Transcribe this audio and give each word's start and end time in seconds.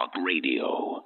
Talk 0.00 0.14
Radio. 0.24 1.04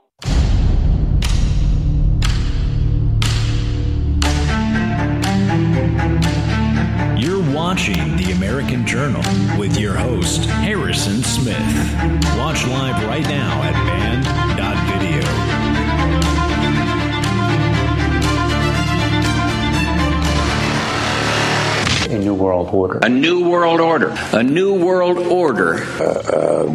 You're 7.19 7.43
watching 7.53 8.17
The 8.17 8.33
American 8.37 8.87
Journal 8.87 9.23
with 9.59 9.77
your 9.79 9.95
host, 9.95 10.45
Harrison 10.45 11.25
Smith. 11.25 11.57
Watch 12.39 12.67
live 12.69 13.05
right 13.09 13.25
now 13.25 13.63
at 13.63 13.75
banned.video. 13.85 15.25
A 22.15 22.19
new 22.19 22.35
world 22.35 22.69
order. 22.73 22.99
A 23.03 23.09
new 23.09 23.49
world 23.49 23.81
order. 23.81 24.15
A 24.33 24.43
new 24.43 24.75
world 24.75 25.19
order. 25.19 25.83
A 25.99 26.67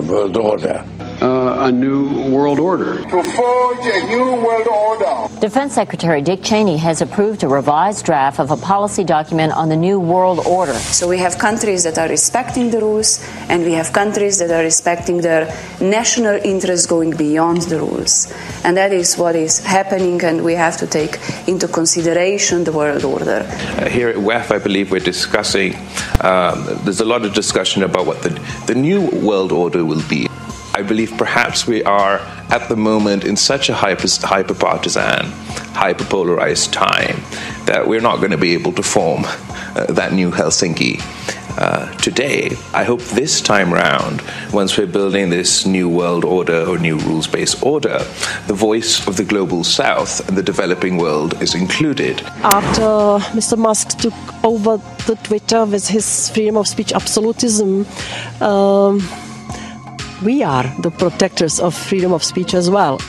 world 0.00 0.36
order. 0.36 0.84
Uh, 1.20 1.66
a 1.66 1.72
new 1.72 2.30
world 2.30 2.60
order. 2.60 3.02
To 3.02 3.22
forge 3.24 3.84
a 3.84 4.06
new 4.06 4.36
world 4.36 4.68
order. 4.68 5.40
Defense 5.40 5.74
Secretary 5.74 6.22
Dick 6.22 6.44
Cheney 6.44 6.76
has 6.76 7.02
approved 7.02 7.42
a 7.42 7.48
revised 7.48 8.04
draft 8.04 8.38
of 8.38 8.52
a 8.52 8.56
policy 8.56 9.02
document 9.02 9.52
on 9.52 9.68
the 9.68 9.76
new 9.76 9.98
world 9.98 10.38
order. 10.46 10.74
So 10.74 11.08
we 11.08 11.18
have 11.18 11.36
countries 11.36 11.82
that 11.82 11.98
are 11.98 12.08
respecting 12.08 12.70
the 12.70 12.78
rules, 12.78 13.18
and 13.48 13.64
we 13.64 13.72
have 13.72 13.92
countries 13.92 14.38
that 14.38 14.52
are 14.52 14.62
respecting 14.62 15.20
their 15.20 15.52
national 15.80 16.36
interests 16.44 16.86
going 16.86 17.16
beyond 17.16 17.62
the 17.62 17.80
rules. 17.80 18.32
And 18.62 18.76
that 18.76 18.92
is 18.92 19.18
what 19.18 19.34
is 19.34 19.58
happening, 19.58 20.22
and 20.22 20.44
we 20.44 20.54
have 20.54 20.76
to 20.76 20.86
take 20.86 21.18
into 21.48 21.66
consideration 21.66 22.62
the 22.62 22.72
world 22.72 23.02
order. 23.02 23.44
Uh, 23.78 23.88
here 23.88 24.08
at 24.08 24.16
WEF, 24.16 24.52
I 24.52 24.58
believe 24.58 24.92
we're 24.92 25.00
discussing, 25.00 25.74
um, 26.20 26.64
there's 26.84 27.00
a 27.00 27.04
lot 27.04 27.24
of 27.24 27.34
discussion 27.34 27.82
about 27.82 28.06
what 28.06 28.22
the, 28.22 28.30
the 28.68 28.76
new 28.76 29.10
world 29.20 29.50
order 29.50 29.84
will 29.84 30.06
be. 30.08 30.27
I 30.78 30.82
believe 30.82 31.18
perhaps 31.18 31.66
we 31.66 31.82
are 31.82 32.20
at 32.50 32.68
the 32.68 32.76
moment 32.76 33.24
in 33.24 33.34
such 33.34 33.68
a 33.68 33.74
hyper, 33.74 34.06
hyper 34.20 34.54
partisan, 34.54 35.26
hyper 35.74 36.04
polarized 36.04 36.72
time 36.72 37.20
that 37.66 37.88
we're 37.88 38.00
not 38.00 38.18
going 38.18 38.30
to 38.30 38.38
be 38.38 38.54
able 38.54 38.70
to 38.74 38.82
form 38.84 39.24
uh, 39.24 39.86
that 39.88 40.12
new 40.12 40.30
Helsinki. 40.30 41.02
Uh, 41.58 41.92
today, 41.94 42.56
I 42.72 42.84
hope 42.84 43.00
this 43.00 43.40
time 43.40 43.74
round, 43.74 44.22
once 44.52 44.78
we're 44.78 44.86
building 44.86 45.30
this 45.30 45.66
new 45.66 45.88
world 45.88 46.24
order 46.24 46.64
or 46.64 46.78
new 46.78 46.96
rules 46.98 47.26
based 47.26 47.60
order, 47.64 47.98
the 48.46 48.54
voice 48.54 49.04
of 49.08 49.16
the 49.16 49.24
global 49.24 49.64
south 49.64 50.28
and 50.28 50.38
the 50.38 50.44
developing 50.44 50.96
world 50.96 51.42
is 51.42 51.56
included. 51.56 52.20
After 52.44 53.18
Mr. 53.34 53.58
Musk 53.58 53.98
took 53.98 54.14
over 54.44 54.76
the 55.08 55.16
Twitter 55.24 55.64
with 55.64 55.88
his 55.88 56.30
freedom 56.30 56.56
of 56.56 56.68
speech 56.68 56.92
absolutism, 56.92 57.84
um, 58.40 59.00
we 60.22 60.42
are 60.42 60.64
the 60.80 60.90
protectors 60.90 61.60
of 61.60 61.74
freedom 61.74 62.12
of 62.12 62.22
speech 62.24 62.54
as 62.54 62.70
well. 62.70 63.00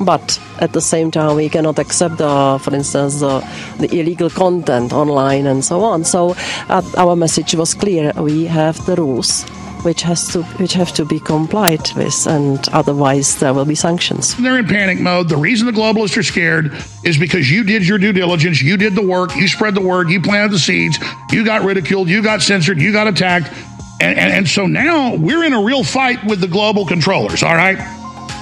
But 0.00 0.40
at 0.60 0.72
the 0.72 0.80
same 0.80 1.10
time, 1.10 1.36
we 1.36 1.48
cannot 1.48 1.78
accept, 1.78 2.18
the, 2.18 2.60
for 2.62 2.72
instance, 2.72 3.18
the, 3.20 3.40
the 3.78 3.88
illegal 3.98 4.30
content 4.30 4.92
online 4.92 5.46
and 5.46 5.64
so 5.64 5.82
on. 5.82 6.04
So 6.04 6.36
uh, 6.68 6.82
our 6.96 7.16
message 7.16 7.54
was 7.54 7.74
clear: 7.74 8.12
we 8.16 8.44
have 8.44 8.84
the 8.86 8.94
rules, 8.94 9.42
which 9.82 10.02
has 10.02 10.28
to 10.34 10.44
which 10.60 10.74
have 10.74 10.92
to 10.92 11.04
be 11.04 11.18
complied 11.18 11.90
with, 11.96 12.26
and 12.28 12.60
otherwise 12.68 13.40
there 13.40 13.52
will 13.52 13.64
be 13.64 13.74
sanctions. 13.74 14.36
They're 14.36 14.58
in 14.58 14.68
panic 14.68 15.00
mode. 15.00 15.28
The 15.28 15.36
reason 15.36 15.66
the 15.66 15.72
globalists 15.72 16.16
are 16.16 16.22
scared 16.22 16.72
is 17.02 17.18
because 17.18 17.50
you 17.50 17.64
did 17.64 17.86
your 17.86 17.98
due 17.98 18.12
diligence, 18.12 18.62
you 18.62 18.76
did 18.76 18.94
the 18.94 19.02
work, 19.02 19.34
you 19.34 19.48
spread 19.48 19.74
the 19.74 19.80
word, 19.80 20.10
you 20.10 20.20
planted 20.22 20.52
the 20.52 20.60
seeds, 20.60 21.00
you 21.32 21.44
got 21.44 21.62
ridiculed, 21.62 22.08
you 22.08 22.22
got 22.22 22.40
censored, 22.40 22.80
you 22.80 22.92
got 22.92 23.08
attacked. 23.08 23.52
And, 24.00 24.16
and, 24.16 24.32
and, 24.32 24.48
so 24.48 24.66
now 24.66 25.16
we're 25.16 25.44
in 25.44 25.52
a 25.52 25.60
real 25.60 25.82
fight 25.82 26.24
with 26.24 26.40
the 26.40 26.46
global 26.46 26.86
controllers, 26.86 27.42
all 27.42 27.54
right? 27.54 27.78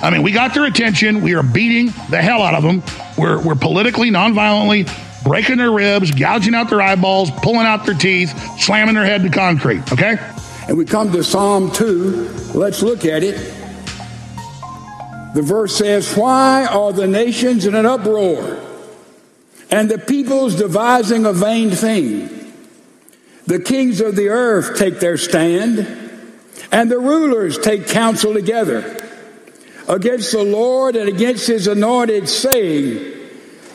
I 0.02 0.10
mean, 0.10 0.22
we 0.22 0.32
got 0.32 0.52
their 0.52 0.66
attention. 0.66 1.22
We 1.22 1.34
are 1.34 1.42
beating 1.42 1.86
the 2.10 2.20
hell 2.20 2.42
out 2.42 2.54
of 2.54 2.62
them. 2.62 2.82
We're, 3.16 3.40
we're 3.40 3.54
politically, 3.54 4.10
nonviolently 4.10 4.86
breaking 5.26 5.56
their 5.56 5.72
ribs, 5.72 6.12
gouging 6.12 6.54
out 6.54 6.70
their 6.70 6.80
eyeballs, 6.80 7.30
pulling 7.42 7.66
out 7.66 7.84
their 7.84 7.94
teeth, 7.94 8.32
slamming 8.60 8.94
their 8.94 9.04
head 9.04 9.24
in 9.24 9.32
concrete, 9.32 9.92
okay? 9.92 10.16
And 10.68 10.78
we 10.78 10.84
come 10.84 11.10
to 11.12 11.24
Psalm 11.24 11.70
2. 11.72 12.52
Let's 12.54 12.82
look 12.82 13.04
at 13.04 13.24
it. 13.24 13.34
The 15.34 15.42
verse 15.42 15.76
says, 15.76 16.16
Why 16.16 16.66
are 16.66 16.92
the 16.92 17.06
nations 17.06 17.66
in 17.66 17.74
an 17.74 17.86
uproar 17.86 18.58
and 19.70 19.90
the 19.90 19.98
peoples 19.98 20.54
devising 20.54 21.26
a 21.26 21.32
vain 21.32 21.70
thing? 21.70 22.35
The 23.46 23.60
kings 23.60 24.00
of 24.00 24.16
the 24.16 24.28
earth 24.28 24.76
take 24.76 24.98
their 24.98 25.16
stand, 25.16 25.78
and 26.72 26.90
the 26.90 26.98
rulers 26.98 27.58
take 27.58 27.86
counsel 27.86 28.34
together 28.34 29.02
against 29.88 30.32
the 30.32 30.42
Lord 30.42 30.96
and 30.96 31.08
against 31.08 31.46
his 31.46 31.68
anointed, 31.68 32.28
saying, 32.28 33.14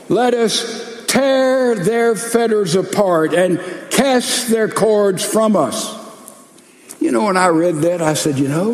Let 0.10 0.34
us 0.34 1.06
tear 1.08 1.76
their 1.76 2.16
fetters 2.16 2.76
apart 2.76 3.34
and 3.34 3.60
cast 3.90 4.50
their 4.50 4.68
cords 4.68 5.24
from 5.24 5.56
us. 5.56 6.00
You 7.00 7.12
know, 7.12 7.26
when 7.26 7.38
I 7.38 7.48
read 7.48 7.76
that, 7.78 8.02
I 8.02 8.14
said, 8.14 8.38
You 8.38 8.50
know, 8.50 8.74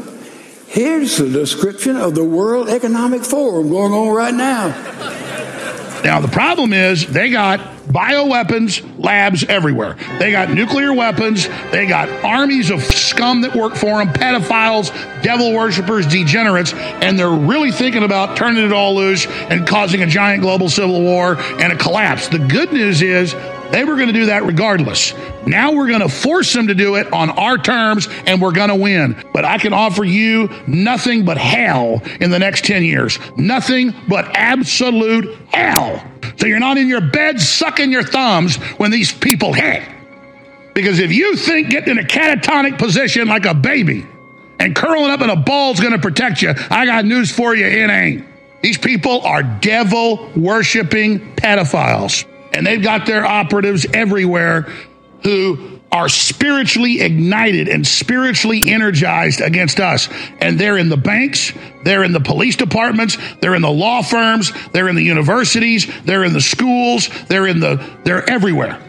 here's 0.68 1.18
the 1.18 1.29
description 1.29 1.96
of 1.96 2.16
the 2.16 2.24
World 2.24 2.69
Economic 2.69 3.24
Forum 3.24 3.69
going 3.69 3.94
on 3.94 4.09
right 4.16 4.34
now. 4.34 4.69
Now, 6.03 6.22
the 6.22 6.28
problem 6.28 6.74
is 6.74 7.06
they 7.06 7.29
got 7.29 7.76
bioweapons 7.87 9.03
labs 9.03 9.43
everywhere. 9.45 9.95
They 10.19 10.31
got 10.31 10.49
nuclear 10.49 10.93
weapons. 10.93 11.47
They 11.71 11.85
got 11.85 12.09
armies 12.23 12.69
of 12.69 12.83
scum 12.83 13.41
that 13.41 13.55
work 13.55 13.75
for 13.75 14.03
them, 14.03 14.09
pedophiles, 14.13 14.91
devil 15.23 15.53
worshippers, 15.53 16.05
degenerates, 16.07 16.73
and 16.73 17.17
they're 17.17 17.29
really 17.29 17.71
thinking 17.71 18.03
about 18.03 18.37
turning 18.37 18.63
it 18.63 18.73
all 18.73 18.95
loose 18.95 19.25
and 19.27 19.67
causing 19.67 20.03
a 20.03 20.07
giant 20.07 20.41
global 20.41 20.69
civil 20.69 21.01
war 21.01 21.37
and 21.37 21.73
a 21.73 21.77
collapse. 21.77 22.27
The 22.27 22.39
good 22.39 22.73
news 22.73 23.01
is 23.01 23.33
they 23.71 23.83
were 23.83 23.95
going 23.95 24.07
to 24.07 24.13
do 24.13 24.27
that 24.27 24.45
regardless. 24.45 25.13
Now 25.45 25.73
we're 25.73 25.87
going 25.87 26.01
to 26.01 26.09
force 26.09 26.53
them 26.53 26.67
to 26.67 26.75
do 26.75 26.95
it 26.95 27.11
on 27.11 27.29
our 27.29 27.57
terms 27.57 28.07
and 28.25 28.41
we're 28.41 28.53
going 28.53 28.69
to 28.69 28.75
win. 28.75 29.15
But 29.33 29.45
I 29.45 29.57
can 29.57 29.73
offer 29.73 30.03
you 30.03 30.49
nothing 30.67 31.25
but 31.25 31.37
hell 31.37 32.01
in 32.19 32.31
the 32.31 32.39
next 32.39 32.65
10 32.65 32.83
years. 32.83 33.19
Nothing 33.35 33.93
but 34.07 34.25
absolute 34.35 35.37
hell. 35.49 36.03
So 36.37 36.45
you're 36.45 36.59
not 36.59 36.77
in 36.77 36.87
your 36.87 37.01
bed 37.01 37.39
sucking 37.39 37.91
your 37.91 38.03
thumbs 38.03 38.55
when 38.77 38.91
these 38.91 39.11
people 39.11 39.53
hit. 39.53 39.83
Because 40.73 40.99
if 40.99 41.11
you 41.11 41.35
think 41.35 41.69
getting 41.69 41.97
in 41.97 42.03
a 42.03 42.07
catatonic 42.07 42.77
position 42.77 43.27
like 43.27 43.45
a 43.45 43.55
baby 43.55 44.05
and 44.59 44.75
curling 44.75 45.09
up 45.09 45.21
in 45.21 45.29
a 45.29 45.35
ball 45.35 45.71
is 45.71 45.79
going 45.79 45.93
to 45.93 45.99
protect 45.99 46.41
you, 46.41 46.53
I 46.69 46.85
got 46.85 47.03
news 47.05 47.31
for 47.31 47.55
you, 47.55 47.65
it 47.65 47.89
ain't. 47.89 48.25
These 48.61 48.77
people 48.77 49.21
are 49.21 49.41
devil 49.41 50.31
worshiping 50.35 51.35
pedophiles. 51.35 52.25
And 52.53 52.65
they've 52.65 52.81
got 52.81 53.05
their 53.05 53.25
operatives 53.25 53.85
everywhere 53.93 54.61
who 55.23 55.76
are 55.91 56.09
spiritually 56.09 57.01
ignited 57.01 57.67
and 57.67 57.87
spiritually 57.87 58.69
energized 58.71 59.41
against 59.41 59.79
us. 59.79 60.09
And 60.41 60.59
they're 60.59 60.77
in 60.77 60.89
the 60.89 60.97
banks, 60.97 61.53
they're 61.83 62.03
in 62.03 62.11
the 62.11 62.19
police 62.19 62.55
departments, 62.55 63.17
they're 63.39 63.55
in 63.55 63.61
the 63.61 63.71
law 63.71 64.01
firms, 64.01 64.51
they're 64.73 64.89
in 64.89 64.95
the 64.95 65.03
universities, 65.03 65.87
they're 66.03 66.23
in 66.23 66.33
the 66.33 66.41
schools, 66.41 67.09
they're 67.27 67.47
in 67.47 67.59
the 67.59 67.83
they're 68.03 68.29
everywhere. 68.29 68.81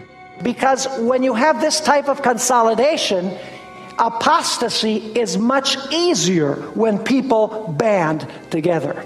Because 0.43 0.87
when 0.99 1.23
you 1.23 1.35
have 1.35 1.61
this 1.61 1.81
type 1.81 2.09
of 2.09 2.23
consolidation, 2.23 3.37
apostasy 3.99 4.97
is 4.97 5.37
much 5.37 5.77
easier 5.93 6.55
when 6.75 6.99
people 6.99 7.75
band 7.77 8.27
together. 8.51 9.05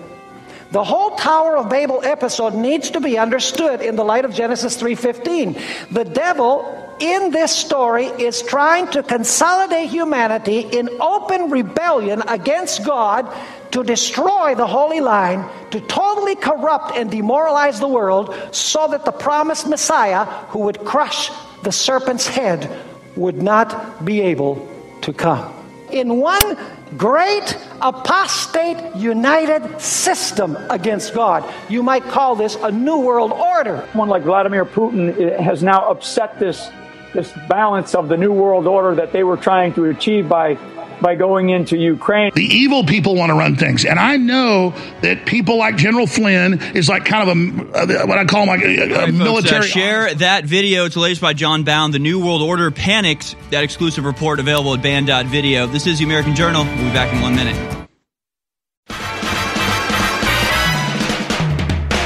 The 0.72 0.84
whole 0.84 1.16
Tower 1.16 1.58
of 1.58 1.68
Babel 1.68 2.00
episode 2.02 2.54
needs 2.54 2.90
to 2.92 3.00
be 3.00 3.18
understood 3.18 3.82
in 3.82 3.96
the 3.96 4.04
light 4.04 4.24
of 4.24 4.32
Genesis 4.32 4.76
3:15. 4.76 5.56
The 5.90 6.04
devil 6.04 6.91
in 7.00 7.30
this 7.30 7.54
story 7.54 8.06
is 8.06 8.42
trying 8.42 8.86
to 8.88 9.02
consolidate 9.02 9.88
humanity 9.88 10.60
in 10.60 10.88
open 11.00 11.50
rebellion 11.50 12.22
against 12.28 12.84
God 12.84 13.26
to 13.72 13.82
destroy 13.82 14.54
the 14.54 14.66
holy 14.66 15.00
line, 15.00 15.48
to 15.70 15.80
totally 15.80 16.36
corrupt 16.36 16.96
and 16.96 17.10
demoralize 17.10 17.80
the 17.80 17.88
world 17.88 18.34
so 18.52 18.86
that 18.88 19.04
the 19.04 19.12
promised 19.12 19.66
Messiah 19.66 20.24
who 20.50 20.60
would 20.60 20.84
crush 20.84 21.30
the 21.62 21.72
serpent's 21.72 22.26
head 22.26 22.70
would 23.16 23.42
not 23.42 24.04
be 24.04 24.20
able 24.20 24.68
to 25.02 25.12
come. 25.12 25.52
In 25.90 26.20
one 26.20 26.56
great 26.96 27.56
apostate 27.80 28.76
united 28.96 29.80
system 29.80 30.56
against 30.70 31.14
God. 31.14 31.50
You 31.68 31.82
might 31.82 32.04
call 32.04 32.36
this 32.36 32.56
a 32.56 32.70
new 32.70 32.98
world 32.98 33.32
order. 33.32 33.78
One 33.92 34.08
like 34.08 34.22
Vladimir 34.22 34.64
Putin 34.64 35.18
eh, 35.18 35.40
has 35.40 35.62
now 35.62 35.90
upset 35.90 36.38
this 36.38 36.70
this 37.12 37.32
balance 37.48 37.94
of 37.94 38.08
the 38.08 38.16
New 38.16 38.32
World 38.32 38.66
Order 38.66 38.94
that 38.96 39.12
they 39.12 39.24
were 39.24 39.36
trying 39.36 39.74
to 39.74 39.86
achieve 39.86 40.28
by 40.28 40.58
by 41.02 41.16
going 41.16 41.50
into 41.50 41.76
Ukraine. 41.76 42.30
The 42.34 42.44
evil 42.44 42.84
people 42.84 43.16
want 43.16 43.30
to 43.30 43.34
run 43.34 43.56
things. 43.56 43.84
And 43.84 43.98
I 43.98 44.16
know 44.16 44.72
that 45.00 45.26
people 45.26 45.58
like 45.58 45.76
General 45.76 46.06
Flynn 46.06 46.62
is 46.74 46.88
like 46.88 47.04
kind 47.04 47.28
of 47.28 47.36
a, 47.36 48.02
uh, 48.02 48.06
what 48.06 48.18
I 48.18 48.24
call 48.24 48.46
my 48.46 48.54
uh, 48.54 48.56
uh, 48.56 49.06
like 49.06 49.14
military. 49.14 49.62
Folks, 49.62 49.76
uh, 49.76 49.80
share 49.80 50.14
that 50.14 50.44
video. 50.44 50.84
It's 50.86 50.96
latest 50.96 51.20
by 51.20 51.32
Jon 51.32 51.64
Bowne, 51.64 51.90
The 51.90 51.98
New 51.98 52.24
World 52.24 52.40
Order 52.40 52.70
Panics. 52.70 53.34
That 53.50 53.64
exclusive 53.64 54.04
report 54.04 54.38
available 54.38 54.74
at 54.74 54.82
banned.video. 54.82 55.66
This 55.66 55.86
is 55.86 55.98
The 55.98 56.04
American 56.04 56.36
Journal. 56.36 56.64
We'll 56.64 56.76
be 56.76 56.92
back 56.92 57.12
in 57.12 57.20
one 57.20 57.34
minute. 57.34 57.88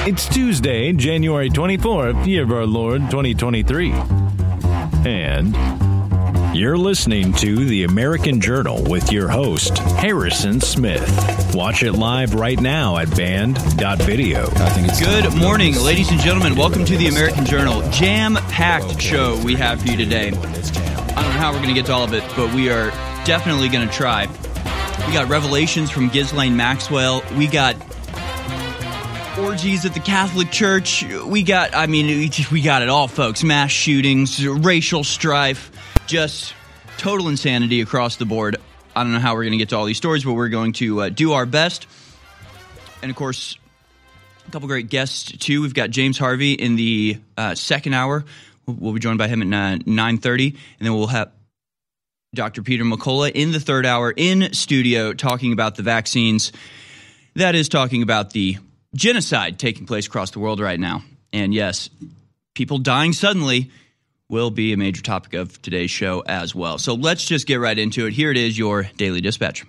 It's 0.09 0.29
Tuesday, 0.29 0.93
January 0.93 1.51
24th, 1.51 2.27
year 2.27 2.45
of 2.45 2.53
our 2.53 2.65
Lord 2.65 3.03
2023. 3.11 4.26
And 5.05 6.57
you're 6.57 6.79
listening 6.79 7.33
to 7.35 7.65
The 7.67 7.85
American 7.85 8.41
Journal 8.41 8.83
with 8.85 9.13
your 9.13 9.29
host, 9.29 9.79
Harrison 9.79 10.61
Smith. 10.61 11.55
Watch 11.55 11.83
it 11.83 11.93
live 11.93 12.35
right 12.35 12.61
now 12.61 12.97
at 12.97 13.15
banned.video. 13.15 14.43
I 14.43 14.69
think 14.71 14.89
it's 14.89 15.01
Good 15.01 15.35
morning, 15.37 15.77
ladies 15.77 16.11
and 16.11 16.21
gentlemen. 16.21 16.57
Welcome 16.57 16.85
to 16.87 16.97
The 16.97 17.09
American 17.09 17.45
Journal. 17.45 17.89
Jam 17.91 18.37
packed 18.37 19.01
show 19.01 19.41
we 19.45 19.55
have 19.57 19.83
for 19.83 19.89
you 19.89 19.97
today. 19.97 20.29
I 20.29 20.33
don't 20.33 20.45
know 20.45 21.31
how 21.31 21.53
we're 21.53 21.59
going 21.59 21.69
to 21.69 21.75
get 21.75 21.87
to 21.87 21.93
all 21.93 22.05
of 22.05 22.15
it, 22.15 22.25
but 22.35 22.55
we 22.55 22.71
are 22.71 22.91
definitely 23.25 23.69
going 23.69 23.87
to 23.87 23.93
try. 23.93 24.27
We 25.07 25.13
got 25.13 25.29
revelations 25.29 25.91
from 25.91 26.09
Ghislaine 26.09 26.57
Maxwell. 26.57 27.23
We 27.37 27.47
got 27.47 27.77
orgies 29.39 29.85
at 29.85 29.95
the 29.95 30.01
Catholic 30.01 30.51
Church. 30.51 31.05
We 31.25 31.43
got, 31.43 31.75
I 31.75 31.87
mean, 31.87 32.31
we 32.51 32.63
got 32.63 32.83
it 32.83 32.89
all, 32.89 33.09
folks. 33.09 33.45
Mass 33.45 33.71
shootings, 33.71 34.47
racial 34.47 35.05
strife, 35.05 35.71
just 36.07 36.55
total 36.99 37.29
insanity 37.29 37.81
across 37.81 38.17
the 38.17 38.25
board. 38.25 38.57
I 38.95 39.03
don't 39.03 39.13
know 39.13 39.19
how 39.19 39.35
we're 39.35 39.45
going 39.45 39.53
to 39.53 39.59
get 39.59 39.71
to 39.71 39.77
all 39.77 39.85
these 39.85 39.97
stories, 39.97 40.25
but 40.25 40.33
we're 40.33 40.49
going 40.49 40.73
to 40.75 41.03
uh, 41.03 41.09
do 41.11 41.33
our 41.33 41.47
best. 41.47 41.87
And 43.03 43.11
of 43.11 43.17
course, 43.17 43.59
a 44.47 44.51
couple 44.51 44.69
great 44.69 44.89
guests 44.89 45.37
too. 45.37 45.63
We've 45.63 45.75
got 45.75 45.91
James 45.91 46.19
Harvey 46.19 46.53
in 46.53 46.77
the 46.77 47.19
uh, 47.37 47.55
second 47.55 47.95
hour. 47.95 48.25
We'll 48.67 48.95
be 48.95 49.01
joined 49.01 49.19
by 49.19 49.29
him 49.29 49.53
at 49.53 49.75
uh, 49.75 49.83
nine 49.87 50.19
thirty, 50.19 50.49
and 50.49 50.87
then 50.87 50.95
we'll 50.95 51.07
have 51.09 51.31
Dr. 52.35 52.63
Peter 52.63 52.85
McCullough 52.85 53.33
in 53.33 53.53
the 53.53 53.61
third 53.61 53.87
hour 53.87 54.13
in 54.15 54.53
studio 54.55 55.13
talking 55.13 55.53
about 55.53 55.77
the 55.77 55.83
vaccines. 55.83 56.53
That 57.35 57.55
is 57.55 57.69
talking 57.69 58.03
about 58.03 58.31
the 58.31 58.57
genocide 58.97 59.59
taking 59.59 59.87
place 59.87 60.07
across 60.07 60.31
the 60.33 60.39
world 60.39 60.59
right 60.59 60.81
now. 60.81 61.03
And 61.33 61.55
yes, 61.55 61.91
people 62.55 62.79
dying 62.79 63.13
suddenly 63.13 63.71
will 64.29 64.51
be 64.51 64.73
a 64.73 64.77
major 64.77 65.03
topic 65.03 65.35
of 65.35 65.61
today's 65.63 65.91
show 65.91 66.21
as 66.27 66.55
well. 66.55 66.79
So 66.79 66.95
let's 66.95 67.25
just 67.25 67.47
get 67.47 67.57
right 67.57 67.79
into 67.79 68.07
it. 68.07 68.13
Here 68.13 68.31
it 68.31 68.37
is, 68.37 68.59
your 68.59 68.89
daily 68.97 69.21
dispatch. 69.21 69.65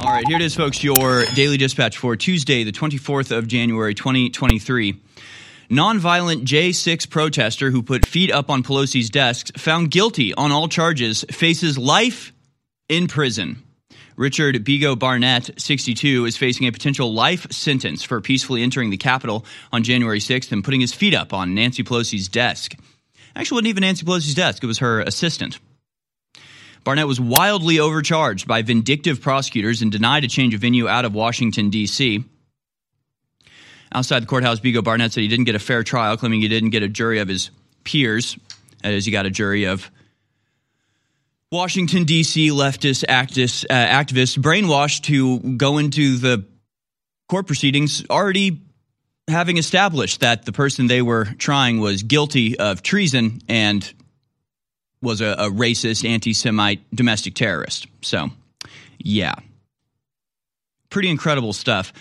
All 0.00 0.12
right, 0.12 0.26
here 0.26 0.36
it 0.36 0.42
is, 0.42 0.54
folks, 0.54 0.82
your 0.82 1.24
daily 1.34 1.56
dispatch 1.56 1.98
for 1.98 2.16
Tuesday, 2.16 2.64
the 2.64 2.72
24th 2.72 3.36
of 3.36 3.48
January, 3.48 3.94
2023. 3.94 5.00
Nonviolent 5.70 6.44
J6 6.44 7.10
protester 7.10 7.70
who 7.72 7.82
put 7.82 8.06
feet 8.06 8.30
up 8.30 8.50
on 8.50 8.62
Pelosi's 8.62 9.10
desk, 9.10 9.56
found 9.58 9.90
guilty 9.90 10.32
on 10.34 10.52
all 10.52 10.68
charges, 10.68 11.24
faces 11.30 11.76
life 11.76 12.32
in 12.88 13.08
prison. 13.08 13.62
Richard 14.16 14.64
Bigo 14.64 14.98
Barnett, 14.98 15.50
62, 15.60 16.24
is 16.24 16.36
facing 16.36 16.66
a 16.66 16.72
potential 16.72 17.12
life 17.12 17.50
sentence 17.52 18.02
for 18.02 18.20
peacefully 18.20 18.62
entering 18.62 18.90
the 18.90 18.96
Capitol 18.96 19.44
on 19.72 19.82
January 19.82 20.20
6th 20.20 20.52
and 20.52 20.64
putting 20.64 20.80
his 20.80 20.94
feet 20.94 21.14
up 21.14 21.32
on 21.34 21.54
Nancy 21.54 21.82
Pelosi's 21.82 22.28
desk. 22.28 22.76
Actually, 23.34 23.56
wasn't 23.56 23.68
even 23.68 23.80
Nancy 23.82 24.06
Pelosi's 24.06 24.34
desk, 24.34 24.62
it 24.62 24.68
was 24.68 24.78
her 24.78 25.00
assistant. 25.00 25.58
Barnett 26.84 27.08
was 27.08 27.20
wildly 27.20 27.80
overcharged 27.80 28.46
by 28.46 28.62
vindictive 28.62 29.20
prosecutors 29.20 29.82
and 29.82 29.90
denied 29.90 30.22
a 30.22 30.28
change 30.28 30.54
of 30.54 30.60
venue 30.60 30.88
out 30.88 31.04
of 31.04 31.12
Washington, 31.12 31.68
D.C. 31.68 32.24
Outside 33.96 34.22
the 34.22 34.26
courthouse, 34.26 34.60
Bigo 34.60 34.84
Barnett 34.84 35.14
said 35.14 35.22
he 35.22 35.28
didn't 35.28 35.46
get 35.46 35.54
a 35.54 35.58
fair 35.58 35.82
trial, 35.82 36.18
claiming 36.18 36.42
he 36.42 36.48
didn't 36.48 36.68
get 36.68 36.82
a 36.82 36.88
jury 36.88 37.18
of 37.20 37.28
his 37.28 37.50
peers. 37.82 38.36
That 38.82 38.92
is, 38.92 39.06
he 39.06 39.10
got 39.10 39.24
a 39.24 39.30
jury 39.30 39.64
of 39.64 39.90
Washington, 41.50 42.04
D.C. 42.04 42.50
leftist 42.50 43.06
activists, 43.06 43.64
uh, 43.70 43.72
activists 43.72 44.36
brainwashed 44.36 45.04
to 45.04 45.38
go 45.56 45.78
into 45.78 46.18
the 46.18 46.44
court 47.26 47.46
proceedings 47.46 48.04
already 48.10 48.60
having 49.28 49.56
established 49.56 50.20
that 50.20 50.44
the 50.44 50.52
person 50.52 50.88
they 50.88 51.00
were 51.00 51.24
trying 51.38 51.80
was 51.80 52.02
guilty 52.02 52.58
of 52.58 52.82
treason 52.82 53.40
and 53.48 53.94
was 55.00 55.22
a, 55.22 55.36
a 55.38 55.48
racist, 55.48 56.06
anti 56.06 56.34
Semite 56.34 56.82
domestic 56.94 57.34
terrorist. 57.34 57.86
So, 58.02 58.28
yeah. 58.98 59.36
Pretty 60.90 61.08
incredible 61.08 61.54
stuff 61.54 61.94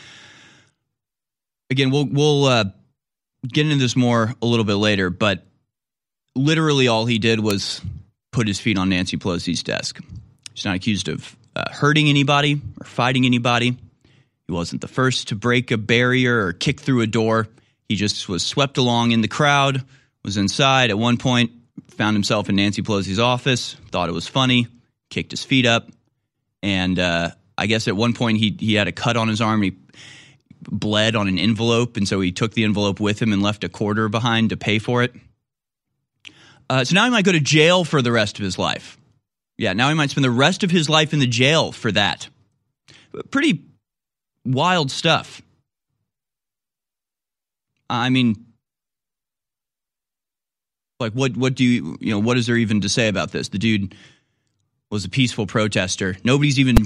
again, 1.70 1.92
we'll 1.92 2.06
we'll 2.06 2.46
uh, 2.46 2.66
get 3.48 3.66
into 3.66 3.78
this 3.78 3.96
more 3.96 4.34
a 4.42 4.46
little 4.46 4.66
bit 4.66 4.76
later, 4.76 5.10
but 5.10 5.46
literally 6.36 6.88
all 6.88 7.06
he 7.06 7.20
did 7.20 7.40
was 7.40 7.82
put 8.32 8.48
his 8.48 8.60
feet 8.60 8.78
on 8.78 8.90
Nancy 8.90 9.18
Pelosi's 9.18 9.64
desk. 9.64 10.00
He's 10.54 10.66
not 10.66 10.76
accused 10.76 11.08
of 11.08 11.36
uh, 11.56 11.72
hurting 11.72 12.10
anybody 12.10 12.62
or 12.80 12.86
fighting 12.86 13.26
anybody. 13.26 13.78
He 14.48 14.52
wasn't 14.52 14.82
the 14.82 14.88
first 14.88 15.30
to 15.30 15.36
break 15.36 15.72
a 15.72 15.78
barrier 15.78 16.46
or 16.46 16.54
kick 16.54 16.80
through 16.80 17.02
a 17.02 17.08
door. 17.08 17.48
He 17.88 17.96
just 17.96 18.28
was 18.30 18.44
swept 18.46 18.78
along 18.78 19.12
in 19.12 19.22
the 19.22 19.28
crowd, 19.28 19.84
was 20.24 20.38
inside 20.38 20.90
at 20.90 20.98
one 20.98 21.18
point, 21.18 21.52
found 21.90 22.16
himself 22.16 22.50
in 22.50 22.56
Nancy 22.56 22.82
Pelosi's 22.82 23.20
office, 23.20 23.76
thought 23.92 24.10
it 24.10 24.14
was 24.14 24.28
funny, 24.28 24.68
kicked 25.10 25.32
his 25.32 25.44
feet 25.44 25.66
up, 25.66 25.88
and 26.62 27.00
uh, 27.00 27.32
I 27.58 27.68
guess 27.68 27.88
at 27.88 27.96
one 27.96 28.14
point 28.14 28.38
he 28.38 28.56
he 28.60 28.74
had 28.74 28.88
a 28.88 28.92
cut 28.92 29.18
on 29.18 29.28
his 29.28 29.42
arm. 29.42 29.62
He 29.62 29.78
bled 30.72 31.16
on 31.16 31.28
an 31.28 31.38
envelope, 31.38 31.98
and 31.98 32.08
so 32.08 32.22
he 32.22 32.32
took 32.32 32.54
the 32.54 32.64
envelope 32.64 33.00
with 33.00 33.22
him 33.22 33.34
and 33.34 33.42
left 33.42 33.64
a 33.64 33.70
quarter 33.70 34.10
behind 34.10 34.50
to 34.50 34.58
pay 34.58 34.80
for 34.80 35.04
it. 35.04 35.14
Uh, 36.70 36.84
so 36.84 36.96
now 36.96 37.04
he 37.06 37.12
might 37.12 37.26
go 37.26 37.32
to 37.32 37.40
jail 37.40 37.84
for 37.84 38.02
the 38.02 38.12
rest 38.12 38.40
of 38.40 38.44
his 38.44 38.58
life. 38.58 38.98
Yeah, 39.58 39.74
now 39.74 39.90
he 39.90 39.96
might 39.96 40.10
spend 40.10 40.26
the 40.26 40.32
rest 40.32 40.64
of 40.64 40.72
his 40.72 40.90
life 40.90 41.14
in 41.14 41.20
the 41.20 41.28
jail 41.28 41.72
for 41.72 41.92
that. 41.92 42.28
Pretty 43.32 43.64
wild 44.44 44.92
stuff. 44.92 45.42
I 47.90 48.10
mean, 48.10 48.46
like 51.00 51.14
what 51.14 51.38
what 51.38 51.56
do 51.56 51.64
you 51.64 51.98
you 52.00 52.12
know 52.12 52.20
what 52.20 52.38
is 52.38 52.48
there 52.48 52.58
even 52.58 52.82
to 52.82 52.90
say 52.90 53.08
about 53.08 53.32
this? 53.32 53.50
The 53.50 53.58
dude 53.58 53.96
was 54.90 55.06
a 55.06 55.10
peaceful 55.10 55.46
protester. 55.46 56.18
Nobody's 56.24 56.60
even 56.60 56.78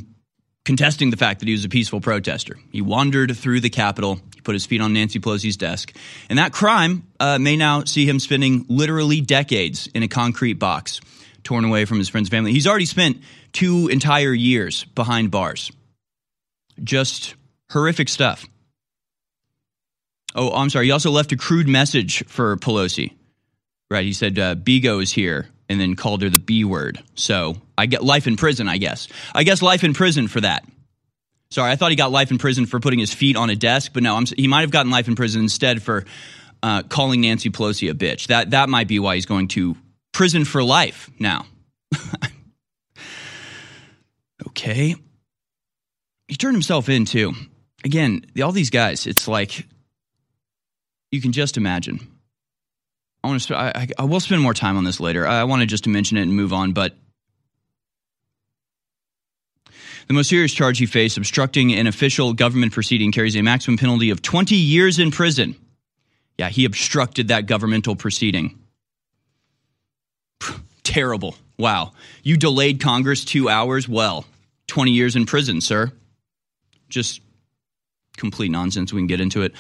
contesting 0.69 1.10
the 1.10 1.18
fact 1.18 1.39
that 1.39 1.48
he 1.48 1.51
was 1.51 1.66
a 1.66 1.68
peaceful 1.68 2.00
protester. 2.00 2.56
He 2.71 2.80
wandered 2.80 3.36
through 3.36 3.60
the 3.60 3.71
Capitol. 3.71 4.19
He 4.36 4.42
put 4.42 4.54
his 4.54 4.68
feet 4.68 4.81
on 4.81 4.94
Nancy 4.94 5.19
Pelosi's 5.19 5.57
desk. 5.57 5.95
And 6.30 6.38
that 6.38 6.54
crime 6.54 7.07
uh, 7.19 7.39
may 7.39 7.56
now 7.56 7.85
see 7.85 8.07
him 8.07 8.19
spending 8.19 8.68
literally 8.69 9.19
decades 9.19 9.88
in 9.95 10.04
a 10.04 10.07
concrete 10.07 10.59
box, 10.59 11.02
torn 11.44 11.66
away 11.66 11.85
from 11.85 11.97
his 11.97 12.07
friends' 12.07 12.30
family. 12.30 12.52
He's 12.52 12.68
already 12.68 12.85
spent 12.85 13.18
two 13.52 13.88
entire 13.88 14.31
years 14.31 14.83
behind 14.83 15.31
bars. 15.31 15.71
Just 16.83 17.33
horrific 17.71 18.07
stuff. 18.07 18.45
Oh, 20.35 20.52
I'm 20.52 20.69
sorry. 20.69 20.85
He 20.85 20.92
also 20.92 21.09
left 21.09 21.31
a 21.31 21.35
crude 21.35 21.68
message 21.68 22.23
for 22.28 22.56
Pelosi. 22.57 23.14
Right. 23.90 24.06
He 24.06 24.14
said, 24.14 24.38
uh, 24.38 24.54
Bigo 24.54 25.02
is 25.02 25.14
here 25.14 25.47
and 25.69 25.80
then 25.80 25.95
called 25.95 26.23
her 26.23 26.30
the 26.30 26.40
B 26.40 26.66
word. 26.66 27.02
So 27.16 27.56
I 27.78 27.85
get 27.85 28.04
life 28.04 28.28
in 28.28 28.35
prison, 28.35 28.68
I 28.68 28.78
guess. 28.78 29.07
I 29.33 29.44
guess 29.44 29.61
life 29.61 29.83
in 29.83 29.94
prison 29.94 30.28
for 30.28 30.42
that. 30.42 30.66
Sorry, 31.52 31.71
I 31.71 31.76
thought 31.76 31.92
he 31.92 31.95
got 31.95 32.11
life 32.11 32.31
in 32.31 32.38
prison 32.38 32.66
for 32.66 32.80
putting 32.80 32.99
his 32.99 33.14
feet 33.14 33.35
on 33.35 33.49
a 33.49 33.56
desk, 33.56 33.92
but 33.94 34.04
no, 34.04 34.16
I'm, 34.16 34.26
he 34.26 34.47
might 34.47 34.61
have 34.61 34.71
gotten 34.71 34.92
life 34.92 35.07
in 35.07 35.16
prison 35.16 35.42
instead 35.42 35.81
for 35.81 36.06
uh, 36.61 36.83
calling 36.83 37.21
Nancy 37.21 37.49
Pelosi 37.49 37.90
a 37.90 37.94
bitch. 37.94 38.28
That 38.28 38.52
that 38.52 38.69
might 38.69 38.88
be 38.88 38.99
why 38.99 39.16
he's 39.16 39.26
going 39.26 39.47
to 39.49 39.76
prison 40.11 40.45
for 40.45 40.64
life 40.64 41.09
now. 41.18 41.45
okay, 44.47 44.95
he 46.28 46.35
turned 46.35 46.56
himself 46.56 46.90
in 46.90 47.06
too. 47.06 47.33
Again, 47.83 48.26
all 48.44 48.52
these 48.52 48.69
guys, 48.69 49.07
it's 49.07 49.28
like 49.28 49.66
you 51.11 51.21
can 51.21 51.31
just 51.31 51.57
imagine 51.57 51.99
I 53.23 53.28
want 53.28 53.42
to. 53.42 53.57
I, 53.57 53.88
I, 53.97 54.04
will 54.04 54.19
spend 54.19 54.42
more 54.42 54.54
time 54.54 54.78
on 54.78 54.85
this 54.85 54.99
later. 54.99 55.28
I 55.28 55.44
wanted 55.44 55.68
just 55.68 55.83
to 55.83 55.90
mention 55.90 56.18
it 56.18 56.21
and 56.21 56.33
move 56.33 56.54
on, 56.54 56.71
but 56.71 56.94
the 60.07 60.14
most 60.14 60.30
serious 60.30 60.54
charge 60.54 60.80
he 60.80 60.85
faced, 60.85 61.18
obstructing 61.18 61.73
an 61.73 61.85
official 61.85 62.33
government 62.33 62.71
proceeding, 62.71 63.11
carries 63.11 63.35
a 63.35 63.42
maximum 63.42 63.78
penalty 63.78 64.09
of 64.09 64.21
20 64.21 64.56
years 64.56 64.99
in 64.99 65.11
prison. 65.11 65.56
Yeah, 66.38 66.49
he 66.49 66.66
obstructed 66.66 67.28
that 67.28 67.45
governmental 67.45 67.95
proceeding. 67.95 68.57
Terrible. 70.83 71.35
Wow. 71.57 71.92
You 72.23 72.38
delayed 72.38 72.80
Congress 72.80 73.26
two 73.26 73.49
hours? 73.49 73.88
Well, 73.88 74.26
20 74.68 74.92
years 74.92 75.16
in 75.16 75.26
prison, 75.26 75.61
sir. 75.61 75.92
Just 76.88 77.21
complete 78.18 78.49
nonsense. 78.49 78.94
We 78.94 79.02
can 79.02 79.07
get 79.07 79.21
into 79.21 79.42
it 79.42 79.54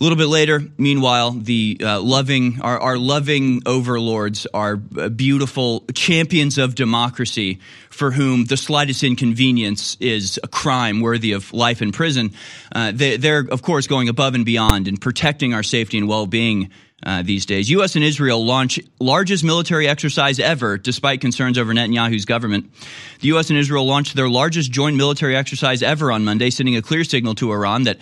A 0.00 0.04
little 0.04 0.16
bit 0.16 0.28
later, 0.28 0.62
meanwhile, 0.76 1.32
the 1.32 1.80
uh, 1.82 2.00
loving, 2.00 2.60
our, 2.60 2.78
our, 2.78 2.96
loving 2.96 3.62
overlords, 3.66 4.46
our 4.54 4.80
uh, 4.96 5.08
beautiful 5.08 5.84
champions 5.92 6.56
of 6.56 6.76
democracy, 6.76 7.58
for 7.90 8.12
whom 8.12 8.44
the 8.44 8.56
slightest 8.56 9.02
inconvenience 9.02 9.96
is 9.98 10.38
a 10.44 10.46
crime 10.46 11.00
worthy 11.00 11.32
of 11.32 11.52
life 11.52 11.82
in 11.82 11.90
prison, 11.90 12.30
uh, 12.72 12.92
they, 12.94 13.28
are 13.28 13.44
of 13.50 13.62
course 13.62 13.88
going 13.88 14.08
above 14.08 14.36
and 14.36 14.44
beyond 14.44 14.86
in 14.86 14.98
protecting 14.98 15.52
our 15.52 15.64
safety 15.64 15.98
and 15.98 16.06
well-being. 16.06 16.70
Uh, 17.00 17.22
these 17.22 17.46
days, 17.46 17.70
U.S. 17.70 17.94
and 17.94 18.04
Israel 18.04 18.44
launch 18.44 18.80
largest 18.98 19.44
military 19.44 19.86
exercise 19.86 20.40
ever, 20.40 20.76
despite 20.76 21.20
concerns 21.20 21.56
over 21.56 21.72
Netanyahu's 21.72 22.24
government. 22.24 22.72
The 23.20 23.28
U.S. 23.28 23.50
and 23.50 23.58
Israel 23.58 23.86
launched 23.86 24.16
their 24.16 24.28
largest 24.28 24.72
joint 24.72 24.96
military 24.96 25.36
exercise 25.36 25.80
ever 25.80 26.10
on 26.10 26.24
Monday, 26.24 26.50
sending 26.50 26.74
a 26.74 26.82
clear 26.82 27.04
signal 27.04 27.36
to 27.36 27.52
Iran 27.52 27.84
that 27.84 27.98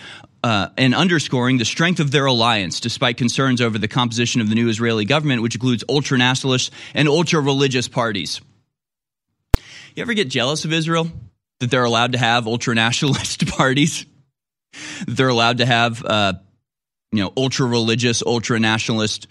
uh, 0.47 0.71
and 0.77 0.95
underscoring 0.95 1.59
the 1.59 1.65
strength 1.65 1.99
of 1.99 2.13
their 2.13 2.27
alliance 2.27 2.79
despite 2.79 3.17
concerns 3.17 3.61
over 3.61 3.79
the 3.79 3.89
composition 3.89 4.41
of 4.41 4.49
the 4.49 4.55
new 4.55 4.69
Israeli 4.69 5.05
government, 5.05 5.43
which 5.43 5.57
includes 5.57 5.83
ultra 5.89 6.17
nationalist 6.19 6.73
and 6.95 7.09
ultra 7.09 7.41
religious 7.41 7.89
parties. 7.89 8.41
You 9.97 10.03
ever 10.03 10.15
get 10.15 10.29
jealous 10.29 10.65
of 10.65 10.73
Israel 10.73 11.11
that 11.59 11.69
they're 11.73 11.83
allowed 11.83 12.13
to 12.13 12.19
have 12.19 12.47
ultra 12.47 12.77
nationalist 12.77 13.45
parties? 13.57 14.07
They're 15.09 15.27
allowed 15.27 15.59
to 15.59 15.67
have, 15.67 16.05
uh, 16.05 16.35
you 17.11 17.25
know, 17.25 17.33
ultra 17.37 17.67
religious, 17.67 18.23
ultra 18.23 18.61
nationalist 18.61 19.27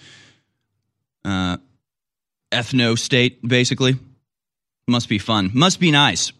uh, 1.23 1.55
ethno 2.51 2.99
state, 2.99 3.41
basically? 3.41 3.97
Must 4.89 5.07
be 5.07 5.19
fun. 5.19 5.51
Must 5.53 5.79
be 5.79 5.91
nice 5.91 6.33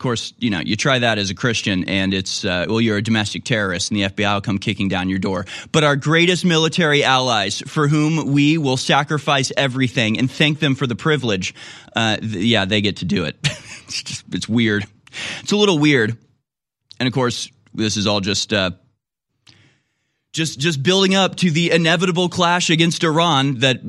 course, 0.00 0.34
you 0.38 0.50
know, 0.50 0.58
you 0.58 0.76
try 0.76 0.98
that 0.98 1.18
as 1.18 1.30
a 1.30 1.34
Christian 1.34 1.84
and 1.84 2.12
it's, 2.12 2.44
uh, 2.44 2.66
well, 2.68 2.80
you're 2.80 2.96
a 2.96 3.02
domestic 3.02 3.44
terrorist 3.44 3.90
and 3.90 4.00
the 4.00 4.04
FBI 4.04 4.34
will 4.34 4.40
come 4.40 4.58
kicking 4.58 4.88
down 4.88 5.08
your 5.08 5.18
door. 5.18 5.46
But 5.70 5.84
our 5.84 5.94
greatest 5.94 6.44
military 6.44 7.04
allies 7.04 7.62
for 7.66 7.86
whom 7.86 8.32
we 8.32 8.58
will 8.58 8.76
sacrifice 8.76 9.52
everything 9.56 10.18
and 10.18 10.30
thank 10.30 10.58
them 10.58 10.74
for 10.74 10.86
the 10.86 10.96
privilege, 10.96 11.54
uh, 11.94 12.16
th- 12.16 12.34
yeah, 12.34 12.64
they 12.64 12.80
get 12.80 12.96
to 12.98 13.04
do 13.04 13.24
it. 13.24 13.36
it's 13.44 14.02
just, 14.02 14.24
it's 14.32 14.48
weird. 14.48 14.84
It's 15.40 15.52
a 15.52 15.56
little 15.56 15.78
weird. 15.78 16.16
And 16.98 17.06
of 17.06 17.12
course, 17.12 17.50
this 17.72 17.96
is 17.96 18.06
all 18.06 18.20
just, 18.20 18.52
uh, 18.52 18.72
just 20.32 20.60
just 20.60 20.82
building 20.82 21.14
up 21.14 21.36
to 21.36 21.50
the 21.50 21.72
inevitable 21.72 22.28
clash 22.28 22.70
against 22.70 23.02
Iran 23.02 23.60
that 23.60 23.80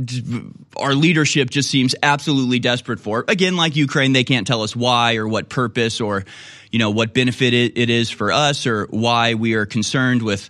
our 0.76 0.96
leadership 0.96 1.50
just 1.50 1.70
seems 1.70 1.94
absolutely 2.02 2.60
desperate 2.60 3.00
for. 3.00 3.24
Again, 3.28 3.58
like 3.58 3.76
Ukraine, 3.76 4.14
they 4.14 4.24
can't 4.24 4.48
tell 4.48 4.64
us 4.64 4.76
why 4.76 5.18
or 5.18 5.28
what 5.28 5.50
purpose 5.50 6.02
or 6.02 6.26
you 6.72 6.80
know 6.80 6.90
what 6.90 7.14
benefit 7.14 7.54
it, 7.54 7.90
is 7.90 8.10
for 8.10 8.32
us 8.32 8.66
or 8.66 8.88
why 8.90 9.36
we 9.36 9.54
are 9.54 9.66
concerned 9.66 10.24
with 10.24 10.50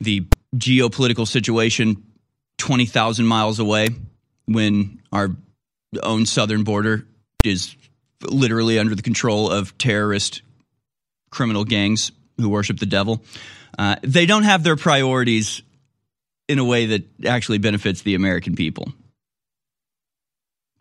the 0.00 0.26
geopolitical 0.56 1.26
situation 1.26 2.02
20,000 2.58 3.26
miles 3.26 3.58
away 3.58 3.90
when 4.46 5.00
our 5.12 5.30
own 6.02 6.26
southern 6.26 6.64
border 6.64 7.06
is 7.44 7.74
literally 8.22 8.78
under 8.78 8.94
the 8.94 9.02
control 9.02 9.50
of 9.50 9.76
terrorist 9.78 10.42
criminal 11.30 11.64
gangs 11.64 12.12
who 12.36 12.48
worship 12.48 12.78
the 12.78 12.86
devil. 12.86 13.22
Uh, 13.78 13.96
they 14.02 14.26
don't 14.26 14.42
have 14.42 14.62
their 14.62 14.76
priorities 14.76 15.62
in 16.48 16.58
a 16.58 16.64
way 16.64 16.86
that 16.86 17.04
actually 17.24 17.58
benefits 17.58 18.02
the 18.02 18.14
American 18.14 18.56
people. 18.56 18.92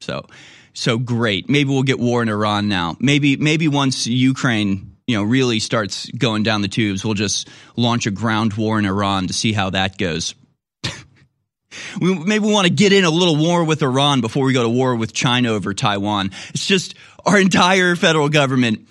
So, 0.02 0.26
so 0.74 0.98
great. 0.98 1.50
Maybe 1.50 1.70
we'll 1.70 1.84
get 1.84 2.00
war 2.00 2.22
in 2.22 2.30
Iran 2.30 2.68
now. 2.68 2.98
Maybe, 3.00 3.38
maybe 3.38 3.68
once 3.68 4.08
Ukraine, 4.08 4.96
you 5.08 5.18
know, 5.18 5.24
really 5.24 5.60
starts 5.60 6.10
going 6.12 6.44
down 6.44 6.62
the 6.62 6.68
tubes, 6.68 7.04
we'll 7.04 7.14
just 7.14 7.50
launch 7.76 8.08
a 8.08 8.12
ground 8.12 8.54
war 8.54 8.80
in 8.80 8.86
Iran 8.86 9.28
to 9.28 9.34
see 9.34 9.54
how 9.54 9.70
that 9.72 9.98
goes. 9.98 10.36
we, 12.02 12.18
maybe 12.18 12.46
we 12.46 12.54
want 12.54 12.68
to 12.68 12.74
get 12.74 12.94
in 12.94 13.04
a 13.04 13.10
little 13.10 13.36
war 13.36 13.64
with 13.64 13.82
Iran 13.82 14.22
before 14.22 14.46
we 14.46 14.54
go 14.54 14.64
to 14.64 14.70
war 14.70 14.96
with 14.96 15.14
China 15.14 15.50
over 15.50 15.74
Taiwan. 15.74 16.32
It's 16.50 16.66
just 16.66 16.96
our 17.26 17.40
entire 17.40 17.96
federal 17.96 18.30
government 18.30 18.88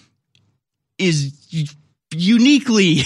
is 0.99 1.35
uniquely 2.12 3.03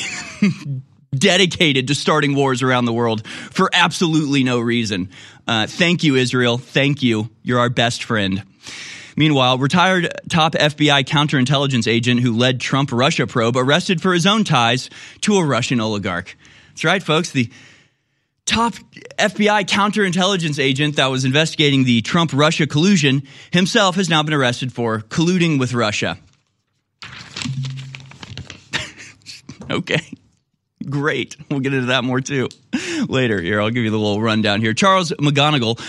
dedicated 1.15 1.89
to 1.89 1.95
starting 1.95 2.35
wars 2.35 2.63
around 2.63 2.85
the 2.85 2.93
world 2.93 3.27
for 3.27 3.71
absolutely 3.73 4.45
no 4.45 4.61
reason. 4.61 5.11
Uh, 5.47 5.67
thank 5.67 6.05
you, 6.05 6.17
Israel. 6.17 6.59
Thank 6.59 7.03
you. 7.03 7.31
You're 7.43 7.59
our 7.59 7.71
best 7.71 8.05
friend. 8.05 8.43
Meanwhile, 9.17 9.59
retired 9.59 10.11
top 10.31 10.53
FBI 10.53 11.05
counterintelligence 11.05 11.87
agent 11.87 12.21
who 12.21 12.37
led 12.37 12.61
Trump 12.61 12.91
Russia 12.93 13.27
probe 13.27 13.57
arrested 13.57 14.01
for 14.01 14.15
his 14.15 14.27
own 14.27 14.45
ties 14.45 14.89
to 15.23 15.37
a 15.37 15.45
Russian 15.45 15.81
oligarch. 15.81 16.37
That's 16.69 16.85
right, 16.85 17.03
folks. 17.03 17.31
The 17.31 17.51
top 18.47 18.75
FBI 19.19 19.67
counterintelligence 19.67 20.59
agent 20.59 20.97
that 20.97 21.09
was 21.09 21.27
investigating 21.27 21.85
the 21.85 22.01
Trump 22.01 22.33
Russia 22.33 22.67
collusion 22.67 23.23
himself 23.53 23.97
has 23.97 24.09
now 24.09 24.23
been 24.23 24.35
arrested 24.35 24.73
for 24.73 25.01
colluding 25.01 25.59
with 25.61 25.75
Russia. 25.75 26.19
Okay. 29.71 30.01
Great. 30.89 31.37
We'll 31.51 31.61
get 31.61 31.75
into 31.75 31.87
that 31.87 32.05
more 32.05 32.21
too 32.21 32.49
later. 33.09 33.41
Here, 33.41 33.61
I'll 33.61 33.71
give 33.71 33.85
you 33.85 33.91
the 33.91 33.99
little 33.99 34.21
rundown 34.21 34.61
here. 34.61 34.75
Charles 34.75 35.11
McGonigal. 35.13 35.81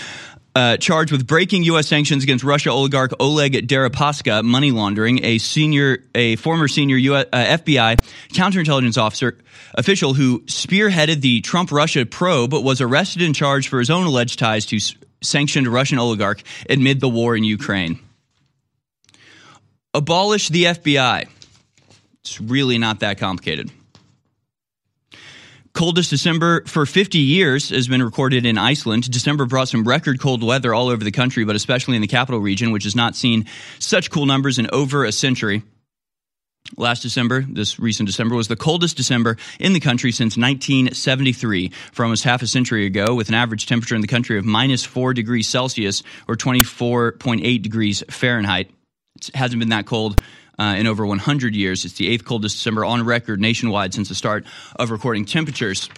Uh, 0.56 0.76
charged 0.76 1.10
with 1.10 1.26
breaking 1.26 1.64
U.S. 1.64 1.88
sanctions 1.88 2.22
against 2.22 2.44
Russia 2.44 2.70
oligarch 2.70 3.10
Oleg 3.18 3.66
Deripaska, 3.66 4.44
money 4.44 4.70
laundering, 4.70 5.24
a 5.24 5.38
senior, 5.38 6.04
a 6.14 6.36
former 6.36 6.68
senior 6.68 6.96
US, 6.96 7.26
uh, 7.32 7.58
FBI 7.58 8.00
counterintelligence 8.28 8.96
officer 8.96 9.36
official 9.74 10.14
who 10.14 10.42
spearheaded 10.42 11.22
the 11.22 11.40
Trump 11.40 11.72
Russia 11.72 12.06
probe, 12.06 12.52
was 12.52 12.80
arrested 12.80 13.22
and 13.22 13.34
charged 13.34 13.68
for 13.68 13.80
his 13.80 13.90
own 13.90 14.06
alleged 14.06 14.38
ties 14.38 14.64
to 14.66 14.78
sanctioned 15.22 15.66
Russian 15.66 15.98
oligarch 15.98 16.42
amid 16.70 17.00
the 17.00 17.08
war 17.08 17.34
in 17.36 17.42
Ukraine. 17.42 17.98
Abolish 19.92 20.48
the 20.48 20.64
FBI. 20.64 21.26
It's 22.24 22.40
really 22.40 22.78
not 22.78 23.00
that 23.00 23.18
complicated. 23.18 23.70
Coldest 25.74 26.08
December 26.08 26.64
for 26.66 26.86
50 26.86 27.18
years 27.18 27.70
has 27.70 27.88
been 27.88 28.02
recorded 28.02 28.46
in 28.46 28.56
Iceland. 28.56 29.10
December 29.10 29.44
brought 29.44 29.68
some 29.68 29.84
record 29.84 30.20
cold 30.20 30.42
weather 30.42 30.72
all 30.72 30.88
over 30.88 31.02
the 31.04 31.10
country, 31.10 31.44
but 31.44 31.56
especially 31.56 31.96
in 31.96 32.02
the 32.02 32.08
capital 32.08 32.40
region, 32.40 32.70
which 32.70 32.84
has 32.84 32.94
not 32.94 33.16
seen 33.16 33.46
such 33.78 34.10
cool 34.10 34.24
numbers 34.24 34.58
in 34.58 34.68
over 34.72 35.04
a 35.04 35.12
century. 35.12 35.64
Last 36.78 37.02
December, 37.02 37.42
this 37.42 37.78
recent 37.78 38.06
December, 38.06 38.36
was 38.36 38.48
the 38.48 38.56
coldest 38.56 38.96
December 38.96 39.36
in 39.60 39.74
the 39.74 39.80
country 39.80 40.12
since 40.12 40.36
1973, 40.36 41.72
for 41.92 42.04
almost 42.04 42.24
half 42.24 42.40
a 42.40 42.46
century 42.46 42.86
ago, 42.86 43.14
with 43.14 43.28
an 43.28 43.34
average 43.34 43.66
temperature 43.66 43.96
in 43.96 44.00
the 44.00 44.06
country 44.06 44.38
of 44.38 44.46
minus 44.46 44.82
4 44.84 45.12
degrees 45.12 45.46
Celsius 45.46 46.02
or 46.26 46.36
24.8 46.36 47.60
degrees 47.60 48.02
Fahrenheit. 48.08 48.70
It 49.16 49.30
hasn't 49.34 49.60
been 49.60 49.68
that 49.70 49.86
cold 49.86 50.22
uh, 50.58 50.74
in 50.76 50.86
over 50.86 51.04
100 51.04 51.54
years. 51.54 51.84
It's 51.84 51.94
the 51.94 52.08
eighth 52.08 52.24
coldest 52.24 52.56
December 52.56 52.84
on 52.84 53.04
record 53.04 53.40
nationwide 53.40 53.94
since 53.94 54.08
the 54.08 54.14
start 54.14 54.44
of 54.76 54.90
recording 54.90 55.24
temperatures, 55.24 55.88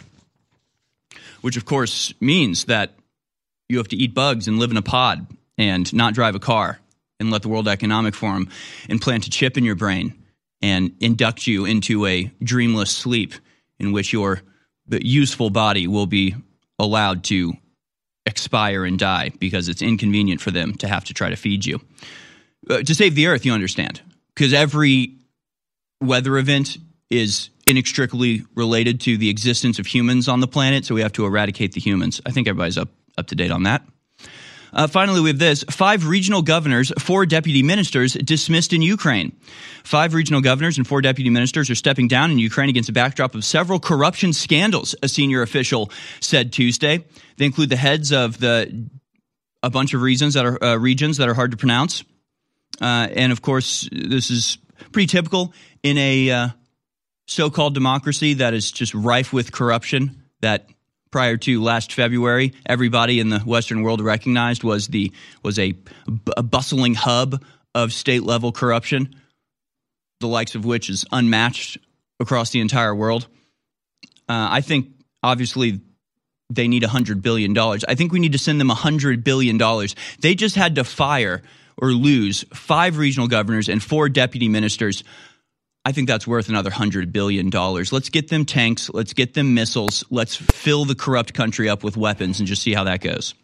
which 1.40 1.56
of 1.56 1.64
course 1.64 2.14
means 2.20 2.64
that 2.64 2.92
you 3.68 3.78
have 3.78 3.88
to 3.88 3.96
eat 3.96 4.14
bugs 4.14 4.48
and 4.48 4.58
live 4.58 4.70
in 4.70 4.76
a 4.76 4.82
pod 4.82 5.26
and 5.58 5.92
not 5.92 6.14
drive 6.14 6.34
a 6.34 6.40
car 6.40 6.78
and 7.18 7.30
let 7.30 7.42
the 7.42 7.48
World 7.48 7.68
Economic 7.68 8.14
Forum 8.14 8.48
implant 8.88 9.26
a 9.26 9.30
chip 9.30 9.56
in 9.56 9.64
your 9.64 9.75
brain 9.75 10.14
and 10.62 10.94
induct 11.00 11.46
you 11.46 11.64
into 11.64 12.06
a 12.06 12.30
dreamless 12.42 12.90
sleep 12.90 13.34
in 13.78 13.92
which 13.92 14.12
your 14.12 14.42
useful 14.88 15.50
body 15.50 15.86
will 15.86 16.06
be 16.06 16.34
allowed 16.78 17.25
to 17.25 17.54
expire 18.25 18.84
and 18.84 18.98
die 18.98 19.30
because 19.38 19.68
it's 19.68 19.82
inconvenient 19.82 20.40
for 20.40 20.50
them 20.50 20.75
to 20.75 20.88
have 20.88 21.04
to 21.04 21.14
try 21.14 21.30
to 21.30 21.36
feed 21.36 21.64
you. 21.64 21.80
Uh, 22.68 22.82
to 22.82 22.94
save 22.94 23.14
the 23.14 23.26
earth, 23.26 23.44
you 23.44 23.52
understand 23.52 24.00
because 24.37 24.52
every 24.52 25.16
weather 26.00 26.37
event 26.37 26.76
is 27.11 27.50
inextricably 27.66 28.45
related 28.55 29.00
to 29.00 29.16
the 29.16 29.31
existence 29.31 29.78
of 29.78 29.87
humans 29.87 30.28
on 30.28 30.40
the 30.40 30.47
planet, 30.47 30.85
so 30.85 30.95
we 30.95 31.00
have 31.00 31.12
to 31.12 31.25
eradicate 31.25 31.73
the 31.73 31.81
humans. 31.81 32.21
I 32.25 32.31
think 32.31 32.47
everybody's 32.47 32.78
up, 32.78 32.90
up 33.19 33.26
to 33.28 33.35
date 33.35 33.50
on 33.50 33.64
that. 33.64 33.83
Uh, 34.73 34.87
finally, 34.87 35.21
we 35.21 35.31
have 35.31 35.38
this 35.38 35.64
five 35.71 36.07
regional 36.07 36.43
governors, 36.43 36.93
four 36.99 37.25
deputy 37.25 37.62
ministers 37.62 38.12
dismissed 38.12 38.75
in 38.75 38.83
Ukraine. 38.83 39.35
Five 39.85 40.12
regional 40.12 40.43
governors 40.43 40.76
and 40.76 40.87
four 40.87 41.00
deputy 41.00 41.31
ministers 41.31 41.71
are 41.71 41.75
stepping 41.75 42.09
down 42.09 42.31
in 42.31 42.38
Ukraine 42.38 42.69
against 42.69 42.90
a 42.90 42.93
backdrop 42.93 43.35
of 43.35 43.43
several 43.45 43.81
corruption 43.81 44.35
scandals, 44.35 44.95
a 45.02 45.09
senior 45.09 45.40
official 45.40 45.90
said 46.21 46.52
Tuesday. 46.52 47.05
They 47.38 47.47
include 47.47 47.71
the 47.71 47.76
heads 47.76 48.12
of 48.12 48.38
the 48.38 48.90
a 49.62 49.71
bunch 49.71 49.95
of 49.95 50.02
reasons 50.02 50.35
that 50.35 50.45
are 50.45 50.62
uh, 50.62 50.76
regions 50.76 51.16
that 51.16 51.28
are 51.28 51.35
hard 51.35 51.52
to 51.52 51.57
pronounce. 51.57 52.05
Uh, 52.80 53.08
and 53.14 53.32
of 53.32 53.42
course, 53.42 53.88
this 53.92 54.30
is 54.30 54.58
pretty 54.92 55.06
typical 55.06 55.52
in 55.82 55.96
a 55.99 56.30
uh, 56.30 56.49
so 57.26 57.50
called 57.50 57.75
democracy 57.75 58.35
that 58.35 58.54
is 58.54 58.70
just 58.70 58.94
rife 58.94 59.32
with 59.32 59.52
corruption 59.52 60.23
that 60.40 60.68
prior 61.11 61.37
to 61.37 61.62
last 61.62 61.92
February, 61.92 62.52
everybody 62.66 63.20
in 63.20 63.30
the 63.30 63.40
Western 63.40 63.82
world 63.82 64.00
recognized 64.00 64.62
was 64.62 64.88
the 64.88 65.12
was 65.42 65.58
a, 65.58 65.75
a 66.37 66.42
bustling 66.42 66.94
hub 66.94 67.42
of 67.75 67.92
state 67.92 68.23
level 68.23 68.52
corruption, 68.52 69.14
the 70.20 70.28
likes 70.28 70.54
of 70.54 70.64
which 70.64 70.90
is 70.90 71.04
unmatched 71.12 71.78
across 72.20 72.50
the 72.50 72.61
entire 72.61 72.94
world. 72.94 73.26
Uh, 74.28 74.49
I 74.50 74.61
think 74.61 74.88
Obviously, 75.26 75.80
they 76.50 76.68
need 76.68 76.85
$100 76.85 77.20
billion. 77.20 77.58
I 77.58 77.96
think 77.96 78.12
we 78.12 78.20
need 78.20 78.30
to 78.32 78.38
send 78.38 78.61
them 78.61 78.68
$100 78.68 79.25
billion. 79.25 79.58
They 80.20 80.37
just 80.37 80.54
had 80.54 80.76
to 80.76 80.85
fire 80.85 81.42
or 81.80 81.92
lose 81.92 82.45
five 82.54 82.99
regional 82.99 83.28
governors 83.28 83.68
and 83.68 83.83
four 83.83 84.09
deputy 84.09 84.49
ministers. 84.49 85.04
I 85.85 85.92
think 85.92 86.09
that's 86.09 86.26
worth 86.26 86.49
another 86.49 86.71
$100 86.71 87.12
billion. 87.12 87.49
Let's 87.49 88.09
get 88.09 88.28
them 88.28 88.45
tanks. 88.45 88.90
Let's 88.92 89.12
get 89.12 89.35
them 89.35 89.54
missiles. 89.54 90.04
Let's 90.11 90.35
fill 90.35 90.85
the 90.85 90.97
corrupt 90.97 91.33
country 91.33 91.68
up 91.68 91.85
with 91.85 91.97
weapons 91.97 92.40
and 92.40 92.49
just 92.49 92.62
see 92.62 92.75
how 92.75 92.85
that 92.85 93.00
goes. 93.00 93.35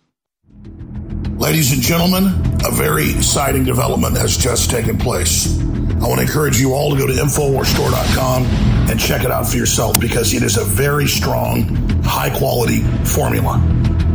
Ladies 1.36 1.72
and 1.72 1.82
gentlemen, 1.82 2.26
a 2.64 2.70
very 2.70 3.10
exciting 3.10 3.64
development 3.64 4.16
has 4.16 4.36
just 4.36 4.70
taken 4.70 4.96
place. 4.96 5.60
I 6.02 6.08
want 6.08 6.16
to 6.16 6.22
encourage 6.22 6.60
you 6.60 6.72
all 6.72 6.90
to 6.90 6.96
go 6.96 7.06
to 7.06 7.12
InfoWarsStore.com 7.12 8.44
and 8.90 8.98
check 8.98 9.24
it 9.24 9.30
out 9.30 9.46
for 9.46 9.56
yourself 9.56 10.00
because 10.00 10.34
it 10.34 10.42
is 10.42 10.56
a 10.56 10.64
very 10.64 11.06
strong, 11.06 11.62
high 12.02 12.36
quality 12.36 12.82
formula. 13.04 13.60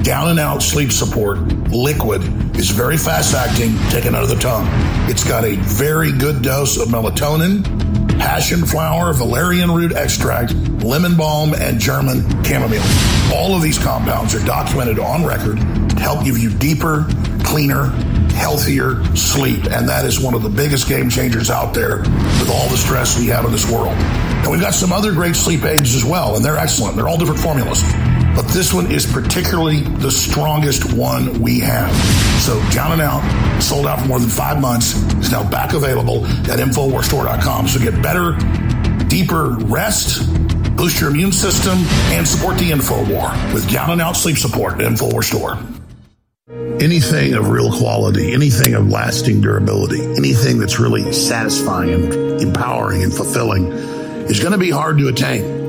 Down 0.04 0.30
and 0.30 0.40
out 0.40 0.64
sleep 0.64 0.92
support, 0.92 1.40
liquid, 1.70 2.24
is 2.58 2.70
very 2.70 2.98
fast 2.98 3.36
acting, 3.36 3.78
taken 3.90 4.16
out 4.16 4.24
of 4.24 4.30
the 4.30 4.36
tongue. 4.36 4.68
It's 5.10 5.24
got 5.24 5.44
a 5.44 5.56
very 5.56 6.12
good 6.12 6.42
dose 6.42 6.78
of 6.78 6.88
melatonin, 6.90 7.64
passion 8.20 8.66
flower, 8.66 9.14
valerian 9.14 9.72
root 9.72 9.94
extract, 9.94 10.54
lemon 10.84 11.16
balm, 11.16 11.54
and 11.54 11.80
German 11.80 12.22
chamomile. 12.44 12.82
All 13.34 13.56
of 13.56 13.62
these 13.62 13.78
compounds 13.78 14.34
are 14.34 14.46
documented 14.46 15.00
on 15.00 15.26
record 15.26 15.58
to 15.58 16.00
help 16.00 16.24
give 16.24 16.38
you 16.38 16.50
deeper, 16.50 17.06
cleaner, 17.44 17.86
healthier 18.32 19.04
sleep. 19.16 19.66
And 19.66 19.90
that 19.90 20.06
is 20.06 20.20
one 20.20 20.34
of 20.34 20.44
the 20.44 20.50
biggest 20.50 20.88
game 20.88 21.10
changers 21.10 21.50
out 21.50 21.74
there 21.74 22.00
with 22.00 22.50
all 22.50 22.70
the 22.70 22.78
stress 22.78 23.18
we 23.20 23.28
have 23.28 23.46
in 23.46 23.52
this 23.52 23.70
world. 23.70 23.94
And 23.94 24.52
we've 24.52 24.62
got 24.62 24.74
some 24.74 24.94
other 24.94 25.12
great 25.12 25.36
sleep 25.36 25.64
aids 25.64 25.96
as 25.96 26.06
well, 26.06 26.36
and 26.36 26.46
they're 26.46 26.58
excellent. 26.58 26.96
They're 26.96 27.08
all 27.08 27.18
different 27.18 27.42
formulas. 27.42 27.82
But 28.38 28.50
this 28.50 28.72
one 28.72 28.92
is 28.92 29.04
particularly 29.04 29.82
the 29.82 30.12
strongest 30.12 30.94
one 30.94 31.42
we 31.42 31.60
have. 31.62 31.92
So 32.40 32.60
down 32.70 32.92
and 32.92 33.02
out, 33.02 33.60
sold 33.60 33.88
out 33.88 34.02
for 34.02 34.08
more 34.08 34.20
than 34.20 34.30
five 34.30 34.62
months, 34.62 34.94
is 35.16 35.32
now 35.32 35.50
back 35.50 35.74
available 35.74 36.24
at 36.24 36.60
InfoWarsStore.com. 36.60 37.68
So 37.68 37.80
get 37.80 38.00
better, 38.04 38.38
deeper 39.08 39.58
rest, 39.66 40.32
boost 40.76 41.02
your 41.02 41.10
immune 41.10 41.32
system, 41.32 41.80
and 42.14 42.28
support 42.28 42.60
the 42.60 42.70
InfoWar 42.70 43.56
with 43.56 43.68
down 43.72 43.90
and 43.90 44.02
out 44.02 44.16
sleep 44.16 44.38
support 44.38 44.74
at 44.74 44.82
InfoWars 44.82 45.24
Store. 45.24 45.58
Anything 46.80 47.34
of 47.34 47.50
real 47.50 47.76
quality, 47.76 48.34
anything 48.34 48.76
of 48.76 48.88
lasting 48.88 49.42
durability, 49.42 50.04
anything 50.16 50.60
that's 50.60 50.80
really 50.80 51.12
satisfying 51.12 52.14
empowering 52.40 53.02
and 53.02 53.12
fulfilling 53.12 53.72
is 54.30 54.40
going 54.40 54.52
to 54.52 54.60
be 54.60 54.70
hard 54.70 55.00
to 55.00 55.08
attain. 55.08 55.67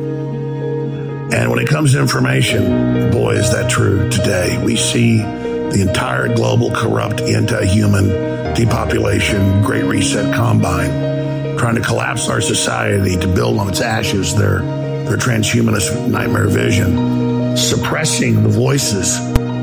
And 1.31 1.51
when 1.51 1.59
it 1.59 1.69
comes 1.69 1.93
to 1.93 2.01
information, 2.01 3.11
boy, 3.11 3.35
is 3.35 3.53
that 3.53 3.71
true 3.71 4.09
today. 4.09 4.63
We 4.65 4.77
see 4.77 5.19
the 5.19 5.85
entire 5.87 6.35
global 6.35 6.71
corrupt 6.71 7.21
anti-human 7.21 8.55
depopulation, 8.55 9.63
great 9.63 9.85
reset 9.85 10.35
combine, 10.35 11.59
trying 11.59 11.75
to 11.75 11.83
collapse 11.83 12.31
our 12.31 12.41
society 12.41 13.17
to 13.19 13.29
build 13.29 13.59
on 13.59 13.69
its 13.69 13.83
ashes 13.83 14.35
their, 14.35 14.61
their 15.05 15.19
transhumanist 15.19 16.09
nightmare 16.09 16.49
vision, 16.49 17.57
suppressing 17.59 18.43
the 18.43 18.49
voices 18.49 19.19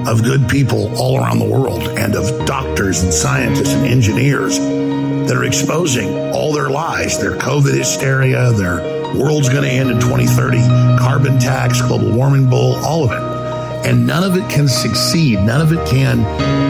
of 0.07 0.23
good 0.23 0.47
people 0.47 0.95
all 0.97 1.17
around 1.17 1.39
the 1.39 1.49
world 1.49 1.81
and 1.97 2.15
of 2.15 2.45
doctors 2.45 3.01
and 3.01 3.11
scientists 3.11 3.73
and 3.73 3.87
engineers 3.87 4.59
that 4.59 5.35
are 5.35 5.45
exposing 5.45 6.31
all 6.31 6.53
their 6.53 6.69
lies, 6.69 7.19
their 7.19 7.35
COVID 7.35 7.75
hysteria, 7.75 8.51
their 8.51 8.94
world's 9.13 9.49
going 9.49 9.63
to 9.63 9.69
end 9.69 9.89
in 9.91 9.99
2030, 9.99 10.57
carbon 10.97 11.39
tax, 11.39 11.81
global 11.81 12.11
warming 12.11 12.49
bull, 12.49 12.75
all 12.77 13.03
of 13.03 13.11
it. 13.11 13.87
And 13.87 14.07
none 14.07 14.23
of 14.23 14.35
it 14.35 14.49
can 14.49 14.67
succeed. 14.67 15.39
None 15.39 15.61
of 15.61 15.71
it 15.71 15.87
can 15.87 16.21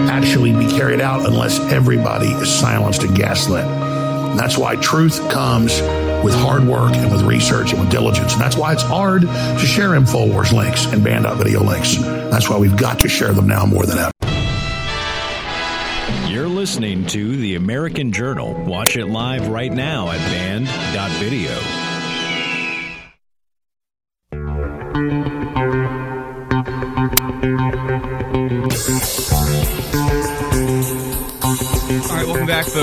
actually 0.10 0.52
be 0.52 0.68
carried 0.68 1.00
out 1.00 1.26
unless 1.26 1.60
everybody 1.72 2.28
is 2.28 2.54
silenced 2.54 3.04
and 3.04 3.16
gaslit. 3.16 3.64
And 3.66 4.38
that's 4.38 4.58
why 4.58 4.76
truth 4.76 5.18
comes 5.30 5.80
with 6.26 6.34
hard 6.34 6.66
work 6.66 6.94
and 6.94 7.10
with 7.12 7.22
research 7.22 7.72
and 7.72 7.80
with 7.80 7.90
diligence. 7.90 8.34
And 8.34 8.42
that's 8.42 8.58
why 8.58 8.74
it's 8.74 8.84
hard 8.84 9.22
to 9.22 9.60
share 9.60 9.92
InfoWars 9.92 10.52
links 10.52 10.86
and 10.88 11.04
banned.video 11.04 11.64
links. 11.64 11.96
That's 11.96 12.50
why 12.50 12.58
we've 12.58 12.76
got 12.76 13.00
to 13.00 13.08
share 13.08 13.32
them 13.32 13.48
now 13.48 13.66
more 13.66 13.86
than 13.86 13.98
ever. 13.98 14.12
You're 16.28 16.50
listening 16.50 17.06
to 17.08 17.38
The 17.38 17.56
American 17.56 18.12
Journal. 18.12 18.54
Watch 18.66 18.98
it 18.98 19.06
live 19.06 19.48
right 19.48 19.72
now 19.72 20.10
at 20.10 20.18
banned.video. 20.18 21.85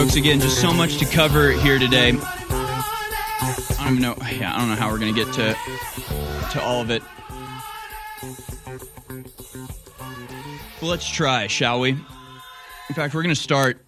folks. 0.02 0.16
Again, 0.16 0.40
just 0.40 0.60
so 0.60 0.72
much 0.72 0.98
to 0.98 1.04
cover 1.04 1.52
here 1.52 1.78
today. 1.78 2.12
I 2.18 3.84
don't 3.84 4.00
know. 4.00 4.16
Yeah, 4.32 4.52
I 4.52 4.58
don't 4.58 4.68
know 4.68 4.74
how 4.74 4.90
we're 4.90 4.98
to 5.14 5.24
get 5.24 5.32
to 5.34 5.54
to 6.50 6.60
all 6.60 6.80
of 6.80 6.90
it. 6.90 7.04
Let's 10.82 11.08
try, 11.08 11.46
shall 11.46 11.78
we? 11.78 11.90
In 11.90 12.94
fact, 12.96 13.14
we're 13.14 13.22
to 13.34 13.40
start 13.40 13.78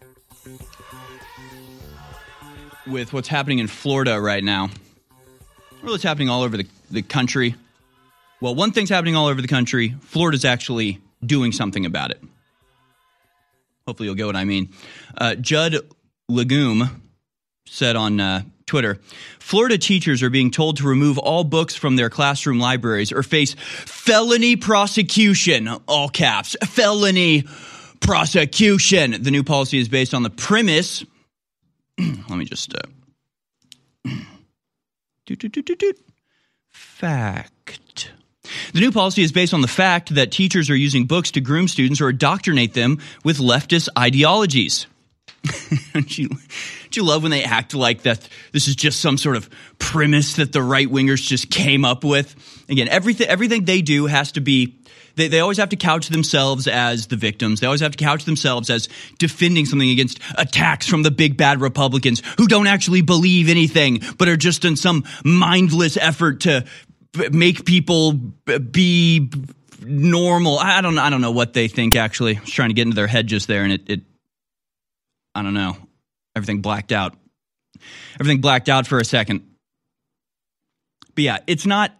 with 2.86 3.12
what's 3.12 3.26
happening 3.26 3.58
in 3.58 3.66
Florida 3.66 4.20
right 4.20 4.44
now. 4.44 4.70
Well, 5.82 5.94
what's 5.94 6.04
happening 6.04 6.28
all 6.28 6.42
over 6.42 6.56
the, 6.56 6.66
the 6.92 7.02
country. 7.02 7.56
Well, 8.40 8.54
one 8.54 8.70
thing's 8.70 8.90
happening 8.90 9.16
all 9.16 9.26
over 9.26 9.42
the 9.42 9.48
country. 9.48 9.96
Florida's 10.00 10.44
actually 10.44 11.00
doing 11.26 11.50
something 11.50 11.84
about 11.84 12.12
it. 12.12 12.22
Hopefully, 13.84 14.06
you'll 14.06 14.14
get 14.14 14.26
what 14.26 14.36
I 14.36 14.44
mean. 14.44 14.70
Uh, 15.18 15.34
Judd 15.34 15.76
Legum 16.30 16.90
said 17.66 17.96
on 17.96 18.20
uh, 18.20 18.42
Twitter 18.66 18.98
Florida 19.38 19.76
teachers 19.76 20.22
are 20.22 20.30
being 20.30 20.50
told 20.50 20.78
to 20.78 20.88
remove 20.88 21.18
all 21.18 21.44
books 21.44 21.74
from 21.74 21.96
their 21.96 22.08
classroom 22.08 22.58
libraries 22.58 23.12
or 23.12 23.22
face 23.22 23.54
felony 23.58 24.56
prosecution. 24.56 25.68
All 25.86 26.08
caps. 26.08 26.56
Felony 26.64 27.44
prosecution. 28.00 29.22
The 29.22 29.30
new 29.30 29.44
policy 29.44 29.78
is 29.78 29.88
based 29.88 30.14
on 30.14 30.22
the 30.22 30.30
premise. 30.30 31.04
let 31.98 32.30
me 32.30 32.46
just. 32.46 32.74
Uh, 32.74 34.10
doot, 35.26 35.38
doot, 35.38 35.78
doot. 35.78 35.98
Fact. 36.70 38.12
The 38.72 38.80
new 38.80 38.92
policy 38.92 39.22
is 39.22 39.32
based 39.32 39.54
on 39.54 39.60
the 39.60 39.68
fact 39.68 40.14
that 40.14 40.32
teachers 40.32 40.68
are 40.70 40.76
using 40.76 41.06
books 41.06 41.30
to 41.32 41.40
groom 41.40 41.68
students 41.68 42.00
or 42.00 42.10
indoctrinate 42.10 42.74
them 42.74 42.98
with 43.24 43.38
leftist 43.38 43.88
ideologies. 43.98 44.86
don't, 45.92 46.18
you, 46.18 46.28
don't 46.28 46.96
you 46.96 47.04
love 47.04 47.22
when 47.22 47.30
they 47.30 47.44
act 47.44 47.74
like 47.74 48.02
that 48.02 48.28
this 48.52 48.68
is 48.68 48.76
just 48.76 49.00
some 49.00 49.18
sort 49.18 49.36
of 49.36 49.50
premise 49.78 50.36
that 50.36 50.52
the 50.52 50.62
right 50.62 50.88
wingers 50.88 51.26
just 51.26 51.50
came 51.50 51.84
up 51.84 52.04
with? 52.04 52.34
Again, 52.68 52.88
everything, 52.88 53.28
everything 53.28 53.64
they 53.64 53.82
do 53.82 54.06
has 54.06 54.32
to 54.32 54.40
be 54.40 54.78
they, 55.16 55.28
they 55.28 55.40
always 55.40 55.58
have 55.58 55.68
to 55.70 55.76
couch 55.76 56.08
themselves 56.08 56.66
as 56.66 57.06
the 57.06 57.16
victims. 57.16 57.60
They 57.60 57.66
always 57.66 57.80
have 57.80 57.92
to 57.92 58.04
couch 58.04 58.24
themselves 58.24 58.70
as 58.70 58.88
defending 59.18 59.66
something 59.66 59.90
against 59.90 60.18
attacks 60.36 60.86
from 60.86 61.02
the 61.02 61.10
big 61.10 61.36
bad 61.36 61.60
Republicans 61.60 62.22
who 62.38 62.46
don't 62.46 62.66
actually 62.66 63.02
believe 63.02 63.48
anything, 63.48 64.00
but 64.18 64.28
are 64.28 64.36
just 64.36 64.64
in 64.64 64.76
some 64.76 65.04
mindless 65.24 65.96
effort 65.96 66.40
to 66.40 66.64
make 67.30 67.64
people 67.64 68.12
be 68.12 69.30
normal. 69.80 70.58
I 70.58 70.80
don't 70.80 70.98
I 70.98 71.10
don't 71.10 71.20
know 71.20 71.30
what 71.30 71.52
they 71.52 71.68
think 71.68 71.94
actually. 71.96 72.36
I 72.36 72.40
was 72.40 72.50
trying 72.50 72.70
to 72.70 72.74
get 72.74 72.82
into 72.82 72.96
their 72.96 73.06
head 73.06 73.26
just 73.26 73.46
there 73.46 73.62
and 73.62 73.72
it, 73.72 73.82
it 73.88 74.00
I 75.34 75.42
don't 75.42 75.54
know. 75.54 75.76
Everything 76.36 76.60
blacked 76.60 76.92
out. 76.92 77.16
Everything 78.20 78.40
blacked 78.40 78.68
out 78.68 78.86
for 78.86 78.98
a 78.98 79.04
second. 79.04 79.48
But 81.14 81.24
yeah, 81.24 81.38
it's 81.46 81.66
not 81.66 81.92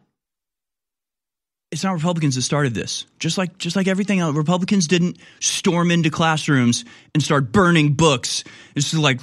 it's 1.74 1.82
not 1.82 1.92
Republicans 1.92 2.36
that 2.36 2.42
started 2.42 2.72
this. 2.72 3.04
Just 3.18 3.36
like 3.36 3.58
just 3.58 3.74
like 3.74 3.88
everything 3.88 4.20
else, 4.20 4.36
Republicans 4.36 4.86
didn't 4.86 5.18
storm 5.40 5.90
into 5.90 6.08
classrooms 6.08 6.84
and 7.12 7.22
start 7.22 7.50
burning 7.50 7.94
books. 7.94 8.44
It's 8.76 8.94
like, 8.94 9.20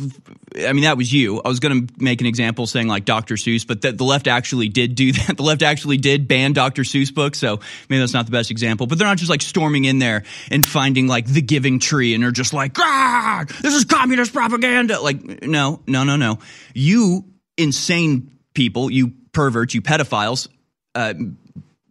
I 0.58 0.74
mean, 0.74 0.84
that 0.84 0.98
was 0.98 1.14
you. 1.14 1.40
I 1.40 1.48
was 1.48 1.62
going 1.62 1.88
to 1.88 1.94
make 1.98 2.20
an 2.20 2.28
example 2.28 2.68
saying 2.68 2.90
like 2.90 3.06
Dr. 3.06 3.36
Seuss, 3.36 3.66
but 3.66 3.82
the, 3.82 3.94
the 3.94 4.04
left 4.04 4.28
actually 4.28 4.68
did 4.68 4.96
do 4.96 5.12
that. 5.14 5.38
The 5.38 5.44
left 5.44 5.64
actually 5.64 5.96
did 5.96 6.28
ban 6.28 6.52
Dr. 6.52 6.82
Seuss 6.82 7.14
books, 7.14 7.40
so 7.40 7.62
maybe 7.88 8.02
that's 8.02 8.14
not 8.14 8.26
the 8.26 8.34
best 8.34 8.52
example. 8.52 8.86
But 8.86 8.98
they're 8.98 9.08
not 9.08 9.18
just 9.18 9.30
like 9.30 9.42
storming 9.42 9.86
in 9.86 10.00
there 10.00 10.24
and 10.52 10.68
finding 10.68 11.08
like 11.08 11.26
the 11.26 11.42
Giving 11.42 11.80
Tree, 11.80 12.14
and 12.14 12.22
they're 12.22 12.32
just 12.32 12.52
like, 12.54 12.78
ah, 12.80 13.46
this 13.62 13.74
is 13.74 13.86
communist 13.86 14.34
propaganda. 14.34 15.00
Like, 15.00 15.44
no, 15.44 15.80
no, 15.88 16.04
no, 16.04 16.18
no. 16.18 16.40
You 16.74 17.24
insane 17.58 18.38
people, 18.54 18.92
you 18.92 19.14
perverts, 19.32 19.74
you 19.74 19.82
pedophiles. 19.82 20.50
Uh, 20.94 21.14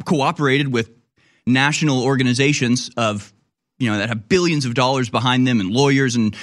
cooperated 0.04 0.72
with 0.72 0.90
national 1.46 2.02
organizations 2.02 2.90
of 2.96 3.32
you 3.78 3.90
know 3.90 3.98
that 3.98 4.08
have 4.08 4.28
billions 4.28 4.66
of 4.66 4.74
dollars 4.74 5.08
behind 5.08 5.46
them 5.46 5.60
and 5.60 5.70
lawyers 5.70 6.16
and 6.16 6.36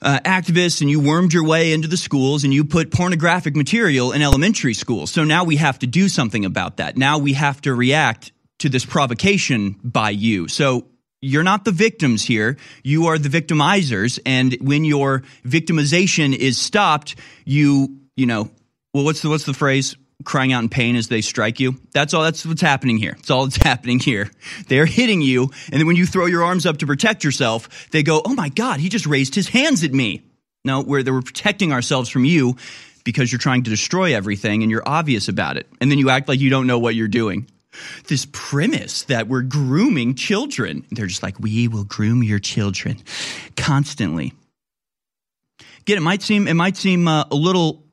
uh, 0.00 0.20
activists 0.24 0.80
and 0.80 0.90
you 0.90 1.00
wormed 1.00 1.32
your 1.32 1.44
way 1.44 1.72
into 1.72 1.88
the 1.88 1.96
schools 1.96 2.44
and 2.44 2.54
you 2.54 2.64
put 2.64 2.90
pornographic 2.90 3.56
material 3.56 4.12
in 4.12 4.22
elementary 4.22 4.74
schools 4.74 5.10
so 5.10 5.24
now 5.24 5.44
we 5.44 5.56
have 5.56 5.78
to 5.78 5.86
do 5.86 6.08
something 6.08 6.44
about 6.44 6.76
that 6.76 6.96
now 6.96 7.18
we 7.18 7.32
have 7.32 7.60
to 7.60 7.74
react 7.74 8.32
to 8.58 8.68
this 8.68 8.84
provocation 8.84 9.76
by 9.82 10.10
you. 10.10 10.48
So 10.48 10.86
you're 11.20 11.42
not 11.42 11.64
the 11.64 11.72
victims 11.72 12.22
here. 12.22 12.56
You 12.82 13.06
are 13.06 13.18
the 13.18 13.28
victimizers. 13.28 14.18
And 14.24 14.56
when 14.60 14.84
your 14.84 15.22
victimization 15.44 16.34
is 16.34 16.58
stopped, 16.58 17.16
you, 17.44 17.98
you 18.16 18.26
know, 18.26 18.50
well, 18.92 19.04
what's 19.04 19.22
the, 19.22 19.28
what's 19.28 19.44
the 19.44 19.54
phrase? 19.54 19.96
Crying 20.24 20.52
out 20.52 20.62
in 20.62 20.68
pain 20.68 20.96
as 20.96 21.08
they 21.08 21.20
strike 21.20 21.60
you. 21.60 21.76
That's 21.92 22.14
all. 22.14 22.22
That's 22.22 22.44
what's 22.44 22.62
happening 22.62 22.98
here. 22.98 23.12
That's 23.12 23.30
all 23.30 23.44
that's 23.44 23.62
happening 23.62 23.98
here. 23.98 24.30
They're 24.68 24.86
hitting 24.86 25.20
you. 25.20 25.50
And 25.70 25.80
then 25.80 25.86
when 25.86 25.96
you 25.96 26.06
throw 26.06 26.26
your 26.26 26.42
arms 26.42 26.66
up 26.66 26.78
to 26.78 26.86
protect 26.86 27.24
yourself, 27.24 27.90
they 27.90 28.02
go, 28.02 28.22
Oh 28.24 28.34
my 28.34 28.48
God, 28.48 28.80
he 28.80 28.88
just 28.88 29.06
raised 29.06 29.34
his 29.34 29.48
hands 29.48 29.84
at 29.84 29.92
me. 29.92 30.22
No, 30.64 30.82
where 30.82 31.02
they 31.02 31.10
were 31.10 31.22
protecting 31.22 31.72
ourselves 31.72 32.08
from 32.08 32.24
you 32.24 32.56
because 33.04 33.30
you're 33.30 33.38
trying 33.38 33.64
to 33.64 33.70
destroy 33.70 34.14
everything 34.14 34.62
and 34.62 34.70
you're 34.70 34.86
obvious 34.86 35.28
about 35.28 35.58
it. 35.58 35.68
And 35.80 35.90
then 35.90 35.98
you 35.98 36.08
act 36.08 36.26
like 36.26 36.40
you 36.40 36.48
don't 36.48 36.66
know 36.66 36.78
what 36.78 36.94
you're 36.94 37.08
doing 37.08 37.46
this 38.08 38.26
premise 38.32 39.02
that 39.04 39.28
we're 39.28 39.42
grooming 39.42 40.14
children. 40.14 40.86
They're 40.90 41.06
just 41.06 41.22
like, 41.22 41.38
we 41.40 41.68
will 41.68 41.84
groom 41.84 42.22
your 42.22 42.38
children 42.38 43.02
constantly. 43.56 44.32
Again, 45.80 45.98
it 45.98 46.02
might 46.02 46.22
seem 46.22 46.48
it 46.48 46.54
might 46.54 46.76
seem 46.76 47.06
uh, 47.06 47.24
a 47.30 47.34
little, 47.34 47.83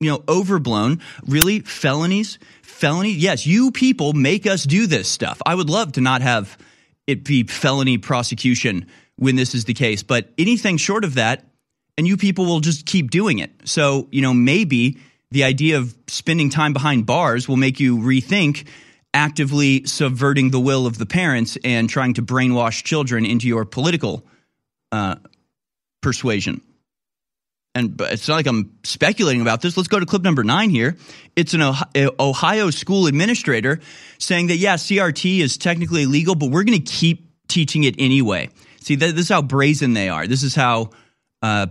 you 0.00 0.10
know, 0.10 0.24
overblown. 0.28 1.00
Really, 1.26 1.60
felonies, 1.60 2.38
felony. 2.62 3.12
Yes, 3.12 3.46
you 3.46 3.70
people 3.70 4.12
make 4.14 4.46
us 4.46 4.64
do 4.64 4.86
this 4.86 5.08
stuff. 5.08 5.40
I 5.46 5.54
would 5.54 5.70
love 5.70 5.92
to 5.92 6.00
not 6.00 6.22
have 6.22 6.58
it 7.06 7.24
be 7.24 7.44
felony 7.44 7.98
prosecution 7.98 8.86
when 9.16 9.36
this 9.36 9.54
is 9.54 9.66
the 9.66 9.74
case, 9.74 10.02
but 10.02 10.30
anything 10.38 10.78
short 10.78 11.04
of 11.04 11.14
that, 11.14 11.44
and 11.98 12.06
you 12.06 12.16
people 12.16 12.46
will 12.46 12.60
just 12.60 12.86
keep 12.86 13.10
doing 13.10 13.38
it. 13.38 13.50
So, 13.64 14.08
you 14.10 14.22
know, 14.22 14.32
maybe 14.32 14.98
the 15.30 15.44
idea 15.44 15.76
of 15.76 15.94
spending 16.08 16.48
time 16.48 16.72
behind 16.72 17.04
bars 17.04 17.46
will 17.46 17.58
make 17.58 17.78
you 17.78 17.98
rethink 17.98 18.66
actively 19.12 19.84
subverting 19.84 20.50
the 20.50 20.60
will 20.60 20.86
of 20.86 20.96
the 20.96 21.06
parents 21.06 21.58
and 21.64 21.90
trying 21.90 22.14
to 22.14 22.22
brainwash 22.22 22.82
children 22.84 23.26
into 23.26 23.46
your 23.46 23.64
political 23.64 24.24
uh, 24.92 25.16
persuasion. 26.00 26.62
And 27.80 28.00
it's 28.00 28.28
not 28.28 28.36
like 28.36 28.46
I'm 28.46 28.78
speculating 28.84 29.40
about 29.40 29.62
this. 29.62 29.76
Let's 29.76 29.88
go 29.88 29.98
to 29.98 30.06
clip 30.06 30.22
number 30.22 30.44
nine 30.44 30.70
here. 30.70 30.96
It's 31.34 31.54
an 31.54 31.62
Ohio 32.20 32.70
school 32.70 33.06
administrator 33.06 33.80
saying 34.18 34.48
that, 34.48 34.56
yeah, 34.56 34.74
CRT 34.74 35.40
is 35.40 35.56
technically 35.56 36.02
illegal, 36.02 36.34
but 36.34 36.50
we're 36.50 36.64
going 36.64 36.82
to 36.82 36.92
keep 36.92 37.26
teaching 37.48 37.84
it 37.84 37.94
anyway. 37.98 38.50
See, 38.82 38.96
this 38.96 39.14
is 39.14 39.28
how 39.28 39.42
brazen 39.42 39.94
they 39.94 40.08
are. 40.08 40.26
This 40.26 40.42
is 40.42 40.54
how 40.54 40.90
uh, 41.42 41.68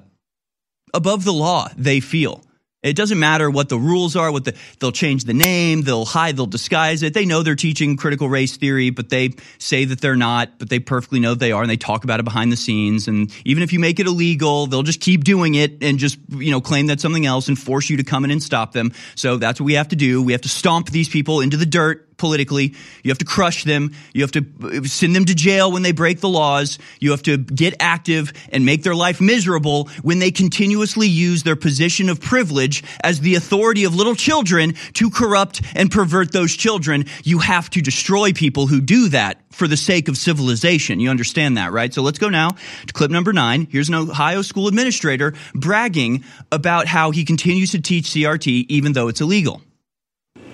above 0.93 1.24
the 1.24 1.34
law 1.34 1.69
they 1.78 2.00
feel. 2.00 2.43
It 2.82 2.96
doesn't 2.96 3.20
matter 3.20 3.50
what 3.50 3.68
the 3.68 3.78
rules 3.78 4.15
are, 4.15 4.32
what 4.32 4.46
the, 4.46 4.56
they'll 4.80 4.94
change 4.94 5.26
the 5.26 5.34
name, 5.34 5.82
they'll 5.82 6.06
hide, 6.06 6.38
they'll 6.38 6.46
disguise 6.46 7.04
it. 7.04 7.13
They 7.13 7.26
know 7.26 7.44
they're 7.44 7.56
teaching 7.56 7.98
critical 7.98 8.30
race 8.30 8.56
theory, 8.56 8.89
but 8.89 9.10
they 9.10 9.32
say 9.58 9.84
that 9.84 10.00
they're 10.00 10.15
not, 10.15 10.58
but 10.60 10.70
they 10.70 10.80
perfectly 10.80 11.20
know 11.20 11.34
they 11.36 11.52
are, 11.52 11.62
and 11.62 11.70
they 11.70 11.76
talk 11.76 12.06
about 12.06 12.22
it 12.22 12.24
behind 12.24 12.54
the 12.54 12.58
scenes. 12.58 13.10
And 13.10 13.34
even 13.44 13.63
if 13.63 13.74
you 13.74 13.80
make 13.80 14.00
it 14.00 14.08
illegal, 14.08 14.65
they'll 14.68 14.84
just 14.84 15.02
keep 15.02 15.26
doing 15.26 15.56
it 15.56 15.84
and 15.84 16.00
just, 16.00 16.20
you 16.30 16.52
know, 16.52 16.62
claim 16.62 16.88
that's 16.88 17.02
something 17.02 17.26
else 17.26 17.50
and 17.50 17.60
force 17.60 17.89
you 17.89 17.98
to 17.98 18.04
come 18.06 18.24
in 18.24 18.32
and 18.32 18.42
stop 18.42 18.72
them. 18.72 18.94
So 19.15 19.36
that's 19.36 19.60
what 19.60 19.65
we 19.65 19.74
have 19.74 19.89
to 19.89 19.98
do. 19.98 20.24
We 20.24 20.32
have 20.32 20.42
to 20.42 20.50
stomp 20.50 20.89
these 20.89 21.10
people 21.10 21.42
into 21.42 21.58
the 21.58 21.65
dirt 21.65 22.09
politically. 22.19 22.75
You 23.03 23.10
have 23.10 23.17
to 23.19 23.25
crush 23.25 23.63
them. 23.63 23.93
You 24.13 24.21
have 24.21 24.32
to 24.34 24.45
uh, 24.63 24.84
send 24.84 25.15
them 25.15 25.25
to 25.25 25.34
jail 25.34 25.71
when 25.71 25.82
they 25.82 25.91
break 25.91 26.19
the 26.19 26.29
laws. 26.29 26.77
You 26.99 27.12
have 27.12 27.23
to 27.23 27.38
get 27.38 27.75
active 27.79 28.34
and 28.51 28.65
make 28.65 28.84
their 28.84 28.95
life 28.95 29.19
miserable 29.19 29.89
when 30.03 30.19
they 30.19 30.32
continuously 30.32 31.08
use 31.08 31.43
their 31.43 31.55
position 31.55 32.10
of 32.10 32.21
privilege 32.21 32.84
as 33.03 33.21
the 33.21 33.36
authority 33.36 33.86
of 33.86 33.95
little 33.95 34.15
children 34.15 34.75
to 34.93 35.10
corrupt 35.10 35.62
and 35.75 35.89
pervert 35.89 36.32
those 36.32 36.55
children. 36.55 37.05
You 37.23 37.39
have 37.39 37.69
to 37.71 37.82
destroy 37.82 38.34
people 38.34 38.67
who 38.67 38.82
do 38.82 39.10
that 39.10 39.41
for 39.51 39.67
the 39.67 39.77
sake 39.77 40.08
of 40.08 40.17
civilization. 40.17 40.99
You 40.99 41.10
understand 41.10 41.58
that, 41.58 41.71
right? 41.71 41.93
So 41.93 42.01
let's 42.01 42.19
go 42.19 42.29
now 42.29 42.51
to 42.88 42.93
clip 42.93 43.12
number 43.12 43.34
nine. 43.34 43.67
Here's 43.69 43.89
an 43.89 43.95
Ohio 43.95 44.41
school 44.41 44.67
administrator 44.67 45.34
bragging 45.53 46.23
about 46.51 46.88
how 46.88 47.12
he 47.12 47.25
continues 47.25 47.71
to 47.71 47.82
teach 47.82 48.05
CRT 48.05 48.65
even 48.69 48.93
though 48.93 49.08
it's 49.08 49.21
illegal 49.21 49.62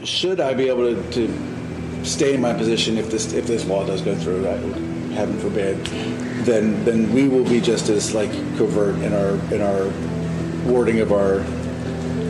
should 0.06 0.40
I 0.40 0.54
be 0.54 0.70
able 0.70 0.94
to, 0.94 1.12
to 1.12 2.06
stay 2.06 2.36
in 2.36 2.42
my 2.42 2.54
position 2.54 2.98
if 2.98 3.10
this 3.10 3.34
if 3.34 3.48
this 3.48 3.66
law 3.66 3.86
does 3.86 4.02
go 4.02 4.16
through, 4.16 4.48
I, 4.48 4.52
heaven 5.14 5.40
forbid, 5.40 5.84
then 6.46 6.84
then 6.86 7.12
we 7.14 7.28
will 7.28 7.44
be 7.44 7.60
just 7.60 7.90
as 7.90 8.14
like 8.14 8.32
covert 8.58 8.96
in 8.98 9.14
our 9.14 9.32
in 9.54 9.62
our 9.62 10.72
wording 10.72 11.00
of 11.00 11.12
our. 11.12 11.44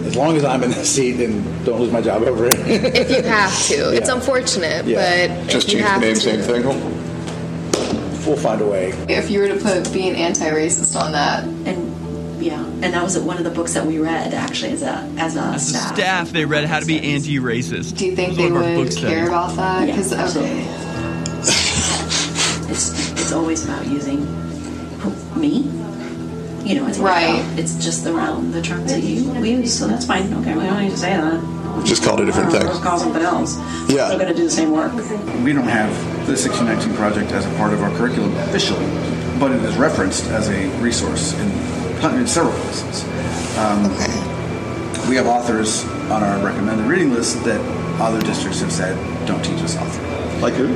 As 0.06 0.16
long 0.16 0.38
as 0.38 0.46
I'm 0.46 0.62
in 0.62 0.70
the 0.70 0.86
seat 0.86 1.20
and 1.20 1.66
don't 1.66 1.80
lose 1.80 1.92
my 1.92 2.00
job 2.00 2.22
over 2.22 2.46
it. 2.46 2.60
if 2.60 3.10
you 3.10 3.24
have 3.24 3.68
to, 3.68 3.76
yeah. 3.76 3.90
it's 3.90 4.08
unfortunate, 4.08 4.86
yeah. 4.86 5.28
but 5.28 5.50
just 5.50 5.68
change 5.68 5.84
the 5.84 5.98
name, 5.98 6.14
to. 6.14 6.20
same 6.22 6.42
thing. 6.42 6.64
We'll 8.24 8.38
find 8.38 8.62
a 8.62 8.68
way. 8.68 8.90
If 9.10 9.32
you 9.32 9.40
were 9.40 9.48
to 9.48 9.56
put 9.56 9.92
being 9.92 10.16
anti-racist 10.16 10.96
on 11.00 11.12
that, 11.14 11.44
and 11.44 11.95
yeah, 12.46 12.64
and 12.64 12.94
that 12.94 13.02
was 13.04 13.18
one 13.18 13.40
of 13.40 13.44
the 13.44 13.50
books 13.50 13.74
that 13.74 13.88
we 13.88 13.98
read 13.98 14.32
actually 14.36 14.74
as 14.74 14.84
a 14.84 15.10
as 15.18 15.36
a 15.36 15.42
as 15.42 15.68
staff. 15.68 15.92
A 15.92 15.96
staff, 15.96 16.30
they 16.30 16.46
read 16.46 16.66
how 16.66 16.80
to 16.80 16.86
be 16.86 17.02
anti-racist. 17.02 17.98
Do 17.98 18.06
you 18.06 18.16
think 18.16 18.36
they 18.38 18.52
would 18.52 18.96
care 18.96 19.26
about 19.26 19.56
that? 19.56 19.88
Because 19.88 20.12
yeah, 20.12 20.30
okay. 20.30 20.62
it's 22.72 23.12
it's 23.14 23.32
always 23.32 23.66
about 23.66 23.88
using 23.88 24.26
me. 25.36 25.72
You 26.64 26.76
know, 26.76 26.88
it's 26.88 27.00
right. 27.00 27.40
About, 27.40 27.60
it's 27.60 27.84
just 27.84 28.06
around 28.06 28.52
the 28.52 28.62
terms 28.62 28.92
that 28.92 29.02
you 29.02 29.28
we 29.42 29.50
use, 29.52 29.78
so 29.78 29.88
that's 29.88 30.06
fine. 30.06 30.32
Okay, 30.36 30.54
we 30.56 30.66
don't 30.66 30.84
need 30.84 30.92
to 30.92 30.98
say 30.98 31.18
that. 31.18 31.84
Just 31.84 32.04
call 32.04 32.20
it 32.20 32.24
a 32.24 32.26
different 32.28 32.52
thing. 32.52 32.62
Just 32.62 32.84
call 32.84 33.00
something 33.00 33.24
else. 33.24 33.58
Yeah, 33.90 34.10
we're 34.12 34.20
going 34.20 34.28
to 34.28 34.36
do 34.36 34.44
the 34.44 34.52
same 34.52 34.72
work. 34.72 34.94
We 35.44 35.52
don't 35.52 35.68
have 35.68 35.92
the 36.28 36.34
1619 36.34 36.96
project 36.96 37.32
as 37.32 37.44
a 37.48 37.50
part 37.58 37.74
of 37.74 37.82
our 37.82 37.90
curriculum 37.98 38.36
officially, 38.38 38.86
but 39.40 39.52
it 39.52 39.64
is 39.64 39.76
referenced 39.78 40.26
as 40.26 40.48
a 40.50 40.68
resource 40.80 41.34
in 41.34 41.85
in 42.04 42.28
several 42.28 42.54
places. 42.54 43.04
Um, 43.58 43.86
okay. 43.94 45.10
We 45.10 45.16
have 45.16 45.28
authors 45.28 45.86
on 46.10 46.24
our 46.24 46.44
recommended 46.44 46.86
reading 46.88 47.14
list 47.14 47.44
that 47.44 47.62
other 48.02 48.22
districts 48.22 48.62
have 48.62 48.72
said 48.72 48.96
don't 49.28 49.44
teach 49.44 49.62
us 49.62 49.76
author. 49.78 50.40
Like 50.40 50.54
who? 50.54 50.68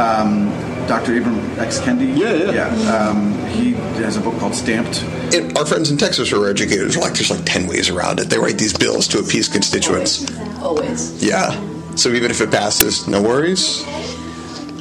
Um, 0.00 0.50
Dr. 0.86 1.12
Ibram 1.12 1.58
X. 1.58 1.78
Kendi. 1.80 2.16
Yeah, 2.16 2.34
yeah. 2.34 2.74
Yeah. 2.74 3.08
Um, 3.08 3.32
he 3.48 3.72
has 4.02 4.16
a 4.16 4.20
book 4.20 4.38
called 4.38 4.54
Stamped. 4.54 5.02
It, 5.34 5.56
our 5.58 5.66
friends 5.66 5.90
in 5.90 5.96
Texas 5.96 6.30
who 6.30 6.42
are 6.42 6.48
educators 6.48 6.96
are 6.96 7.00
like, 7.00 7.14
there's 7.14 7.30
like 7.30 7.44
10 7.44 7.66
ways 7.66 7.88
around 7.90 8.20
it. 8.20 8.28
They 8.30 8.38
write 8.38 8.58
these 8.58 8.72
bills 8.72 9.08
to 9.08 9.18
appease 9.18 9.48
constituents. 9.48 10.30
Always. 10.36 10.62
Always. 10.62 11.24
Yeah. 11.24 11.50
So 11.96 12.10
even 12.10 12.30
if 12.30 12.40
it 12.40 12.50
passes, 12.50 13.08
no 13.08 13.22
worries? 13.22 13.84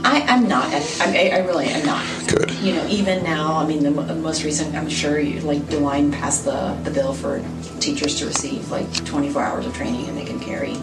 I, 0.06 0.20
am 0.36 0.48
not. 0.48 0.66
I, 1.02 1.30
I, 1.30 1.40
really 1.40 1.66
am 1.66 1.84
not. 1.84 2.06
Good. 2.28 2.52
You 2.60 2.76
know, 2.76 2.86
even 2.88 3.24
now, 3.24 3.56
I 3.56 3.66
mean, 3.66 3.82
the, 3.82 3.90
the 3.90 4.14
most 4.14 4.44
recent, 4.44 4.76
I'm 4.76 4.88
sure, 4.88 5.20
you, 5.20 5.40
like 5.42 5.60
DeWine 5.64 6.14
passed 6.14 6.46
the, 6.46 6.80
the 6.84 6.92
bill 6.92 7.14
for 7.14 7.44
teachers 7.80 8.16
to 8.20 8.28
receive 8.28 8.70
like 8.70 9.04
24 9.06 9.42
hours 9.42 9.66
of 9.66 9.74
training 9.76 10.08
and 10.08 10.16
they 10.16 10.24
can 10.24 10.40
carry. 10.40 10.74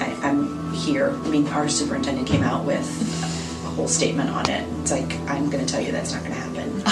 I, 0.00 0.28
am 0.28 0.72
here. 0.74 1.10
I 1.10 1.28
mean, 1.28 1.46
our 1.48 1.68
superintendent 1.68 2.26
came 2.26 2.42
out 2.42 2.64
with 2.64 2.84
a 3.64 3.68
whole 3.68 3.86
statement 3.86 4.30
on 4.30 4.50
it. 4.50 4.66
It's 4.80 4.90
like, 4.90 5.12
I'm 5.30 5.48
going 5.48 5.64
to 5.64 5.72
tell 5.72 5.80
you 5.80 5.92
that's 5.92 6.12
not 6.12 6.24
going 6.24 6.34
to 6.34 6.40
happen. 6.40 6.82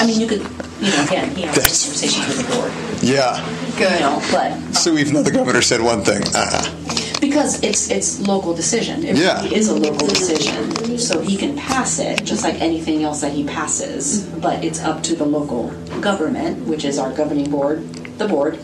I 0.00 0.06
mean, 0.06 0.18
you 0.18 0.26
could, 0.26 0.40
you 0.80 0.90
know, 0.90 1.04
again, 1.04 1.34
he 1.36 1.42
had 1.42 1.54
that's, 1.54 1.84
conversations 1.84 2.28
with 2.28 2.48
the 2.48 2.56
board. 2.56 2.72
Yeah. 3.02 3.44
Good. 3.76 3.92
You 3.92 4.00
know, 4.00 4.22
but. 4.32 4.74
So 4.74 4.96
even 4.96 5.12
though 5.12 5.22
the 5.22 5.32
governor 5.32 5.60
said 5.60 5.82
one 5.82 6.02
thing, 6.02 6.22
uh-uh 6.34 7.04
because 7.28 7.62
it's 7.62 7.90
it's 7.90 8.20
local 8.26 8.54
decision. 8.54 9.04
It 9.04 9.16
yeah. 9.16 9.42
really 9.42 9.56
is 9.56 9.68
a 9.68 9.74
local 9.74 10.06
decision, 10.06 10.98
so 10.98 11.20
he 11.20 11.36
can 11.36 11.56
pass 11.56 11.98
it 11.98 12.24
just 12.24 12.42
like 12.42 12.60
anything 12.60 13.02
else 13.02 13.20
that 13.20 13.32
he 13.32 13.44
passes. 13.44 14.26
But 14.26 14.64
it's 14.64 14.80
up 14.80 15.02
to 15.04 15.14
the 15.14 15.24
local 15.24 15.70
government, 16.00 16.66
which 16.66 16.84
is 16.84 16.98
our 16.98 17.12
governing 17.12 17.50
board, 17.50 17.86
the 18.18 18.28
board, 18.28 18.58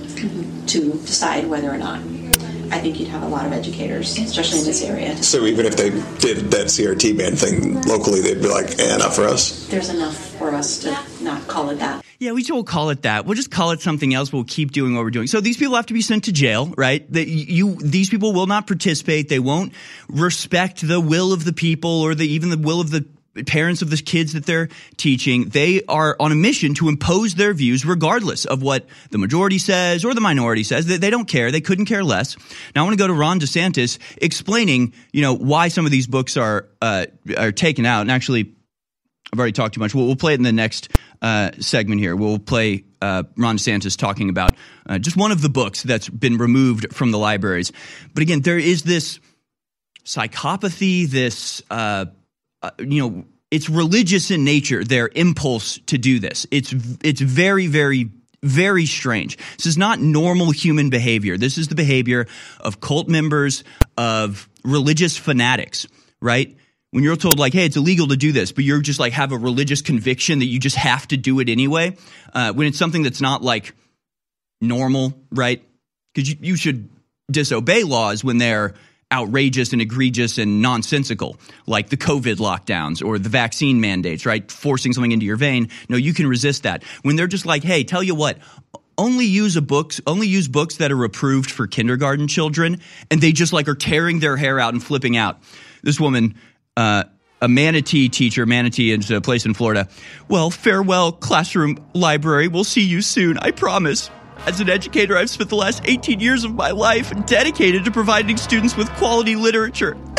to 0.69 0.93
decide 1.05 1.47
whether 1.47 1.71
or 1.71 1.77
not. 1.77 2.01
I 2.71 2.79
think 2.79 2.99
you'd 3.01 3.09
have 3.09 3.23
a 3.23 3.29
lot 3.29 3.47
of 3.47 3.53
educators, 3.53 4.19
especially 4.19 4.61
in 4.61 4.65
this 4.65 4.83
area. 4.83 5.17
So 5.23 5.45
even 5.47 5.67
if 5.67 5.77
they 5.77 5.91
did 6.19 6.51
that 6.53 6.67
CRT 6.67 7.17
ban 7.17 7.37
thing 7.37 7.83
locally, 7.83 8.21
they'd 8.21 8.41
be 8.41 8.49
like, 8.49 8.79
"Eh, 8.79 8.97
not 8.97 9.15
for 9.15 9.25
us." 9.25 9.67
There's 9.69 9.89
enough 9.89 10.17
for 10.39 10.55
us 10.55 10.79
to 10.81 10.97
not 11.23 11.47
call 11.49 11.71
it 11.71 11.79
that. 11.79 12.05
Yeah, 12.19 12.33
we 12.33 12.45
will 12.49 12.65
call 12.65 12.91
it 12.91 13.03
that. 13.03 13.27
We'll 13.27 13.35
just 13.35 13.51
call 13.51 13.73
it 13.73 13.81
something 13.81 14.15
else. 14.15 14.33
We'll 14.33 14.45
keep 14.45 14.73
doing 14.73 14.95
what 14.95 15.05
we're 15.05 15.11
doing. 15.11 15.27
So 15.27 15.41
these 15.41 15.57
people 15.57 15.75
have 15.75 15.87
to 15.87 15.95
be 15.95 16.01
sent 16.01 16.25
to 16.25 16.33
jail, 16.33 16.73
right? 16.77 17.11
That 17.13 17.29
you, 17.29 17.75
these 17.77 18.09
people 18.09 18.33
will 18.33 18.47
not 18.47 18.67
participate. 18.67 19.29
They 19.29 19.41
won't 19.41 19.73
respect 20.09 20.87
the 20.87 21.01
will 21.01 21.33
of 21.33 21.45
the 21.45 21.53
people 21.53 22.03
or 22.03 22.15
the 22.15 22.27
even 22.27 22.51
the 22.51 22.59
will 22.59 22.81
of 22.81 22.91
the 22.91 23.05
parents 23.43 23.83
of 23.83 23.91
the 23.91 23.97
kids 23.97 24.33
that 24.35 24.47
they're 24.47 24.69
teaching. 24.97 25.49
They 25.49 25.83
are 25.89 26.17
on 26.21 26.33
a 26.33 26.35
mission 26.37 26.75
to 26.75 26.89
impose 26.89 27.35
their 27.35 27.53
views 27.53 27.85
regardless 27.85 28.45
of 28.45 28.63
what 28.63 28.87
the 29.11 29.19
majority 29.19 29.59
says 29.59 30.05
or 30.05 30.15
the 30.15 30.21
minority 30.21 30.63
says. 30.63 30.87
They, 30.87 30.99
they 30.99 31.11
don't 31.11 31.27
care. 31.27 31.51
They 31.51 31.61
couldn't 31.61 31.87
care 31.87 32.05
less. 32.05 32.37
Now 32.75 32.83
I 32.83 32.85
want 32.85 32.95
to 32.95 33.03
go 33.03 33.07
to 33.07 33.15
Ron 33.15 33.41
DeSantis 33.41 33.99
explaining, 34.19 34.95
you 35.13 35.23
know, 35.23 35.35
why 35.35 35.69
some 35.69 35.85
of 35.85 35.91
these 35.91 36.07
books 36.07 36.37
are 36.37 36.69
uh, 36.81 37.07
are 37.37 37.53
taken 37.53 37.87
out. 37.87 38.03
And 38.03 38.11
actually, 38.11 38.55
I've 39.33 39.39
already 39.39 39.53
talked 39.53 39.75
too 39.75 39.81
much. 39.81 39.95
We'll, 39.95 40.07
we'll 40.07 40.17
play 40.17 40.35
it 40.35 40.37
in 40.37 40.45
the 40.45 40.53
next 40.53 40.91
uh, 41.21 41.51
segment 41.59 42.01
here. 42.01 42.15
We'll 42.15 42.39
play 42.39 42.85
uh, 43.03 43.25
Ron 43.37 43.57
DeSantis 43.57 43.97
talking 43.97 44.29
about 44.29 44.55
uh, 44.87 44.99
just 44.99 45.17
one 45.17 45.33
of 45.33 45.43
the 45.43 45.49
books 45.49 45.83
that's 45.83 46.09
been 46.09 46.39
removed 46.39 46.95
from 46.95 47.11
the 47.11 47.19
libraries. 47.19 47.73
But 48.13 48.23
again, 48.23 48.43
there 48.43 48.59
is 48.59 48.85
this 48.85 49.19
psychopathy, 50.05 51.09
this, 51.09 51.63
uh, 52.65 52.71
you 52.79 53.03
know, 53.03 53.25
it's 53.51 53.69
religious 53.69 54.31
in 54.31 54.43
nature, 54.43 54.83
their 54.83 55.11
impulse 55.15 55.79
to 55.87 55.99
do 55.99 56.19
this. 56.19 56.47
It's, 56.51 56.75
it's 57.05 57.21
very, 57.21 57.67
very, 57.67 58.09
very 58.43 58.87
strange. 58.87 59.37
This 59.59 59.67
is 59.67 59.77
not 59.77 60.01
normal 60.01 60.51
human 60.51 60.89
behavior. 60.89 61.37
This 61.37 61.59
is 61.59 61.69
the 61.69 61.75
behavior 61.75 62.27
of 62.61 62.81
cult 62.81 63.07
members, 63.07 63.65
of 63.99 64.49
religious 64.65 65.15
fanatics, 65.17 65.87
right? 66.23 66.57
When 66.91 67.05
you're 67.05 67.17
told 67.17 67.39
like, 67.39 67.53
hey, 67.53 67.67
it's 67.67 67.77
illegal 67.77 68.09
to 68.09 68.17
do 68.17 68.33
this, 68.33 68.51
but 68.51 68.65
you're 68.65 68.81
just 68.81 68.99
like 68.99 69.13
have 69.13 69.33
a 69.33 69.37
religious 69.37 69.83
conviction 69.83 70.39
that 70.39 70.47
you 70.47 70.59
just 70.59 70.77
have 70.77 71.07
to 71.09 71.19
do 71.19 71.39
it 71.41 71.51
anyway. 71.51 71.99
Uh, 72.33 72.53
when 72.55 72.67
it's 72.67 72.79
something 72.79 73.03
that's 73.03 73.21
not 73.21 73.43
like 73.43 73.75
normal, 74.63 75.13
right? 75.31 75.63
Because 76.15 76.31
you, 76.31 76.37
you 76.41 76.57
should 76.57 76.89
disobey 77.31 77.83
laws 77.83 78.25
when 78.25 78.39
they're 78.39 78.73
outrageous 79.15 79.73
and 79.73 79.81
egregious 79.81 80.39
and 80.39 80.61
nonsensical, 80.61 81.37
like 81.67 81.89
the 81.89 81.97
COVID 81.97 82.37
lockdowns 82.37 83.05
or 83.05 83.19
the 83.19 83.29
vaccine 83.29 83.81
mandates, 83.81 84.27
right? 84.27 84.51
Forcing 84.51 84.93
something 84.93 85.13
into 85.13 85.25
your 85.25 85.37
vein. 85.37 85.69
No, 85.89 85.97
you 85.97 86.13
can 86.13 86.27
resist 86.27 86.65
that. 86.65 86.83
When 87.03 87.15
they're 87.15 87.29
just 87.29 87.47
like, 87.47 87.63
hey, 87.63 87.85
tell 87.85 88.03
you 88.03 88.17
what, 88.17 88.39
only 88.99 89.25
use 89.25 89.57
a 89.57 89.63
books 89.63 90.01
only 90.07 90.29
use 90.29 90.47
books 90.47 90.77
that 90.77 90.93
are 90.93 91.05
approved 91.05 91.51
for 91.51 91.67
kindergarten 91.67 92.29
children 92.29 92.81
and 93.11 93.21
they 93.21 93.33
just 93.33 93.53
like 93.53 93.67
are 93.67 93.75
tearing 93.75 94.21
their 94.21 94.37
hair 94.37 94.61
out 94.61 94.73
and 94.73 94.85
flipping 94.85 95.17
out 95.17 95.41
this 95.83 95.99
woman 95.99 96.37
uh, 96.77 97.03
a 97.41 97.49
manatee 97.49 98.09
teacher 98.09 98.47
manatee 98.47 98.93
is 98.93 99.11
a 99.11 99.21
place 99.21 99.47
in 99.47 99.53
florida 99.53 99.89
well 100.29 100.49
farewell 100.49 101.11
classroom 101.11 101.85
library 101.93 102.47
we'll 102.47 102.63
see 102.63 102.85
you 102.85 103.03
soon 103.03 103.37
i 103.39 103.51
promise 103.51 104.11
as 104.47 104.61
an 104.61 104.69
educator 104.69 105.17
i've 105.17 105.31
spent 105.31 105.49
the 105.51 105.57
last 105.57 105.83
18 105.85 106.21
years 106.21 106.45
of 106.45 106.55
my 106.55 106.71
life 106.71 107.13
dedicated 107.27 107.85
to 107.85 107.91
providing 107.91 108.37
students 108.37 108.77
with 108.77 108.89
quality 108.93 109.37
literature. 109.37 109.97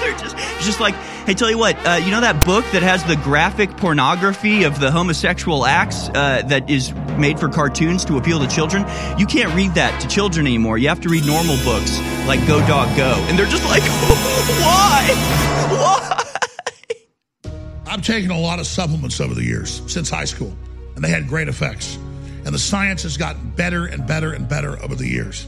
They're 0.00 0.16
just 0.18 0.36
just 0.60 0.80
like 0.80 0.94
hey 1.26 1.34
tell 1.34 1.50
you 1.50 1.58
what 1.58 1.76
uh, 1.86 2.00
you 2.04 2.10
know 2.10 2.20
that 2.20 2.44
book 2.44 2.64
that 2.72 2.82
has 2.82 3.04
the 3.04 3.16
graphic 3.16 3.76
pornography 3.76 4.64
of 4.64 4.80
the 4.80 4.90
homosexual 4.90 5.66
acts 5.66 6.08
uh, 6.10 6.42
that 6.46 6.68
is 6.70 6.92
made 7.18 7.38
for 7.38 7.48
cartoons 7.48 8.04
to 8.06 8.16
appeal 8.16 8.38
to 8.40 8.46
children? 8.46 8.84
You 9.18 9.26
can't 9.26 9.54
read 9.54 9.74
that 9.74 10.00
to 10.00 10.08
children 10.08 10.46
anymore. 10.46 10.78
You 10.78 10.88
have 10.88 11.00
to 11.02 11.08
read 11.08 11.26
normal 11.26 11.56
books 11.64 11.98
like 12.26 12.46
go 12.46 12.60
dog 12.66 12.96
go. 12.96 13.14
And 13.28 13.38
they're 13.38 13.46
just 13.46 13.64
like 13.64 13.82
why? 14.62 15.14
Why? 15.70 16.24
I've 17.86 18.02
taken 18.02 18.30
a 18.30 18.38
lot 18.38 18.60
of 18.60 18.66
supplements 18.66 19.20
over 19.20 19.34
the 19.34 19.44
years 19.44 19.82
since 19.86 20.10
high 20.10 20.26
school, 20.26 20.54
and 20.94 21.02
they 21.02 21.08
had 21.08 21.26
great 21.26 21.48
effects. 21.48 21.98
And 22.44 22.54
the 22.54 22.58
science 22.58 23.02
has 23.02 23.16
gotten 23.16 23.50
better 23.50 23.86
and 23.86 24.06
better 24.06 24.32
and 24.32 24.48
better 24.48 24.82
over 24.82 24.94
the 24.94 25.06
years. 25.06 25.46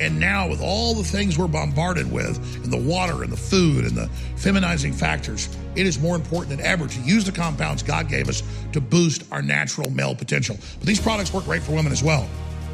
And 0.00 0.20
now, 0.20 0.48
with 0.48 0.60
all 0.62 0.94
the 0.94 1.02
things 1.02 1.36
we're 1.36 1.48
bombarded 1.48 2.10
with, 2.10 2.38
and 2.62 2.72
the 2.72 2.76
water 2.76 3.24
and 3.24 3.32
the 3.32 3.36
food 3.36 3.84
and 3.84 3.96
the 3.96 4.08
feminizing 4.36 4.94
factors, 4.94 5.48
it 5.74 5.86
is 5.86 5.98
more 5.98 6.14
important 6.14 6.56
than 6.56 6.64
ever 6.64 6.86
to 6.86 7.00
use 7.00 7.24
the 7.24 7.32
compounds 7.32 7.82
God 7.82 8.08
gave 8.08 8.28
us 8.28 8.42
to 8.72 8.80
boost 8.80 9.24
our 9.32 9.42
natural 9.42 9.90
male 9.90 10.14
potential. 10.14 10.56
But 10.78 10.86
these 10.86 11.00
products 11.00 11.32
work 11.32 11.44
great 11.44 11.62
for 11.62 11.72
women 11.72 11.90
as 11.90 12.02
well. 12.02 12.28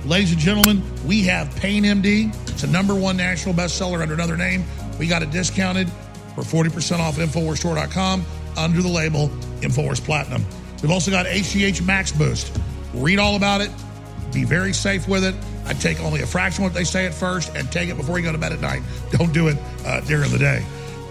Ladies 0.05 0.33
and 0.33 0.41
gentlemen, 0.41 0.83
we 1.07 1.23
have 1.23 1.55
Pain 1.57 1.85
MD. 1.85 2.29
It's 2.51 2.63
a 2.63 2.67
number 2.67 2.95
one 2.95 3.17
national 3.17 3.55
bestseller 3.55 4.03
under 4.03 4.13
another 4.13 4.37
name. 4.37 4.63
We 4.99 5.07
got 5.07 5.23
it 5.23 5.31
discounted 5.31 5.89
for 6.35 6.43
40% 6.43 6.99
off 6.99 7.19
at 7.19 7.27
InfoWarsStore.com 7.27 8.25
under 8.59 8.83
the 8.83 8.89
label 8.89 9.29
InfoWars 9.61 10.05
Platinum. 10.05 10.45
We've 10.83 10.91
also 10.91 11.11
got 11.11 11.25
HGH 11.25 11.87
Max 11.87 12.13
Boost. 12.13 12.55
Read 12.95 13.19
all 13.19 13.37
about 13.37 13.61
it. 13.61 13.71
Be 14.33 14.45
very 14.45 14.73
safe 14.73 15.07
with 15.09 15.25
it. 15.25 15.35
I 15.67 15.75
take 15.75 16.01
only 16.01 16.23
a 16.23 16.27
fraction 16.27 16.65
of 16.65 16.71
what 16.71 16.77
they 16.77 16.85
say 16.85 17.07
at 17.07 17.15
first 17.15 17.55
and 17.55 17.71
take 17.71 17.89
it 17.89 17.97
before 17.97 18.19
you 18.19 18.25
go 18.25 18.33
to 18.33 18.39
bed 18.39 18.51
at 18.53 18.61
night. 18.61 18.83
Don't 19.11 19.33
do 19.33 19.47
it 19.49 19.57
uh, 19.85 20.01
during 20.03 20.31
the 20.31 20.39
day. 20.39 20.61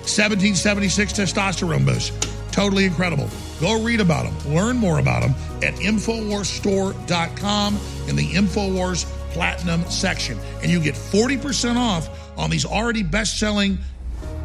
1776 0.04 1.14
testosterone 1.14 1.86
boost. 1.86 2.14
Totally 2.52 2.86
incredible. 2.86 3.30
Go 3.60 3.82
read 3.82 4.00
about 4.02 4.26
them. 4.26 4.36
Learn 4.54 4.78
more 4.78 5.00
about 5.00 5.24
them 5.24 5.34
at 5.64 5.74
InfoWarsStore.com 5.76 7.80
in 8.08 8.16
the 8.16 8.32
InfoWars 8.34 9.06
Platinum 9.32 9.84
section. 9.90 10.38
And 10.62 10.70
you 10.70 10.80
get 10.80 10.94
40% 10.96 11.78
off 11.78 12.08
on 12.38 12.52
these 12.52 12.66
already 12.66 13.04
best 13.04 13.40
selling 13.40 13.80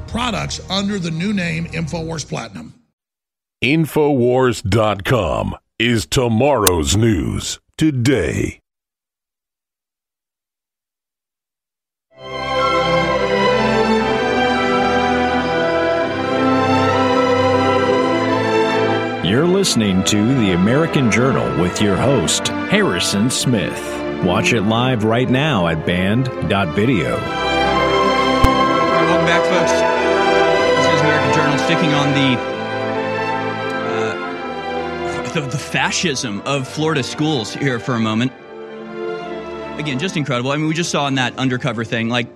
products 0.06 0.60
under 0.70 0.98
the 0.98 1.10
new 1.10 1.34
name 1.34 1.66
InfoWars 1.66 2.26
Platinum. 2.26 2.72
Infowars.com 3.62 5.56
is 5.78 6.06
tomorrow's 6.06 6.96
news 6.96 7.60
today. 7.76 8.58
You're 19.24 19.46
listening 19.46 20.02
to 20.04 20.34
The 20.40 20.52
American 20.52 21.12
Journal 21.12 21.62
with 21.62 21.80
your 21.80 21.94
host, 21.94 22.48
Harrison 22.48 23.30
Smith. 23.30 23.78
Watch 24.24 24.52
it 24.52 24.62
live 24.62 25.04
right 25.04 25.30
now 25.30 25.68
at 25.68 25.86
banned.video. 25.86 27.14
All 27.14 27.20
right, 27.20 29.04
welcome 29.06 29.26
back, 29.26 29.44
folks. 29.46 29.70
This 30.74 30.92
is 30.92 31.00
American 31.02 31.34
Journal 31.34 31.58
sticking 31.58 31.92
on 31.94 32.08
the, 32.14 32.57
the 35.34 35.40
the 35.42 35.58
fascism 35.58 36.40
of 36.42 36.68
Florida 36.68 37.02
schools 37.02 37.54
here 37.54 37.78
for 37.78 37.94
a 37.94 38.00
moment. 38.00 38.32
Again, 39.78 39.98
just 39.98 40.16
incredible. 40.16 40.50
I 40.50 40.56
mean, 40.56 40.68
we 40.68 40.74
just 40.74 40.90
saw 40.90 41.06
in 41.06 41.14
that 41.14 41.36
undercover 41.38 41.84
thing, 41.84 42.08
like 42.08 42.28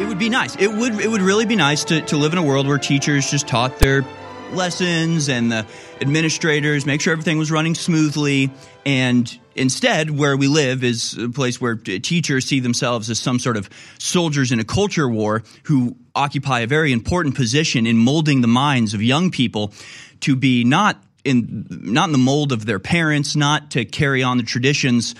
it 0.00 0.08
would 0.08 0.18
be 0.18 0.28
nice. 0.28 0.56
It 0.56 0.68
would 0.68 1.00
it 1.00 1.08
would 1.08 1.20
really 1.20 1.46
be 1.46 1.56
nice 1.56 1.84
to, 1.84 2.00
to 2.02 2.16
live 2.16 2.32
in 2.32 2.38
a 2.38 2.42
world 2.42 2.66
where 2.66 2.78
teachers 2.78 3.30
just 3.30 3.46
taught 3.46 3.78
their 3.78 4.04
lessons 4.52 5.28
and 5.28 5.50
the 5.50 5.66
administrators 6.00 6.86
make 6.86 7.00
sure 7.00 7.12
everything 7.12 7.38
was 7.38 7.50
running 7.50 7.74
smoothly 7.74 8.50
and 8.86 9.38
instead 9.56 10.10
where 10.10 10.36
we 10.36 10.46
live 10.46 10.84
is 10.84 11.16
a 11.18 11.28
place 11.28 11.60
where 11.60 11.74
teachers 11.74 12.44
see 12.44 12.60
themselves 12.60 13.10
as 13.10 13.18
some 13.18 13.38
sort 13.38 13.56
of 13.56 13.68
soldiers 13.98 14.52
in 14.52 14.60
a 14.60 14.64
culture 14.64 15.08
war 15.08 15.42
who 15.64 15.96
occupy 16.14 16.60
a 16.60 16.66
very 16.66 16.92
important 16.92 17.34
position 17.34 17.86
in 17.86 17.96
molding 17.96 18.42
the 18.42 18.48
minds 18.48 18.94
of 18.94 19.02
young 19.02 19.30
people 19.30 19.72
to 20.20 20.36
be 20.36 20.62
not 20.62 21.02
in 21.24 21.66
not 21.70 22.08
in 22.08 22.12
the 22.12 22.18
mold 22.18 22.52
of 22.52 22.66
their 22.66 22.78
parents 22.78 23.34
not 23.36 23.70
to 23.72 23.84
carry 23.84 24.22
on 24.22 24.36
the 24.36 24.42
traditions 24.42 25.14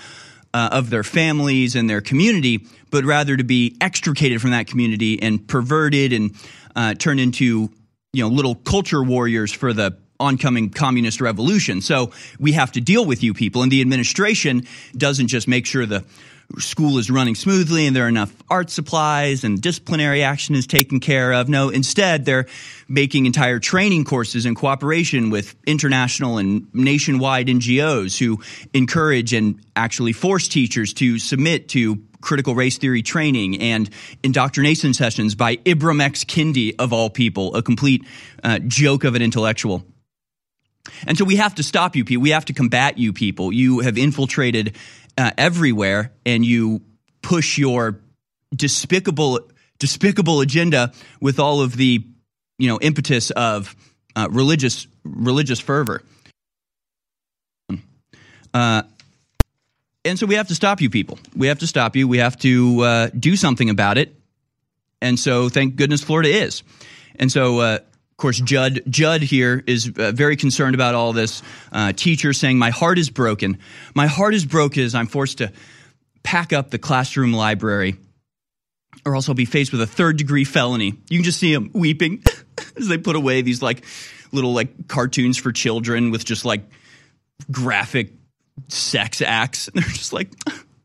uh, 0.53 0.69
of 0.71 0.89
their 0.89 1.03
families 1.03 1.75
and 1.75 1.89
their 1.89 2.01
community 2.01 2.67
but 2.91 3.03
rather 3.03 3.35
to 3.35 3.43
be 3.43 3.75
extricated 3.81 4.41
from 4.41 4.51
that 4.51 4.67
community 4.67 5.21
and 5.21 5.47
perverted 5.47 6.13
and 6.13 6.35
uh, 6.75 6.93
turned 6.93 7.19
into 7.19 7.69
you 8.13 8.23
know 8.23 8.29
little 8.29 8.55
culture 8.55 9.03
warriors 9.03 9.51
for 9.51 9.73
the 9.73 9.97
oncoming 10.19 10.69
communist 10.69 11.19
revolution. 11.19 11.81
So 11.81 12.11
we 12.39 12.53
have 12.53 12.71
to 12.73 12.81
deal 12.81 13.05
with 13.05 13.21
you 13.21 13.33
people, 13.33 13.63
and 13.63 13.71
the 13.71 13.81
administration 13.81 14.65
doesn't 14.95 15.27
just 15.27 15.47
make 15.47 15.65
sure 15.65 15.85
the 15.85 16.05
school 16.59 16.97
is 16.97 17.09
running 17.09 17.35
smoothly 17.35 17.87
and 17.87 17.95
there 17.95 18.05
are 18.05 18.09
enough 18.09 18.33
art 18.49 18.69
supplies 18.69 19.43
and 19.43 19.61
disciplinary 19.61 20.23
action 20.23 20.55
is 20.55 20.67
taken 20.67 20.99
care 20.99 21.33
of. 21.33 21.49
No, 21.49 21.69
instead 21.69 22.25
they're 22.25 22.45
making 22.87 23.25
entire 23.25 23.59
training 23.59 24.05
courses 24.05 24.45
in 24.45 24.55
cooperation 24.55 25.29
with 25.29 25.55
international 25.65 26.37
and 26.37 26.67
nationwide 26.73 27.47
NGOs 27.47 28.17
who 28.17 28.41
encourage 28.73 29.33
and 29.33 29.59
actually 29.75 30.13
force 30.13 30.47
teachers 30.47 30.93
to 30.95 31.19
submit 31.19 31.69
to 31.69 32.01
critical 32.21 32.55
race 32.55 32.77
theory 32.77 33.01
training 33.01 33.61
and 33.61 33.89
indoctrination 34.23 34.93
sessions 34.93 35.35
by 35.35 35.57
Ibram 35.57 36.01
X. 36.01 36.23
Kendi, 36.23 36.75
of 36.79 36.91
all 36.91 37.09
people, 37.09 37.55
a 37.55 37.61
complete 37.61 38.03
uh, 38.43 38.59
joke 38.59 39.03
of 39.03 39.15
an 39.15 39.21
intellectual. 39.21 39.83
And 41.07 41.17
so 41.17 41.25
we 41.25 41.37
have 41.37 41.55
to 41.55 41.63
stop 41.63 41.95
you 41.95 42.05
people. 42.05 42.21
We 42.21 42.29
have 42.31 42.45
to 42.45 42.53
combat 42.53 42.97
you 42.97 43.13
people. 43.13 43.51
You 43.51 43.79
have 43.79 43.97
infiltrated 43.97 44.75
uh, 45.17 45.31
everywhere 45.37 46.11
and 46.25 46.45
you 46.45 46.81
push 47.21 47.57
your 47.57 47.99
despicable 48.55 49.39
despicable 49.79 50.41
agenda 50.41 50.91
with 51.19 51.39
all 51.39 51.61
of 51.61 51.75
the 51.75 52.03
you 52.57 52.67
know 52.67 52.79
impetus 52.79 53.31
of 53.31 53.75
uh, 54.15 54.27
religious 54.31 54.87
religious 55.03 55.59
fervor. 55.59 56.01
Uh, 58.53 58.83
and 60.05 60.17
so 60.17 60.25
we 60.25 60.35
have 60.35 60.47
to 60.47 60.55
stop 60.55 60.79
you 60.79 60.89
people. 60.89 61.19
We 61.35 61.47
have 61.47 61.59
to 61.59 61.67
stop 61.67 61.95
you. 61.95 62.07
We 62.07 62.19
have 62.19 62.37
to 62.39 62.81
uh, 62.81 63.09
do 63.17 63.35
something 63.35 63.69
about 63.69 63.97
it. 63.97 64.15
And 65.01 65.19
so 65.19 65.49
thank 65.49 65.75
goodness 65.75 66.03
Florida 66.03 66.29
is. 66.29 66.63
And 67.17 67.31
so, 67.31 67.59
uh, 67.59 67.79
of 68.15 68.21
course, 68.21 68.39
Judd 68.39 68.81
Judd 68.89 69.21
here 69.21 69.61
is 69.67 69.91
uh, 69.97 70.13
very 70.13 70.37
concerned 70.37 70.73
about 70.73 70.95
all 70.95 71.11
this. 71.11 71.43
Uh, 71.69 71.91
teacher 71.91 72.31
saying, 72.31 72.57
"My 72.57 72.69
heart 72.69 72.97
is 72.97 73.09
broken. 73.09 73.57
My 73.93 74.07
heart 74.07 74.33
is 74.33 74.45
broken 74.45 74.83
as 74.83 74.95
I'm 74.95 75.07
forced 75.07 75.39
to 75.39 75.51
pack 76.23 76.53
up 76.53 76.69
the 76.69 76.79
classroom 76.79 77.33
library, 77.33 77.97
or 79.05 79.15
else 79.15 79.27
I'll 79.27 79.35
be 79.35 79.43
faced 79.43 79.73
with 79.73 79.81
a 79.81 79.87
third 79.87 80.15
degree 80.15 80.45
felony." 80.45 80.93
You 81.09 81.17
can 81.17 81.25
just 81.25 81.39
see 81.39 81.51
him 81.51 81.71
weeping 81.73 82.23
as 82.77 82.87
they 82.87 82.97
put 82.97 83.17
away 83.17 83.41
these 83.41 83.61
like 83.61 83.83
little 84.31 84.53
like 84.53 84.87
cartoons 84.87 85.37
for 85.37 85.51
children 85.51 86.09
with 86.09 86.23
just 86.23 86.45
like 86.45 86.61
graphic 87.51 88.13
sex 88.69 89.21
acts. 89.21 89.67
And 89.67 89.75
they're 89.83 89.89
just 89.89 90.13
like, 90.13 90.29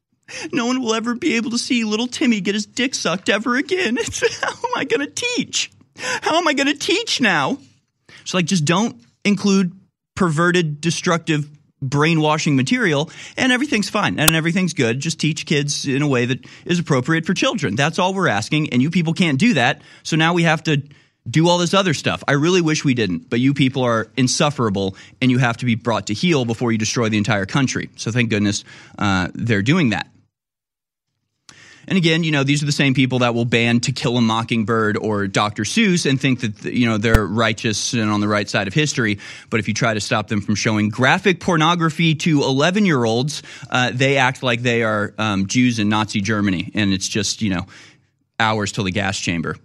no 0.53 0.67
one 0.67 0.81
will 0.81 0.95
ever 0.95 1.15
be 1.15 1.37
able 1.37 1.51
to 1.51 1.59
see 1.59 1.85
little 1.85 2.09
Timmy 2.09 2.41
get 2.41 2.55
his 2.55 2.67
dick 2.67 2.93
sucked 2.93 3.29
ever 3.29 3.55
again. 3.55 3.99
It's, 3.99 4.41
how 4.41 4.51
am 4.51 4.73
I 4.77 4.85
going 4.85 5.07
to 5.07 5.13
teach? 5.15 5.71
How 6.23 6.37
am 6.37 6.49
I 6.49 6.55
going 6.55 6.67
to 6.69 6.79
teach 6.79 7.21
now? 7.21 7.59
So, 8.25 8.39
like, 8.39 8.47
just 8.47 8.65
don't 8.65 9.01
include 9.25 9.73
perverted, 10.15 10.81
destructive, 10.81 11.49
brainwashing 11.83 12.57
material, 12.57 13.11
and 13.37 13.53
everything's 13.53 13.89
fine 13.89 14.19
and 14.19 14.37
everything's 14.37 14.75
good. 14.75 15.01
Just 15.01 15.19
teach 15.19 15.47
kids 15.47 15.87
in 15.87 16.03
a 16.03 16.09
way 16.09 16.27
that 16.27 16.45
is 16.65 16.79
appropriate 16.79 17.27
for 17.27 17.35
children. 17.35 17.75
That's 17.75 17.99
all 17.99 18.13
we're 18.13 18.29
asking. 18.29 18.71
And 18.71 18.83
you 18.83 18.91
people 18.91 19.15
can't 19.15 19.39
do 19.39 19.55
that. 19.55 19.83
So 20.03 20.17
now 20.17 20.35
we 20.35 20.43
have 20.43 20.63
to 20.65 20.83
do 21.29 21.49
all 21.49 21.59
this 21.59 21.75
other 21.75 21.95
stuff. 21.95 22.23
I 22.27 22.33
really 22.33 22.61
wish 22.61 22.85
we 22.85 22.95
didn't, 22.95 23.29
but 23.31 23.41
you 23.41 23.55
people 23.55 23.83
are 23.83 24.09
insufferable 24.17 24.97
and 25.21 25.31
you 25.31 25.39
have 25.39 25.59
to 25.59 25.67
be 25.67 25.75
brought 25.75 26.09
to 26.09 26.15
heel 26.15 26.45
before 26.45 26.73
you 26.73 26.79
destroy 26.79 27.09
the 27.09 27.19
entire 27.19 27.47
country. 27.47 27.91
So 27.97 28.11
thank 28.11 28.31
goodness 28.31 28.65
uh, 28.99 29.29
they're 29.35 29.63
doing 29.63 29.91
that. 29.91 30.09
And 31.91 31.97
again, 31.97 32.23
you 32.23 32.31
know, 32.31 32.45
these 32.45 32.63
are 32.63 32.67
the 32.67 32.73
same 32.73 32.95
people 32.95 33.19
that 33.19 33.35
will 33.35 33.45
ban 33.45 33.81
To 33.81 33.91
Kill 33.93 34.17
a 34.17 34.21
Mockingbird 34.21 34.97
or 34.97 35.27
Dr. 35.27 35.65
Seuss 35.65 36.09
and 36.09 36.21
think 36.21 36.41
that, 36.41 36.73
you 36.73 36.87
know, 36.87 36.99
they're 36.99 37.27
righteous 37.27 37.95
and 37.95 38.09
on 38.09 38.21
the 38.21 38.29
right 38.29 38.49
side 38.49 38.69
of 38.69 38.75
history. 38.75 39.19
But 39.51 39.59
if 39.59 39.67
you 39.67 39.75
try 39.75 39.93
to 39.93 40.01
stop 40.01 40.29
them 40.29 40.41
from 40.41 40.55
showing 40.55 40.89
graphic 40.89 41.41
pornography 41.41 42.15
to 42.15 42.45
11 42.45 42.87
year 42.87 43.05
olds, 43.05 43.43
uh, 43.69 43.91
they 43.93 44.19
act 44.19 44.45
like 44.45 44.63
they 44.63 44.85
are 44.85 45.13
um, 45.19 45.49
Jews 45.49 45.81
in 45.81 45.89
Nazi 45.89 46.21
Germany. 46.21 46.71
And 46.75 46.93
it's 46.93 47.09
just, 47.09 47.43
you 47.43 47.51
know, 47.51 47.67
hours 48.39 48.71
till 48.71 48.85
the 48.85 48.93
gas 48.93 49.19
chamber. 49.19 49.57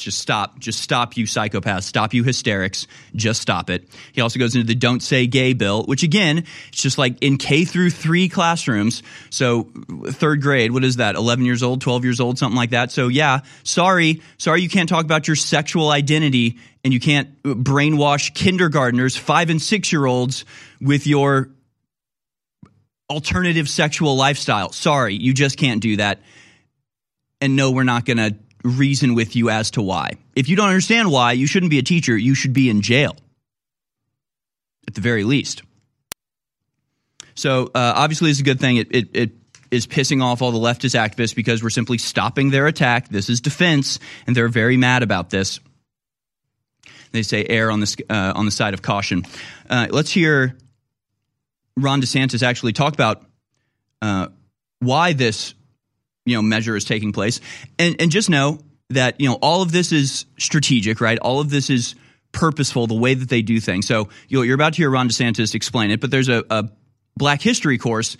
Just 0.00 0.18
stop. 0.18 0.58
Just 0.58 0.80
stop, 0.80 1.16
you 1.16 1.26
psychopaths. 1.26 1.84
Stop, 1.84 2.14
you 2.14 2.24
hysterics. 2.24 2.86
Just 3.14 3.40
stop 3.40 3.70
it. 3.70 3.88
He 4.12 4.20
also 4.20 4.38
goes 4.38 4.54
into 4.54 4.66
the 4.66 4.74
don't 4.74 5.02
say 5.02 5.26
gay 5.26 5.52
bill, 5.52 5.84
which 5.84 6.02
again, 6.02 6.38
it's 6.68 6.82
just 6.82 6.98
like 6.98 7.22
in 7.22 7.36
K 7.36 7.64
through 7.64 7.90
three 7.90 8.28
classrooms. 8.28 9.02
So, 9.30 9.70
third 10.08 10.42
grade, 10.42 10.72
what 10.72 10.84
is 10.84 10.96
that? 10.96 11.14
11 11.14 11.44
years 11.44 11.62
old, 11.62 11.80
12 11.80 12.04
years 12.04 12.20
old, 12.20 12.38
something 12.38 12.56
like 12.56 12.70
that. 12.70 12.90
So, 12.90 13.08
yeah, 13.08 13.40
sorry. 13.62 14.22
Sorry 14.38 14.62
you 14.62 14.68
can't 14.68 14.88
talk 14.88 15.04
about 15.04 15.28
your 15.28 15.36
sexual 15.36 15.90
identity 15.90 16.58
and 16.82 16.92
you 16.92 17.00
can't 17.00 17.42
brainwash 17.42 18.32
kindergartners, 18.34 19.16
five 19.16 19.50
and 19.50 19.60
six 19.60 19.92
year 19.92 20.06
olds 20.06 20.44
with 20.80 21.06
your 21.06 21.50
alternative 23.10 23.68
sexual 23.68 24.16
lifestyle. 24.16 24.72
Sorry, 24.72 25.14
you 25.14 25.34
just 25.34 25.58
can't 25.58 25.82
do 25.82 25.96
that. 25.96 26.20
And 27.40 27.56
no, 27.56 27.70
we're 27.72 27.84
not 27.84 28.04
going 28.04 28.18
to 28.18 28.36
reason 28.64 29.14
with 29.14 29.36
you 29.36 29.50
as 29.50 29.70
to 29.72 29.82
why. 29.82 30.12
If 30.34 30.48
you 30.48 30.56
don't 30.56 30.68
understand 30.68 31.10
why, 31.10 31.32
you 31.32 31.46
shouldn't 31.46 31.70
be 31.70 31.78
a 31.78 31.82
teacher. 31.82 32.16
You 32.16 32.34
should 32.34 32.52
be 32.52 32.68
in 32.68 32.82
jail, 32.82 33.16
at 34.86 34.94
the 34.94 35.00
very 35.00 35.24
least. 35.24 35.62
So 37.34 37.66
uh, 37.74 37.92
obviously, 37.96 38.30
it's 38.30 38.40
a 38.40 38.44
good 38.44 38.60
thing. 38.60 38.76
It, 38.76 38.94
it, 38.94 39.16
it 39.16 39.30
is 39.70 39.86
pissing 39.86 40.22
off 40.22 40.42
all 40.42 40.50
the 40.50 40.58
leftist 40.58 40.98
activists 40.98 41.34
because 41.34 41.62
we're 41.62 41.70
simply 41.70 41.98
stopping 41.98 42.50
their 42.50 42.66
attack. 42.66 43.08
This 43.08 43.30
is 43.30 43.40
defense, 43.40 43.98
and 44.26 44.36
they're 44.36 44.48
very 44.48 44.76
mad 44.76 45.02
about 45.02 45.30
this. 45.30 45.60
They 47.12 47.22
say 47.22 47.44
err 47.48 47.70
on 47.70 47.80
the 47.80 48.04
uh, 48.08 48.32
on 48.36 48.44
the 48.44 48.50
side 48.50 48.74
of 48.74 48.82
caution. 48.82 49.24
Uh, 49.68 49.88
let's 49.90 50.10
hear 50.10 50.56
Ron 51.76 52.00
DeSantis 52.00 52.42
actually 52.42 52.72
talk 52.72 52.94
about 52.94 53.24
uh, 54.02 54.28
why 54.78 55.12
this 55.12 55.54
you 56.24 56.36
know 56.36 56.42
measure 56.42 56.76
is 56.76 56.84
taking 56.84 57.12
place 57.12 57.40
and 57.78 57.96
and 58.00 58.10
just 58.10 58.30
know 58.30 58.58
that 58.90 59.20
you 59.20 59.28
know 59.28 59.38
all 59.42 59.62
of 59.62 59.72
this 59.72 59.92
is 59.92 60.26
strategic 60.38 61.00
right 61.00 61.18
all 61.18 61.40
of 61.40 61.50
this 61.50 61.70
is 61.70 61.94
purposeful 62.32 62.86
the 62.86 62.94
way 62.94 63.14
that 63.14 63.28
they 63.28 63.42
do 63.42 63.60
things 63.60 63.86
so 63.86 64.08
you 64.28 64.40
are 64.42 64.54
about 64.54 64.74
to 64.74 64.78
hear 64.78 64.90
ron 64.90 65.08
desantis 65.08 65.54
explain 65.54 65.90
it 65.90 66.00
but 66.00 66.10
there's 66.10 66.28
a, 66.28 66.44
a 66.50 66.68
black 67.16 67.40
history 67.40 67.78
course 67.78 68.16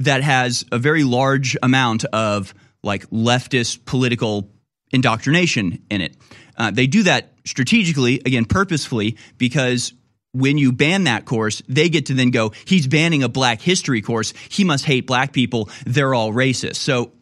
that 0.00 0.22
has 0.22 0.64
a 0.70 0.78
very 0.78 1.04
large 1.04 1.56
amount 1.62 2.04
of 2.06 2.54
like 2.82 3.08
leftist 3.10 3.84
political 3.84 4.50
indoctrination 4.92 5.82
in 5.90 6.00
it 6.00 6.16
uh, 6.56 6.70
they 6.70 6.86
do 6.86 7.04
that 7.04 7.32
strategically 7.44 8.20
again 8.26 8.44
purposefully 8.44 9.16
because 9.38 9.92
when 10.32 10.58
you 10.58 10.72
ban 10.72 11.04
that 11.04 11.24
course, 11.24 11.62
they 11.68 11.88
get 11.88 12.06
to 12.06 12.14
then 12.14 12.30
go, 12.30 12.52
he's 12.66 12.86
banning 12.86 13.22
a 13.22 13.28
black 13.28 13.60
history 13.60 14.02
course. 14.02 14.34
He 14.50 14.62
must 14.62 14.84
hate 14.84 15.06
black 15.06 15.32
people. 15.32 15.70
They're 15.86 16.14
all 16.14 16.32
racist. 16.32 16.76
So 16.76 17.12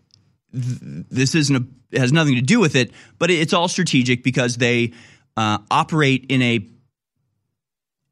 this 0.52 1.34
isn't 1.34 1.56
a, 1.92 1.98
has 1.98 2.12
nothing 2.12 2.34
to 2.36 2.42
do 2.42 2.60
with 2.60 2.76
it, 2.76 2.90
but 3.18 3.30
it's 3.30 3.52
all 3.52 3.68
strategic 3.68 4.22
because 4.22 4.56
they 4.56 4.92
uh, 5.36 5.58
operate 5.70 6.26
in 6.28 6.42
a 6.42 6.66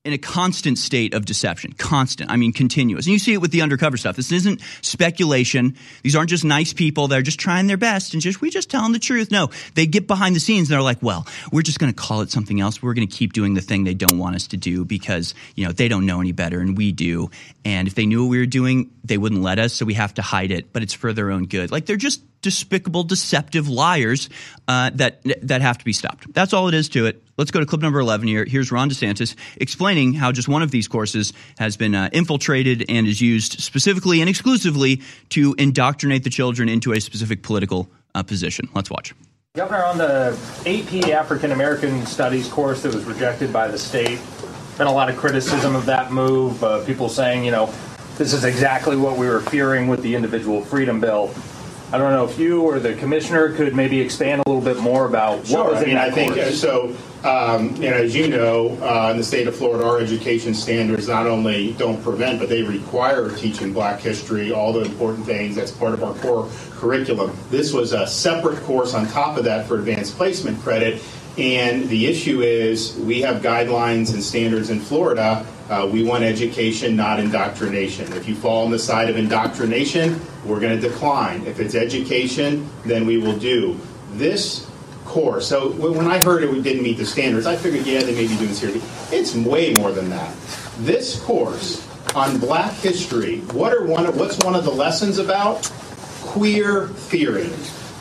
in 0.05 0.13
a 0.13 0.19
constant 0.19 0.77
state 0.77 1.15
of 1.15 1.25
deception. 1.25 1.73
Constant. 1.73 2.31
I 2.31 2.37
mean, 2.37 2.53
continuous. 2.53 3.07
And 3.07 3.15
you 3.15 3.19
see 3.19 3.33
it 3.33 3.41
with 3.41 3.53
the 3.53 3.63
undercover 3.63 3.97
stuff. 3.97 4.17
This 4.17 4.33
isn't 4.33 4.61
speculation. 4.83 5.77
These 6.03 6.15
aren't 6.15 6.29
just 6.29 6.45
nice 6.45 6.75
people. 6.75 7.09
They're 7.09 7.23
just 7.23 7.41
trying 7.41 7.69
their 7.69 7.79
best 7.79 8.13
and 8.13 8.23
just, 8.23 8.43
we 8.43 8.51
just 8.51 8.69
tell 8.71 8.83
them 8.83 8.93
the 8.93 8.99
truth. 8.99 9.31
No, 9.31 9.49
they 9.75 9.87
get 9.87 10.07
behind 10.07 10.37
the 10.37 10.41
scenes 10.41 10.69
and 10.69 10.75
they're 10.75 10.83
like, 10.83 11.03
well, 11.03 11.27
we're 11.51 11.63
just 11.63 11.79
going 11.79 11.91
to 11.91 11.97
call 11.97 12.21
it 12.21 12.31
something 12.31 12.61
else. 12.61 12.83
We're 12.83 12.93
going 12.93 13.09
to 13.09 13.17
keep 13.17 13.33
doing 13.33 13.55
the 13.55 13.63
thing 13.63 13.85
they 13.85 13.95
don't 13.95 14.19
want 14.19 14.37
us 14.37 14.49
to 14.49 14.59
do 14.59 14.85
because, 14.85 15.35
you 15.55 15.65
know, 15.65 15.73
they 15.73 15.89
don't 15.89 16.05
know 16.05 16.21
any 16.21 16.33
better 16.33 16.61
and 16.61 16.77
we 16.77 16.93
do. 16.93 17.31
And 17.65 17.89
if 17.89 17.95
they 17.95 18.05
knew 18.05 18.25
what 18.25 18.31
we 18.31 18.39
were 18.39 18.47
doing, 18.47 18.91
they 19.05 19.17
wouldn't 19.17 19.41
let 19.41 19.59
us. 19.59 19.73
So 19.73 19.87
we 19.87 19.95
have 19.95 20.13
to 20.15 20.23
hide 20.23 20.51
it, 20.51 20.71
but 20.75 20.83
it's 20.83 20.93
for 20.93 21.15
their 21.15 21.31
own 21.31 21.47
good. 21.47 21.73
Like 21.73 21.87
they're 21.87 21.97
just 21.97 22.21
despicable, 22.45 23.03
deceptive 23.03 23.69
liars 23.69 24.29
uh, 24.69 24.91
that 24.95 25.21
that 25.43 25.63
have 25.63 25.79
to 25.79 25.85
be 25.85 25.93
stopped. 25.93 26.33
That's 26.33 26.53
all 26.53 26.69
it 26.69 26.75
is 26.75 26.91
to 26.91 27.07
it. 27.07 27.23
Let's 27.39 27.51
go 27.51 27.59
to 27.59 27.67
clip 27.67 27.81
number 27.81 27.99
11 27.99 28.29
here. 28.29 28.45
Here's 28.45 28.71
Ron 28.71 28.91
DeSantis 28.91 29.35
explaining 29.57 30.13
how 30.13 30.31
just 30.31 30.47
one 30.47 30.63
of 30.63 30.71
these 30.71 30.87
courses 30.87 31.33
has 31.59 31.77
been 31.77 31.95
uh, 31.95 32.11
infiltrated 32.13 32.85
and 32.89 33.09
is 33.09 33.21
used 33.21 33.61
specifically 33.61 34.21
and 34.21 34.29
exclusively 34.29 35.01
to 35.31 35.55
indoctrinate 35.59 36.23
the 36.23 36.31
children 36.31 36.69
into 36.69 36.93
a 36.93 37.01
specific 37.01 37.43
political 37.43 37.89
uh, 38.15 38.23
position. 38.23 38.69
Let's 38.75 38.91
watch. 38.91 39.15
Governor, 39.57 39.85
on 39.85 39.99
the 39.99 40.39
AP 40.67 41.09
African 41.11 41.51
American 41.51 42.05
Studies 42.07 42.47
course 42.49 42.83
that 42.83 42.95
was 42.95 43.05
rejected 43.05 43.53
by 43.53 43.69
the 43.69 43.79
state, 43.79 44.21
been 44.77 44.87
a 44.87 44.93
lot 44.93 45.09
of 45.09 45.17
criticism 45.17 45.75
of 45.75 45.87
that 45.87 46.13
move. 46.13 46.63
Uh, 46.63 46.85
people 46.85 47.09
saying, 47.09 47.45
you 47.45 47.51
know, 47.51 47.73
this 48.17 48.33
is 48.33 48.45
exactly 48.45 48.97
what 48.97 49.17
we 49.17 49.27
were 49.27 49.41
fearing 49.41 49.89
with 49.89 50.03
the 50.03 50.15
individual 50.15 50.61
freedom 50.65 51.01
bill. 51.01 51.35
I 51.95 51.97
don't 51.97 52.11
know 52.11 52.25
if 52.25 52.41
you 52.41 52.63
or 52.63 52.81
the 52.81 52.95
commissioner 52.95 53.53
could 53.53 53.77
maybe 53.77 54.01
expand 54.01 54.43
a 54.45 54.51
little 54.51 54.61
bit 54.61 54.83
more 54.83 55.07
about 55.07 55.47
sure. 55.47 55.63
what 55.63 55.75
was 55.75 55.83
I 55.85 55.87
mean, 55.87 55.97
I 55.97 56.11
think 56.11 56.35
course. 56.35 56.61
so. 56.61 56.97
Um, 57.23 57.73
know, 57.81 57.87
as 57.87 58.17
you 58.17 58.29
know, 58.29 58.77
uh, 58.83 59.13
in 59.13 59.17
the 59.17 59.23
state 59.23 59.47
of 59.47 59.55
Florida, 59.55 59.87
our 59.87 60.01
education 60.01 60.55
standards 60.55 61.07
not 61.07 61.29
only 61.29 61.73
don't 61.75 62.03
prevent, 62.03 62.41
but 62.41 62.49
they 62.49 62.63
require 62.63 63.31
teaching 63.31 63.73
Black 63.73 64.01
history, 64.01 64.53
all 64.53 64.73
the 64.73 64.83
important 64.83 65.25
things. 65.25 65.55
That's 65.55 65.71
part 65.71 65.95
of 65.95 66.03
our 66.03 66.15
core 66.15 66.51
curriculum. 66.73 67.35
This 67.49 67.73
was 67.73 67.93
a 67.93 68.09
separate 68.09 68.61
course 68.65 68.93
on 68.93 69.07
top 69.07 69.39
of 69.39 69.45
that 69.45 69.67
for 69.67 69.79
advanced 69.79 70.17
placement 70.17 70.61
credit. 70.63 71.01
And 71.39 71.89
the 71.89 72.07
issue 72.07 72.43
is 72.43 72.97
we 72.97 73.21
have 73.23 73.41
guidelines 73.41 74.13
and 74.13 74.23
standards 74.23 74.69
in 74.69 74.81
Florida. 74.81 75.47
Uh, 75.71 75.89
we 75.91 76.03
want 76.03 76.23
education, 76.23 76.95
not 76.95 77.19
indoctrination. 77.19 78.13
If 78.13 78.29
you 78.29 78.35
fall 78.35 78.65
on 78.65 78.71
the 78.71 78.79
side 78.79 79.09
of 79.09 79.17
indoctrination, 79.17 80.21
we're 80.45 80.61
going 80.61 80.79
to 80.79 80.89
decline. 80.89 81.47
If 81.47 81.59
it's 81.59 81.75
education, 81.75 82.69
then 82.85 83.07
we 83.07 83.17
will 83.17 83.39
do. 83.39 83.79
This 84.13 84.71
course, 85.07 85.49
so 85.49 85.71
when 85.73 86.07
I 86.07 86.23
heard 86.25 86.43
it 86.43 86.51
we 86.51 86.61
didn't 86.61 86.83
meet 86.83 86.99
the 86.99 87.07
standards, 87.07 87.47
I 87.47 87.57
figured, 87.57 87.87
yeah, 87.87 88.03
they 88.03 88.15
may 88.15 88.27
be 88.27 88.37
doing 88.37 88.53
security. 88.53 88.83
It's 89.11 89.35
way 89.35 89.75
more 89.75 89.91
than 89.91 90.11
that. 90.11 90.35
This 90.79 91.21
course 91.23 91.87
on 92.15 92.39
black 92.39 92.73
history, 92.75 93.41
what 93.53 93.73
are 93.73 93.87
one 93.87 94.07
of, 94.07 94.19
what's 94.19 94.39
one 94.45 94.55
of 94.55 94.65
the 94.65 94.71
lessons 94.71 95.19
about? 95.19 95.71
Queer 96.23 96.89
theory. 96.89 97.51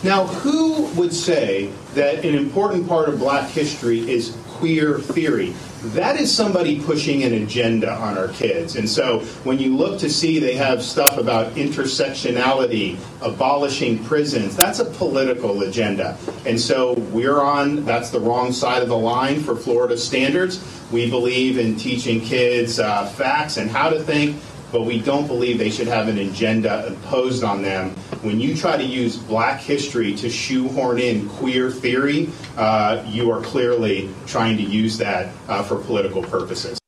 Now, 0.04 0.26
who 0.26 0.84
would 0.96 1.14
say 1.14 1.72
that 1.94 2.26
an 2.26 2.36
important 2.36 2.88
part 2.90 3.08
of 3.08 3.20
black 3.20 3.50
history 3.50 4.00
is 4.12 4.36
queer 4.64 4.98
theory? 4.98 5.54
That 5.88 6.18
is 6.18 6.34
somebody 6.34 6.82
pushing 6.82 7.24
an 7.24 7.34
agenda 7.34 7.92
on 7.92 8.18
our 8.18 8.30
kids. 8.30 8.78
And 8.78 8.90
so 8.90 9.20
when 9.44 9.60
you 9.60 9.76
look 9.76 10.00
to 10.00 10.10
see 10.10 10.40
they 10.40 10.56
have 10.56 10.82
stuff 10.82 11.18
about 11.18 11.56
intersectionality, 11.56 12.98
abolishing 13.22 14.02
prisons, 14.06 14.56
that's 14.56 14.80
a 14.80 14.86
political 14.86 15.64
agenda. 15.64 16.18
And 16.46 16.58
so 16.58 16.94
we're 17.12 17.42
on, 17.42 17.84
that's 17.84 18.10
the 18.10 18.22
wrong 18.22 18.54
side 18.54 18.82
of 18.82 18.88
the 18.88 18.98
line 18.98 19.42
for 19.42 19.54
Florida 19.54 19.98
standards. 19.98 20.64
We 20.94 21.10
believe 21.10 21.58
in 21.58 21.76
teaching 21.76 22.22
kids 22.22 22.80
uh, 22.80 23.06
facts 23.08 23.58
and 23.58 23.70
how 23.70 23.90
to 23.90 24.02
think, 24.02 24.42
but 24.74 24.82
we 24.82 25.00
don't 25.00 25.28
believe 25.28 25.60
they 25.60 25.70
should 25.70 25.88
have 25.88 26.08
an 26.08 26.18
agenda 26.18 26.88
imposed 26.88 27.44
on 27.44 27.62
them. 27.62 27.92
When 28.24 28.40
you 28.40 28.58
try 28.58 28.76
to 28.76 28.84
use 28.84 29.16
black 29.16 29.62
history 29.62 30.16
to 30.16 30.32
shoehorn 30.32 30.98
in 30.98 31.30
queer 31.30 31.70
theory, 31.70 32.30
uh, 32.58 33.04
you 33.08 33.32
are 33.32 33.42
clearly 33.42 34.10
trying 34.26 34.58
to 34.58 34.64
use 34.64 34.98
that 34.98 35.32
uh, 35.48 35.62
for 35.62 35.78
political 35.78 36.24
purposes. 36.24 36.80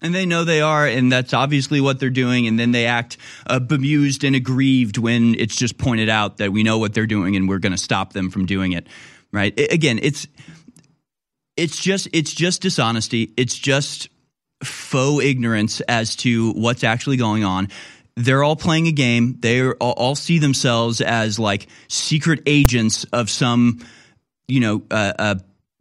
And 0.00 0.14
they 0.14 0.24
know 0.24 0.44
they 0.44 0.62
are, 0.62 0.86
and 0.86 1.12
that's 1.12 1.34
obviously 1.34 1.80
what 1.80 2.00
they're 2.00 2.10
doing. 2.10 2.46
And 2.46 2.58
then 2.58 2.72
they 2.72 2.86
act 2.86 3.18
uh, 3.46 3.58
bemused 3.58 4.24
and 4.24 4.34
aggrieved 4.34 4.96
when 4.96 5.34
it's 5.34 5.56
just 5.56 5.76
pointed 5.76 6.08
out 6.08 6.38
that 6.38 6.52
we 6.52 6.62
know 6.62 6.78
what 6.78 6.94
they're 6.94 7.06
doing 7.06 7.36
and 7.36 7.48
we're 7.48 7.58
going 7.58 7.72
to 7.72 7.78
stop 7.78 8.14
them 8.14 8.30
from 8.30 8.46
doing 8.46 8.72
it. 8.72 8.86
Right? 9.30 9.52
I, 9.58 9.68
again, 9.70 9.98
it's 10.02 10.26
it's 11.56 11.78
just 11.78 12.08
it's 12.12 12.32
just 12.32 12.62
dishonesty. 12.62 13.32
It's 13.36 13.56
just 13.58 14.08
faux 14.64 15.24
ignorance 15.24 15.80
as 15.82 16.16
to 16.16 16.52
what's 16.52 16.84
actually 16.84 17.16
going 17.16 17.44
on. 17.44 17.68
they're 18.16 18.44
all 18.44 18.56
playing 18.56 18.86
a 18.86 18.92
game. 18.92 19.36
They 19.40 19.70
all, 19.70 20.14
see 20.14 20.38
themselves 20.38 21.00
as 21.00 21.38
like 21.38 21.66
secret 21.88 22.42
agents 22.46 23.04
of 23.12 23.28
some, 23.28 23.84
you 24.46 24.60
know, 24.60 24.82
uh, 24.90 25.12
uh, 25.18 25.34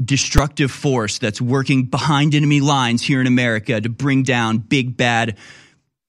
destructive 0.04 0.72
force 0.72 1.20
that's 1.20 1.40
working 1.40 1.86
behind 1.86 2.34
enemy 2.34 2.60
lines 2.60 3.02
here 3.02 3.22
in 3.22 3.28
America 3.28 3.80
to 3.80 3.90
bring 3.90 4.24
down 4.24 4.58
big 4.58 4.98
bad, 4.98 5.38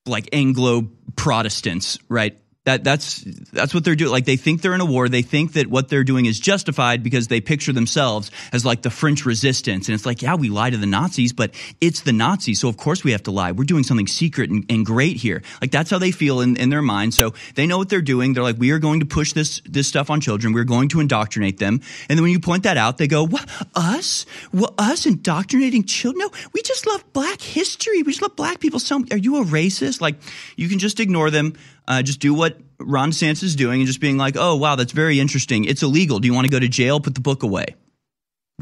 like 0.06 0.30
Anglo 0.32 0.90
Protestants, 1.16 1.98
right? 2.08 2.38
That 2.64 2.82
that's 2.82 3.22
that's 3.52 3.74
what 3.74 3.84
they're 3.84 3.94
doing. 3.94 4.10
Like 4.10 4.24
they 4.24 4.36
think 4.36 4.62
they're 4.62 4.74
in 4.74 4.80
a 4.80 4.86
war. 4.86 5.10
They 5.10 5.20
think 5.20 5.52
that 5.52 5.66
what 5.66 5.90
they're 5.90 6.02
doing 6.02 6.24
is 6.24 6.40
justified 6.40 7.02
because 7.02 7.28
they 7.28 7.42
picture 7.42 7.74
themselves 7.74 8.30
as 8.54 8.64
like 8.64 8.80
the 8.80 8.88
French 8.88 9.26
resistance. 9.26 9.86
And 9.88 9.94
it's 9.94 10.06
like, 10.06 10.22
yeah, 10.22 10.34
we 10.34 10.48
lie 10.48 10.70
to 10.70 10.78
the 10.78 10.86
Nazis, 10.86 11.34
but 11.34 11.54
it's 11.82 12.00
the 12.00 12.12
Nazis. 12.14 12.60
So 12.60 12.70
of 12.70 12.78
course 12.78 13.04
we 13.04 13.12
have 13.12 13.24
to 13.24 13.30
lie. 13.30 13.52
We're 13.52 13.64
doing 13.64 13.82
something 13.82 14.06
secret 14.06 14.48
and, 14.48 14.64
and 14.70 14.86
great 14.86 15.18
here. 15.18 15.42
Like 15.60 15.72
that's 15.72 15.90
how 15.90 15.98
they 15.98 16.10
feel 16.10 16.40
in, 16.40 16.56
in 16.56 16.70
their 16.70 16.80
mind. 16.80 17.12
So 17.12 17.34
they 17.54 17.66
know 17.66 17.76
what 17.76 17.90
they're 17.90 18.00
doing. 18.00 18.32
They're 18.32 18.42
like, 18.42 18.56
we 18.56 18.70
are 18.70 18.78
going 18.78 19.00
to 19.00 19.06
push 19.06 19.34
this 19.34 19.60
this 19.66 19.86
stuff 19.86 20.08
on 20.08 20.22
children. 20.22 20.54
We're 20.54 20.64
going 20.64 20.88
to 20.90 21.00
indoctrinate 21.00 21.58
them. 21.58 21.82
And 22.08 22.18
then 22.18 22.22
when 22.22 22.32
you 22.32 22.40
point 22.40 22.62
that 22.62 22.78
out, 22.78 22.96
they 22.96 23.08
go, 23.08 23.26
what 23.26 23.46
us? 23.74 24.24
What 24.52 24.72
us 24.78 25.04
indoctrinating 25.04 25.84
children? 25.84 26.20
No, 26.20 26.30
we 26.54 26.62
just 26.62 26.86
love 26.86 27.04
black 27.12 27.42
history. 27.42 28.02
We 28.02 28.12
just 28.12 28.22
love 28.22 28.36
black 28.36 28.58
people. 28.58 28.78
So 28.78 29.04
are 29.10 29.18
you 29.18 29.42
a 29.42 29.44
racist? 29.44 30.00
Like 30.00 30.16
you 30.56 30.70
can 30.70 30.78
just 30.78 30.98
ignore 30.98 31.30
them. 31.30 31.52
Uh, 31.86 32.02
just 32.02 32.20
do 32.20 32.32
what 32.32 32.58
Ron 32.78 33.10
DeSantis 33.10 33.42
is 33.42 33.56
doing 33.56 33.80
and 33.80 33.86
just 33.86 34.00
being 34.00 34.16
like, 34.16 34.36
oh, 34.38 34.56
wow, 34.56 34.76
that's 34.76 34.92
very 34.92 35.20
interesting. 35.20 35.64
It's 35.64 35.82
illegal. 35.82 36.18
Do 36.18 36.26
you 36.26 36.34
want 36.34 36.46
to 36.46 36.50
go 36.50 36.58
to 36.58 36.68
jail? 36.68 37.00
Put 37.00 37.14
the 37.14 37.20
book 37.20 37.42
away. 37.42 37.76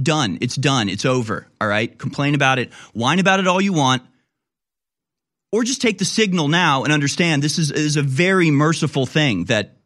Done. 0.01 0.39
It's 0.41 0.57
done. 0.57 0.89
It's 0.89 1.05
over. 1.05 1.47
All 1.61 1.69
right. 1.69 1.97
Complain 1.99 2.35
about 2.35 2.59
it. 2.59 2.73
Whine 2.95 3.19
about 3.19 3.41
it 3.41 3.47
all 3.47 3.61
you 3.61 3.73
want. 3.73 4.03
Or 5.53 5.65
just 5.65 5.83
take 5.83 5.99
the 5.99 6.05
signal 6.07 6.49
now 6.49 6.83
and 6.85 6.93
understand 6.93 7.43
this 7.43 7.59
is, 7.59 7.71
is 7.71 7.97
a 7.97 8.03
very 8.03 8.51
merciful 8.51 9.05
thing 9.05 9.45
that 9.45 9.77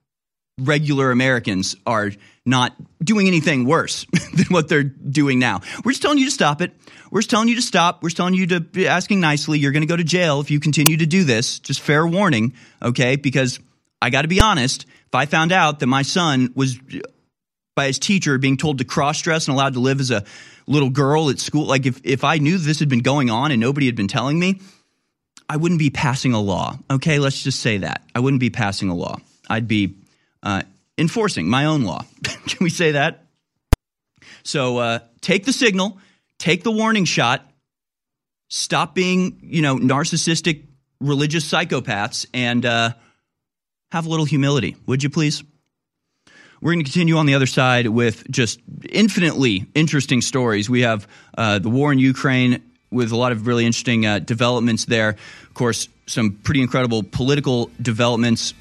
regular 0.58 1.10
Americans 1.10 1.74
are 1.84 2.12
not 2.46 2.74
doing 3.04 3.26
anything 3.26 3.66
worse 3.66 4.06
than 4.34 4.46
what 4.46 4.68
they're 4.68 4.84
doing 4.84 5.38
now. 5.38 5.60
We're 5.84 5.92
just 5.92 6.02
telling 6.02 6.18
you 6.18 6.26
to 6.26 6.30
stop 6.30 6.62
it. 6.62 6.72
We're 7.10 7.20
just 7.20 7.30
telling 7.30 7.48
you 7.48 7.56
to 7.56 7.62
stop. 7.62 8.02
We're 8.02 8.08
just 8.08 8.16
telling 8.16 8.34
you 8.34 8.46
to 8.48 8.60
be 8.60 8.88
asking 8.88 9.20
nicely. 9.20 9.58
You're 9.58 9.72
going 9.72 9.82
to 9.82 9.88
go 9.88 9.96
to 9.96 10.04
jail 10.04 10.40
if 10.40 10.50
you 10.50 10.60
continue 10.60 10.96
to 10.98 11.06
do 11.06 11.24
this. 11.24 11.58
Just 11.58 11.80
fair 11.80 12.06
warning, 12.06 12.54
okay? 12.82 13.16
Because 13.16 13.60
I 14.00 14.10
got 14.10 14.22
to 14.22 14.28
be 14.28 14.40
honest. 14.40 14.86
If 15.06 15.14
I 15.14 15.26
found 15.26 15.52
out 15.52 15.80
that 15.80 15.86
my 15.86 16.02
son 16.02 16.52
was 16.54 16.78
by 17.74 17.88
his 17.88 17.98
teacher 17.98 18.38
being 18.38 18.56
told 18.56 18.78
to 18.78 18.84
cross 18.84 19.20
dress 19.20 19.48
and 19.48 19.54
allowed 19.54 19.74
to 19.74 19.80
live 19.80 20.00
as 20.00 20.10
a 20.10 20.24
little 20.66 20.90
girl 20.90 21.30
at 21.30 21.38
school, 21.38 21.66
like 21.66 21.86
if, 21.86 22.00
if 22.04 22.24
I 22.24 22.38
knew 22.38 22.58
this 22.58 22.80
had 22.80 22.88
been 22.88 23.00
going 23.00 23.30
on 23.30 23.50
and 23.52 23.60
nobody 23.60 23.86
had 23.86 23.96
been 23.96 24.08
telling 24.08 24.38
me, 24.38 24.60
I 25.48 25.56
wouldn't 25.56 25.78
be 25.78 25.90
passing 25.90 26.32
a 26.32 26.40
law. 26.40 26.78
Okay, 26.90 27.18
let's 27.18 27.42
just 27.42 27.60
say 27.60 27.78
that. 27.78 28.02
I 28.14 28.20
wouldn't 28.20 28.40
be 28.40 28.50
passing 28.50 28.88
a 28.88 28.94
law. 28.94 29.18
I'd 29.48 29.68
be 29.68 29.94
uh, 30.42 30.62
enforcing 30.98 31.48
my 31.48 31.64
own 31.64 31.82
law. 31.82 32.04
Can 32.24 32.58
we 32.60 32.70
say 32.70 32.92
that? 32.92 33.26
So 34.42 34.78
uh, 34.78 34.98
take 35.20 35.44
the 35.44 35.52
signal, 35.52 35.98
take 36.38 36.62
the 36.62 36.70
warning 36.70 37.04
shot, 37.04 37.50
stop 38.48 38.94
being, 38.94 39.40
you 39.42 39.62
know, 39.62 39.76
narcissistic 39.76 40.64
religious 41.00 41.50
psychopaths, 41.50 42.26
and 42.32 42.64
uh, 42.64 42.92
have 43.92 44.06
a 44.06 44.08
little 44.08 44.24
humility, 44.24 44.76
would 44.86 45.02
you 45.02 45.10
please? 45.10 45.42
We're 46.60 46.72
going 46.72 46.84
to 46.84 46.90
continue 46.90 47.16
on 47.18 47.26
the 47.26 47.34
other 47.34 47.46
side 47.46 47.86
with 47.86 48.28
just 48.30 48.60
infinitely 48.88 49.66
interesting 49.74 50.22
stories. 50.22 50.70
We 50.70 50.82
have 50.82 51.06
uh, 51.36 51.58
the 51.58 51.68
war 51.68 51.92
in 51.92 51.98
Ukraine 51.98 52.62
with 52.90 53.12
a 53.12 53.16
lot 53.16 53.32
of 53.32 53.46
really 53.46 53.66
interesting 53.66 54.06
uh, 54.06 54.20
developments 54.20 54.86
there. 54.86 55.10
Of 55.10 55.54
course, 55.54 55.88
some 56.06 56.32
pretty 56.32 56.62
incredible 56.62 57.02
political 57.02 57.70
developments, 57.80 58.54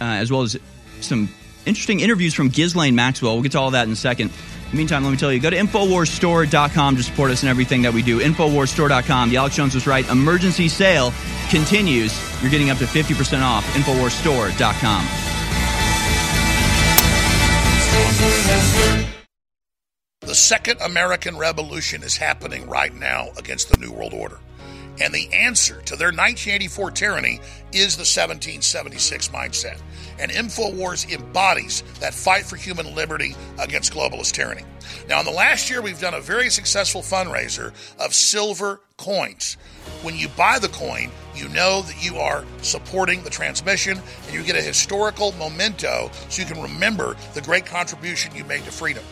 uh, 0.00 0.04
as 0.04 0.30
well 0.30 0.42
as 0.42 0.56
some 1.00 1.28
interesting 1.66 2.00
interviews 2.00 2.34
from 2.34 2.48
Ghislaine 2.48 2.94
Maxwell. 2.94 3.34
We'll 3.34 3.42
get 3.42 3.52
to 3.52 3.60
all 3.60 3.70
that 3.72 3.86
in 3.86 3.92
a 3.92 3.96
second. 3.96 4.30
In 4.30 4.70
the 4.70 4.76
meantime, 4.76 5.04
let 5.04 5.10
me 5.10 5.16
tell 5.16 5.32
you, 5.32 5.40
go 5.40 5.50
to 5.50 5.56
InfoWarsStore.com 5.56 6.96
to 6.96 7.02
support 7.02 7.30
us 7.30 7.42
in 7.42 7.48
everything 7.48 7.82
that 7.82 7.92
we 7.92 8.02
do. 8.02 8.20
InfoWarsStore.com. 8.20 9.30
The 9.30 9.36
Alex 9.36 9.56
Jones 9.56 9.74
was 9.74 9.86
right. 9.86 10.08
Emergency 10.08 10.68
sale 10.68 11.12
continues. 11.48 12.18
You're 12.42 12.50
getting 12.50 12.70
up 12.70 12.78
to 12.78 12.86
50% 12.86 13.42
off. 13.42 13.64
InfoWarsStore.com. 13.74 15.34
The 20.22 20.34
Second 20.34 20.80
American 20.80 21.36
Revolution 21.36 22.02
is 22.02 22.16
happening 22.16 22.66
right 22.66 22.94
now 22.94 23.28
against 23.36 23.70
the 23.70 23.78
New 23.78 23.92
World 23.92 24.14
Order. 24.14 24.38
And 25.00 25.14
the 25.14 25.32
answer 25.32 25.82
to 25.82 25.96
their 25.96 26.08
1984 26.08 26.90
tyranny 26.92 27.40
is 27.72 27.96
the 27.96 28.00
1776 28.00 29.28
mindset. 29.28 29.80
And 30.18 30.30
InfoWars 30.30 31.10
embodies 31.12 31.82
that 32.00 32.14
fight 32.14 32.44
for 32.44 32.56
human 32.56 32.94
liberty 32.94 33.34
against 33.58 33.92
globalist 33.92 34.32
tyranny. 34.32 34.62
Now, 35.08 35.20
in 35.20 35.26
the 35.26 35.32
last 35.32 35.70
year, 35.70 35.82
we've 35.82 36.00
done 36.00 36.14
a 36.14 36.20
very 36.20 36.50
successful 36.50 37.02
fundraiser 37.02 37.72
of 37.98 38.14
silver 38.14 38.80
coins. 38.96 39.56
When 40.02 40.16
you 40.16 40.28
buy 40.28 40.58
the 40.58 40.68
coin, 40.68 41.10
you 41.34 41.48
know 41.48 41.82
that 41.82 42.04
you 42.04 42.18
are 42.18 42.44
supporting 42.62 43.22
the 43.22 43.30
transmission 43.30 44.00
and 44.26 44.34
you 44.34 44.42
get 44.42 44.56
a 44.56 44.62
historical 44.62 45.32
memento 45.32 46.10
so 46.28 46.42
you 46.42 46.46
can 46.46 46.62
remember 46.62 47.16
the 47.34 47.40
great 47.40 47.66
contribution 47.66 48.34
you 48.34 48.44
made 48.44 48.64
to 48.64 48.70
freedom. 48.70 49.04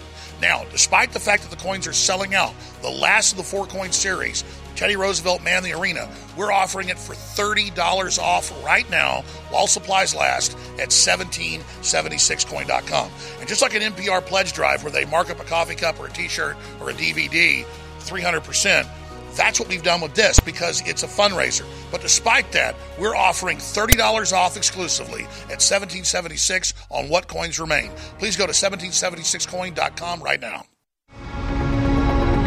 Now, 0.43 0.67
despite 0.73 1.13
the 1.13 1.21
fact 1.21 1.45
that 1.45 1.51
the 1.51 1.57
coins 1.57 1.87
are 1.87 1.93
selling 1.93 2.35
out, 2.35 2.53
the 2.83 2.91
last 2.91 3.31
of 3.31 3.39
the 3.39 3.45
four 3.45 3.65
coin 3.65 3.93
series, 3.93 4.43
Teddy 4.75 4.97
Roosevelt 4.97 5.45
Man 5.45 5.63
the 5.63 5.73
Arena, 5.73 6.11
we're 6.37 6.51
offering 6.51 6.89
it 6.89 6.99
for 6.99 7.15
$30 7.15 8.19
off 8.19 8.65
right 8.65 8.91
now 8.91 9.23
while 9.51 9.69
supplies 9.69 10.17
last 10.17 10.55
at 10.81 10.89
1776coin.com. 10.89 13.11
And 13.39 13.49
just 13.49 13.63
like 13.63 13.75
an 13.75 13.83
NPR 13.83 14.27
pledge 14.27 14.53
drive 14.53 14.83
where 14.83 14.91
they 14.91 15.05
mark 15.05 15.31
up 15.31 15.39
a 15.39 15.45
coffee 15.45 15.77
cup 15.77 16.01
or 16.01 16.09
a 16.09 16.11
t 16.11 16.27
shirt 16.27 16.57
or 16.81 16.91
a 16.91 16.93
DVD 16.93 17.65
300%, 18.01 18.89
that's 19.37 19.59
what 19.59 19.69
we've 19.69 19.83
done 19.83 20.01
with 20.01 20.15
this 20.15 20.41
because 20.41 20.87
it's 20.89 21.03
a 21.03 21.07
fundraiser. 21.07 21.65
But 21.91 22.01
despite 22.01 22.53
that, 22.53 22.75
we're 22.99 23.17
offering 23.17 23.59
$30 23.59 24.33
off 24.33 24.57
exclusively 24.57 25.23
at 25.23 25.61
1776 25.61 26.75
on 26.91 27.09
what 27.09 27.29
coins 27.29 27.59
remain. 27.59 27.91
Please 28.19 28.37
go 28.37 28.47
to 28.47 28.53
1776coin.com 28.53 30.23
right 30.23 30.41
now. 30.41 30.65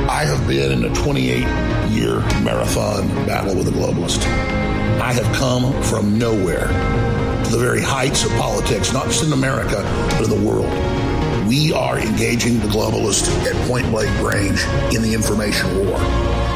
I 0.07 0.23
have 0.23 0.47
been 0.47 0.71
in 0.71 0.85
a 0.85 0.95
28 0.95 1.39
year 1.89 2.19
marathon 2.43 3.07
battle 3.25 3.55
with 3.55 3.67
a 3.67 3.71
globalist. 3.71 4.23
I 5.01 5.13
have 5.13 5.35
come 5.35 5.81
from 5.83 6.17
nowhere 6.17 6.67
to 7.43 7.51
the 7.51 7.57
very 7.57 7.81
heights 7.81 8.23
of 8.23 8.31
politics, 8.31 8.93
not 8.93 9.05
just 9.07 9.23
in 9.23 9.33
America, 9.33 9.81
but 10.11 10.23
in 10.23 10.29
the 10.29 10.47
world. 10.47 10.71
We 11.47 11.73
are 11.73 11.99
engaging 11.99 12.59
the 12.59 12.67
globalist 12.67 13.27
at 13.45 13.67
point 13.67 13.89
blank 13.91 14.09
range 14.21 14.63
in 14.95 15.01
the 15.01 15.13
information 15.13 15.87
war. 15.87 15.97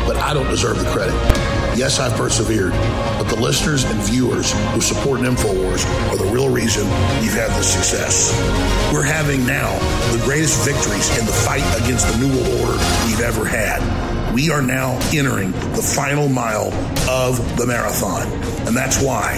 But 0.10 0.18
I 0.18 0.34
don't 0.34 0.50
deserve 0.50 0.80
the 0.80 0.90
credit. 0.90 1.14
Yes, 1.78 2.00
I've 2.00 2.18
persevered, 2.18 2.72
but 2.72 3.26
the 3.26 3.40
listeners 3.40 3.84
and 3.84 4.00
viewers 4.02 4.54
who 4.74 4.82
support 4.82 5.20
InfoWars 5.20 5.86
are 6.10 6.18
the 6.18 6.32
real 6.34 6.50
reason 6.50 6.84
we've 7.22 7.36
had 7.36 7.52
this 7.52 7.72
success. 7.72 8.34
We're 8.92 9.04
having 9.04 9.46
now 9.46 9.78
the 10.12 10.20
greatest 10.26 10.66
victories 10.66 11.16
in 11.20 11.28
the 11.28 11.32
fight 11.32 11.62
against 11.84 12.12
the 12.12 12.18
New 12.26 12.36
World 12.36 12.60
Order 12.60 12.84
we've 13.06 13.22
ever 13.22 13.46
had. 13.46 14.34
We 14.34 14.50
are 14.50 14.64
now 14.64 14.98
entering 15.14 15.52
the 15.52 15.84
final 15.84 16.28
mile 16.28 16.74
of 17.08 17.38
the 17.56 17.68
marathon. 17.68 18.26
And 18.66 18.76
that's 18.76 19.00
why 19.04 19.38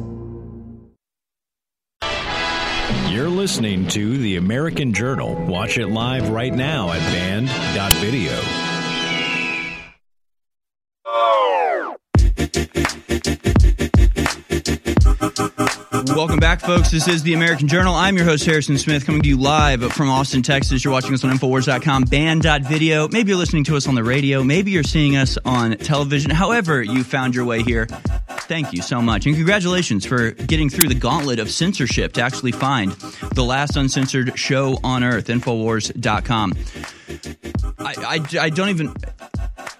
Listening 3.41 3.87
to 3.87 4.19
The 4.19 4.35
American 4.35 4.93
Journal. 4.93 5.33
Watch 5.47 5.79
it 5.79 5.87
live 5.87 6.29
right 6.29 6.53
now 6.53 6.91
at 6.91 6.99
banned.video. 7.11 8.39
Welcome 16.15 16.37
back, 16.37 16.61
folks. 16.61 16.91
This 16.91 17.07
is 17.07 17.23
the 17.23 17.33
American 17.33 17.67
Journal. 17.67 17.95
I'm 17.95 18.15
your 18.15 18.25
host, 18.25 18.45
Harrison 18.45 18.77
Smith, 18.77 19.07
coming 19.07 19.23
to 19.23 19.29
you 19.29 19.37
live 19.37 19.91
from 19.91 20.07
Austin, 20.11 20.43
Texas. 20.43 20.83
You're 20.83 20.93
watching 20.93 21.15
us 21.15 21.23
on 21.23 21.31
Infowars.com, 21.31 22.03
banned.video. 22.03 23.07
Maybe 23.07 23.29
you're 23.29 23.39
listening 23.39 23.63
to 23.63 23.75
us 23.75 23.87
on 23.87 23.95
the 23.95 24.03
radio. 24.03 24.43
Maybe 24.43 24.69
you're 24.69 24.83
seeing 24.83 25.15
us 25.15 25.39
on 25.45 25.77
television. 25.77 26.29
However, 26.29 26.83
you 26.83 27.03
found 27.03 27.33
your 27.33 27.45
way 27.45 27.63
here, 27.63 27.87
thank 28.51 28.73
you 28.73 28.81
so 28.81 29.01
much. 29.01 29.25
And 29.25 29.33
congratulations 29.33 30.05
for 30.05 30.31
getting 30.31 30.69
through 30.69 30.89
the 30.89 30.95
gauntlet 30.95 31.39
of 31.39 31.49
censorship 31.49 32.11
to 32.13 32.21
actually 32.21 32.51
find 32.51 32.91
the 33.33 33.45
last 33.45 33.77
uncensored 33.77 34.37
show 34.37 34.77
on 34.83 35.05
earth, 35.05 35.27
Infowars.com. 35.27 36.53
I, 37.79 37.95
I, 37.97 38.37
I 38.41 38.49
don't 38.49 38.67
even 38.67 38.93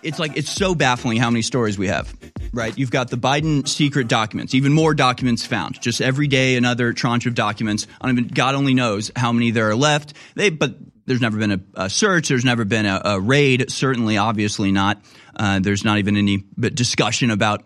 it's 0.03 0.19
like 0.19 0.37
it's 0.37 0.49
so 0.49 0.73
baffling 0.73 1.17
how 1.17 1.29
many 1.29 1.41
stories 1.41 1.77
we 1.77 1.87
have. 1.87 2.15
Right? 2.53 2.77
You've 2.77 2.91
got 2.91 3.09
the 3.09 3.17
Biden 3.17 3.67
secret 3.67 4.07
documents, 4.07 4.55
even 4.55 4.71
more 4.71 4.93
documents 4.93 5.45
found. 5.45 5.81
Just 5.81 5.99
every 5.99 6.27
day 6.27 6.55
another 6.55 6.93
tranche 6.93 7.25
of 7.25 7.35
documents. 7.35 7.87
I 7.99 8.13
God 8.13 8.55
only 8.55 8.73
knows 8.73 9.11
how 9.17 9.33
many 9.33 9.51
there 9.51 9.69
are 9.69 9.75
left. 9.75 10.13
They 10.35 10.49
but 10.49 10.75
there's 11.05 11.21
never 11.21 11.37
been 11.37 11.51
a, 11.51 11.59
a 11.75 11.89
search. 11.89 12.29
There's 12.29 12.45
never 12.45 12.63
been 12.63 12.85
a, 12.85 13.01
a 13.03 13.19
raid. 13.19 13.69
Certainly, 13.69 14.15
obviously 14.15 14.71
not. 14.71 15.01
Uh, 15.35 15.59
there's 15.59 15.83
not 15.83 15.97
even 15.97 16.15
any 16.15 16.45
discussion 16.57 17.31
about 17.31 17.65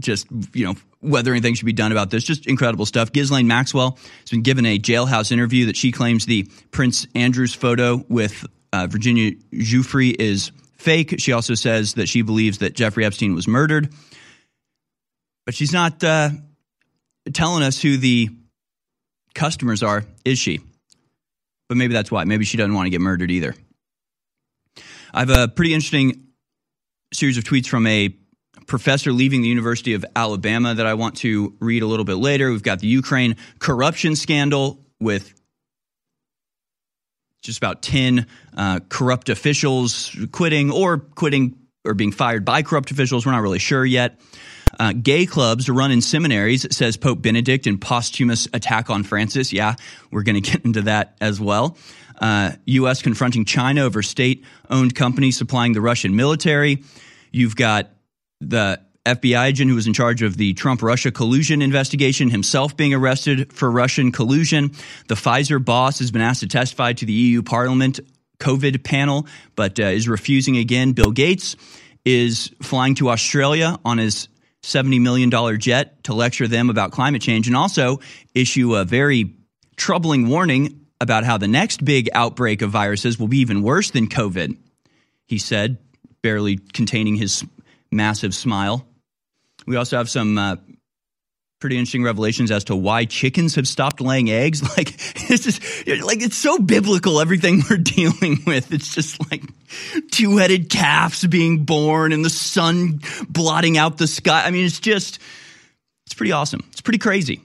just 0.00 0.26
you 0.52 0.66
know 0.66 0.74
whether 1.00 1.30
anything 1.32 1.54
should 1.54 1.66
be 1.66 1.72
done 1.72 1.92
about 1.92 2.10
this. 2.10 2.24
Just 2.24 2.46
incredible 2.46 2.86
stuff. 2.86 3.12
Ghislaine 3.12 3.46
Maxwell 3.46 3.98
has 4.20 4.30
been 4.30 4.42
given 4.42 4.66
a 4.66 4.78
jailhouse 4.78 5.30
interview 5.30 5.66
that 5.66 5.76
she 5.76 5.92
claims 5.92 6.26
the 6.26 6.48
Prince 6.70 7.06
Andrew's 7.14 7.54
photo 7.54 8.04
with 8.08 8.46
uh, 8.72 8.86
Virginia 8.86 9.32
Giuffre 9.52 10.14
is 10.18 10.50
fake. 10.76 11.14
She 11.18 11.32
also 11.32 11.54
says 11.54 11.94
that 11.94 12.08
she 12.08 12.22
believes 12.22 12.58
that 12.58 12.74
Jeffrey 12.74 13.04
Epstein 13.04 13.34
was 13.34 13.46
murdered, 13.46 13.92
but 15.46 15.54
she's 15.54 15.72
not 15.72 16.02
uh, 16.02 16.30
telling 17.32 17.62
us 17.62 17.80
who 17.80 17.96
the 17.96 18.30
customers 19.34 19.82
are, 19.82 20.04
is 20.24 20.38
she? 20.38 20.60
But 21.68 21.76
maybe 21.76 21.94
that's 21.94 22.10
why. 22.10 22.24
Maybe 22.24 22.44
she 22.44 22.56
doesn't 22.56 22.74
want 22.74 22.86
to 22.86 22.90
get 22.90 23.00
murdered 23.00 23.30
either. 23.30 23.54
I 25.12 25.20
have 25.20 25.30
a 25.30 25.48
pretty 25.48 25.74
interesting 25.74 26.28
series 27.12 27.38
of 27.38 27.44
tweets 27.44 27.68
from 27.68 27.86
a 27.86 28.14
professor 28.66 29.12
leaving 29.12 29.42
the 29.42 29.48
University 29.48 29.94
of 29.94 30.04
Alabama 30.16 30.74
that 30.74 30.86
I 30.86 30.94
want 30.94 31.16
to 31.18 31.54
read 31.60 31.82
a 31.82 31.86
little 31.86 32.04
bit 32.04 32.16
later. 32.16 32.50
We've 32.50 32.62
got 32.62 32.80
the 32.80 32.86
Ukraine 32.86 33.36
corruption 33.58 34.16
scandal 34.16 34.80
with 35.00 35.34
just 37.42 37.58
about 37.58 37.82
10 37.82 38.26
uh, 38.56 38.80
corrupt 38.88 39.28
officials 39.28 40.16
quitting 40.32 40.70
or 40.70 40.98
quitting 40.98 41.56
or 41.84 41.94
being 41.94 42.12
fired 42.12 42.44
by 42.44 42.62
corrupt 42.62 42.90
officials. 42.90 43.26
We're 43.26 43.32
not 43.32 43.42
really 43.42 43.58
sure 43.58 43.84
yet. 43.84 44.18
Uh, 44.78 44.92
gay 44.92 45.26
clubs 45.26 45.68
run 45.68 45.92
in 45.92 46.00
seminaries, 46.00 46.66
says 46.74 46.96
Pope 46.96 47.22
Benedict 47.22 47.66
in 47.66 47.78
posthumous 47.78 48.48
attack 48.52 48.90
on 48.90 49.04
Francis. 49.04 49.52
Yeah, 49.52 49.76
we're 50.10 50.22
going 50.22 50.34
to 50.42 50.50
get 50.50 50.64
into 50.64 50.82
that 50.82 51.16
as 51.20 51.40
well. 51.40 51.76
Uh, 52.18 52.52
U.S. 52.66 53.02
confronting 53.02 53.44
China 53.44 53.82
over 53.82 54.02
state 54.02 54.44
owned 54.70 54.94
companies 54.94 55.36
supplying 55.36 55.72
the 55.72 55.80
Russian 55.80 56.16
military. 56.16 56.82
You've 57.32 57.56
got 57.56 57.90
the 58.50 58.80
FBI 59.04 59.46
agent 59.46 59.68
who 59.68 59.74
was 59.74 59.86
in 59.86 59.92
charge 59.92 60.22
of 60.22 60.36
the 60.38 60.54
Trump 60.54 60.82
Russia 60.82 61.10
collusion 61.10 61.60
investigation 61.60 62.30
himself 62.30 62.76
being 62.76 62.94
arrested 62.94 63.52
for 63.52 63.70
Russian 63.70 64.12
collusion. 64.12 64.72
The 65.08 65.14
Pfizer 65.14 65.62
boss 65.62 65.98
has 65.98 66.10
been 66.10 66.22
asked 66.22 66.40
to 66.40 66.48
testify 66.48 66.94
to 66.94 67.04
the 67.04 67.12
EU 67.12 67.42
Parliament 67.42 68.00
COVID 68.38 68.82
panel, 68.82 69.26
but 69.56 69.78
uh, 69.78 69.84
is 69.84 70.08
refusing 70.08 70.56
again. 70.56 70.92
Bill 70.92 71.10
Gates 71.10 71.56
is 72.04 72.50
flying 72.62 72.94
to 72.96 73.10
Australia 73.10 73.78
on 73.84 73.98
his 73.98 74.28
$70 74.62 75.00
million 75.00 75.30
jet 75.60 76.02
to 76.04 76.14
lecture 76.14 76.48
them 76.48 76.70
about 76.70 76.90
climate 76.90 77.20
change 77.20 77.46
and 77.46 77.56
also 77.56 78.00
issue 78.34 78.74
a 78.74 78.84
very 78.84 79.34
troubling 79.76 80.28
warning 80.28 80.86
about 81.00 81.24
how 81.24 81.36
the 81.36 81.48
next 81.48 81.84
big 81.84 82.08
outbreak 82.14 82.62
of 82.62 82.70
viruses 82.70 83.18
will 83.18 83.28
be 83.28 83.38
even 83.38 83.62
worse 83.62 83.90
than 83.90 84.08
COVID. 84.08 84.56
He 85.26 85.38
said, 85.38 85.78
barely 86.22 86.56
containing 86.56 87.16
his 87.16 87.44
massive 87.94 88.34
smile. 88.34 88.86
We 89.66 89.76
also 89.76 89.96
have 89.96 90.10
some 90.10 90.36
uh, 90.36 90.56
pretty 91.60 91.78
interesting 91.78 92.02
revelations 92.02 92.50
as 92.50 92.64
to 92.64 92.76
why 92.76 93.06
chickens 93.06 93.54
have 93.54 93.66
stopped 93.66 94.00
laying 94.00 94.30
eggs. 94.30 94.62
Like 94.76 94.94
it's 95.30 95.44
just 95.44 95.62
like 96.04 96.20
it's 96.20 96.36
so 96.36 96.58
biblical 96.58 97.20
everything 97.20 97.62
we're 97.70 97.76
dealing 97.96 98.42
with. 98.46 98.72
It's 98.72 98.94
just 98.94 99.30
like 99.30 99.42
two-headed 100.10 100.68
calves 100.68 101.24
being 101.26 101.64
born 101.64 102.12
and 102.12 102.24
the 102.24 102.30
sun 102.30 103.00
blotting 103.28 103.78
out 103.78 103.98
the 103.98 104.08
sky. 104.08 104.44
I 104.44 104.50
mean, 104.50 104.66
it's 104.66 104.80
just 104.80 105.20
it's 106.06 106.14
pretty 106.14 106.32
awesome. 106.32 106.64
It's 106.72 106.80
pretty 106.80 106.98
crazy. 106.98 107.40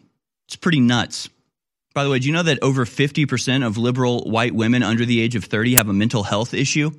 It's 0.47 0.55
pretty 0.55 0.79
nuts. 0.79 1.29
By 1.93 2.03
the 2.03 2.09
way, 2.09 2.19
do 2.19 2.27
you 2.27 2.33
know 2.33 2.43
that 2.43 2.59
over 2.61 2.85
50% 2.85 3.65
of 3.65 3.77
liberal 3.77 4.21
white 4.21 4.53
women 4.53 4.83
under 4.83 5.05
the 5.05 5.21
age 5.21 5.35
of 5.35 5.43
30 5.45 5.75
have 5.75 5.89
a 5.89 5.93
mental 5.93 6.23
health 6.23 6.53
issue? 6.53 6.91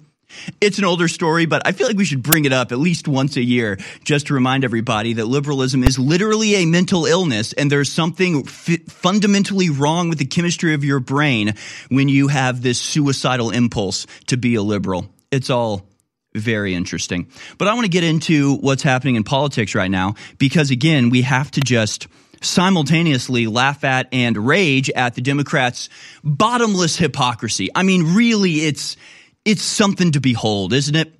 It's 0.60 0.78
an 0.78 0.84
older 0.84 1.08
story, 1.08 1.46
but 1.46 1.62
I 1.66 1.72
feel 1.72 1.86
like 1.86 1.96
we 1.96 2.04
should 2.04 2.22
bring 2.22 2.44
it 2.44 2.52
up 2.52 2.72
at 2.72 2.78
least 2.78 3.08
once 3.08 3.36
a 3.36 3.42
year 3.42 3.78
just 4.04 4.28
to 4.28 4.34
remind 4.34 4.64
everybody 4.64 5.14
that 5.14 5.26
liberalism 5.26 5.84
is 5.84 5.98
literally 5.98 6.56
a 6.56 6.66
mental 6.66 7.06
illness 7.06 7.52
and 7.52 7.70
there's 7.70 7.92
something 7.92 8.44
f- 8.46 8.82
fundamentally 8.88 9.70
wrong 9.70 10.08
with 10.08 10.18
the 10.18 10.24
chemistry 10.24 10.74
of 10.74 10.84
your 10.84 11.00
brain 11.00 11.54
when 11.88 12.08
you 12.08 12.28
have 12.28 12.62
this 12.62 12.80
suicidal 12.80 13.50
impulse 13.50 14.06
to 14.26 14.36
be 14.36 14.54
a 14.54 14.62
liberal. 14.62 15.08
It's 15.30 15.50
all 15.50 15.86
very 16.34 16.74
interesting. 16.74 17.28
But 17.58 17.68
I 17.68 17.74
want 17.74 17.84
to 17.84 17.90
get 17.90 18.04
into 18.04 18.56
what's 18.56 18.82
happening 18.82 19.16
in 19.16 19.24
politics 19.24 19.74
right 19.74 19.90
now 19.90 20.14
because, 20.38 20.70
again, 20.70 21.10
we 21.10 21.22
have 21.22 21.50
to 21.52 21.60
just 21.60 22.06
simultaneously 22.40 23.46
laugh 23.46 23.84
at 23.84 24.08
and 24.12 24.36
rage 24.36 24.90
at 24.90 25.14
the 25.14 25.20
Democrats' 25.20 25.88
bottomless 26.24 26.96
hypocrisy. 26.96 27.68
I 27.74 27.82
mean, 27.82 28.14
really, 28.14 28.60
it's 28.60 28.96
it's 29.44 29.62
something 29.62 30.12
to 30.12 30.20
behold, 30.20 30.72
isn't 30.72 30.94
it? 30.94 31.12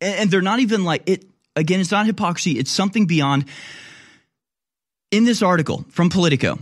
And 0.00 0.30
they're 0.30 0.42
not 0.42 0.60
even 0.60 0.84
like 0.84 1.08
it. 1.08 1.24
Again, 1.54 1.80
it's 1.80 1.90
not 1.90 2.06
hypocrisy. 2.06 2.58
It's 2.58 2.70
something 2.70 3.06
beyond. 3.06 3.46
In 5.10 5.24
this 5.24 5.42
article 5.42 5.84
from 5.88 6.10
Politico, 6.10 6.58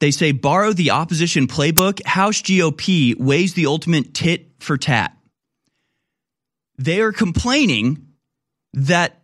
they 0.00 0.10
say 0.10 0.32
borrow 0.32 0.72
the 0.72 0.90
opposition 0.90 1.46
playbook. 1.46 2.04
House 2.04 2.42
GOP 2.42 3.16
weighs 3.16 3.54
the 3.54 3.66
ultimate 3.66 4.12
tit 4.12 4.50
for 4.58 4.76
tat. 4.76 5.16
They 6.76 7.00
are 7.00 7.12
complaining 7.12 8.08
that 8.72 9.22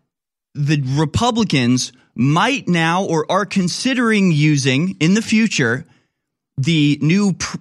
the 0.55 0.83
Republicans 0.97 1.93
might 2.15 2.69
now 2.69 3.05
or 3.05 3.31
are 3.31 3.47
considering 3.47 4.31
using 4.31 4.97
in 5.01 5.15
the 5.15 5.23
future 5.23 5.85
the 6.57 6.99
new 7.01 7.33
pr- 7.35 7.57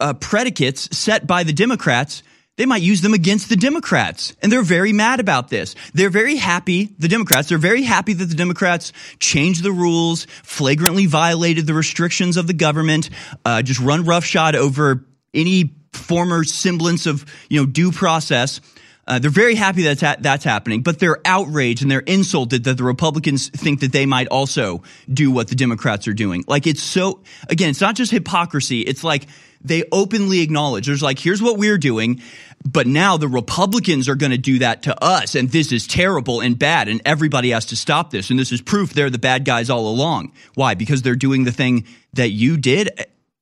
uh, 0.00 0.12
predicates 0.14 0.96
set 0.96 1.26
by 1.26 1.42
the 1.42 1.52
Democrats 1.52 2.22
they 2.56 2.66
might 2.66 2.82
use 2.82 3.00
them 3.00 3.14
against 3.14 3.48
the 3.48 3.56
Democrats. 3.56 4.36
And 4.42 4.52
they're 4.52 4.62
very 4.62 4.92
mad 4.92 5.20
about 5.20 5.48
this. 5.48 5.74
They're 5.94 6.10
very 6.10 6.36
happy, 6.36 6.94
the 6.98 7.08
Democrats, 7.08 7.48
they're 7.48 7.58
very 7.58 7.82
happy 7.82 8.12
that 8.12 8.26
the 8.26 8.34
Democrats 8.34 8.92
changed 9.18 9.62
the 9.62 9.72
rules, 9.72 10.26
flagrantly 10.42 11.06
violated 11.06 11.66
the 11.66 11.74
restrictions 11.74 12.36
of 12.36 12.46
the 12.46 12.52
government, 12.52 13.08
uh, 13.44 13.62
just 13.62 13.80
run 13.80 14.04
roughshod 14.04 14.54
over 14.54 15.06
any 15.32 15.74
former 15.92 16.44
semblance 16.44 17.06
of, 17.06 17.24
you 17.48 17.60
know, 17.60 17.66
due 17.66 17.90
process. 17.90 18.60
Uh, 19.06 19.18
they're 19.18 19.30
very 19.30 19.56
happy 19.56 19.82
that 19.82 20.00
ha- 20.00 20.16
that's 20.20 20.44
happening, 20.44 20.82
but 20.82 20.98
they're 20.98 21.20
outraged 21.24 21.82
and 21.82 21.90
they're 21.90 22.00
insulted 22.00 22.64
that 22.64 22.76
the 22.76 22.84
Republicans 22.84 23.48
think 23.48 23.80
that 23.80 23.92
they 23.92 24.06
might 24.06 24.28
also 24.28 24.82
do 25.12 25.30
what 25.30 25.48
the 25.48 25.56
Democrats 25.56 26.06
are 26.06 26.12
doing. 26.12 26.44
Like 26.46 26.66
it's 26.66 26.82
so, 26.82 27.20
again, 27.48 27.70
it's 27.70 27.80
not 27.80 27.96
just 27.96 28.12
hypocrisy. 28.12 28.82
It's 28.82 29.02
like 29.02 29.26
they 29.64 29.84
openly 29.92 30.40
acknowledge 30.40 30.86
there's 30.86 31.02
like, 31.02 31.18
here's 31.18 31.42
what 31.42 31.58
we're 31.58 31.78
doing. 31.78 32.20
But 32.64 32.86
now 32.86 33.16
the 33.16 33.28
Republicans 33.28 34.08
are 34.08 34.14
going 34.14 34.30
to 34.30 34.38
do 34.38 34.60
that 34.60 34.84
to 34.84 35.04
us. 35.04 35.34
And 35.34 35.50
this 35.50 35.72
is 35.72 35.86
terrible 35.86 36.40
and 36.40 36.58
bad. 36.58 36.88
And 36.88 37.02
everybody 37.04 37.50
has 37.50 37.66
to 37.66 37.76
stop 37.76 38.10
this. 38.10 38.30
And 38.30 38.38
this 38.38 38.52
is 38.52 38.60
proof 38.60 38.92
they're 38.92 39.10
the 39.10 39.18
bad 39.18 39.44
guys 39.44 39.68
all 39.68 39.88
along. 39.88 40.32
Why? 40.54 40.74
Because 40.74 41.02
they're 41.02 41.16
doing 41.16 41.44
the 41.44 41.52
thing 41.52 41.86
that 42.12 42.30
you 42.30 42.56
did. 42.56 42.90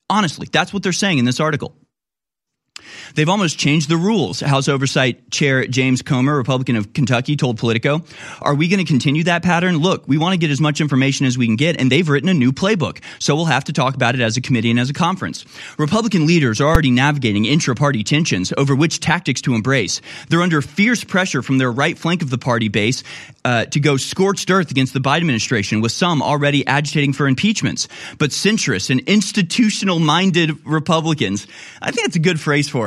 Honestly, 0.08 0.48
that's 0.50 0.72
what 0.72 0.82
they're 0.82 0.92
saying 0.92 1.18
in 1.18 1.24
this 1.24 1.40
article. 1.40 1.74
They've 3.14 3.28
almost 3.28 3.58
changed 3.58 3.88
the 3.88 3.96
rules. 3.96 4.40
House 4.40 4.68
Oversight 4.68 5.30
Chair 5.30 5.66
James 5.66 6.02
Comer, 6.02 6.36
Republican 6.36 6.76
of 6.76 6.92
Kentucky, 6.92 7.36
told 7.36 7.58
Politico, 7.58 8.02
Are 8.40 8.54
we 8.54 8.68
going 8.68 8.84
to 8.84 8.90
continue 8.90 9.24
that 9.24 9.42
pattern? 9.42 9.78
Look, 9.78 10.06
we 10.08 10.18
want 10.18 10.32
to 10.34 10.38
get 10.38 10.50
as 10.50 10.60
much 10.60 10.80
information 10.80 11.26
as 11.26 11.36
we 11.36 11.46
can 11.46 11.56
get, 11.56 11.80
and 11.80 11.90
they've 11.90 12.08
written 12.08 12.28
a 12.28 12.34
new 12.34 12.52
playbook. 12.52 13.02
So 13.18 13.34
we'll 13.34 13.46
have 13.46 13.64
to 13.64 13.72
talk 13.72 13.94
about 13.94 14.14
it 14.14 14.20
as 14.20 14.36
a 14.36 14.40
committee 14.40 14.70
and 14.70 14.80
as 14.80 14.90
a 14.90 14.94
conference. 14.94 15.44
Republican 15.78 16.26
leaders 16.26 16.60
are 16.60 16.68
already 16.68 16.90
navigating 16.90 17.44
intra 17.44 17.74
party 17.74 18.02
tensions 18.02 18.52
over 18.56 18.74
which 18.74 19.00
tactics 19.00 19.40
to 19.42 19.54
embrace. 19.54 20.00
They're 20.28 20.42
under 20.42 20.62
fierce 20.62 21.04
pressure 21.04 21.42
from 21.42 21.58
their 21.58 21.70
right 21.70 21.98
flank 21.98 22.22
of 22.22 22.30
the 22.30 22.38
party 22.38 22.68
base 22.68 23.02
uh, 23.44 23.64
to 23.66 23.80
go 23.80 23.96
scorched 23.96 24.50
earth 24.50 24.70
against 24.70 24.92
the 24.92 25.00
Biden 25.00 25.18
administration, 25.18 25.80
with 25.80 25.92
some 25.92 26.22
already 26.22 26.66
agitating 26.66 27.12
for 27.12 27.26
impeachments. 27.26 27.88
But 28.18 28.30
centrist 28.30 28.90
and 28.90 29.00
institutional 29.00 29.98
minded 29.98 30.64
Republicans, 30.66 31.46
I 31.80 31.90
think 31.90 32.06
that's 32.06 32.16
a 32.16 32.20
good 32.20 32.40
phrase 32.40 32.68
for 32.68 32.79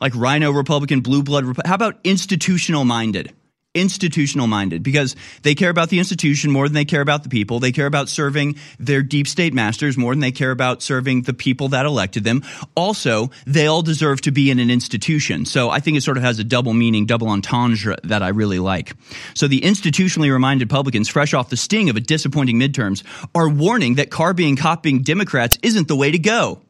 like 0.00 0.14
RINO 0.14 0.50
Republican, 0.50 1.00
blue 1.00 1.22
blood. 1.22 1.56
How 1.64 1.74
about 1.74 1.98
institutional 2.04 2.84
minded? 2.84 3.32
Institutional 3.74 4.46
minded 4.46 4.82
because 4.82 5.16
they 5.42 5.54
care 5.54 5.68
about 5.68 5.90
the 5.90 5.98
institution 5.98 6.50
more 6.50 6.66
than 6.66 6.72
they 6.72 6.86
care 6.86 7.02
about 7.02 7.24
the 7.24 7.28
people. 7.28 7.60
They 7.60 7.72
care 7.72 7.84
about 7.84 8.08
serving 8.08 8.56
their 8.78 9.02
deep 9.02 9.28
state 9.28 9.52
masters 9.52 9.98
more 9.98 10.14
than 10.14 10.20
they 10.20 10.32
care 10.32 10.50
about 10.50 10.82
serving 10.82 11.22
the 11.22 11.34
people 11.34 11.68
that 11.68 11.84
elected 11.84 12.24
them. 12.24 12.42
Also, 12.74 13.30
they 13.46 13.66
all 13.66 13.82
deserve 13.82 14.22
to 14.22 14.30
be 14.30 14.50
in 14.50 14.60
an 14.60 14.70
institution. 14.70 15.44
So 15.44 15.68
I 15.68 15.80
think 15.80 15.98
it 15.98 16.00
sort 16.00 16.16
of 16.16 16.22
has 16.22 16.38
a 16.38 16.44
double 16.44 16.72
meaning, 16.72 17.04
double 17.04 17.28
entendre 17.28 17.98
that 18.04 18.22
I 18.22 18.28
really 18.28 18.60
like. 18.60 18.94
So 19.34 19.46
the 19.46 19.60
institutionally 19.60 20.32
reminded 20.32 20.72
Republicans, 20.72 21.10
fresh 21.10 21.34
off 21.34 21.50
the 21.50 21.58
sting 21.58 21.90
of 21.90 21.96
a 21.96 22.00
disappointing 22.00 22.58
midterms, 22.58 23.02
are 23.34 23.46
warning 23.46 23.96
that 23.96 24.08
carbying 24.08 24.56
copying 24.56 25.02
Democrats 25.02 25.58
isn't 25.62 25.86
the 25.86 25.96
way 25.96 26.10
to 26.10 26.18
go. 26.18 26.62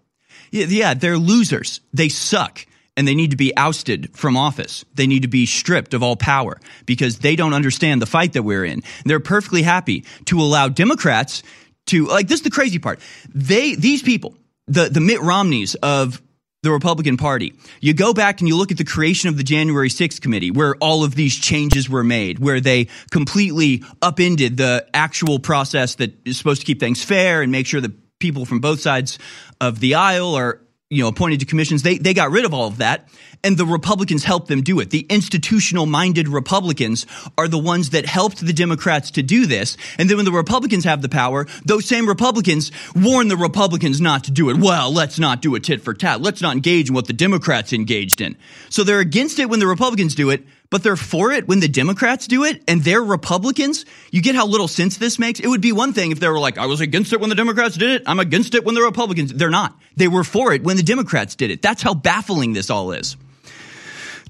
Yeah, 0.50 0.94
they're 0.94 1.18
losers. 1.18 1.80
They 1.92 2.08
suck 2.08 2.66
and 2.96 3.06
they 3.06 3.14
need 3.14 3.30
to 3.30 3.36
be 3.36 3.56
ousted 3.56 4.16
from 4.16 4.36
office. 4.36 4.84
They 4.94 5.06
need 5.06 5.22
to 5.22 5.28
be 5.28 5.46
stripped 5.46 5.94
of 5.94 6.02
all 6.02 6.16
power 6.16 6.58
because 6.86 7.18
they 7.18 7.36
don't 7.36 7.54
understand 7.54 8.00
the 8.00 8.06
fight 8.06 8.32
that 8.32 8.42
we're 8.42 8.64
in. 8.64 8.82
They're 9.04 9.20
perfectly 9.20 9.62
happy 9.62 10.04
to 10.26 10.40
allow 10.40 10.68
Democrats 10.68 11.42
to 11.86 12.06
like 12.06 12.28
this 12.28 12.40
is 12.40 12.44
the 12.44 12.50
crazy 12.50 12.78
part. 12.78 13.00
They 13.34 13.74
these 13.74 14.02
people, 14.02 14.34
the 14.66 14.88
the 14.88 15.00
Mitt 15.00 15.20
Romneys 15.20 15.74
of 15.76 16.20
the 16.62 16.72
Republican 16.72 17.16
Party. 17.16 17.54
You 17.80 17.94
go 17.94 18.12
back 18.12 18.40
and 18.40 18.48
you 18.48 18.56
look 18.56 18.72
at 18.72 18.78
the 18.78 18.84
creation 18.84 19.28
of 19.28 19.36
the 19.36 19.44
January 19.44 19.88
6th 19.88 20.20
committee 20.20 20.50
where 20.50 20.74
all 20.76 21.04
of 21.04 21.14
these 21.14 21.36
changes 21.36 21.88
were 21.88 22.02
made, 22.02 22.40
where 22.40 22.60
they 22.60 22.88
completely 23.12 23.84
upended 24.02 24.56
the 24.56 24.84
actual 24.92 25.38
process 25.38 25.94
that 25.96 26.26
is 26.26 26.36
supposed 26.36 26.62
to 26.62 26.66
keep 26.66 26.80
things 26.80 27.04
fair 27.04 27.42
and 27.42 27.52
make 27.52 27.66
sure 27.66 27.80
that 27.80 27.92
people 28.18 28.44
from 28.44 28.58
both 28.58 28.80
sides 28.80 29.18
of 29.60 29.78
the 29.78 29.94
aisle 29.94 30.34
are 30.34 30.60
you 30.88 31.02
know 31.02 31.08
appointed 31.08 31.40
to 31.40 31.46
commissions 31.46 31.82
they 31.82 31.98
they 31.98 32.14
got 32.14 32.30
rid 32.30 32.44
of 32.44 32.54
all 32.54 32.68
of 32.68 32.76
that 32.78 33.08
and 33.42 33.56
the 33.56 33.66
republicans 33.66 34.24
helped 34.24 34.48
them 34.48 34.62
do 34.62 34.80
it. 34.80 34.90
The 34.90 35.06
institutional 35.08 35.84
minded 35.84 36.28
republicans 36.28 37.06
are 37.36 37.48
the 37.48 37.58
ones 37.58 37.90
that 37.90 38.06
helped 38.06 38.44
the 38.44 38.52
democrats 38.52 39.10
to 39.12 39.22
do 39.22 39.46
this 39.46 39.76
and 39.98 40.08
then 40.08 40.16
when 40.16 40.24
the 40.24 40.32
republicans 40.32 40.84
have 40.84 41.02
the 41.02 41.08
power 41.08 41.46
those 41.64 41.86
same 41.86 42.08
republicans 42.08 42.70
warn 42.94 43.26
the 43.26 43.36
republicans 43.36 44.00
not 44.00 44.24
to 44.24 44.30
do 44.30 44.48
it. 44.48 44.58
Well 44.58 44.92
let's 44.92 45.18
not 45.18 45.42
do 45.42 45.56
a 45.56 45.60
tit 45.60 45.82
for 45.82 45.92
tat. 45.92 46.20
Let's 46.20 46.40
not 46.40 46.54
engage 46.54 46.88
in 46.88 46.94
what 46.94 47.08
the 47.08 47.12
democrats 47.12 47.72
engaged 47.72 48.20
in. 48.20 48.36
So 48.68 48.84
they're 48.84 49.00
against 49.00 49.40
it 49.40 49.50
when 49.50 49.58
the 49.58 49.66
republicans 49.66 50.14
do 50.14 50.30
it 50.30 50.44
but 50.70 50.82
they're 50.82 50.96
for 50.96 51.32
it 51.32 51.48
when 51.48 51.60
the 51.60 51.68
Democrats 51.68 52.26
do 52.26 52.44
it 52.44 52.62
and 52.68 52.82
they're 52.82 53.02
Republicans. 53.02 53.84
You 54.10 54.22
get 54.22 54.34
how 54.34 54.46
little 54.46 54.68
sense 54.68 54.96
this 54.96 55.18
makes? 55.18 55.40
It 55.40 55.48
would 55.48 55.60
be 55.60 55.72
one 55.72 55.92
thing 55.92 56.10
if 56.10 56.20
they 56.20 56.28
were 56.28 56.38
like, 56.38 56.58
I 56.58 56.66
was 56.66 56.80
against 56.80 57.12
it 57.12 57.20
when 57.20 57.30
the 57.30 57.36
Democrats 57.36 57.76
did 57.76 57.90
it. 57.90 58.02
I'm 58.06 58.20
against 58.20 58.54
it 58.54 58.64
when 58.64 58.74
the 58.74 58.82
Republicans. 58.82 59.32
They're 59.32 59.50
not. 59.50 59.78
They 59.96 60.08
were 60.08 60.24
for 60.24 60.52
it 60.52 60.62
when 60.62 60.76
the 60.76 60.82
Democrats 60.82 61.34
did 61.34 61.50
it. 61.50 61.62
That's 61.62 61.82
how 61.82 61.94
baffling 61.94 62.52
this 62.52 62.70
all 62.70 62.92
is. 62.92 63.16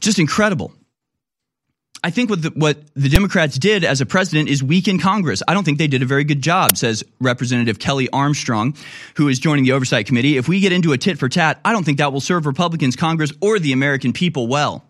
Just 0.01 0.18
incredible. 0.18 0.72
I 2.05 2.11
think 2.11 2.30
what 2.30 2.43
the, 2.43 2.51
what 2.51 2.78
the 2.95 3.09
Democrats 3.09 3.59
did 3.59 3.82
as 3.82 4.01
a 4.01 4.07
president 4.07 4.49
is 4.49 4.62
weaken 4.62 5.01
Congress. 5.01 5.43
I 5.49 5.55
don't 5.55 5.64
think 5.64 5.78
they 5.78 5.89
did 5.89 6.03
a 6.03 6.07
very 6.07 6.22
good 6.22 6.41
job, 6.41 6.76
says 6.76 7.03
Representative 7.20 7.80
Kelly 7.80 8.09
Armstrong, 8.12 8.76
who 9.16 9.26
is 9.26 9.41
joining 9.41 9.64
the 9.64 9.72
Oversight 9.72 10.07
Committee. 10.07 10.37
If 10.37 10.47
we 10.47 10.61
get 10.61 10.70
into 10.70 10.93
a 10.93 10.99
tit 10.99 11.18
for 11.18 11.28
tat, 11.28 11.59
I 11.64 11.72
don't 11.72 11.82
think 11.82 11.99
that 11.99 12.12
will 12.12 12.20
serve 12.20 12.47
Republicans, 12.47 12.95
Congress, 12.95 13.32
or 13.41 13.59
the 13.59 13.72
American 13.72 14.12
people 14.12 14.47
well. 14.47 14.84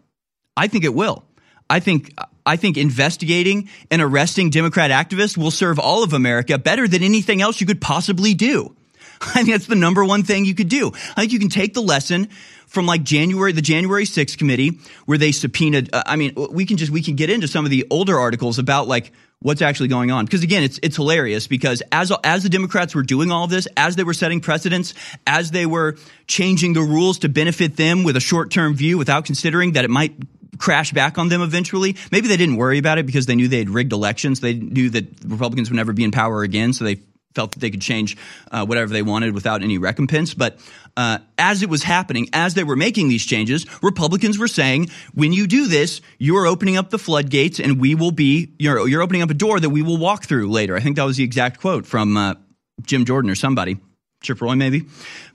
I 0.57 0.69
think 0.69 0.85
it 0.85 0.93
will. 0.95 1.25
I 1.69 1.81
think 1.81 2.15
I 2.45 2.57
think 2.57 2.77
investigating 2.77 3.69
and 3.91 4.01
arresting 4.01 4.51
Democrat 4.51 4.91
activists 4.91 5.37
will 5.37 5.51
serve 5.51 5.79
all 5.79 6.03
of 6.05 6.13
America 6.13 6.59
better 6.59 6.87
than 6.87 7.03
anything 7.03 7.43
else 7.43 7.61
you 7.61 7.67
could 7.67 7.81
possibly 7.81 8.35
do. 8.35 8.75
I 9.21 9.43
think 9.43 9.51
that's 9.51 9.67
the 9.67 9.75
number 9.75 10.05
one 10.05 10.23
thing 10.23 10.45
you 10.45 10.55
could 10.55 10.69
do. 10.69 10.89
I 10.89 11.23
think 11.23 11.33
you 11.33 11.39
can 11.39 11.49
take 11.49 11.75
the 11.75 11.83
lesson 11.83 12.29
from 12.67 12.87
like 12.87 13.03
January, 13.03 13.53
the 13.53 13.63
January 13.63 14.05
6th 14.05 14.39
committee, 14.39 14.79
where 15.07 15.19
they 15.19 15.33
subpoenaed. 15.33 15.91
Uh, 15.93 16.03
I 16.07 16.17
mean, 16.17 16.35
we 16.37 16.67
can 16.67 16.77
just 16.77 16.93
we 16.93 17.03
can 17.03 17.17
get 17.17 17.31
into 17.31 17.49
some 17.49 17.65
of 17.65 17.71
the 17.71 17.87
older 17.91 18.19
articles 18.19 18.59
about 18.59 18.87
like 18.87 19.13
what's 19.41 19.63
actually 19.63 19.89
going 19.89 20.11
on. 20.11 20.25
Because 20.25 20.43
again, 20.43 20.63
it's 20.63 20.79
it's 20.83 20.97
hilarious 20.97 21.47
because 21.47 21.83
as 21.91 22.13
as 22.23 22.43
the 22.43 22.49
Democrats 22.49 22.95
were 22.95 23.03
doing 23.03 23.31
all 23.31 23.47
this, 23.47 23.67
as 23.77 23.97
they 23.97 24.05
were 24.05 24.15
setting 24.15 24.41
precedents, 24.41 24.95
as 25.27 25.51
they 25.51 25.67
were 25.67 25.97
changing 26.27 26.75
the 26.75 26.83
rules 26.83 27.21
to 27.21 27.29
benefit 27.29 27.77
them 27.77 28.05
with 28.05 28.17
a 28.17 28.21
short 28.21 28.51
term 28.51 28.75
view, 28.75 28.99
without 28.99 29.25
considering 29.25 29.73
that 29.73 29.85
it 29.85 29.91
might 29.91 30.15
crash 30.59 30.93
back 30.93 31.19
on 31.19 31.29
them 31.29 31.43
eventually. 31.43 31.97
Maybe 32.11 32.29
they 32.29 32.37
didn't 32.37 32.57
worry 32.57 32.79
about 32.79 32.99
it 32.99 33.07
because 33.07 33.27
they 33.27 33.35
knew 33.35 33.49
they 33.49 33.59
had 33.59 33.71
rigged 33.71 33.93
elections. 33.93 34.41
They 34.41 34.55
knew 34.55 34.91
that 34.91 35.07
Republicans 35.25 35.71
would 35.71 35.77
never 35.77 35.93
be 35.93 36.05
in 36.05 36.11
power 36.11 36.43
again, 36.43 36.73
so 36.73 36.85
they 36.85 37.01
felt 37.37 37.53
that 37.53 37.61
they 37.61 37.71
could 37.71 37.83
change 37.83 38.17
uh, 38.51 38.65
whatever 38.65 38.93
they 38.93 39.03
wanted 39.03 39.35
without 39.35 39.63
any 39.63 39.79
recompense. 39.79 40.35
But 40.35 40.59
uh, 40.97 41.19
as 41.39 41.63
it 41.63 41.69
was 41.69 41.83
happening, 41.83 42.29
as 42.33 42.55
they 42.55 42.65
were 42.65 42.77
making 42.77 43.09
these 43.09 43.25
changes, 43.25 43.67
Republicans 43.83 44.39
were 44.39 44.49
saying, 44.49 44.89
"When 45.15 45.33
you 45.33 45.47
do 45.47 45.69
this, 45.69 46.01
you 46.19 46.37
are 46.39 46.47
opening 46.47 46.77
up 46.77 46.91
the 46.91 46.99
floodgates, 46.99 47.61
and 47.61 47.79
we 47.81 47.95
will 47.95 48.13
be 48.13 48.55
you're, 48.59 48.89
you're 48.89 49.03
opening 49.03 49.23
up 49.23 49.31
a 49.31 49.35
door 49.35 49.61
that 49.61 49.71
we 49.71 49.83
will 49.83 49.99
walk 49.99 50.25
through 50.25 50.51
later." 50.51 50.75
I 50.75 50.81
think 50.81 50.97
that 50.97 51.05
was 51.05 51.19
the 51.19 51.25
exact 51.25 51.61
quote 51.61 51.87
from 51.87 52.17
uh, 52.17 52.35
Jim 52.83 53.05
Jordan 53.05 53.31
or 53.31 53.37
somebody. 53.37 53.77
Chip 54.23 54.41
Roy, 54.41 54.55
maybe. 54.55 54.85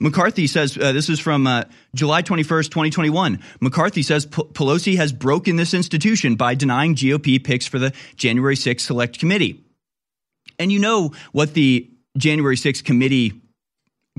McCarthy 0.00 0.46
says, 0.46 0.76
uh, 0.76 0.92
this 0.92 1.08
is 1.08 1.20
from 1.20 1.46
uh, 1.46 1.64
July 1.94 2.22
21st, 2.22 2.70
2021. 2.70 3.40
McCarthy 3.60 4.02
says 4.02 4.26
P- 4.26 4.42
Pelosi 4.42 4.96
has 4.96 5.12
broken 5.12 5.56
this 5.56 5.72
institution 5.72 6.34
by 6.34 6.54
denying 6.54 6.94
GOP 6.94 7.42
picks 7.42 7.66
for 7.66 7.78
the 7.78 7.92
January 8.16 8.56
6th 8.56 8.80
Select 8.80 9.18
Committee. 9.18 9.64
And 10.58 10.70
you 10.70 10.78
know 10.78 11.12
what 11.32 11.54
the 11.54 11.90
January 12.16 12.56
6th 12.56 12.84
committee 12.84 13.40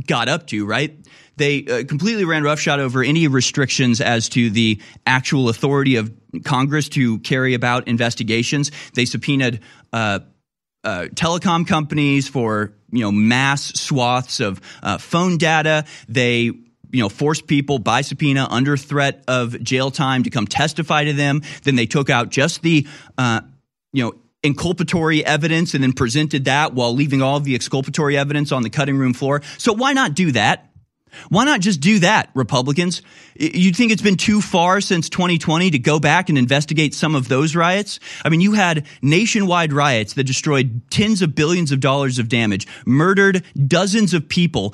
got 0.07 0.27
up 0.27 0.47
to, 0.47 0.65
right? 0.65 0.97
They 1.35 1.65
uh, 1.65 1.83
completely 1.85 2.25
ran 2.25 2.43
roughshod 2.43 2.79
over 2.79 3.03
any 3.03 3.27
restrictions 3.27 4.01
as 4.01 4.29
to 4.29 4.49
the 4.49 4.81
actual 5.05 5.49
authority 5.49 5.97
of 5.97 6.11
Congress 6.43 6.89
to 6.89 7.19
carry 7.19 7.53
about 7.53 7.87
investigations. 7.87 8.71
They 8.93 9.05
subpoenaed 9.05 9.61
uh, 10.83 11.07
telecom 11.13 11.67
companies 11.67 12.27
for 12.27 12.73
you 12.91 13.01
know 13.01 13.11
mass 13.11 13.79
swaths 13.79 14.39
of 14.39 14.61
uh, 14.81 14.97
phone 14.97 15.37
data. 15.37 15.85
They 16.07 16.43
you 16.43 17.01
know 17.01 17.09
forced 17.09 17.47
people 17.47 17.79
by 17.79 18.01
subpoena 18.01 18.47
under 18.49 18.77
threat 18.77 19.23
of 19.27 19.61
jail 19.63 19.91
time 19.91 20.23
to 20.23 20.29
come 20.29 20.47
testify 20.47 21.05
to 21.05 21.13
them. 21.13 21.41
Then 21.63 21.75
they 21.75 21.85
took 21.85 22.09
out 22.09 22.29
just 22.29 22.61
the 22.61 22.87
uh, 23.17 23.41
you 23.91 24.03
know 24.03 24.13
inculpatory 24.43 25.21
evidence 25.21 25.73
and 25.73 25.83
then 25.83 25.93
presented 25.93 26.45
that 26.45 26.73
while 26.73 26.93
leaving 26.93 27.21
all 27.21 27.39
the 27.39 27.55
exculpatory 27.55 28.17
evidence 28.17 28.51
on 28.51 28.61
the 28.61 28.69
cutting 28.69 28.97
room 28.97 29.13
floor. 29.13 29.41
So 29.57 29.73
why 29.73 29.93
not 29.93 30.13
do 30.13 30.33
that? 30.33 30.69
Why 31.29 31.45
not 31.45 31.61
just 31.61 31.79
do 31.79 31.99
that, 31.99 32.29
Republicans? 32.33 33.01
You'd 33.35 33.75
think 33.75 33.91
it's 33.91 34.01
been 34.01 34.17
too 34.17 34.41
far 34.41 34.81
since 34.81 35.09
2020 35.09 35.71
to 35.71 35.79
go 35.79 35.99
back 35.99 36.29
and 36.29 36.37
investigate 36.37 36.93
some 36.93 37.15
of 37.15 37.27
those 37.27 37.55
riots? 37.55 37.99
I 38.23 38.29
mean, 38.29 38.41
you 38.41 38.53
had 38.53 38.85
nationwide 39.01 39.73
riots 39.73 40.13
that 40.13 40.25
destroyed 40.25 40.81
tens 40.89 41.21
of 41.21 41.35
billions 41.35 41.71
of 41.71 41.79
dollars 41.79 42.19
of 42.19 42.29
damage, 42.29 42.67
murdered 42.85 43.43
dozens 43.67 44.13
of 44.13 44.29
people, 44.29 44.73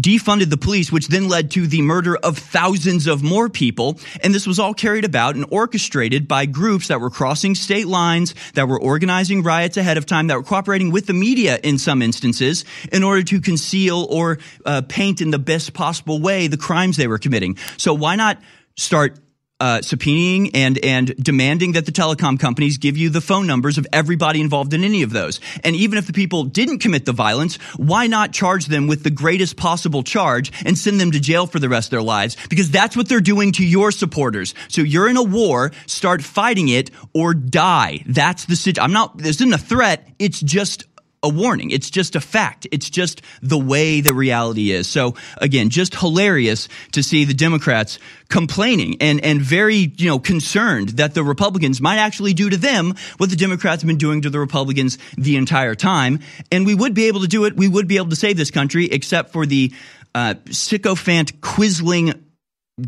defunded 0.00 0.48
the 0.48 0.56
police, 0.56 0.90
which 0.90 1.08
then 1.08 1.28
led 1.28 1.50
to 1.50 1.66
the 1.66 1.82
murder 1.82 2.16
of 2.16 2.38
thousands 2.38 3.06
of 3.06 3.22
more 3.22 3.48
people. 3.50 3.98
And 4.22 4.34
this 4.34 4.46
was 4.46 4.58
all 4.58 4.72
carried 4.72 5.04
about 5.04 5.34
and 5.34 5.44
orchestrated 5.50 6.26
by 6.26 6.46
groups 6.46 6.88
that 6.88 7.00
were 7.00 7.10
crossing 7.10 7.54
state 7.54 7.86
lines, 7.86 8.34
that 8.54 8.68
were 8.68 8.80
organizing 8.80 9.42
riots 9.42 9.76
ahead 9.76 9.98
of 9.98 10.06
time, 10.06 10.28
that 10.28 10.36
were 10.36 10.42
cooperating 10.42 10.92
with 10.92 11.06
the 11.06 11.12
media 11.12 11.58
in 11.62 11.78
some 11.78 12.00
instances 12.00 12.64
in 12.90 13.02
order 13.02 13.22
to 13.22 13.40
conceal 13.40 14.06
or 14.08 14.38
uh, 14.64 14.80
paint 14.88 15.20
in 15.20 15.30
the 15.30 15.38
best 15.38 15.74
possible 15.74 16.20
way 16.20 16.46
the 16.46 16.56
crimes 16.56 16.96
they 16.96 17.06
were 17.06 17.18
committing. 17.18 17.58
So 17.76 17.92
why 17.92 18.16
not 18.16 18.40
start 18.76 19.18
uh, 19.62 19.78
subpoenaing 19.78 20.50
and 20.54 20.76
and 20.84 21.14
demanding 21.22 21.72
that 21.72 21.86
the 21.86 21.92
telecom 21.92 22.36
companies 22.38 22.78
give 22.78 22.96
you 22.96 23.08
the 23.10 23.20
phone 23.20 23.46
numbers 23.46 23.78
of 23.78 23.86
everybody 23.92 24.40
involved 24.40 24.74
in 24.74 24.82
any 24.82 25.04
of 25.04 25.12
those. 25.12 25.40
And 25.62 25.76
even 25.76 25.98
if 25.98 26.08
the 26.08 26.12
people 26.12 26.42
didn't 26.42 26.80
commit 26.80 27.06
the 27.06 27.12
violence, 27.12 27.58
why 27.76 28.08
not 28.08 28.32
charge 28.32 28.66
them 28.66 28.88
with 28.88 29.04
the 29.04 29.10
greatest 29.10 29.56
possible 29.56 30.02
charge 30.02 30.50
and 30.66 30.76
send 30.76 31.00
them 31.00 31.12
to 31.12 31.20
jail 31.20 31.46
for 31.46 31.60
the 31.60 31.68
rest 31.68 31.86
of 31.86 31.90
their 31.92 32.02
lives? 32.02 32.36
Because 32.50 32.72
that's 32.72 32.96
what 32.96 33.08
they're 33.08 33.20
doing 33.20 33.52
to 33.52 33.64
your 33.64 33.92
supporters. 33.92 34.52
So 34.66 34.82
you're 34.82 35.08
in 35.08 35.16
a 35.16 35.22
war, 35.22 35.70
start 35.86 36.24
fighting 36.24 36.68
it 36.68 36.90
or 37.14 37.32
die. 37.32 38.02
That's 38.06 38.46
the 38.46 38.56
situation. 38.56 38.82
I'm 38.82 38.92
not. 38.92 39.16
This 39.16 39.36
isn't 39.36 39.52
a 39.52 39.58
threat. 39.58 40.08
It's 40.18 40.40
just 40.40 40.86
a 41.22 41.28
warning. 41.28 41.70
It's 41.70 41.90
just 41.90 42.16
a 42.16 42.20
fact. 42.20 42.66
It's 42.72 42.90
just 42.90 43.22
the 43.40 43.58
way 43.58 44.00
the 44.00 44.14
reality 44.14 44.72
is. 44.72 44.88
So 44.88 45.14
again, 45.38 45.70
just 45.70 45.94
hilarious 45.94 46.68
to 46.92 47.02
see 47.02 47.24
the 47.24 47.34
Democrats 47.34 47.98
complaining 48.28 48.96
and, 49.00 49.24
and 49.24 49.40
very, 49.40 49.92
you 49.96 50.08
know, 50.08 50.18
concerned 50.18 50.90
that 50.90 51.14
the 51.14 51.22
Republicans 51.22 51.80
might 51.80 51.98
actually 51.98 52.34
do 52.34 52.50
to 52.50 52.56
them 52.56 52.94
what 53.18 53.30
the 53.30 53.36
Democrats 53.36 53.82
have 53.82 53.86
been 53.86 53.98
doing 53.98 54.22
to 54.22 54.30
the 54.30 54.40
Republicans 54.40 54.98
the 55.16 55.36
entire 55.36 55.74
time. 55.74 56.20
And 56.50 56.66
we 56.66 56.74
would 56.74 56.94
be 56.94 57.06
able 57.06 57.20
to 57.20 57.28
do 57.28 57.44
it. 57.44 57.56
We 57.56 57.68
would 57.68 57.86
be 57.86 57.96
able 57.96 58.10
to 58.10 58.16
save 58.16 58.36
this 58.36 58.50
country 58.50 58.86
except 58.86 59.32
for 59.32 59.46
the 59.46 59.72
uh, 60.14 60.34
sycophant, 60.50 61.40
quisling, 61.40 62.20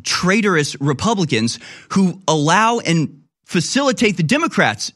traitorous 0.02 0.80
Republicans 0.80 1.58
who 1.90 2.20
allow 2.26 2.78
and 2.80 3.22
facilitate 3.44 4.16
the 4.16 4.22
Democrats 4.22 4.92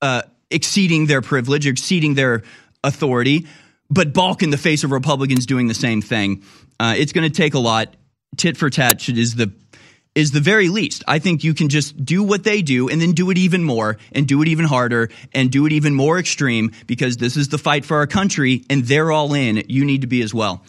uh, 0.00 0.22
exceeding 0.52 1.06
their 1.06 1.22
privilege, 1.22 1.66
exceeding 1.66 2.14
their 2.14 2.42
authority, 2.84 3.46
but 3.90 4.12
balk 4.12 4.42
in 4.42 4.50
the 4.50 4.58
face 4.58 4.84
of 4.84 4.90
Republicans 4.90 5.46
doing 5.46 5.68
the 5.68 5.74
same 5.74 6.02
thing. 6.02 6.42
Uh, 6.80 6.94
it's 6.96 7.12
going 7.12 7.30
to 7.30 7.34
take 7.34 7.54
a 7.54 7.58
lot. 7.58 7.94
Tit 8.36 8.56
for 8.56 8.70
tat 8.70 9.08
is 9.08 9.34
the 9.34 9.52
is 10.14 10.30
the 10.32 10.40
very 10.40 10.68
least. 10.68 11.02
I 11.08 11.18
think 11.18 11.42
you 11.42 11.54
can 11.54 11.68
just 11.68 12.04
do 12.04 12.22
what 12.22 12.44
they 12.44 12.60
do 12.60 12.88
and 12.88 13.00
then 13.00 13.12
do 13.12 13.30
it 13.30 13.38
even 13.38 13.64
more 13.64 13.96
and 14.12 14.28
do 14.28 14.42
it 14.42 14.48
even 14.48 14.66
harder 14.66 15.08
and 15.32 15.50
do 15.50 15.64
it 15.64 15.72
even 15.72 15.94
more 15.94 16.18
extreme 16.18 16.72
because 16.86 17.16
this 17.16 17.36
is 17.36 17.48
the 17.48 17.58
fight 17.58 17.84
for 17.84 17.96
our 17.96 18.06
country 18.06 18.64
and 18.68 18.84
they're 18.84 19.10
all 19.10 19.32
in. 19.32 19.62
You 19.68 19.84
need 19.84 20.02
to 20.02 20.06
be 20.06 20.22
as 20.22 20.34
well. 20.34 20.62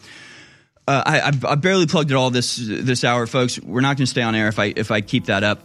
Uh, 0.86 1.02
I, 1.06 1.50
I, 1.50 1.54
barely 1.54 1.86
plugged 1.86 2.10
it 2.10 2.14
all 2.14 2.30
this 2.30 2.56
this 2.56 3.04
hour, 3.04 3.26
folks. 3.26 3.58
We're 3.58 3.80
not 3.80 3.96
going 3.96 4.04
to 4.04 4.10
stay 4.10 4.20
on 4.20 4.34
air 4.34 4.48
if 4.48 4.58
I 4.58 4.66
if 4.76 4.90
I 4.90 5.00
keep 5.00 5.26
that 5.26 5.42
up. 5.42 5.62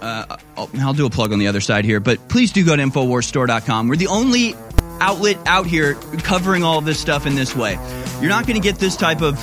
Uh, 0.00 0.36
I'll, 0.56 0.70
I'll, 0.78 0.92
do 0.92 1.06
a 1.06 1.10
plug 1.10 1.32
on 1.32 1.38
the 1.38 1.46
other 1.46 1.60
side 1.60 1.84
here, 1.84 2.00
but 2.00 2.28
please 2.28 2.52
do 2.52 2.64
go 2.64 2.76
to 2.76 2.82
InfoWarsStore.com. 2.82 3.88
We're 3.88 3.96
the 3.96 4.08
only 4.08 4.54
outlet 5.00 5.38
out 5.46 5.66
here 5.66 5.94
covering 6.22 6.62
all 6.62 6.80
this 6.80 7.00
stuff 7.00 7.26
in 7.26 7.34
this 7.34 7.56
way. 7.56 7.78
You're 8.20 8.30
not 8.30 8.46
going 8.46 8.60
to 8.60 8.62
get 8.62 8.76
this 8.76 8.96
type 8.96 9.22
of 9.22 9.36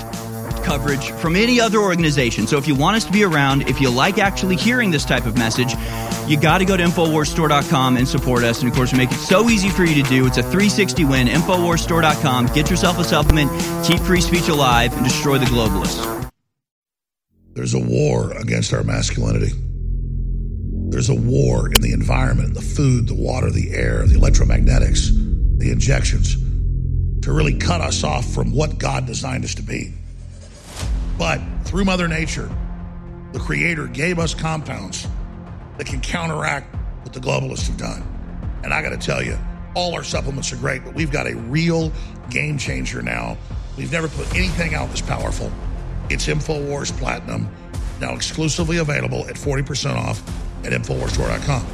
coverage 0.64 1.12
from 1.14 1.36
any 1.36 1.60
other 1.60 1.80
organization. 1.80 2.48
So 2.48 2.58
if 2.58 2.68
you 2.68 2.76
want 2.76 2.96
us 2.96 3.06
to 3.06 3.12
be 3.12 3.24
around, 3.24 3.64
if 3.64 3.82
you 3.82 3.90
like 3.90 4.18
actually 4.18 4.56
hearing 4.56 4.92
this 4.92 5.06
type 5.06 5.26
of 5.26 5.38
message, 5.38 5.74
you 6.28 6.40
got 6.40 6.60
to 6.60 6.66
go 6.66 6.78
to 6.78 6.84
InfoWarsStore.com 6.84 7.98
and 7.98 8.08
support 8.08 8.44
us. 8.44 8.62
And 8.62 8.70
of 8.70 8.76
course, 8.76 8.92
we 8.92 8.98
make 8.98 9.12
it 9.12 9.18
so 9.18 9.50
easy 9.50 9.70
for 9.70 9.84
you 9.84 10.02
to 10.02 10.10
do. 10.10 10.26
It's 10.28 10.38
a 10.38 10.44
360 10.44 11.06
win. 11.06 11.28
InfoWarsStore.com. 11.28 12.48
Get 12.48 12.70
yourself 12.70 13.00
a 13.00 13.04
supplement, 13.04 13.52
keep 13.86 14.00
free 14.00 14.22
speech 14.22 14.48
alive, 14.48 14.94
and 14.96 15.04
destroy 15.04 15.38
the 15.38 15.46
globalists. 15.46 16.32
There's 17.54 17.74
a 17.74 17.80
war 17.80 18.32
against 18.38 18.74
our 18.74 18.84
masculinity. 18.84 19.52
There's 20.92 21.08
a 21.08 21.16
war 21.16 21.74
in 21.74 21.80
the 21.80 21.94
environment, 21.94 22.54
the 22.54 22.62
food, 22.62 23.08
the 23.08 23.16
water, 23.16 23.50
the 23.50 23.72
air, 23.72 24.06
the 24.06 24.16
electromagnetics, 24.16 25.58
the 25.58 25.72
injections 25.72 26.36
to 27.24 27.32
really 27.32 27.54
cut 27.54 27.80
us 27.80 28.04
off 28.04 28.26
from 28.34 28.52
what 28.52 28.78
God 28.78 29.06
designed 29.06 29.46
us 29.46 29.56
to 29.56 29.62
be. 29.62 29.94
But 31.18 31.40
through 31.64 31.86
Mother 31.86 32.10
Nature, 32.10 32.54
the 33.32 33.40
Creator 33.40 33.88
gave 33.88 34.20
us 34.20 34.34
compounds 34.34 35.08
that 35.78 35.88
can 35.88 36.02
counteract 36.02 36.76
what 37.04 37.14
the 37.14 37.22
globalists 37.22 37.68
have 37.68 37.78
done. 37.78 38.04
And 38.66 38.74
I 38.74 38.82
got 38.82 38.90
to 38.90 38.98
tell 38.98 39.24
you, 39.24 39.38
all 39.76 39.94
our 39.94 40.04
supplements 40.04 40.52
are 40.52 40.58
great, 40.58 40.84
but 40.84 40.94
we've 40.94 41.12
got 41.12 41.26
a 41.26 41.38
real 41.38 41.94
game 42.30 42.58
changer 42.58 43.02
now. 43.02 43.38
We've 43.78 43.94
never 43.94 44.10
put 44.10 44.30
anything 44.36 44.76
out 44.76 44.92
this 44.92 45.00
powerful. 45.00 45.54
It's 46.10 46.28
InfoWars 46.28 46.92
Platinum, 47.00 47.50
now 48.02 48.14
exclusively 48.14 48.80
available 48.80 49.26
at 49.30 49.36
40% 49.36 49.96
off 49.96 50.22
at 50.64 50.74
InfoWarsStore.com. 50.74 51.66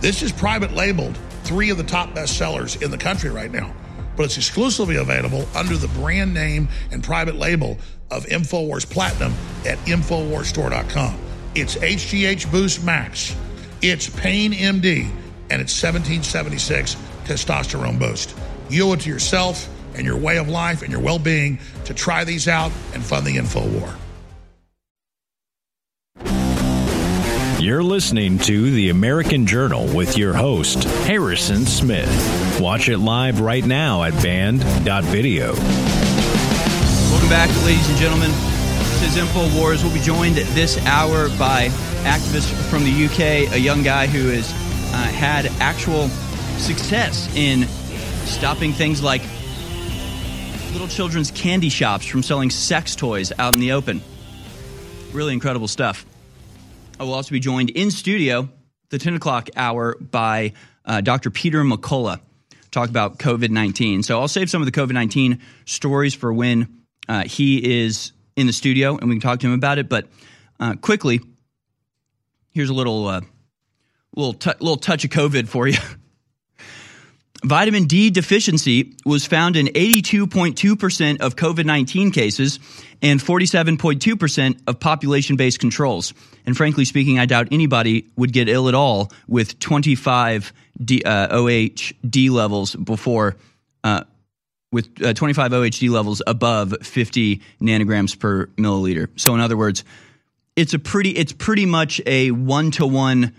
This 0.00 0.22
is 0.22 0.32
private 0.32 0.72
labeled, 0.72 1.18
three 1.44 1.70
of 1.70 1.76
the 1.76 1.84
top 1.84 2.10
bestsellers 2.10 2.80
in 2.82 2.90
the 2.90 2.98
country 2.98 3.30
right 3.30 3.50
now 3.50 3.74
but 4.20 4.26
it's 4.26 4.36
exclusively 4.36 4.96
available 4.96 5.46
under 5.54 5.78
the 5.78 5.88
brand 5.88 6.34
name 6.34 6.68
and 6.90 7.02
private 7.02 7.36
label 7.36 7.78
of 8.10 8.26
InfoWars 8.26 8.84
Platinum 8.84 9.32
at 9.66 9.78
InfoWarsStore.com. 9.86 11.18
It's 11.54 11.76
HGH 11.76 12.50
Boost 12.50 12.84
Max, 12.84 13.34
it's 13.80 14.10
Pain 14.10 14.52
MD, 14.52 15.04
and 15.48 15.62
it's 15.62 15.82
1776 15.82 16.96
Testosterone 17.24 17.98
Boost. 17.98 18.36
You 18.68 18.88
owe 18.88 18.92
it 18.92 19.00
to 19.00 19.08
yourself 19.08 19.68
and 19.94 20.04
your 20.04 20.18
way 20.18 20.36
of 20.36 20.50
life 20.50 20.82
and 20.82 20.92
your 20.92 21.00
well 21.00 21.18
being 21.18 21.58
to 21.86 21.94
try 21.94 22.22
these 22.24 22.46
out 22.46 22.72
and 22.92 23.02
fund 23.02 23.26
the 23.26 23.38
info 23.38 23.66
war. 23.66 23.94
You're 27.60 27.82
listening 27.82 28.38
to 28.38 28.70
The 28.70 28.88
American 28.88 29.44
Journal 29.44 29.86
with 29.94 30.16
your 30.16 30.32
host, 30.32 30.84
Harrison 31.04 31.66
Smith. 31.66 32.58
Watch 32.58 32.88
it 32.88 32.96
live 32.96 33.42
right 33.42 33.62
now 33.62 34.02
at 34.02 34.14
banned.video. 34.22 35.52
Welcome 35.52 37.28
back, 37.28 37.50
ladies 37.62 37.86
and 37.90 37.98
gentlemen. 37.98 38.30
This 38.30 39.14
is 39.14 39.22
InfoWars. 39.22 39.82
We'll 39.82 39.92
be 39.92 40.00
joined 40.00 40.36
this 40.36 40.78
hour 40.86 41.28
by 41.38 41.68
activists 42.04 42.50
from 42.70 42.82
the 42.84 43.04
UK, 43.04 43.52
a 43.52 43.60
young 43.60 43.82
guy 43.82 44.06
who 44.06 44.28
has 44.28 44.50
uh, 44.94 44.96
had 45.12 45.44
actual 45.60 46.08
success 46.56 47.28
in 47.36 47.66
stopping 48.24 48.72
things 48.72 49.02
like 49.02 49.20
little 50.72 50.88
children's 50.88 51.30
candy 51.30 51.68
shops 51.68 52.06
from 52.06 52.22
selling 52.22 52.48
sex 52.48 52.96
toys 52.96 53.34
out 53.38 53.52
in 53.52 53.60
the 53.60 53.72
open. 53.72 54.00
Really 55.12 55.34
incredible 55.34 55.68
stuff. 55.68 56.06
I 57.00 57.04
will 57.04 57.14
also 57.14 57.30
be 57.30 57.40
joined 57.40 57.70
in 57.70 57.90
studio, 57.90 58.50
the 58.90 58.98
10 58.98 59.14
o'clock 59.14 59.48
hour, 59.56 59.96
by 59.98 60.52
uh, 60.84 61.00
Dr. 61.00 61.30
Peter 61.30 61.62
McCullough, 61.64 62.20
talk 62.70 62.90
about 62.90 63.18
COVID 63.18 63.48
19. 63.48 64.02
So 64.02 64.20
I'll 64.20 64.28
save 64.28 64.50
some 64.50 64.60
of 64.60 64.66
the 64.66 64.72
COVID 64.72 64.92
19 64.92 65.40
stories 65.64 66.12
for 66.12 66.30
when 66.30 66.82
uh, 67.08 67.24
he 67.24 67.80
is 67.80 68.12
in 68.36 68.46
the 68.46 68.52
studio 68.52 68.98
and 68.98 69.08
we 69.08 69.14
can 69.14 69.22
talk 69.22 69.40
to 69.40 69.46
him 69.46 69.54
about 69.54 69.78
it. 69.78 69.88
But 69.88 70.08
uh, 70.60 70.74
quickly, 70.74 71.22
here's 72.50 72.68
a 72.68 72.74
little, 72.74 73.06
uh, 73.06 73.22
little, 74.14 74.34
t- 74.34 74.50
little 74.60 74.76
touch 74.76 75.02
of 75.04 75.10
COVID 75.10 75.48
for 75.48 75.66
you. 75.66 75.78
Vitamin 77.42 77.84
D 77.84 78.10
deficiency 78.10 78.94
was 79.06 79.24
found 79.24 79.56
in 79.56 79.66
82.2% 79.68 81.20
of 81.20 81.36
COVID 81.36 81.64
19 81.64 82.10
cases 82.10 82.58
and 83.00 83.18
47.2% 83.18 84.60
of 84.66 84.78
population 84.78 85.36
based 85.36 85.58
controls. 85.58 86.12
And 86.44 86.56
frankly 86.56 86.84
speaking, 86.84 87.18
I 87.18 87.26
doubt 87.26 87.48
anybody 87.50 88.10
would 88.16 88.32
get 88.32 88.48
ill 88.48 88.68
at 88.68 88.74
all 88.74 89.10
with 89.26 89.58
25 89.58 90.52
D, 90.82 91.02
uh, 91.04 91.36
OHD 91.36 92.30
levels 92.30 92.74
before, 92.74 93.36
uh, 93.84 94.04
with 94.70 95.02
uh, 95.02 95.14
25 95.14 95.52
OHD 95.52 95.90
levels 95.90 96.22
above 96.26 96.74
50 96.82 97.40
nanograms 97.60 98.18
per 98.18 98.46
milliliter. 98.56 99.08
So, 99.16 99.34
in 99.34 99.40
other 99.40 99.56
words, 99.56 99.84
it's 100.56 100.74
a 100.74 100.78
pretty, 100.78 101.10
it's 101.10 101.32
pretty 101.32 101.66
much 101.66 102.00
a 102.06 102.30
one 102.32 102.70
to 102.72 102.86
one 102.86 103.34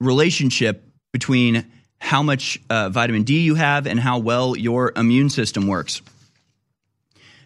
relationship 0.00 0.82
between 1.12 1.64
how 1.98 2.22
much 2.22 2.60
uh, 2.70 2.88
vitamin 2.90 3.22
D 3.22 3.40
you 3.40 3.54
have 3.54 3.86
and 3.86 3.98
how 3.98 4.18
well 4.18 4.56
your 4.56 4.92
immune 4.96 5.30
system 5.30 5.66
works. 5.66 6.02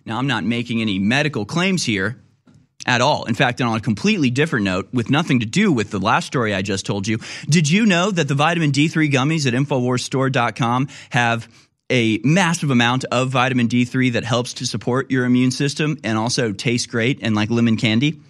Now, 0.04 0.18
I'm 0.18 0.26
not 0.26 0.44
making 0.44 0.80
any 0.80 0.98
medical 0.98 1.44
claims 1.44 1.84
here 1.84 2.16
at 2.86 3.00
all. 3.00 3.24
In 3.24 3.34
fact, 3.34 3.60
on 3.60 3.76
a 3.76 3.80
completely 3.80 4.30
different 4.30 4.64
note, 4.64 4.88
with 4.92 5.10
nothing 5.10 5.40
to 5.40 5.46
do 5.46 5.70
with 5.70 5.90
the 5.90 5.98
last 5.98 6.26
story 6.26 6.54
I 6.54 6.62
just 6.62 6.86
told 6.86 7.06
you, 7.06 7.18
did 7.48 7.70
you 7.70 7.86
know 7.86 8.10
that 8.10 8.26
the 8.26 8.34
vitamin 8.34 8.72
D3 8.72 9.10
gummies 9.10 9.46
at 9.46 9.54
InfoWarsStore.com 9.54 10.88
have 11.10 11.48
a 11.90 12.18
massive 12.24 12.70
amount 12.70 13.04
of 13.06 13.30
vitamin 13.30 13.68
D3 13.68 14.12
that 14.12 14.24
helps 14.24 14.54
to 14.54 14.66
support 14.66 15.10
your 15.10 15.24
immune 15.24 15.50
system 15.50 15.98
and 16.04 16.16
also 16.16 16.52
tastes 16.52 16.86
great 16.86 17.18
and 17.22 17.34
like 17.34 17.50
lemon 17.50 17.76
candy? 17.76 18.20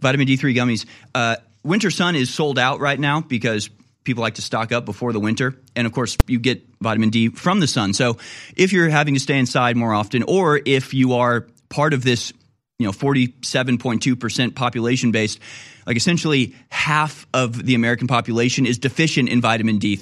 Vitamin 0.00 0.26
D3 0.26 0.54
gummies. 0.54 0.86
Uh, 1.14 1.36
Winter 1.64 1.90
Sun 1.90 2.14
is 2.14 2.32
sold 2.32 2.58
out 2.58 2.80
right 2.80 2.98
now 2.98 3.20
because 3.20 3.68
people 4.08 4.22
like 4.22 4.36
to 4.36 4.42
stock 4.42 4.72
up 4.72 4.86
before 4.86 5.12
the 5.12 5.20
winter. 5.20 5.54
And 5.76 5.86
of 5.86 5.92
course, 5.92 6.16
you 6.26 6.38
get 6.38 6.66
vitamin 6.80 7.10
D 7.10 7.28
from 7.28 7.60
the 7.60 7.66
sun. 7.66 7.92
So 7.92 8.16
if 8.56 8.72
you're 8.72 8.88
having 8.88 9.12
to 9.14 9.20
stay 9.20 9.38
inside 9.38 9.76
more 9.76 9.92
often, 9.92 10.22
or 10.22 10.58
if 10.64 10.94
you 10.94 11.12
are 11.12 11.46
part 11.68 11.92
of 11.92 12.02
this, 12.02 12.32
you 12.78 12.86
know, 12.86 12.92
47.2% 12.92 14.54
population 14.54 15.12
based, 15.12 15.40
like 15.86 15.98
essentially 15.98 16.54
half 16.70 17.26
of 17.34 17.62
the 17.62 17.74
American 17.74 18.06
population 18.06 18.64
is 18.64 18.78
deficient 18.78 19.28
in 19.28 19.42
vitamin 19.42 19.76
D, 19.76 20.00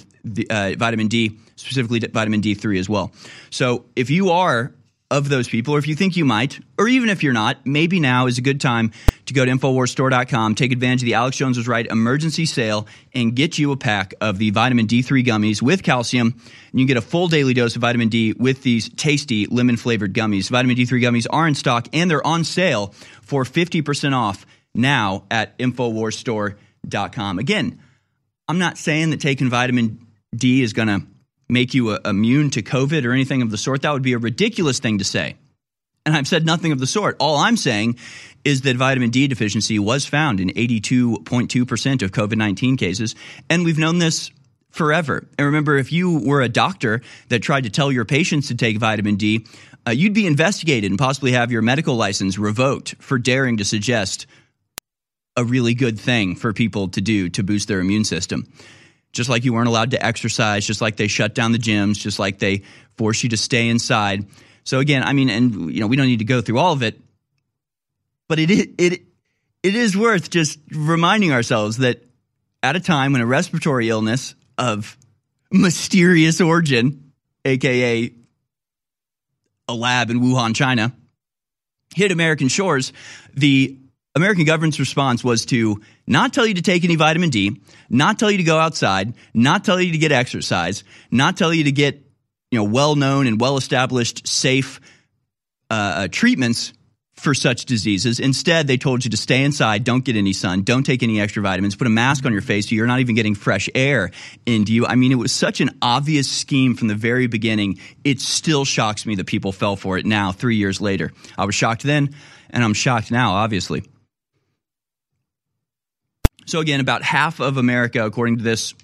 uh, 0.49 0.75
vitamin 0.79 1.09
D, 1.09 1.37
specifically 1.57 1.99
vitamin 1.99 2.41
D3 2.43 2.79
as 2.79 2.89
well. 2.89 3.13
So 3.51 3.87
if 3.97 4.09
you 4.11 4.31
are 4.31 4.73
of 5.11 5.29
those 5.29 5.49
people, 5.49 5.75
or 5.75 5.79
if 5.79 5.87
you 5.87 5.95
think 5.95 6.17
you 6.17 6.25
might, 6.25 6.59
or 6.79 6.89
even 6.89 7.09
if 7.09 7.23
you're 7.23 7.33
not, 7.33 7.65
maybe 7.65 8.01
now 8.01 8.27
is 8.27 8.39
a 8.39 8.43
good 8.43 8.61
time 8.61 8.91
to 9.27 9.35
go 9.35 9.45
to 9.45 9.51
InfoWarsStore.com, 9.51 10.55
take 10.55 10.73
advantage 10.73 11.03
of 11.03 11.07
the 11.07 11.15
Alex 11.15 11.37
Jones 11.37 11.57
was 11.57 11.69
right 11.69 11.87
emergency 11.87 12.45
sale, 12.47 12.87
and 13.15 13.35
get 13.35 13.59
you 13.59 13.73
a 13.73 13.77
pack 13.77 14.15
of 14.21 14.39
the 14.39 14.51
vitamin 14.51 14.87
D3 14.87 15.25
gummies 15.25 15.63
with 15.63 15.83
calcium. 15.83 16.35
And 16.73 16.81
you 16.81 16.87
get 16.87 16.97
a 16.97 17.03
full 17.03 17.29
daily 17.29 17.55
dose 17.55 17.77
of 17.77 17.83
vitamin 17.83 18.09
D 18.09 18.33
with 18.33 18.63
these 18.63 18.89
tasty 18.89 19.47
lemon 19.47 19.77
flavored 19.77 20.13
gummies. 20.13 20.51
Vitamin 20.51 20.77
D3 20.77 21.01
gummies 21.01 21.27
are 21.31 21.47
in 21.47 21.55
stock 21.55 21.89
and 21.93 22.11
they're 22.11 22.27
on 22.27 22.45
sale 22.45 22.89
for 23.23 23.45
50% 23.45 24.13
off 24.13 24.45
now 24.75 25.25
at 25.31 25.57
InfoWarsStore.com. 25.59 27.39
Again, 27.39 27.81
I'm 28.49 28.59
not 28.59 28.79
saying 28.79 29.11
that 29.11 29.21
taking 29.21 29.51
vitamin 29.51 30.07
D 30.35 30.63
is 30.63 30.73
going 30.73 30.89
to 30.89 31.07
make 31.49 31.75
you 31.75 31.91
uh, 31.91 31.99
immune 32.05 32.51
to 32.51 32.63
COVID 32.63 33.05
or 33.05 33.13
anything 33.13 33.43
of 33.43 33.51
the 33.51 33.59
sort. 33.59 33.83
That 33.83 33.93
would 33.93 34.03
be 34.03 34.15
a 34.15 34.19
ridiculous 34.19 34.79
thing 34.79 34.99
to 34.99 35.05
say. 35.05 35.37
And 36.05 36.17
I've 36.17 36.29
said 36.29 36.47
nothing 36.47 36.73
of 36.73 36.79
the 36.79 36.87
sort. 36.87 37.17
All 37.19 37.37
I'm 37.37 37.57
saying 37.57 37.97
is 38.45 38.63
that 38.63 38.77
vitamin 38.77 39.11
D 39.11 39.27
deficiency 39.27 39.79
was 39.79 40.07
found 40.07 40.39
in 40.39 40.51
82.2% 40.51 42.03
of 42.03 42.13
COVID 42.13 42.37
19 42.37 42.77
cases. 42.77 43.17
And 43.51 43.65
we've 43.65 43.79
known 43.79 43.99
this 43.99 44.31
forever. 44.71 45.27
And 45.37 45.47
remember, 45.47 45.77
if 45.77 45.91
you 45.91 46.21
were 46.21 46.43
a 46.43 46.49
doctor 46.49 47.03
that 47.29 47.41
tried 47.41 47.65
to 47.65 47.71
tell 47.71 47.91
your 47.91 48.05
patients 48.05 48.49
to 48.49 48.55
take 48.55 48.79
vitamin 48.79 49.17
D, 49.17 49.47
uh, 49.87 49.91
you'd 49.91 50.15
be 50.15 50.27
investigated 50.27 50.91
and 50.91 50.99
possibly 50.99 51.33
have 51.33 51.51
your 51.51 51.63
medical 51.63 51.97
license 51.97 52.39
revoked 52.39 52.95
for 53.01 53.19
daring 53.19 53.57
to 53.57 53.65
suggest 53.65 54.27
a 55.37 55.45
really 55.45 55.75
good 55.75 55.99
thing 55.99 56.37
for 56.37 56.53
people 56.53 56.89
to 56.89 57.01
do 57.01 57.29
to 57.31 57.43
boost 57.43 57.69
their 57.69 57.81
immune 57.81 58.05
system 58.05 58.51
just 59.17 59.31
like 59.31 59.45
you 59.45 59.53
weren't 59.53 59.69
allowed 59.69 59.93
to 59.93 60.05
exercise, 60.05 60.67
just 60.67 60.81
like 60.81 60.97
they 60.97 61.09
shut 61.09 61.35
down 61.35 61.53
the 61.53 61.59
gyms, 61.59 61.95
just 61.95 62.19
like 62.19 62.39
they 62.39 62.63
force 62.97 63.23
you 63.23 63.31
to 63.31 63.37
stay 63.37 63.69
inside. 63.69 64.27
So 64.65 64.79
again, 64.79 65.03
I 65.03 65.13
mean, 65.13 65.31
and 65.31 65.73
you 65.73 65.81
know, 65.81 65.87
we 65.87 65.97
don't 65.97 66.07
need 66.07 66.19
to 66.19 66.25
go 66.25 66.41
through 66.41 66.59
all 66.59 66.73
of 66.73 66.83
it, 66.83 67.01
but 68.29 68.39
it 68.39 68.51
it 68.51 69.03
it 69.63 69.75
is 69.75 69.97
worth 69.97 70.31
just 70.31 70.59
reminding 70.71 71.33
ourselves 71.33 71.79
that 71.79 72.05
at 72.63 72.77
a 72.77 72.81
time 72.81 73.13
when 73.13 73.21
a 73.21 73.27
respiratory 73.27 73.89
illness 73.89 74.35
of 74.59 74.97
mysterious 75.51 76.41
origin, 76.41 77.13
aka 77.45 78.13
a 79.69 79.75
lab 79.75 80.11
in 80.11 80.21
Wuhan, 80.21 80.55
China, 80.55 80.93
hit 81.95 82.13
American 82.13 82.49
shores, 82.49 82.93
the 83.35 83.79
American 84.17 84.47
government's 84.47 84.81
response 84.81 85.23
was 85.23 85.45
to 85.47 85.83
not 86.07 86.33
tell 86.33 86.47
you 86.47 86.55
to 86.55 86.63
take 86.63 86.85
any 86.85 86.97
vitamin 86.97 87.29
D, 87.29 87.61
not 87.91 88.19
tell 88.19 88.31
you 88.31 88.39
to 88.39 88.45
go 88.45 88.59
outside, 88.59 89.13
not 89.35 89.63
tell 89.63 89.79
you 89.79 89.93
to 89.93 89.99
get 89.99 90.11
exercise, 90.11 90.85
not 91.11 91.37
tell 91.37 91.53
you 91.53 91.65
to 91.65 91.73
get 91.73 92.03
you 92.51 92.59
know 92.59 92.65
well 92.65 92.97
known 92.97 93.27
and 93.27 93.39
well 93.39 93.59
established 93.59 94.27
safe 94.27 94.81
uh, 95.71 95.75
uh, 95.75 96.09
treatments 96.11 96.73
for 97.13 97.35
such 97.35 97.67
diseases. 97.67 98.19
Instead, 98.19 98.67
they 98.67 98.79
told 98.79 99.05
you 99.05 99.11
to 99.11 99.17
stay 99.19 99.43
inside, 99.45 99.85
don't 99.85 100.05
get 100.05 100.17
any 100.17 100.33
sun, 100.33 100.63
don't 100.63 100.85
take 100.85 101.03
any 101.03 101.21
extra 101.21 101.43
vitamins, 101.43 101.77
put 101.77 101.87
a 101.87 101.91
mask 101.91 102.25
on 102.25 102.33
your 102.33 102.43
face 102.43 102.69
so 102.69 102.75
you're 102.75 102.87
not 102.87 103.01
even 103.01 103.15
getting 103.15 103.35
fresh 103.35 103.69
air 103.75 104.11
into 104.47 104.73
you. 104.73 104.87
I 104.87 104.95
mean, 104.95 105.13
it 105.13 105.17
was 105.17 105.33
such 105.33 105.61
an 105.61 105.71
obvious 105.83 106.31
scheme 106.31 106.75
from 106.75 106.89
the 106.89 106.95
very 106.95 107.27
beginning. 107.27 107.81
It 108.05 108.21
still 108.21 108.65
shocks 108.65 109.05
me 109.05 109.15
that 109.17 109.27
people 109.27 109.53
fell 109.53 109.77
for 109.77 109.99
it 109.99 110.07
now, 110.07 110.33
three 110.33 110.57
years 110.57 110.81
later. 110.81 111.13
I 111.37 111.47
was 111.47 111.55
shocked 111.55 111.83
then, 111.83 112.15
and 112.51 112.63
I'm 112.63 112.75
shocked 112.75 113.11
now, 113.11 113.33
obviously. 113.33 113.83
So, 116.47 116.61
again, 116.61 116.81
about 116.81 117.03
half 117.03 117.41
of 117.41 117.57
America, 117.57 118.05
according 118.05 118.39
to 118.39 118.45
this 118.45 118.75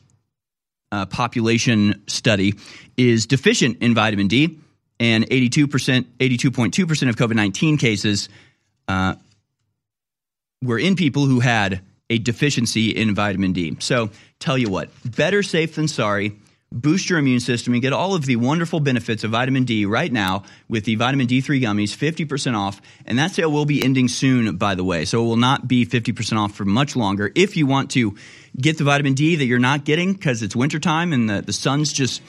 uh, 0.90 1.06
population 1.06 2.02
study, 2.08 2.54
is 2.96 3.26
deficient 3.26 3.78
in 3.80 3.94
vitamin 3.94 4.28
D 4.28 4.58
and 4.98 5.28
82%, 5.28 5.68
82.2% 5.68 7.08
of 7.08 7.16
COVID 7.16 7.34
19 7.34 7.78
cases 7.78 8.28
uh, 8.88 9.14
were 10.62 10.78
in 10.78 10.96
people 10.96 11.26
who 11.26 11.40
had 11.40 11.80
a 12.10 12.18
deficiency 12.18 12.90
in 12.90 13.14
vitamin 13.14 13.52
D. 13.52 13.76
So, 13.78 14.10
tell 14.38 14.58
you 14.58 14.68
what, 14.68 14.90
better 15.04 15.42
safe 15.42 15.76
than 15.76 15.88
sorry. 15.88 16.36
Boost 16.72 17.10
your 17.10 17.18
immune 17.18 17.40
system 17.40 17.74
and 17.74 17.82
get 17.82 17.92
all 17.92 18.14
of 18.14 18.24
the 18.24 18.36
wonderful 18.36 18.80
benefits 18.80 19.24
of 19.24 19.30
vitamin 19.30 19.64
D 19.64 19.84
right 19.84 20.10
now 20.10 20.44
with 20.68 20.84
the 20.84 20.94
vitamin 20.94 21.26
D3 21.26 21.60
gummies, 21.60 21.94
50% 21.94 22.56
off. 22.56 22.80
And 23.04 23.18
that 23.18 23.32
sale 23.32 23.52
will 23.52 23.66
be 23.66 23.84
ending 23.84 24.08
soon, 24.08 24.56
by 24.56 24.74
the 24.74 24.82
way. 24.82 25.04
So 25.04 25.22
it 25.22 25.26
will 25.26 25.36
not 25.36 25.68
be 25.68 25.84
50% 25.84 26.38
off 26.38 26.54
for 26.54 26.64
much 26.64 26.96
longer. 26.96 27.30
If 27.34 27.56
you 27.56 27.66
want 27.66 27.90
to 27.92 28.16
get 28.58 28.78
the 28.78 28.84
vitamin 28.84 29.14
D 29.14 29.36
that 29.36 29.44
you're 29.44 29.58
not 29.58 29.84
getting 29.84 30.14
because 30.14 30.42
it's 30.42 30.56
wintertime 30.56 31.12
and 31.12 31.28
the, 31.28 31.42
the 31.42 31.52
sun's 31.52 31.92
just 31.92 32.22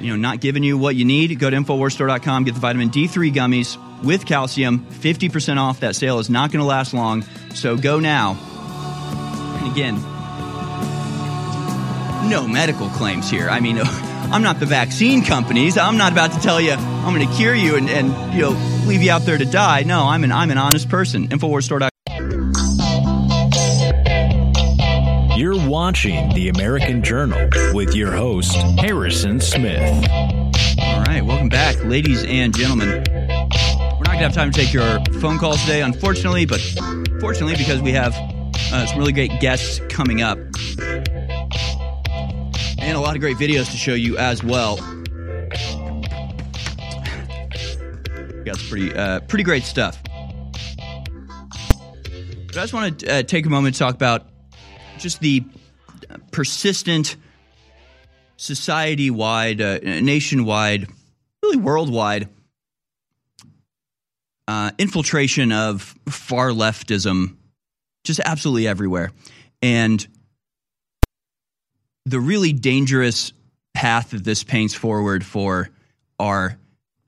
you 0.00 0.10
know, 0.10 0.16
not 0.16 0.40
giving 0.40 0.62
you 0.62 0.76
what 0.76 0.96
you 0.96 1.04
need, 1.04 1.38
go 1.38 1.48
to 1.48 1.56
InfoWarsStore.com, 1.56 2.44
get 2.44 2.54
the 2.54 2.60
vitamin 2.60 2.90
D3 2.90 3.32
gummies 3.32 3.78
with 4.04 4.26
calcium, 4.26 4.86
50% 4.86 5.56
off. 5.58 5.80
That 5.80 5.96
sale 5.96 6.18
is 6.18 6.28
not 6.28 6.52
going 6.52 6.60
to 6.60 6.66
last 6.66 6.92
long, 6.92 7.22
so 7.54 7.76
go 7.76 8.00
now. 8.00 8.36
And 9.62 9.72
again, 9.72 10.13
no 12.28 12.46
medical 12.46 12.88
claims 12.90 13.30
here. 13.30 13.48
I 13.48 13.60
mean, 13.60 13.78
I'm 14.32 14.42
not 14.42 14.58
the 14.58 14.66
vaccine 14.66 15.22
companies. 15.22 15.78
I'm 15.78 15.96
not 15.96 16.12
about 16.12 16.32
to 16.32 16.40
tell 16.40 16.60
you 16.60 16.72
I'm 16.72 17.14
going 17.14 17.28
to 17.28 17.34
cure 17.36 17.54
you 17.54 17.76
and, 17.76 17.88
and 17.88 18.34
you 18.34 18.42
know 18.42 18.50
leave 18.86 19.02
you 19.02 19.10
out 19.10 19.22
there 19.22 19.38
to 19.38 19.44
die. 19.44 19.82
No, 19.82 20.04
I'm 20.04 20.24
an 20.24 20.32
I'm 20.32 20.50
an 20.50 20.58
honest 20.58 20.88
person. 20.88 21.28
InfoWarsStore.com. 21.28 21.90
You're 25.36 25.68
watching 25.68 26.32
The 26.34 26.48
American 26.48 27.02
Journal 27.02 27.48
with 27.74 27.94
your 27.94 28.12
host, 28.12 28.54
Harrison 28.78 29.40
Smith. 29.40 30.08
All 30.78 31.00
right, 31.02 31.22
welcome 31.24 31.48
back, 31.48 31.82
ladies 31.84 32.24
and 32.24 32.56
gentlemen. 32.56 32.88
We're 32.88 33.98
not 34.04 34.06
going 34.06 34.18
to 34.18 34.24
have 34.24 34.32
time 34.32 34.52
to 34.52 34.58
take 34.58 34.72
your 34.72 35.00
phone 35.20 35.38
calls 35.38 35.60
today, 35.62 35.82
unfortunately, 35.82 36.46
but 36.46 36.60
fortunately, 37.20 37.56
because 37.56 37.82
we 37.82 37.92
have 37.92 38.14
uh, 38.72 38.86
some 38.86 38.98
really 38.98 39.12
great 39.12 39.40
guests 39.40 39.80
coming 39.88 40.22
up 40.22 40.38
and 42.84 42.96
a 42.98 43.00
lot 43.00 43.16
of 43.16 43.20
great 43.20 43.38
videos 43.38 43.70
to 43.70 43.78
show 43.78 43.94
you 43.94 44.18
as 44.18 44.44
well. 44.44 44.76
We 48.36 48.44
got 48.44 48.58
some 48.58 48.68
pretty, 48.68 48.94
uh, 48.94 49.20
pretty 49.20 49.42
great 49.42 49.64
stuff. 49.64 49.98
But 50.02 50.12
I 52.58 52.60
just 52.60 52.74
want 52.74 53.00
to 53.00 53.10
uh, 53.10 53.22
take 53.22 53.46
a 53.46 53.48
moment 53.48 53.76
to 53.76 53.78
talk 53.78 53.94
about 53.94 54.28
just 54.98 55.20
the 55.20 55.42
persistent 56.30 57.16
society 58.36 59.10
wide, 59.10 59.62
uh, 59.62 59.78
nationwide, 59.82 60.86
really 61.42 61.56
worldwide 61.56 62.28
uh, 64.46 64.70
infiltration 64.78 65.52
of 65.52 65.94
far 66.08 66.50
leftism 66.50 67.36
just 68.04 68.20
absolutely 68.20 68.68
everywhere. 68.68 69.10
And 69.62 70.06
the 72.06 72.20
really 72.20 72.52
dangerous 72.52 73.32
path 73.72 74.10
that 74.10 74.24
this 74.24 74.44
paints 74.44 74.74
forward 74.74 75.24
for 75.24 75.70
our 76.18 76.58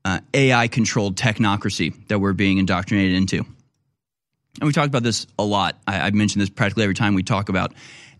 uh, 0.04 0.20
AI 0.34 0.68
controlled 0.68 1.16
technocracy 1.16 2.06
that 2.08 2.18
we're 2.18 2.32
being 2.32 2.58
indoctrinated 2.58 3.16
into. 3.16 3.38
And 3.38 4.66
we 4.66 4.72
talk 4.72 4.86
about 4.86 5.02
this 5.02 5.26
a 5.38 5.44
lot. 5.44 5.78
I, 5.86 6.00
I 6.00 6.10
mentioned 6.10 6.42
this 6.42 6.50
practically 6.50 6.84
every 6.84 6.94
time 6.94 7.14
we 7.14 7.22
talk 7.22 7.48
about 7.48 7.74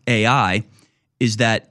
AI, 0.06 0.64
is 1.18 1.38
that 1.38 1.70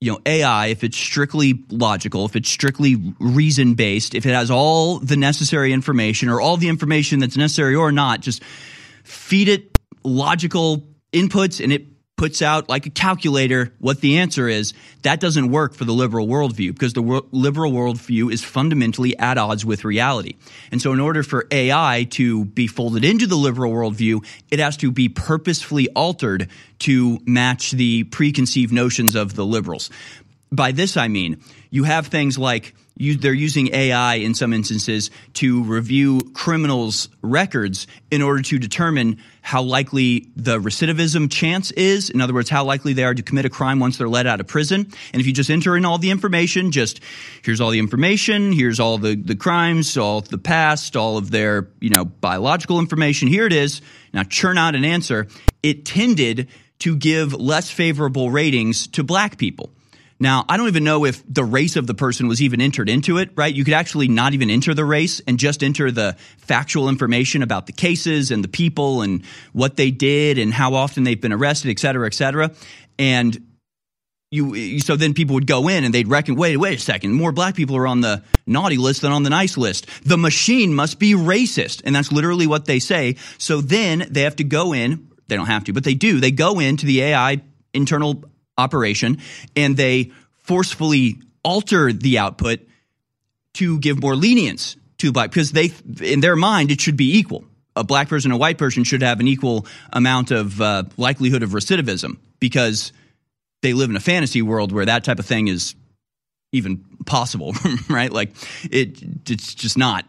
you 0.00 0.12
know 0.12 0.20
AI, 0.26 0.66
if 0.66 0.84
it's 0.84 0.96
strictly 0.96 1.64
logical, 1.70 2.26
if 2.26 2.36
it's 2.36 2.50
strictly 2.50 3.14
reason 3.18 3.74
based, 3.74 4.14
if 4.14 4.26
it 4.26 4.34
has 4.34 4.50
all 4.50 4.98
the 4.98 5.16
necessary 5.16 5.72
information 5.72 6.28
or 6.28 6.40
all 6.40 6.56
the 6.56 6.68
information 6.68 7.20
that's 7.20 7.36
necessary 7.36 7.74
or 7.74 7.90
not, 7.90 8.20
just 8.20 8.44
feed 9.04 9.48
it 9.48 9.78
logical 10.04 10.86
inputs 11.12 11.62
and 11.62 11.72
it 11.72 11.86
puts 12.16 12.40
out 12.40 12.68
like 12.68 12.86
a 12.86 12.90
calculator 12.90 13.72
what 13.78 14.00
the 14.00 14.18
answer 14.18 14.48
is, 14.48 14.72
that 15.02 15.20
doesn't 15.20 15.50
work 15.50 15.74
for 15.74 15.84
the 15.84 15.92
liberal 15.92 16.26
worldview 16.26 16.72
because 16.72 16.94
the 16.94 17.02
wor- 17.02 17.26
liberal 17.30 17.72
worldview 17.72 18.32
is 18.32 18.42
fundamentally 18.42 19.16
at 19.18 19.38
odds 19.38 19.64
with 19.64 19.84
reality. 19.84 20.36
And 20.70 20.80
so, 20.80 20.92
in 20.92 21.00
order 21.00 21.22
for 21.22 21.46
AI 21.50 22.06
to 22.10 22.46
be 22.46 22.66
folded 22.66 23.04
into 23.04 23.26
the 23.26 23.36
liberal 23.36 23.72
worldview, 23.72 24.24
it 24.50 24.58
has 24.58 24.76
to 24.78 24.90
be 24.90 25.08
purposefully 25.08 25.88
altered 25.90 26.48
to 26.80 27.20
match 27.26 27.72
the 27.72 28.04
preconceived 28.04 28.72
notions 28.72 29.14
of 29.14 29.34
the 29.34 29.44
liberals. 29.44 29.90
By 30.50 30.72
this, 30.72 30.96
I 30.96 31.08
mean 31.08 31.40
you 31.70 31.84
have 31.84 32.06
things 32.06 32.38
like 32.38 32.74
they're 32.96 33.34
using 33.34 33.74
AI 33.74 34.14
in 34.14 34.34
some 34.34 34.52
instances 34.52 35.10
to 35.34 35.62
review 35.64 36.20
criminals' 36.32 37.08
records 37.22 37.86
in 38.10 38.22
order 38.22 38.42
to 38.42 38.58
determine 38.58 39.18
how 39.42 39.62
likely 39.62 40.28
the 40.34 40.58
recidivism 40.58 41.30
chance 41.30 41.70
is. 41.72 42.08
In 42.10 42.20
other 42.20 42.32
words, 42.32 42.48
how 42.48 42.64
likely 42.64 42.94
they 42.94 43.04
are 43.04 43.14
to 43.14 43.22
commit 43.22 43.44
a 43.44 43.50
crime 43.50 43.80
once 43.80 43.98
they're 43.98 44.08
let 44.08 44.26
out 44.26 44.40
of 44.40 44.46
prison. 44.46 44.90
And 45.12 45.20
if 45.20 45.26
you 45.26 45.32
just 45.32 45.50
enter 45.50 45.76
in 45.76 45.84
all 45.84 45.98
the 45.98 46.10
information, 46.10 46.72
just 46.72 47.00
here's 47.42 47.60
all 47.60 47.70
the 47.70 47.78
information, 47.78 48.52
here's 48.52 48.80
all 48.80 48.98
the, 48.98 49.14
the 49.14 49.36
crimes, 49.36 49.96
all 49.96 50.22
the 50.22 50.38
past, 50.38 50.96
all 50.96 51.18
of 51.18 51.30
their, 51.30 51.68
you 51.80 51.90
know, 51.90 52.06
biological 52.06 52.78
information, 52.78 53.28
here 53.28 53.46
it 53.46 53.52
is. 53.52 53.82
Now 54.14 54.22
churn 54.22 54.56
out 54.56 54.74
an 54.74 54.84
answer. 54.84 55.28
It 55.62 55.84
tended 55.84 56.48
to 56.78 56.96
give 56.96 57.32
less 57.34 57.70
favorable 57.70 58.30
ratings 58.30 58.86
to 58.88 59.04
black 59.04 59.38
people. 59.38 59.70
Now, 60.18 60.46
I 60.48 60.56
don't 60.56 60.68
even 60.68 60.84
know 60.84 61.04
if 61.04 61.22
the 61.28 61.44
race 61.44 61.76
of 61.76 61.86
the 61.86 61.92
person 61.92 62.26
was 62.26 62.40
even 62.40 62.60
entered 62.60 62.88
into 62.88 63.18
it, 63.18 63.30
right? 63.36 63.54
You 63.54 63.64
could 63.64 63.74
actually 63.74 64.08
not 64.08 64.32
even 64.32 64.48
enter 64.48 64.72
the 64.72 64.84
race 64.84 65.20
and 65.26 65.38
just 65.38 65.62
enter 65.62 65.90
the 65.90 66.16
factual 66.38 66.88
information 66.88 67.42
about 67.42 67.66
the 67.66 67.72
cases 67.72 68.30
and 68.30 68.42
the 68.42 68.48
people 68.48 69.02
and 69.02 69.22
what 69.52 69.76
they 69.76 69.90
did 69.90 70.38
and 70.38 70.54
how 70.54 70.74
often 70.74 71.04
they've 71.04 71.20
been 71.20 71.34
arrested, 71.34 71.70
et 71.70 71.78
cetera, 71.78 72.06
et 72.06 72.14
cetera. 72.14 72.50
And 72.98 73.38
you, 74.30 74.80
so 74.80 74.96
then 74.96 75.12
people 75.12 75.34
would 75.34 75.46
go 75.46 75.68
in 75.68 75.84
and 75.84 75.92
they'd 75.92 76.08
reckon, 76.08 76.34
wait, 76.34 76.56
wait 76.56 76.78
a 76.78 76.82
second, 76.82 77.12
more 77.12 77.30
black 77.30 77.54
people 77.54 77.76
are 77.76 77.86
on 77.86 78.00
the 78.00 78.22
naughty 78.46 78.78
list 78.78 79.02
than 79.02 79.12
on 79.12 79.22
the 79.22 79.30
nice 79.30 79.58
list. 79.58 79.86
The 80.04 80.16
machine 80.16 80.74
must 80.74 80.98
be 80.98 81.12
racist. 81.12 81.82
And 81.84 81.94
that's 81.94 82.10
literally 82.10 82.46
what 82.46 82.64
they 82.64 82.78
say. 82.78 83.16
So 83.36 83.60
then 83.60 84.06
they 84.10 84.22
have 84.22 84.36
to 84.36 84.44
go 84.44 84.72
in, 84.72 85.10
they 85.28 85.36
don't 85.36 85.46
have 85.46 85.64
to, 85.64 85.74
but 85.74 85.84
they 85.84 85.94
do. 85.94 86.20
They 86.20 86.30
go 86.30 86.58
into 86.58 86.86
the 86.86 87.02
AI 87.02 87.42
internal 87.74 88.24
operation 88.58 89.18
and 89.54 89.76
they 89.76 90.12
forcefully 90.38 91.18
alter 91.42 91.92
the 91.92 92.18
output 92.18 92.60
to 93.54 93.78
give 93.78 94.00
more 94.00 94.16
lenience 94.16 94.76
to 94.98 95.12
black 95.12 95.30
because 95.30 95.52
they 95.52 95.72
in 96.02 96.20
their 96.20 96.36
mind 96.36 96.70
it 96.70 96.80
should 96.80 96.96
be 96.96 97.18
equal. 97.18 97.44
A 97.74 97.84
black 97.84 98.08
person 98.08 98.30
and 98.30 98.36
a 98.36 98.40
white 98.40 98.56
person 98.56 98.84
should 98.84 99.02
have 99.02 99.20
an 99.20 99.28
equal 99.28 99.66
amount 99.92 100.30
of 100.30 100.60
uh, 100.60 100.84
likelihood 100.96 101.42
of 101.42 101.50
recidivism 101.50 102.18
because 102.40 102.92
they 103.62 103.74
live 103.74 103.90
in 103.90 103.96
a 103.96 104.00
fantasy 104.00 104.40
world 104.40 104.72
where 104.72 104.86
that 104.86 105.04
type 105.04 105.18
of 105.18 105.26
thing 105.26 105.48
is 105.48 105.74
even 106.52 106.84
possible 107.04 107.54
right? 107.88 108.12
Like 108.12 108.30
it 108.70 109.02
it's 109.28 109.54
just 109.54 109.76
not 109.76 110.06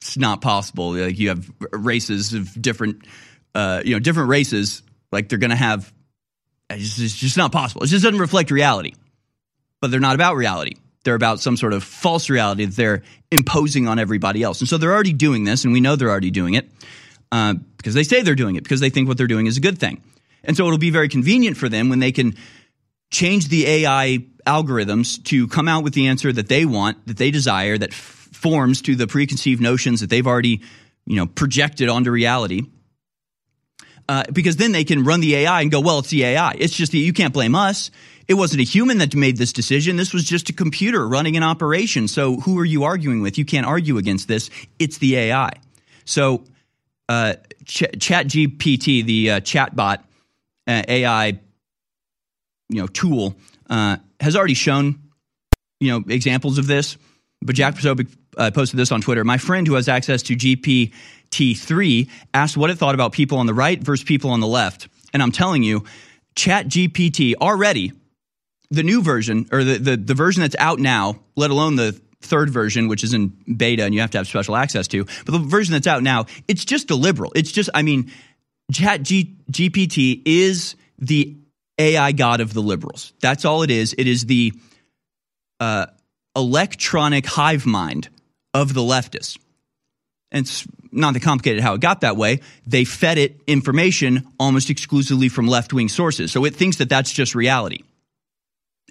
it's 0.00 0.16
not 0.16 0.40
possible. 0.40 0.92
Like 0.92 1.18
you 1.18 1.28
have 1.30 1.50
races 1.72 2.32
of 2.32 2.60
different 2.60 3.06
uh, 3.54 3.82
you 3.84 3.94
know 3.94 4.00
different 4.00 4.28
races 4.28 4.82
like 5.12 5.28
they're 5.28 5.38
going 5.38 5.50
to 5.50 5.56
have 5.56 5.92
it's 6.70 6.96
just, 6.96 7.36
not 7.36 7.52
possible. 7.52 7.82
It 7.82 7.88
just 7.88 8.04
doesn't 8.04 8.20
reflect 8.20 8.50
reality. 8.50 8.94
But 9.80 9.90
they're 9.90 10.00
not 10.00 10.14
about 10.14 10.36
reality. 10.36 10.76
They're 11.04 11.14
about 11.14 11.40
some 11.40 11.56
sort 11.56 11.72
of 11.72 11.84
false 11.84 12.28
reality 12.28 12.64
that 12.64 12.74
they're 12.74 13.02
imposing 13.30 13.86
on 13.86 13.98
everybody 13.98 14.42
else. 14.42 14.60
And 14.60 14.68
so 14.68 14.78
they're 14.78 14.92
already 14.92 15.12
doing 15.12 15.44
this, 15.44 15.64
and 15.64 15.72
we 15.72 15.80
know 15.80 15.96
they're 15.96 16.10
already 16.10 16.30
doing 16.30 16.54
it 16.54 16.68
uh, 17.30 17.54
because 17.76 17.94
they 17.94 18.02
say 18.02 18.22
they're 18.22 18.34
doing 18.34 18.56
it 18.56 18.64
because 18.64 18.80
they 18.80 18.90
think 18.90 19.06
what 19.06 19.16
they're 19.16 19.26
doing 19.26 19.46
is 19.46 19.56
a 19.56 19.60
good 19.60 19.78
thing. 19.78 20.02
And 20.42 20.56
so 20.56 20.66
it'll 20.66 20.78
be 20.78 20.90
very 20.90 21.08
convenient 21.08 21.56
for 21.56 21.68
them 21.68 21.88
when 21.88 21.98
they 21.98 22.12
can 22.12 22.36
change 23.10 23.48
the 23.48 23.66
AI 23.66 24.24
algorithms 24.46 25.22
to 25.24 25.48
come 25.48 25.68
out 25.68 25.84
with 25.84 25.94
the 25.94 26.06
answer 26.08 26.32
that 26.32 26.48
they 26.48 26.64
want, 26.64 27.06
that 27.06 27.16
they 27.16 27.30
desire, 27.30 27.76
that 27.76 27.90
f- 27.90 28.28
forms 28.32 28.82
to 28.82 28.94
the 28.94 29.06
preconceived 29.06 29.60
notions 29.60 30.00
that 30.00 30.10
they've 30.10 30.26
already, 30.26 30.62
you 31.04 31.16
know, 31.16 31.26
projected 31.26 31.88
onto 31.88 32.10
reality 32.10 32.62
uh, 34.08 34.24
because 34.32 34.56
then 34.56 34.72
they 34.72 34.84
can 34.84 35.04
run 35.04 35.20
the 35.20 35.34
AI 35.34 35.62
and 35.62 35.70
go, 35.70 35.80
well, 35.80 35.98
it's 35.98 36.10
the 36.10 36.24
AI. 36.24 36.54
It's 36.58 36.74
just 36.74 36.92
that 36.92 36.98
you 36.98 37.12
can't 37.12 37.34
blame 37.34 37.54
us. 37.54 37.90
It 38.28 38.34
wasn't 38.34 38.60
a 38.60 38.64
human 38.64 38.98
that 38.98 39.14
made 39.14 39.36
this 39.36 39.52
decision. 39.52 39.96
This 39.96 40.12
was 40.12 40.24
just 40.24 40.48
a 40.48 40.52
computer 40.52 41.06
running 41.06 41.36
an 41.36 41.42
operation. 41.42 42.08
So 42.08 42.36
who 42.40 42.58
are 42.58 42.64
you 42.64 42.84
arguing 42.84 43.22
with? 43.22 43.38
You 43.38 43.44
can't 43.44 43.66
argue 43.66 43.98
against 43.98 44.28
this. 44.28 44.50
It's 44.78 44.98
the 44.98 45.16
AI. 45.16 45.50
So 46.04 46.44
uh, 47.08 47.34
Ch- 47.64 47.98
Chat 48.00 48.26
GPT, 48.26 49.04
the 49.04 49.30
uh, 49.30 49.40
chatbot 49.40 49.98
uh, 50.66 50.82
AI, 50.88 51.38
you 52.68 52.80
know, 52.80 52.86
tool, 52.88 53.36
uh, 53.70 53.96
has 54.20 54.36
already 54.36 54.54
shown, 54.54 55.00
you 55.80 55.90
know, 55.90 56.04
examples 56.08 56.58
of 56.58 56.66
this. 56.66 56.96
But 57.42 57.54
Jack 57.54 57.74
Posobiec 57.74 58.08
uh, 58.36 58.50
posted 58.50 58.78
this 58.78 58.90
on 58.90 59.00
Twitter. 59.00 59.24
My 59.24 59.38
friend 59.38 59.66
who 59.66 59.74
has 59.74 59.88
access 59.88 60.22
to 60.24 60.34
GPT-3 61.30 62.08
asked 62.34 62.56
what 62.56 62.70
it 62.70 62.76
thought 62.76 62.94
about 62.94 63.12
people 63.12 63.38
on 63.38 63.46
the 63.46 63.54
right 63.54 63.80
versus 63.80 64.04
people 64.04 64.30
on 64.30 64.40
the 64.40 64.46
left. 64.46 64.88
And 65.12 65.22
I'm 65.22 65.32
telling 65.32 65.62
you, 65.62 65.84
ChatGPT 66.34 67.34
already, 67.40 67.92
the 68.70 68.82
new 68.82 69.02
version 69.02 69.48
or 69.52 69.64
the, 69.64 69.78
the, 69.78 69.96
the 69.96 70.14
version 70.14 70.42
that's 70.42 70.56
out 70.58 70.78
now, 70.78 71.20
let 71.36 71.50
alone 71.50 71.76
the 71.76 71.98
third 72.20 72.50
version, 72.50 72.88
which 72.88 73.04
is 73.04 73.14
in 73.14 73.28
beta 73.56 73.84
and 73.84 73.94
you 73.94 74.00
have 74.00 74.10
to 74.10 74.18
have 74.18 74.26
special 74.26 74.56
access 74.56 74.88
to, 74.88 75.04
but 75.04 75.32
the 75.32 75.38
version 75.38 75.72
that's 75.72 75.86
out 75.86 76.02
now, 76.02 76.26
it's 76.48 76.64
just 76.64 76.90
a 76.90 76.94
liberal. 76.94 77.32
It's 77.34 77.52
just, 77.52 77.70
I 77.74 77.82
mean, 77.82 78.10
ChatGPT 78.72 80.22
is 80.24 80.74
the 80.98 81.36
AI 81.78 82.12
god 82.12 82.40
of 82.40 82.52
the 82.52 82.62
liberals. 82.62 83.12
That's 83.20 83.44
all 83.44 83.62
it 83.62 83.70
is. 83.70 83.94
It 83.96 84.06
is 84.06 84.26
the 84.26 84.52
uh, 85.60 85.86
electronic 86.34 87.26
hive 87.26 87.66
mind 87.66 88.08
of 88.52 88.74
the 88.74 88.80
leftists. 88.80 89.38
And 90.32 90.46
not 90.92 91.14
that 91.14 91.22
complicated 91.22 91.62
how 91.62 91.74
it 91.74 91.80
got 91.80 92.00
that 92.02 92.16
way. 92.16 92.40
They 92.66 92.84
fed 92.84 93.18
it 93.18 93.40
information 93.46 94.26
almost 94.38 94.70
exclusively 94.70 95.28
from 95.28 95.46
left 95.46 95.72
wing 95.72 95.88
sources. 95.88 96.32
So 96.32 96.44
it 96.44 96.54
thinks 96.54 96.76
that 96.78 96.88
that's 96.88 97.12
just 97.12 97.34
reality. 97.34 97.82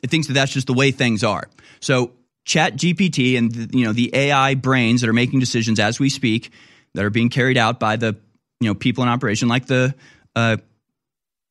It 0.03 0.09
thinks 0.09 0.27
that 0.27 0.33
that's 0.33 0.51
just 0.51 0.67
the 0.67 0.73
way 0.73 0.91
things 0.91 1.23
are. 1.23 1.49
So 1.79 2.11
Chat 2.45 2.75
GPT 2.75 3.37
and 3.37 3.73
you 3.73 3.85
know 3.85 3.93
the 3.93 4.11
AI 4.13 4.53
brains 4.53 5.01
that 5.01 5.09
are 5.09 5.13
making 5.13 5.39
decisions 5.39 5.79
as 5.79 5.99
we 5.99 6.09
speak 6.09 6.51
that 6.93 7.03
are 7.03 7.09
being 7.09 7.29
carried 7.29 7.57
out 7.57 7.79
by 7.79 7.95
the 7.95 8.15
you 8.59 8.67
know 8.67 8.75
people 8.75 9.03
in 9.03 9.09
operation, 9.09 9.47
like 9.47 9.65
the 9.65 9.95
uh, 10.35 10.57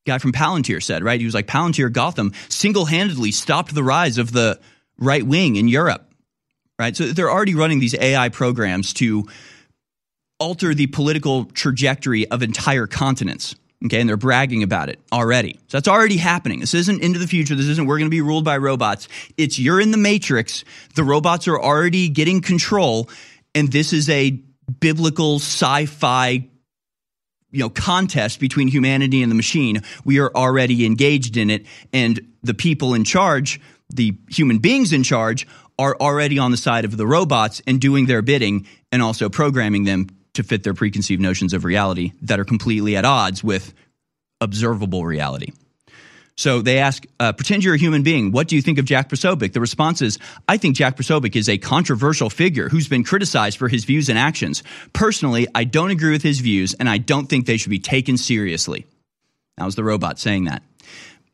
guy 0.06 0.18
from 0.18 0.32
Palantir 0.32 0.82
said, 0.82 1.02
right? 1.02 1.18
He 1.18 1.26
was 1.26 1.34
like 1.34 1.46
Palantir 1.46 1.92
Gotham 1.92 2.32
single 2.48 2.84
handedly 2.84 3.32
stopped 3.32 3.74
the 3.74 3.82
rise 3.82 4.18
of 4.18 4.32
the 4.32 4.60
right 4.96 5.24
wing 5.26 5.56
in 5.56 5.66
Europe, 5.66 6.08
right? 6.78 6.96
So 6.96 7.06
they're 7.06 7.30
already 7.30 7.56
running 7.56 7.80
these 7.80 7.94
AI 7.98 8.28
programs 8.28 8.92
to 8.94 9.26
alter 10.38 10.74
the 10.74 10.86
political 10.88 11.46
trajectory 11.46 12.28
of 12.30 12.42
entire 12.42 12.86
continents. 12.86 13.54
Okay, 13.84 14.00
and 14.00 14.08
they're 14.08 14.16
bragging 14.16 14.62
about 14.62 14.88
it 14.88 14.98
already. 15.12 15.60
So 15.68 15.76
that's 15.76 15.88
already 15.88 16.16
happening. 16.16 16.60
This 16.60 16.72
isn't 16.72 17.02
into 17.02 17.18
the 17.18 17.26
future. 17.26 17.54
This 17.54 17.66
isn't 17.66 17.86
we're 17.86 17.98
going 17.98 18.08
to 18.08 18.14
be 18.14 18.22
ruled 18.22 18.44
by 18.44 18.56
robots. 18.56 19.08
It's 19.36 19.58
you're 19.58 19.80
in 19.80 19.90
the 19.90 19.98
matrix. 19.98 20.64
The 20.94 21.04
robots 21.04 21.46
are 21.48 21.60
already 21.60 22.08
getting 22.08 22.40
control, 22.40 23.10
and 23.54 23.70
this 23.70 23.92
is 23.92 24.08
a 24.08 24.40
biblical 24.80 25.36
sci-fi 25.36 26.48
you 27.50 27.60
know 27.60 27.68
contest 27.68 28.40
between 28.40 28.68
humanity 28.68 29.22
and 29.22 29.30
the 29.30 29.36
machine. 29.36 29.82
We 30.04 30.18
are 30.18 30.30
already 30.34 30.86
engaged 30.86 31.36
in 31.36 31.50
it, 31.50 31.66
and 31.92 32.20
the 32.42 32.54
people 32.54 32.94
in 32.94 33.04
charge, 33.04 33.60
the 33.92 34.16
human 34.28 34.58
beings 34.58 34.92
in 34.92 35.02
charge, 35.02 35.46
are 35.78 35.96
already 36.00 36.38
on 36.38 36.50
the 36.50 36.56
side 36.56 36.84
of 36.84 36.96
the 36.96 37.06
robots 37.06 37.60
and 37.66 37.80
doing 37.80 38.06
their 38.06 38.22
bidding, 38.22 38.66
and 38.90 39.02
also 39.02 39.28
programming 39.28 39.84
them 39.84 40.08
to 40.34 40.42
fit 40.42 40.62
their 40.62 40.74
preconceived 40.74 41.22
notions 41.22 41.52
of 41.52 41.64
reality 41.64 42.12
that 42.22 42.38
are 42.38 42.44
completely 42.44 42.96
at 42.96 43.04
odds 43.04 43.42
with 43.42 43.72
observable 44.40 45.04
reality. 45.04 45.52
So 46.36 46.62
they 46.62 46.78
ask, 46.78 47.06
uh, 47.20 47.32
pretend 47.32 47.62
you're 47.62 47.74
a 47.74 47.78
human 47.78 48.02
being. 48.02 48.32
What 48.32 48.48
do 48.48 48.56
you 48.56 48.62
think 48.62 48.78
of 48.78 48.84
Jack 48.84 49.08
Posobiec? 49.08 49.52
The 49.52 49.60
response 49.60 50.02
is, 50.02 50.18
I 50.48 50.56
think 50.56 50.74
Jack 50.74 50.96
Posobiec 50.96 51.36
is 51.36 51.48
a 51.48 51.58
controversial 51.58 52.28
figure 52.28 52.68
who's 52.68 52.88
been 52.88 53.04
criticized 53.04 53.56
for 53.56 53.68
his 53.68 53.84
views 53.84 54.08
and 54.08 54.18
actions. 54.18 54.64
Personally, 54.92 55.46
I 55.54 55.62
don't 55.62 55.92
agree 55.92 56.10
with 56.10 56.24
his 56.24 56.40
views, 56.40 56.74
and 56.74 56.88
I 56.88 56.98
don't 56.98 57.26
think 57.26 57.46
they 57.46 57.56
should 57.56 57.70
be 57.70 57.78
taken 57.78 58.16
seriously. 58.16 58.84
That 59.58 59.64
was 59.64 59.76
the 59.76 59.84
robot 59.84 60.18
saying 60.18 60.44
that. 60.44 60.64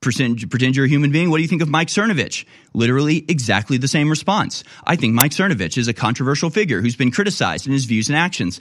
Pretend, 0.02 0.50
pretend 0.50 0.76
you're 0.76 0.86
a 0.86 0.88
human 0.88 1.12
being. 1.12 1.28
What 1.30 1.36
do 1.36 1.42
you 1.42 1.48
think 1.48 1.60
of 1.60 1.68
Mike 1.68 1.88
Cernovich? 1.88 2.46
Literally 2.72 3.22
exactly 3.28 3.76
the 3.76 3.88
same 3.88 4.08
response. 4.08 4.64
I 4.86 4.96
think 4.96 5.12
Mike 5.12 5.32
Cernovich 5.32 5.76
is 5.76 5.88
a 5.88 5.92
controversial 5.92 6.48
figure 6.48 6.80
who's 6.80 6.96
been 6.96 7.10
criticized 7.10 7.66
in 7.66 7.72
his 7.72 7.84
views 7.84 8.08
and 8.08 8.16
actions. 8.16 8.60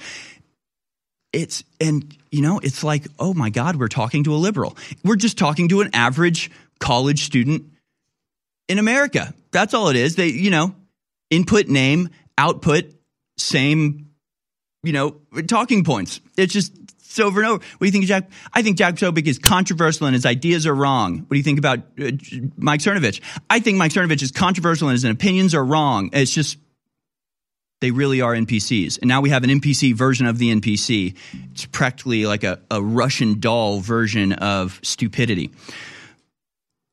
It's, 1.31 1.63
and, 1.79 2.17
you 2.29 2.41
know, 2.41 2.59
it's 2.59 2.83
like, 2.83 3.05
oh 3.19 3.33
my 3.33 3.49
God, 3.51 3.77
we're 3.77 3.87
talking 3.87 4.25
to 4.25 4.33
a 4.33 4.35
liberal. 4.35 4.75
We're 5.05 5.15
just 5.15 5.37
talking 5.37 5.69
to 5.69 5.79
an 5.79 5.91
average 5.93 6.51
college 6.79 7.23
student 7.23 7.71
in 8.67 8.77
America. 8.77 9.33
That's 9.51 9.73
all 9.73 9.87
it 9.87 9.95
is. 9.95 10.15
They, 10.15 10.27
you 10.27 10.49
know, 10.49 10.75
input 11.29 11.67
name, 11.67 12.09
output, 12.37 12.85
same, 13.37 14.09
you 14.83 14.91
know, 14.91 15.21
talking 15.47 15.83
points. 15.85 16.19
It's 16.35 16.51
just 16.51 16.73
it's 17.09 17.19
over 17.19 17.41
and 17.41 17.49
over. 17.49 17.57
What 17.57 17.79
do 17.79 17.85
you 17.87 17.91
think, 17.91 18.05
Jack? 18.05 18.29
I 18.53 18.61
think 18.61 18.77
Jack 18.77 18.93
Posobiec 18.93 19.25
is 19.25 19.39
controversial 19.39 20.05
and 20.05 20.13
his 20.13 20.27
ideas 20.27 20.67
are 20.67 20.75
wrong. 20.75 21.21
What 21.21 21.31
do 21.31 21.37
you 21.37 21.43
think 21.43 21.57
about 21.57 21.79
uh, 21.99 22.11
Mike 22.55 22.81
Cernovich? 22.81 23.19
I 23.49 23.59
think 23.59 23.79
Mike 23.79 23.91
Cernovich 23.91 24.21
is 24.21 24.31
controversial 24.31 24.89
and 24.89 24.93
his 24.93 25.03
opinions 25.03 25.55
are 25.55 25.65
wrong. 25.65 26.11
It's 26.13 26.31
just 26.31 26.59
they 27.81 27.89
really 27.89 28.21
are 28.21 28.35
NPCs. 28.35 28.99
And 28.99 29.07
now 29.07 29.21
we 29.21 29.31
have 29.31 29.43
an 29.43 29.49
NPC 29.49 29.95
version 29.95 30.27
of 30.27 30.37
the 30.37 30.53
NPC. 30.53 31.15
It's 31.51 31.65
practically 31.65 32.27
like 32.27 32.43
a, 32.43 32.59
a 32.69 32.79
Russian 32.79 33.39
doll 33.39 33.79
version 33.79 34.33
of 34.33 34.79
stupidity. 34.83 35.49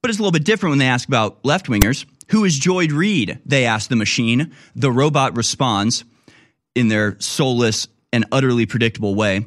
But 0.00 0.10
it's 0.10 0.18
a 0.18 0.22
little 0.22 0.32
bit 0.32 0.44
different 0.44 0.70
when 0.70 0.78
they 0.78 0.86
ask 0.86 1.06
about 1.06 1.44
left 1.44 1.66
wingers. 1.66 2.06
Who 2.30 2.46
is 2.46 2.58
Joy 2.58 2.86
Reid? 2.86 3.40
They 3.44 3.66
ask 3.66 3.90
the 3.90 3.96
machine. 3.96 4.54
The 4.74 4.90
robot 4.90 5.36
responds 5.36 6.04
in 6.74 6.88
their 6.88 7.20
soulless 7.20 7.88
and 8.14 8.24
utterly 8.32 8.64
predictable 8.64 9.14
way. 9.14 9.44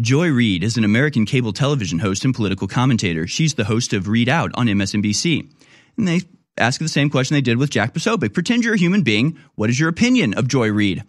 Joy 0.00 0.28
Reid 0.30 0.64
is 0.64 0.76
an 0.76 0.82
American 0.82 1.24
cable 1.24 1.52
television 1.52 2.00
host 2.00 2.24
and 2.24 2.34
political 2.34 2.66
commentator. 2.66 3.28
She's 3.28 3.54
the 3.54 3.64
host 3.64 3.92
of 3.92 4.04
ReidOut 4.04 4.50
on 4.54 4.66
MSNBC. 4.66 5.48
And 5.96 6.08
they 6.08 6.22
ask 6.58 6.80
the 6.80 6.88
same 6.88 7.10
question 7.10 7.34
they 7.34 7.40
did 7.40 7.58
with 7.58 7.70
Jack 7.70 7.94
Posobiec. 7.94 8.34
Pretend 8.34 8.64
you're 8.64 8.74
a 8.74 8.78
human 8.78 9.02
being. 9.02 9.38
What 9.54 9.70
is 9.70 9.78
your 9.78 9.88
opinion 9.88 10.34
of 10.34 10.48
Joy 10.48 10.72
Reid? 10.72 11.04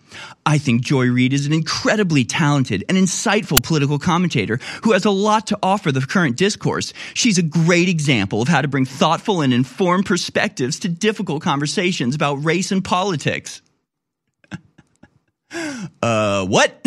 I 0.46 0.60
think 0.60 0.84
Joy 0.84 1.08
Reid 1.08 1.34
is 1.34 1.48
an 1.48 1.54
incredibly 1.54 2.26
talented 2.26 2.84
and 2.88 2.96
insightful 2.96 3.64
political 3.64 3.98
commentator 3.98 4.60
who 4.84 4.92
has 4.92 5.04
a 5.04 5.12
lot 5.12 5.48
to 5.48 5.58
offer 5.64 5.92
the 5.92 6.02
current 6.02 6.38
discourse. 6.38 6.94
She's 7.16 7.40
a 7.40 7.44
great 7.44 7.90
example 7.90 8.44
of 8.44 8.48
how 8.48 8.62
to 8.62 8.68
bring 8.68 8.86
thoughtful 8.86 9.42
and 9.42 9.52
informed 9.52 10.06
perspectives 10.06 10.80
to 10.80 10.90
difficult 10.90 11.42
conversations 11.42 12.14
about 12.14 12.36
race 12.36 12.72
and 12.72 12.86
politics. 12.86 13.64
uh, 16.04 16.46
what? 16.46 16.86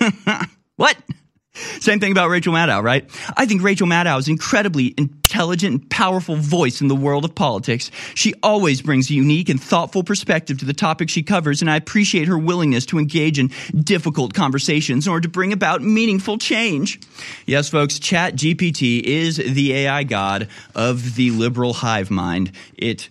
what? 0.76 0.96
Same 1.54 2.00
thing 2.00 2.10
about 2.10 2.30
Rachel 2.30 2.52
Maddow, 2.52 2.82
right? 2.82 3.08
I 3.36 3.46
think 3.46 3.62
Rachel 3.62 3.86
Maddow 3.86 4.18
is 4.18 4.26
incredibly 4.26 4.92
intelligent 4.98 5.72
and 5.72 5.90
powerful 5.90 6.34
voice 6.34 6.80
in 6.80 6.88
the 6.88 6.96
world 6.96 7.24
of 7.24 7.36
politics. 7.36 7.92
She 8.14 8.34
always 8.42 8.82
brings 8.82 9.08
a 9.08 9.14
unique 9.14 9.48
and 9.48 9.62
thoughtful 9.62 10.02
perspective 10.02 10.58
to 10.58 10.64
the 10.64 10.72
topic 10.72 11.08
she 11.08 11.22
covers, 11.22 11.60
and 11.60 11.70
I 11.70 11.76
appreciate 11.76 12.26
her 12.26 12.36
willingness 12.36 12.86
to 12.86 12.98
engage 12.98 13.38
in 13.38 13.52
difficult 13.78 14.34
conversations 14.34 15.06
in 15.06 15.12
order 15.12 15.22
to 15.22 15.28
bring 15.28 15.52
about 15.52 15.80
meaningful 15.80 16.38
change. 16.38 16.98
Yes, 17.46 17.68
folks, 17.68 18.00
Chat 18.00 18.34
GPT 18.34 19.00
is 19.00 19.36
the 19.36 19.74
AI 19.74 20.02
god 20.02 20.48
of 20.74 21.14
the 21.14 21.30
liberal 21.30 21.72
hive 21.72 22.10
mind. 22.10 22.50
It 22.76 23.10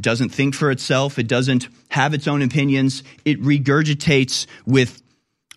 doesn't 0.00 0.28
think 0.28 0.54
for 0.54 0.70
itself. 0.70 1.18
It 1.18 1.26
doesn't 1.26 1.68
have 1.88 2.14
its 2.14 2.28
own 2.28 2.42
opinions. 2.42 3.02
It 3.24 3.42
regurgitates 3.42 4.46
with 4.66 5.02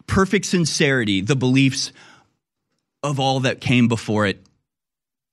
perfect 0.08 0.46
sincerity 0.46 1.22
the 1.22 1.36
beliefs 1.36 1.92
of 3.04 3.20
all 3.20 3.42
that 3.42 3.62
came 3.62 3.88
before 3.88 4.26
it. 4.26 4.42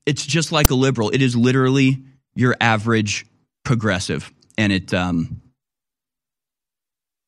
It's 0.05 0.25
just 0.27 0.53
like 0.53 0.70
a 0.70 0.75
liberal. 0.75 1.11
It 1.11 1.23
is 1.23 1.37
literally 1.37 2.03
your 2.35 2.57
average 2.61 3.27
progressive, 3.64 4.31
and 4.59 4.73
it 4.73 4.93
um, 4.93 5.41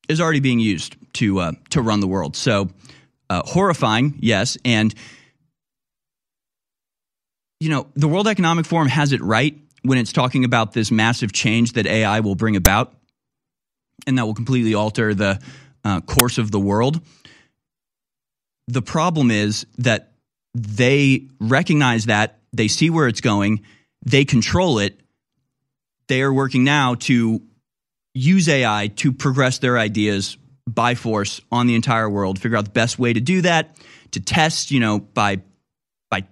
is 0.09 0.21
already 0.21 0.41
being 0.41 0.61
used 0.61 0.97
to 1.15 1.39
uh, 1.39 1.53
to 1.71 1.83
run 1.83 2.01
the 2.01 2.09
world. 2.09 2.37
So 2.37 2.71
uh, 3.31 3.43
horrifying, 3.45 4.17
yes, 4.19 4.59
and 4.65 4.95
you 7.61 7.71
know 7.71 7.87
the 7.95 8.09
World 8.09 8.29
Economic 8.29 8.67
Forum 8.67 8.89
has 8.89 9.13
it 9.13 9.23
right 9.23 9.57
when 9.83 9.99
it's 9.99 10.13
talking 10.13 10.45
about 10.45 10.73
this 10.73 10.91
massive 10.91 11.33
change 11.33 11.75
that 11.75 11.87
AI 11.87 12.21
will 12.21 12.35
bring 12.35 12.57
about, 12.57 12.93
and 14.07 14.19
that 14.19 14.27
will 14.27 14.35
completely 14.35 14.75
alter 14.75 15.15
the 15.15 15.41
uh, 15.85 16.01
course 16.01 16.39
of 16.39 16.51
the 16.51 16.61
world. 16.61 17.01
The 18.69 18.83
problem 18.83 19.31
is 19.31 19.67
that 19.79 20.13
they 20.55 21.29
recognize 21.41 22.07
that, 22.07 22.39
they 22.53 22.69
see 22.69 22.91
where 22.91 23.09
it's 23.09 23.21
going, 23.21 23.63
they 24.05 24.25
control 24.25 24.79
it. 24.79 25.01
They 26.09 26.23
are 26.23 26.33
working 26.33 26.65
now 26.65 26.95
to 26.95 27.43
use 28.15 28.49
AI 28.49 28.89
to 28.97 29.13
progress 29.13 29.59
their 29.59 29.79
ideas 29.79 30.37
by 30.67 30.95
force 30.95 31.41
on 31.51 31.67
the 31.67 31.75
entire 31.75 32.09
world, 32.09 32.39
figure 32.39 32.57
out 32.57 32.65
the 32.65 32.71
best 32.71 32.99
way 32.99 33.13
to 33.13 33.21
do 33.21 33.43
that, 33.43 33.77
to 34.13 34.21
test, 34.21 34.71
you 34.71 34.81
know, 34.81 34.99
by 34.99 35.43
by 36.11 36.25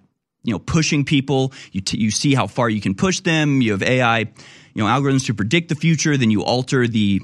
you 0.44 0.52
know 0.52 0.58
pushing 0.58 1.04
people. 1.04 1.52
You 1.72 1.80
t- 1.80 1.98
you 1.98 2.10
see 2.10 2.34
how 2.34 2.46
far 2.46 2.68
you 2.68 2.80
can 2.80 2.94
push 2.94 3.20
them. 3.20 3.60
You 3.60 3.72
have 3.72 3.82
AI, 3.82 4.20
you 4.20 4.28
know, 4.76 4.84
algorithms 4.84 5.26
to 5.26 5.34
predict 5.34 5.68
the 5.68 5.74
future. 5.74 6.16
Then 6.16 6.30
you 6.30 6.42
alter 6.42 6.86
the 6.86 7.20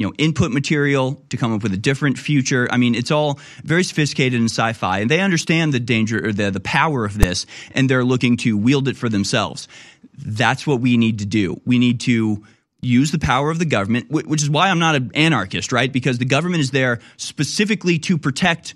you 0.00 0.06
know 0.06 0.14
input 0.16 0.50
material 0.50 1.22
to 1.28 1.36
come 1.36 1.52
up 1.52 1.62
with 1.62 1.74
a 1.74 1.76
different 1.76 2.18
future. 2.18 2.66
I 2.72 2.78
mean, 2.78 2.94
it's 2.94 3.10
all 3.10 3.38
very 3.62 3.84
sophisticated 3.84 4.40
in 4.40 4.46
sci-fi, 4.46 5.00
and 5.00 5.10
they 5.10 5.20
understand 5.20 5.74
the 5.74 5.78
danger 5.78 6.26
or 6.26 6.32
the 6.32 6.50
the 6.50 6.60
power 6.60 7.04
of 7.04 7.18
this, 7.18 7.44
and 7.72 7.88
they're 7.88 8.02
looking 8.02 8.38
to 8.38 8.56
wield 8.56 8.88
it 8.88 8.96
for 8.96 9.10
themselves. 9.10 9.68
That's 10.16 10.66
what 10.66 10.80
we 10.80 10.96
need 10.96 11.18
to 11.18 11.26
do. 11.26 11.60
We 11.66 11.78
need 11.78 12.00
to 12.00 12.42
use 12.80 13.12
the 13.12 13.18
power 13.18 13.50
of 13.50 13.58
the 13.58 13.66
government, 13.66 14.10
which 14.10 14.42
is 14.42 14.48
why 14.48 14.70
I'm 14.70 14.78
not 14.78 14.94
an 14.94 15.10
anarchist, 15.14 15.70
right? 15.70 15.92
Because 15.92 16.16
the 16.16 16.24
government 16.24 16.62
is 16.62 16.70
there 16.70 17.00
specifically 17.18 17.98
to 17.98 18.16
protect 18.16 18.74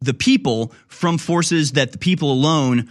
the 0.00 0.12
people 0.12 0.72
from 0.88 1.18
forces 1.18 1.72
that 1.72 1.92
the 1.92 1.98
people 1.98 2.32
alone 2.32 2.90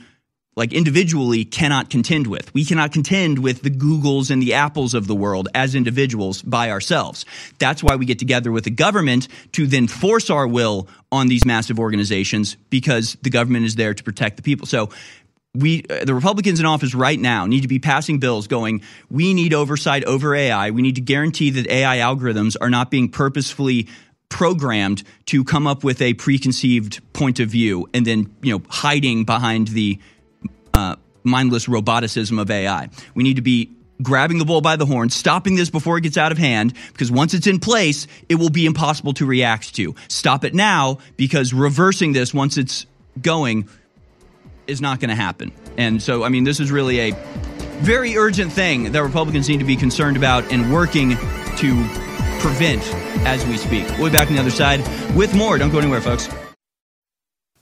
like 0.55 0.73
individually 0.73 1.45
cannot 1.45 1.89
contend 1.89 2.27
with. 2.27 2.53
We 2.53 2.65
cannot 2.65 2.91
contend 2.91 3.39
with 3.39 3.61
the 3.61 3.71
Googles 3.71 4.29
and 4.29 4.41
the 4.41 4.53
Apples 4.53 4.93
of 4.93 5.07
the 5.07 5.15
world 5.15 5.49
as 5.53 5.75
individuals 5.75 6.41
by 6.41 6.69
ourselves. 6.69 7.25
That's 7.59 7.83
why 7.83 7.95
we 7.95 8.05
get 8.05 8.19
together 8.19 8.51
with 8.51 8.63
the 8.63 8.71
government 8.71 9.27
to 9.53 9.65
then 9.67 9.87
force 9.87 10.29
our 10.29 10.47
will 10.47 10.87
on 11.11 11.27
these 11.27 11.45
massive 11.45 11.79
organizations 11.79 12.55
because 12.69 13.17
the 13.21 13.29
government 13.29 13.65
is 13.65 13.75
there 13.75 13.93
to 13.93 14.03
protect 14.03 14.37
the 14.37 14.43
people. 14.43 14.67
So 14.67 14.89
we 15.55 15.83
uh, 15.89 16.05
the 16.05 16.15
Republicans 16.15 16.59
in 16.59 16.65
office 16.65 16.95
right 16.95 17.19
now 17.19 17.45
need 17.45 17.61
to 17.61 17.67
be 17.67 17.79
passing 17.79 18.19
bills 18.19 18.47
going 18.47 18.81
we 19.09 19.33
need 19.33 19.53
oversight 19.53 20.03
over 20.03 20.33
AI. 20.35 20.71
We 20.71 20.81
need 20.81 20.95
to 20.95 21.01
guarantee 21.01 21.51
that 21.51 21.67
AI 21.67 21.97
algorithms 21.97 22.55
are 22.59 22.69
not 22.69 22.89
being 22.89 23.09
purposefully 23.09 23.87
programmed 24.29 25.03
to 25.27 25.43
come 25.43 25.67
up 25.67 25.83
with 25.83 26.01
a 26.01 26.15
preconceived 26.15 27.01
point 27.13 27.39
of 27.39 27.49
view 27.49 27.87
and 27.93 28.03
then 28.03 28.35
you 28.41 28.51
know 28.51 28.63
hiding 28.67 29.25
behind 29.25 29.67
the 29.69 29.99
uh, 30.73 30.95
mindless 31.23 31.67
roboticism 31.67 32.39
of 32.39 32.49
AI. 32.51 32.89
We 33.15 33.23
need 33.23 33.35
to 33.35 33.41
be 33.41 33.71
grabbing 34.01 34.37
the 34.37 34.45
bull 34.45 34.61
by 34.61 34.75
the 34.75 34.85
horn, 34.85 35.09
stopping 35.09 35.55
this 35.55 35.69
before 35.69 35.97
it 35.97 36.01
gets 36.01 36.17
out 36.17 36.31
of 36.31 36.37
hand, 36.37 36.73
because 36.91 37.11
once 37.11 37.33
it's 37.33 37.47
in 37.47 37.59
place, 37.59 38.07
it 38.27 38.35
will 38.35 38.49
be 38.49 38.65
impossible 38.65 39.13
to 39.13 39.25
react 39.25 39.75
to. 39.75 39.95
Stop 40.07 40.43
it 40.43 40.53
now, 40.53 40.97
because 41.15 41.53
reversing 41.53 42.13
this 42.13 42.33
once 42.33 42.57
it's 42.57 42.85
going 43.21 43.69
is 44.67 44.81
not 44.81 44.99
going 44.99 45.09
to 45.09 45.15
happen. 45.15 45.51
And 45.77 46.01
so, 46.01 46.23
I 46.23 46.29
mean, 46.29 46.43
this 46.43 46.59
is 46.59 46.71
really 46.71 47.11
a 47.11 47.11
very 47.79 48.17
urgent 48.17 48.51
thing 48.51 48.91
that 48.91 49.03
Republicans 49.03 49.49
need 49.49 49.59
to 49.59 49.65
be 49.65 49.75
concerned 49.75 50.17
about 50.17 50.51
and 50.51 50.71
working 50.71 51.11
to 51.57 51.87
prevent 52.39 52.81
as 53.25 53.45
we 53.45 53.57
speak. 53.57 53.87
We'll 53.97 54.09
be 54.09 54.15
back 54.15 54.27
on 54.27 54.33
the 54.33 54.39
other 54.39 54.51
side 54.51 54.79
with 55.15 55.33
more. 55.33 55.57
Don't 55.57 55.71
go 55.71 55.79
anywhere, 55.79 56.01
folks. 56.01 56.29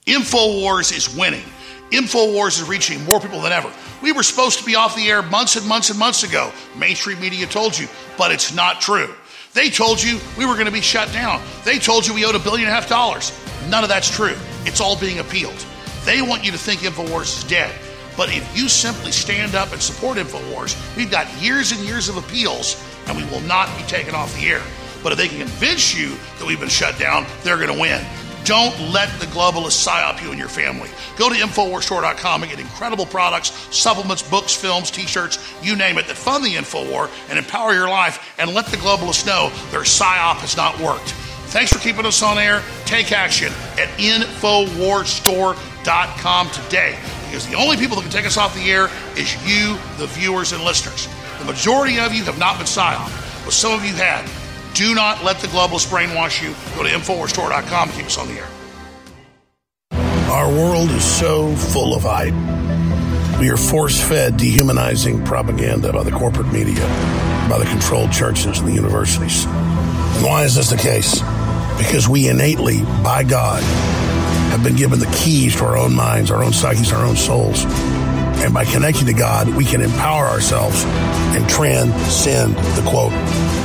InfoWars 0.08 0.96
is 0.96 1.16
winning. 1.16 1.44
InfoWars 1.92 2.62
is 2.62 2.68
reaching 2.68 3.04
more 3.06 3.20
people 3.20 3.42
than 3.42 3.52
ever. 3.52 3.72
We 4.02 4.12
were 4.12 4.24
supposed 4.24 4.60
to 4.60 4.66
be 4.66 4.76
off 4.76 4.96
the 4.96 5.10
air 5.10 5.22
months 5.22 5.56
and 5.58 5.68
months 5.68 5.90
and 5.90 6.00
months 6.00 6.24
ago. 6.24 6.52
Mainstream 6.78 7.20
media 7.20 7.46
told 7.46 7.78
you, 7.78 7.88
but 8.18 8.32
it's 8.32 8.54
not 8.54 8.82
true. 8.82 9.14
They 9.54 9.70
told 9.70 10.02
you 10.02 10.20
we 10.38 10.46
were 10.46 10.54
going 10.54 10.66
to 10.66 10.72
be 10.72 10.82
shut 10.82 11.12
down. 11.12 11.42
They 11.66 11.78
told 11.78 12.08
you 12.08 12.14
we 12.14 12.26
owed 12.26 12.36
a 12.36 12.40
billion 12.40 12.68
and 12.68 12.76
a 12.78 12.80
half 12.80 12.88
dollars. 12.88 13.38
None 13.70 13.84
of 13.84 13.90
that's 13.90 14.10
true. 14.10 14.36
It's 14.64 14.80
all 14.80 14.98
being 14.98 15.20
appealed. 15.20 15.66
They 16.06 16.22
want 16.22 16.46
you 16.46 16.52
to 16.52 16.58
think 16.58 16.82
InfoWars 16.82 17.40
is 17.40 17.44
dead. 17.44 17.74
But 18.16 18.30
if 18.30 18.58
you 18.58 18.70
simply 18.70 19.12
stand 19.12 19.56
up 19.56 19.72
and 19.74 19.82
support 19.82 20.18
InfoWars, 20.18 20.96
we've 20.96 21.12
got 21.12 21.28
years 21.42 21.72
and 21.72 21.82
years 21.82 22.08
of 22.08 22.18
appeals 22.18 22.82
and 23.08 23.18
we 23.18 23.26
will 23.26 23.42
not 23.42 23.76
be 23.78 23.84
taken 23.84 24.16
off 24.16 24.34
the 24.36 24.48
air. 24.48 24.62
But 25.04 25.12
if 25.12 25.18
they 25.18 25.28
can 25.28 25.40
convince 25.40 25.96
you 25.96 26.16
that 26.38 26.46
we've 26.46 26.60
been 26.60 26.70
shut 26.70 26.98
down, 26.98 27.26
they're 27.44 27.58
going 27.58 27.74
to 27.74 27.80
win. 27.80 28.06
Don't 28.44 28.78
let 28.92 29.08
the 29.20 29.28
globalists 29.28 29.88
psyop 29.88 30.22
you 30.22 30.32
and 30.32 30.40
your 30.40 30.50
family. 30.50 30.90
Go 31.18 31.30
to 31.30 31.36
InfoWarsStore.com 31.36 32.44
and 32.44 32.52
get 32.52 32.60
incredible 32.60 33.06
products, 33.06 33.52
supplements, 33.76 34.24
books, 34.24 34.56
films, 34.56 34.90
t 34.90 35.06
shirts, 35.06 35.38
you 35.62 35.76
name 35.76 35.98
it, 35.98 36.08
that 36.08 36.18
fund 36.18 36.44
the 36.44 36.56
InfoWar 36.56 37.10
and 37.30 37.38
empower 37.38 37.74
your 37.74 37.90
life 37.90 38.34
and 38.40 38.54
let 38.54 38.66
the 38.68 38.78
globalists 38.78 39.26
know 39.26 39.50
their 39.72 39.82
psyop 39.82 40.38
has 40.38 40.56
not 40.58 40.80
worked. 40.80 41.14
Thanks 41.52 41.74
for 41.74 41.80
keeping 41.80 42.06
us 42.06 42.24
on 42.24 42.38
air. 42.38 42.64
Take 42.86 43.12
action 43.12 43.52
at 43.78 43.90
InfoWarsStore.com 44.00 46.50
today 46.50 46.98
because 47.26 47.46
the 47.48 47.56
only 47.56 47.76
people 47.78 47.98
that 47.98 48.04
can 48.04 48.12
take 48.12 48.26
us 48.26 48.38
off 48.38 48.56
the 48.56 48.72
air 48.72 48.90
is 49.18 49.36
you, 49.48 49.78
the 49.98 50.08
viewers 50.08 50.54
and 50.54 50.64
listeners. 50.64 51.08
The 51.40 51.46
majority 51.46 52.00
of 52.00 52.14
you 52.14 52.24
have 52.24 52.40
not 52.40 52.58
been 52.58 52.68
psyoped, 52.68 53.46
but 53.46 53.54
some 53.54 53.74
of 53.74 53.86
you 53.86 53.94
had. 53.94 54.26
Do 54.74 54.96
not 54.96 55.24
let 55.24 55.40
the 55.40 55.48
globalists 55.48 55.88
brainwash 55.90 56.42
you. 56.42 56.56
Go 56.76 56.84
to 56.84 56.90
InfoWarsStore.com 56.90 57.90
keep 57.92 58.06
us 58.06 58.18
on 58.18 58.28
the 58.28 58.36
air. 58.36 58.48
Our 60.32 60.50
world 60.50 60.90
is 60.92 61.04
so 61.04 61.54
full 61.56 61.94
of 61.94 62.04
hype. 62.04 62.34
We 63.40 63.50
are 63.50 63.58
force 63.58 64.02
fed 64.02 64.38
dehumanizing 64.38 65.26
propaganda 65.26 65.92
by 65.92 66.04
the 66.04 66.12
corporate 66.12 66.54
media, 66.54 66.82
by 67.50 67.58
the 67.60 67.66
controlled 67.66 68.12
churches 68.12 68.60
and 68.60 68.68
the 68.68 68.74
universities. 68.74 69.46
And 69.46 70.26
why 70.26 70.44
is 70.44 70.56
this 70.56 70.70
the 70.70 70.78
case? 70.78 71.20
Because 71.78 72.08
we 72.08 72.30
innately, 72.30 72.82
by 73.04 73.24
God, 73.24 73.62
have 74.52 74.64
been 74.64 74.76
given 74.76 75.00
the 75.00 75.12
keys 75.18 75.56
to 75.58 75.66
our 75.66 75.78
own 75.78 75.94
minds, 75.94 76.32
our 76.32 76.44
own 76.44 76.54
psyches, 76.54 76.92
our 76.94 77.06
own 77.06 77.16
souls. 77.16 77.66
And 78.44 78.54
by 78.54 78.66
connecting 78.66 79.08
to 79.08 79.14
God, 79.14 79.48
we 79.50 79.66
can 79.66 79.82
empower 79.82 80.28
ourselves 80.28 80.84
and 80.86 81.48
transcend 81.50 82.56
the 82.56 82.90
quote, 82.90 83.12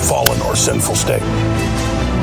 fallen 0.03 0.41
or 0.43 0.57
sinful 0.57 0.95
state. 0.95 1.23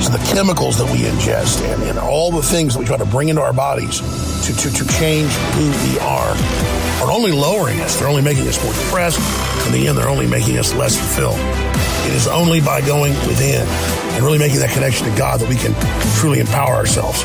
So 0.02 0.10
the 0.12 0.24
chemicals 0.34 0.78
that 0.80 0.92
we 0.92 1.00
ingest 1.00 1.64
and, 1.64 1.84
and 1.84 1.98
all 1.98 2.32
the 2.32 2.42
things 2.42 2.74
that 2.74 2.80
we 2.80 2.86
try 2.86 2.98
to 2.98 3.06
bring 3.06 3.30
into 3.30 3.42
our 3.42 3.54
bodies 3.54 4.00
to, 4.48 4.54
to, 4.54 4.70
to 4.70 4.88
change 5.00 5.32
who 5.32 5.72
we 5.90 6.00
are 6.00 6.36
are 7.04 7.12
only 7.12 7.32
lowering 7.32 7.80
us. 7.80 7.98
They're 8.00 8.10
only 8.10 8.22
making 8.22 8.48
us 8.48 8.62
more 8.64 8.74
depressed. 8.74 9.20
In 9.68 9.74
the 9.74 9.88
end, 9.88 9.98
they're 9.98 10.10
only 10.10 10.28
making 10.28 10.58
us 10.58 10.74
less 10.74 10.98
fulfilled. 10.98 11.40
It 12.06 12.14
is 12.14 12.28
only 12.28 12.60
by 12.60 12.82
going 12.82 13.14
within 13.28 13.66
and 14.14 14.24
really 14.24 14.38
making 14.38 14.60
that 14.60 14.70
connection 14.72 15.10
to 15.10 15.18
God 15.18 15.40
that 15.40 15.50
we 15.50 15.56
can 15.56 15.74
truly 16.20 16.40
empower 16.40 16.74
ourselves. 16.74 17.22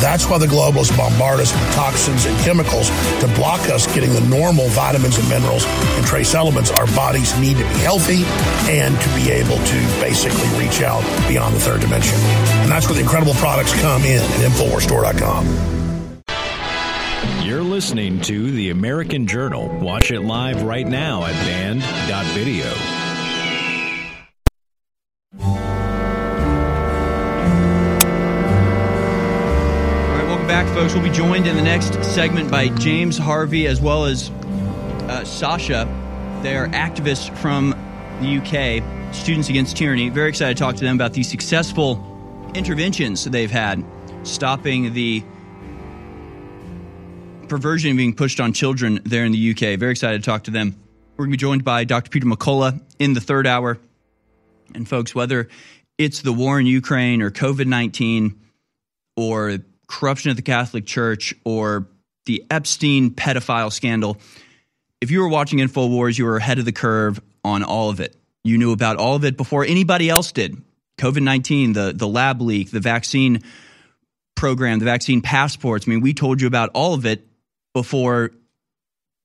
That's 0.00 0.28
why 0.28 0.38
the 0.38 0.46
globalists 0.46 0.96
bombard 0.96 1.40
us 1.40 1.52
with 1.52 1.74
toxins 1.74 2.26
and 2.26 2.36
chemicals 2.40 2.90
to 3.20 3.28
block 3.34 3.60
us 3.70 3.86
getting 3.94 4.12
the 4.12 4.20
normal 4.22 4.68
vitamins 4.68 5.18
and 5.18 5.28
minerals 5.28 5.64
and 5.66 6.04
trace 6.06 6.34
elements 6.34 6.70
our 6.70 6.86
bodies 6.88 7.38
need 7.38 7.56
to 7.56 7.64
be 7.64 7.78
healthy 7.80 8.24
and 8.68 8.98
to 9.00 9.08
be 9.14 9.30
able 9.30 9.56
to 9.56 9.78
basically 10.00 10.48
reach 10.58 10.82
out 10.82 11.02
beyond 11.28 11.54
the 11.54 11.60
third 11.60 11.80
dimension. 11.80 12.18
And 12.62 12.70
that's 12.70 12.86
where 12.86 12.94
the 12.94 13.02
incredible 13.02 13.34
products 13.34 13.72
come 13.80 14.02
in 14.02 14.22
at 14.22 14.50
InfoWarsStore.com. 14.50 15.82
You're 17.44 17.62
listening 17.62 18.20
to 18.22 18.50
The 18.50 18.70
American 18.70 19.26
Journal. 19.26 19.68
Watch 19.80 20.10
it 20.10 20.20
live 20.20 20.62
right 20.62 20.86
now 20.86 21.24
at 21.24 21.34
banned.video. 21.44 23.01
folks. 30.82 30.94
We'll 30.94 31.04
be 31.04 31.10
joined 31.10 31.46
in 31.46 31.54
the 31.54 31.62
next 31.62 31.94
segment 32.02 32.50
by 32.50 32.66
James 32.66 33.16
Harvey 33.16 33.68
as 33.68 33.80
well 33.80 34.04
as 34.04 34.30
uh, 34.30 35.22
Sasha. 35.24 35.86
They 36.42 36.56
are 36.56 36.66
activists 36.70 37.32
from 37.38 37.70
the 38.20 38.38
UK, 38.38 39.14
Students 39.14 39.48
Against 39.48 39.76
Tyranny. 39.76 40.08
Very 40.08 40.28
excited 40.28 40.56
to 40.56 40.60
talk 40.60 40.74
to 40.74 40.84
them 40.84 40.96
about 40.96 41.12
the 41.12 41.22
successful 41.22 42.50
interventions 42.56 43.22
they've 43.22 43.48
had 43.48 43.84
stopping 44.24 44.92
the 44.92 45.22
perversion 47.46 47.96
being 47.96 48.12
pushed 48.12 48.40
on 48.40 48.52
children 48.52 48.98
there 49.04 49.24
in 49.24 49.30
the 49.30 49.50
UK. 49.52 49.78
Very 49.78 49.92
excited 49.92 50.20
to 50.20 50.28
talk 50.28 50.42
to 50.44 50.50
them. 50.50 50.74
We're 51.16 51.26
going 51.26 51.30
to 51.30 51.36
be 51.36 51.40
joined 51.40 51.62
by 51.62 51.84
Dr. 51.84 52.10
Peter 52.10 52.26
McCullough 52.26 52.82
in 52.98 53.12
the 53.12 53.20
third 53.20 53.46
hour. 53.46 53.78
And 54.74 54.88
folks, 54.88 55.14
whether 55.14 55.48
it's 55.96 56.22
the 56.22 56.32
war 56.32 56.58
in 56.58 56.66
Ukraine 56.66 57.22
or 57.22 57.30
COVID 57.30 57.66
19 57.66 58.40
or 59.16 59.58
corruption 59.92 60.30
of 60.30 60.36
the 60.36 60.42
Catholic 60.42 60.86
Church 60.86 61.34
or 61.44 61.86
the 62.26 62.44
Epstein 62.50 63.10
pedophile 63.10 63.72
scandal, 63.72 64.18
if 65.00 65.10
you 65.10 65.20
were 65.20 65.28
watching 65.28 65.58
InfoWars, 65.58 66.18
you 66.18 66.24
were 66.24 66.36
ahead 66.36 66.58
of 66.58 66.64
the 66.64 66.72
curve 66.72 67.20
on 67.44 67.62
all 67.62 67.90
of 67.90 68.00
it. 68.00 68.16
You 68.44 68.58
knew 68.58 68.72
about 68.72 68.96
all 68.96 69.14
of 69.16 69.24
it 69.24 69.36
before 69.36 69.64
anybody 69.64 70.08
else 70.08 70.32
did. 70.32 70.60
COVID 70.98 71.22
19, 71.22 71.72
the, 71.72 71.92
the 71.94 72.08
lab 72.08 72.40
leak, 72.40 72.70
the 72.70 72.80
vaccine 72.80 73.42
program, 74.34 74.78
the 74.78 74.84
vaccine 74.84 75.20
passports. 75.20 75.86
I 75.86 75.90
mean, 75.90 76.00
we 76.00 76.14
told 76.14 76.40
you 76.40 76.46
about 76.46 76.70
all 76.74 76.94
of 76.94 77.06
it 77.06 77.26
before 77.74 78.30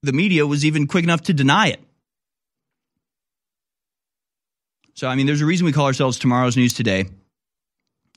the 0.03 0.13
media 0.13 0.45
was 0.45 0.65
even 0.65 0.87
quick 0.87 1.03
enough 1.03 1.23
to 1.23 1.33
deny 1.33 1.67
it. 1.67 1.79
So, 4.93 5.07
I 5.07 5.15
mean, 5.15 5.27
there's 5.27 5.41
a 5.41 5.45
reason 5.45 5.65
we 5.65 5.71
call 5.71 5.85
ourselves 5.85 6.17
Tomorrow's 6.17 6.57
News 6.57 6.73
Today, 6.73 7.05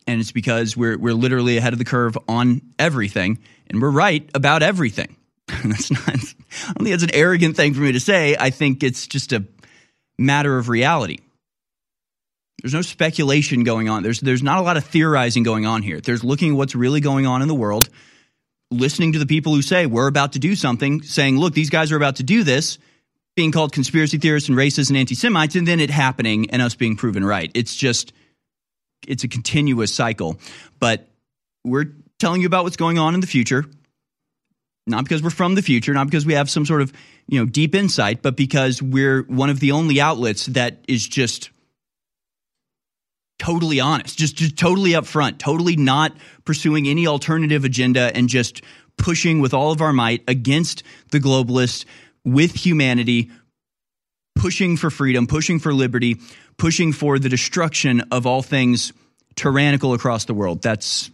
and 0.07 0.21
it's 0.21 0.33
because 0.33 0.77
we're 0.77 0.99
we're 0.99 1.15
literally 1.15 1.57
ahead 1.57 1.73
of 1.73 1.79
the 1.79 1.85
curve 1.85 2.17
on 2.29 2.63
everything, 2.79 3.39
and 3.69 3.81
we're 3.81 3.91
right 3.91 4.29
about 4.35 4.63
everything. 4.63 5.17
that's 5.65 5.91
not. 5.91 6.09
I 6.09 6.73
don't 6.73 6.85
think 6.85 6.91
that's 6.91 7.03
an 7.03 7.15
arrogant 7.15 7.57
thing 7.57 7.75
for 7.75 7.81
me 7.81 7.93
to 7.93 8.01
say. 8.01 8.37
I 8.39 8.51
think 8.51 8.83
it's 8.83 9.07
just 9.07 9.33
a 9.33 9.45
matter 10.19 10.59
of 10.59 10.69
reality. 10.69 11.19
There's 12.63 12.75
no 12.75 12.83
speculation 12.83 13.65
going 13.65 13.89
on. 13.89 14.03
There's 14.03 14.21
there's 14.21 14.43
not 14.43 14.59
a 14.59 14.63
lot 14.63 14.77
of 14.77 14.85
theorizing 14.85 15.43
going 15.43 15.67
on 15.67 15.83
here. 15.83 16.01
There's 16.01 16.23
looking 16.23 16.53
at 16.53 16.57
what's 16.57 16.75
really 16.75 17.01
going 17.01 17.27
on 17.27 17.43
in 17.43 17.49
the 17.49 17.55
world, 17.55 17.89
listening 18.71 19.13
to 19.13 19.19
the 19.19 19.27
people 19.27 19.55
who 19.55 19.63
say 19.63 19.87
we're 19.87 20.09
about 20.09 20.33
to 20.33 20.39
do 20.39 20.55
something, 20.55 21.03
saying, 21.03 21.39
"Look, 21.39 21.55
these 21.55 21.71
guys 21.71 21.91
are 21.91 21.97
about 21.97 22.17
to 22.17 22.23
do 22.23 22.45
this," 22.45 22.79
being 23.35 23.51
called 23.51 23.73
conspiracy 23.73 24.19
theorists 24.19 24.49
and 24.49 24.59
racists 24.59 24.89
and 24.89 24.99
anti-Semites, 24.99 25.57
and 25.57 25.67
then 25.67 25.81
it 25.81 25.91
happening 25.91 26.51
and 26.51 26.61
us 26.61 26.75
being 26.75 26.97
proven 26.97 27.25
right. 27.25 27.51
It's 27.55 27.75
just 27.75 28.13
it's 29.07 29.25
a 29.25 29.29
continuous 29.29 29.95
cycle. 29.95 30.39
But 30.79 31.09
we're 31.65 31.93
telling 32.19 32.41
you 32.41 32.47
about 32.47 32.65
what's 32.65 32.77
going 32.77 32.99
on 32.99 33.15
in 33.15 33.21
the 33.21 33.27
future, 33.27 33.65
not 34.87 35.05
because 35.05 35.23
we're 35.23 35.31
from 35.31 35.55
the 35.55 35.63
future, 35.63 35.93
not 35.93 36.07
because 36.07 36.27
we 36.27 36.35
have 36.35 36.51
some 36.51 36.67
sort 36.67 36.83
of 36.83 36.93
you 37.29 37.39
know 37.39 37.47
deep 37.47 37.75
insight, 37.75 38.23
but 38.23 38.37
because 38.37 38.83
we're 38.83 39.23
one 39.23 39.51
of 39.51 39.61
the 39.61 39.73
only 39.73 40.01
outlets 40.01 40.47
that 40.47 40.79
is 40.89 41.07
just 41.07 41.51
totally 43.39 43.81
honest, 43.81 44.19
just 44.19 44.37
just 44.37 44.57
totally 44.57 44.91
upfront, 44.91 45.39
totally 45.39 45.77
not 45.77 46.13
pursuing 46.45 46.89
any 46.89 47.07
alternative 47.07 47.65
agenda 47.65 48.15
and 48.15 48.29
just 48.29 48.63
pushing 48.97 49.41
with 49.41 49.55
all 49.55 49.73
of 49.73 49.81
our 49.81 49.93
might 49.93 50.23
against 50.29 50.83
the 51.11 51.19
globalists 51.19 51.85
with 52.25 52.55
humanity, 52.55 53.31
pushing 54.41 54.79
for 54.79 54.91
freedom, 54.91 55.27
pushing 55.27 55.59
for 55.59 55.75
liberty, 55.75 56.17
pushing 56.57 56.93
for 56.93 57.19
the 57.19 57.29
destruction 57.29 58.01
of 58.11 58.27
all 58.27 58.41
things 58.41 58.95
tyrannical 59.37 59.93
across 59.93 60.25
the 60.25 60.33
world. 60.33 60.63
That's 60.63 61.11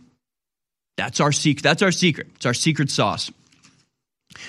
that's 0.97 1.19
our 1.21 1.33
secret. 1.33 1.63
That's 1.63 1.83
our 1.83 1.91
secret. 1.91 2.29
It's 2.37 2.47
our 2.47 2.55
secret 2.55 2.89
sauce. 2.89 3.31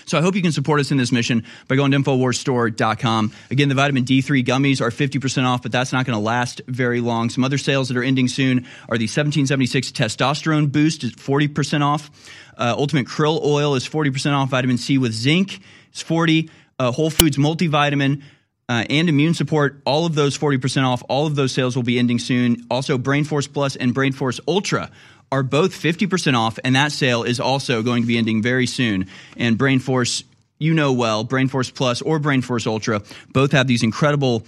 So 0.05 0.17
I 0.17 0.21
hope 0.21 0.35
you 0.35 0.41
can 0.41 0.51
support 0.51 0.79
us 0.79 0.91
in 0.91 0.97
this 0.97 1.11
mission 1.11 1.43
by 1.67 1.75
going 1.75 1.91
to 1.91 1.97
InfoWarsStore.com. 1.97 3.31
Again, 3.49 3.69
the 3.69 3.75
vitamin 3.75 4.03
D3 4.03 4.45
gummies 4.45 4.81
are 4.81 4.91
50% 4.91 5.45
off, 5.45 5.63
but 5.63 5.71
that's 5.71 5.93
not 5.93 6.05
going 6.05 6.17
to 6.17 6.23
last 6.23 6.61
very 6.67 6.99
long. 6.99 7.29
Some 7.29 7.43
other 7.43 7.57
sales 7.57 7.87
that 7.87 7.97
are 7.97 8.03
ending 8.03 8.27
soon 8.27 8.59
are 8.89 8.97
the 8.97 9.05
1776 9.05 9.91
Testosterone 9.91 10.71
Boost 10.71 11.03
is 11.03 11.13
40% 11.13 11.83
off. 11.83 12.11
Uh, 12.57 12.75
Ultimate 12.77 13.07
Krill 13.07 13.41
Oil 13.43 13.75
is 13.75 13.87
40% 13.87 14.33
off. 14.33 14.49
Vitamin 14.49 14.77
C 14.77 14.97
with 14.97 15.13
zinc 15.13 15.59
is 15.93 16.01
40. 16.01 16.49
Uh, 16.79 16.91
Whole 16.91 17.09
Foods 17.09 17.37
Multivitamin 17.37 18.21
uh, 18.69 18.83
and 18.89 19.07
immune 19.07 19.33
support, 19.33 19.81
all 19.85 20.05
of 20.05 20.15
those 20.15 20.37
40% 20.37 20.83
off. 20.83 21.03
All 21.07 21.25
of 21.25 21.35
those 21.35 21.53
sales 21.53 21.75
will 21.75 21.83
be 21.83 21.97
ending 21.99 22.19
soon. 22.19 22.65
Also, 22.69 22.97
Brain 22.97 23.23
Force 23.23 23.47
Plus 23.47 23.75
and 23.75 23.93
Brain 23.93 24.11
Force 24.11 24.39
Ultra 24.47 24.91
are 25.31 25.43
both 25.43 25.71
50% 25.71 26.35
off, 26.37 26.57
and 26.63 26.75
that 26.75 26.91
sale 26.91 27.23
is 27.23 27.39
also 27.39 27.81
going 27.83 28.03
to 28.03 28.07
be 28.07 28.17
ending 28.17 28.41
very 28.41 28.65
soon. 28.65 29.07
And 29.35 29.57
Brain 29.57 29.79
Force, 29.79 30.23
you 30.57 30.73
know 30.73 30.93
well, 30.93 31.23
Brain 31.23 31.47
Force 31.47 31.69
Plus 31.69 32.01
or 32.01 32.19
Brain 32.19 32.41
Force 32.41 32.67
Ultra 32.67 33.01
both 33.33 33.51
have 33.51 33.67
these 33.67 33.83
incredible 33.83 34.45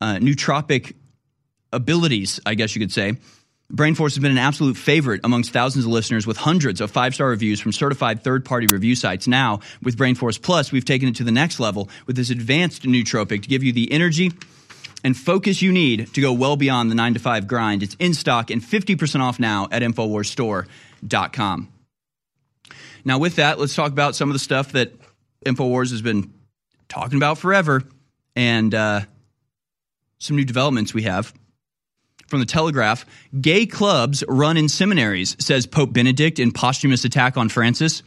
uh, 0.00 0.16
nootropic 0.16 0.94
abilities, 1.72 2.40
I 2.44 2.54
guess 2.54 2.74
you 2.74 2.80
could 2.80 2.92
say. 2.92 3.14
Brain 3.74 3.94
Force 3.94 4.14
has 4.14 4.20
been 4.20 4.30
an 4.30 4.38
absolute 4.38 4.76
favorite 4.76 5.22
amongst 5.24 5.50
thousands 5.50 5.86
of 5.86 5.90
listeners 5.90 6.26
with 6.26 6.36
hundreds 6.36 6.82
of 6.82 6.90
five 6.90 7.14
star 7.14 7.28
reviews 7.28 7.58
from 7.58 7.72
certified 7.72 8.22
third 8.22 8.44
party 8.44 8.66
review 8.66 8.94
sites. 8.94 9.26
Now, 9.26 9.60
with 9.82 9.96
Brainforce 9.96 10.40
Plus, 10.40 10.70
we've 10.70 10.84
taken 10.84 11.08
it 11.08 11.16
to 11.16 11.24
the 11.24 11.32
next 11.32 11.58
level 11.58 11.88
with 12.06 12.14
this 12.14 12.28
advanced 12.28 12.82
nootropic 12.82 13.42
to 13.42 13.48
give 13.48 13.62
you 13.62 13.72
the 13.72 13.90
energy 13.90 14.30
and 15.02 15.16
focus 15.16 15.62
you 15.62 15.72
need 15.72 16.12
to 16.12 16.20
go 16.20 16.34
well 16.34 16.56
beyond 16.56 16.90
the 16.90 16.94
9 16.94 17.14
to 17.14 17.20
5 17.20 17.46
grind. 17.46 17.82
It's 17.82 17.96
in 17.98 18.12
stock 18.12 18.50
and 18.50 18.60
50% 18.60 19.20
off 19.20 19.40
now 19.40 19.68
at 19.72 19.80
InfoWarsStore.com. 19.80 21.68
Now, 23.06 23.18
with 23.18 23.36
that, 23.36 23.58
let's 23.58 23.74
talk 23.74 23.90
about 23.90 24.14
some 24.14 24.28
of 24.28 24.34
the 24.34 24.38
stuff 24.38 24.72
that 24.72 24.92
InfoWars 25.46 25.92
has 25.92 26.02
been 26.02 26.30
talking 26.88 27.16
about 27.16 27.38
forever 27.38 27.82
and 28.36 28.74
uh, 28.74 29.00
some 30.18 30.36
new 30.36 30.44
developments 30.44 30.92
we 30.92 31.04
have. 31.04 31.32
From 32.32 32.40
the 32.40 32.46
Telegraph, 32.46 33.04
gay 33.42 33.66
clubs 33.66 34.24
run 34.26 34.56
in 34.56 34.70
seminaries, 34.70 35.36
says 35.38 35.66
Pope 35.66 35.92
Benedict 35.92 36.38
in 36.38 36.50
posthumous 36.50 37.04
attack 37.04 37.36
on 37.36 37.50
Francis. 37.50 38.02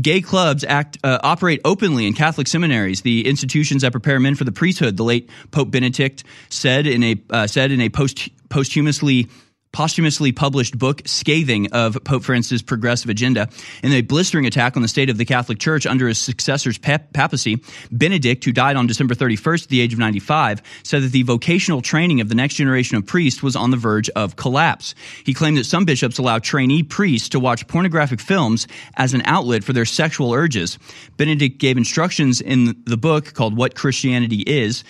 Gay 0.00 0.20
clubs 0.20 0.62
act 0.62 0.96
uh, 1.02 1.18
operate 1.24 1.60
openly 1.64 2.06
in 2.06 2.12
Catholic 2.12 2.46
seminaries, 2.46 3.00
the 3.00 3.26
institutions 3.26 3.82
that 3.82 3.90
prepare 3.90 4.20
men 4.20 4.36
for 4.36 4.44
the 4.44 4.52
priesthood. 4.52 4.96
The 4.96 5.02
late 5.02 5.28
Pope 5.50 5.72
Benedict 5.72 6.22
said 6.50 6.86
in 6.86 7.02
a 7.02 7.20
uh, 7.30 7.48
said 7.48 7.72
in 7.72 7.80
a 7.80 7.88
post 7.88 8.28
posthumously 8.48 9.26
posthumously 9.74 10.30
published 10.30 10.78
book 10.78 11.02
scathing 11.04 11.70
of 11.72 11.98
Pope 12.04 12.22
Francis' 12.22 12.62
progressive 12.62 13.10
agenda. 13.10 13.48
In 13.82 13.92
a 13.92 14.02
blistering 14.02 14.46
attack 14.46 14.76
on 14.76 14.82
the 14.82 14.88
state 14.88 15.10
of 15.10 15.18
the 15.18 15.24
Catholic 15.24 15.58
Church 15.58 15.84
under 15.84 16.06
his 16.06 16.16
successor's 16.16 16.78
pap- 16.78 17.12
papacy, 17.12 17.60
Benedict, 17.90 18.44
who 18.44 18.52
died 18.52 18.76
on 18.76 18.86
December 18.86 19.16
31st 19.16 19.64
at 19.64 19.68
the 19.68 19.80
age 19.80 19.92
of 19.92 19.98
95, 19.98 20.62
said 20.84 21.02
that 21.02 21.10
the 21.10 21.24
vocational 21.24 21.82
training 21.82 22.20
of 22.20 22.28
the 22.28 22.36
next 22.36 22.54
generation 22.54 22.96
of 22.96 23.04
priests 23.04 23.42
was 23.42 23.56
on 23.56 23.72
the 23.72 23.76
verge 23.76 24.08
of 24.10 24.36
collapse. 24.36 24.94
He 25.24 25.34
claimed 25.34 25.56
that 25.56 25.66
some 25.66 25.84
bishops 25.84 26.18
allow 26.18 26.38
trainee 26.38 26.84
priests 26.84 27.28
to 27.30 27.40
watch 27.40 27.66
pornographic 27.66 28.20
films 28.20 28.68
as 28.96 29.12
an 29.12 29.22
outlet 29.24 29.64
for 29.64 29.72
their 29.72 29.84
sexual 29.84 30.32
urges. 30.32 30.78
Benedict 31.16 31.58
gave 31.58 31.76
instructions 31.76 32.40
in 32.40 32.80
the 32.84 32.96
book 32.96 33.34
called 33.34 33.56
What 33.56 33.74
Christianity 33.74 34.42
Is 34.46 34.84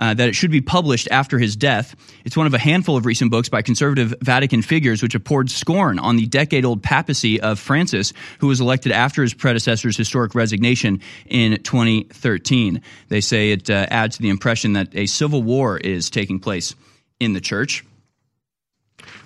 uh, 0.00 0.14
that 0.14 0.28
it 0.28 0.34
should 0.34 0.50
be 0.50 0.60
published 0.60 1.08
after 1.10 1.38
his 1.38 1.54
death. 1.54 1.94
It's 2.24 2.36
one 2.36 2.46
of 2.46 2.54
a 2.54 2.58
handful 2.58 2.96
of 2.96 3.06
recent 3.06 3.30
books 3.30 3.48
by 3.48 3.62
conservative 3.62 4.14
Vatican 4.22 4.62
figures 4.62 5.02
which 5.02 5.12
have 5.12 5.22
poured 5.22 5.50
scorn 5.50 5.98
on 5.98 6.16
the 6.16 6.26
decade 6.26 6.64
old 6.64 6.82
papacy 6.82 7.40
of 7.40 7.58
Francis, 7.58 8.12
who 8.38 8.48
was 8.48 8.60
elected 8.60 8.92
after 8.92 9.22
his 9.22 9.34
predecessor's 9.34 9.96
historic 9.96 10.34
resignation 10.34 11.00
in 11.26 11.62
2013. 11.62 12.82
They 13.08 13.20
say 13.20 13.52
it 13.52 13.68
uh, 13.68 13.86
adds 13.90 14.16
to 14.16 14.22
the 14.22 14.30
impression 14.30 14.72
that 14.72 14.88
a 14.94 15.06
civil 15.06 15.42
war 15.42 15.76
is 15.76 16.10
taking 16.10 16.40
place 16.40 16.74
in 17.20 17.34
the 17.34 17.40
church, 17.40 17.84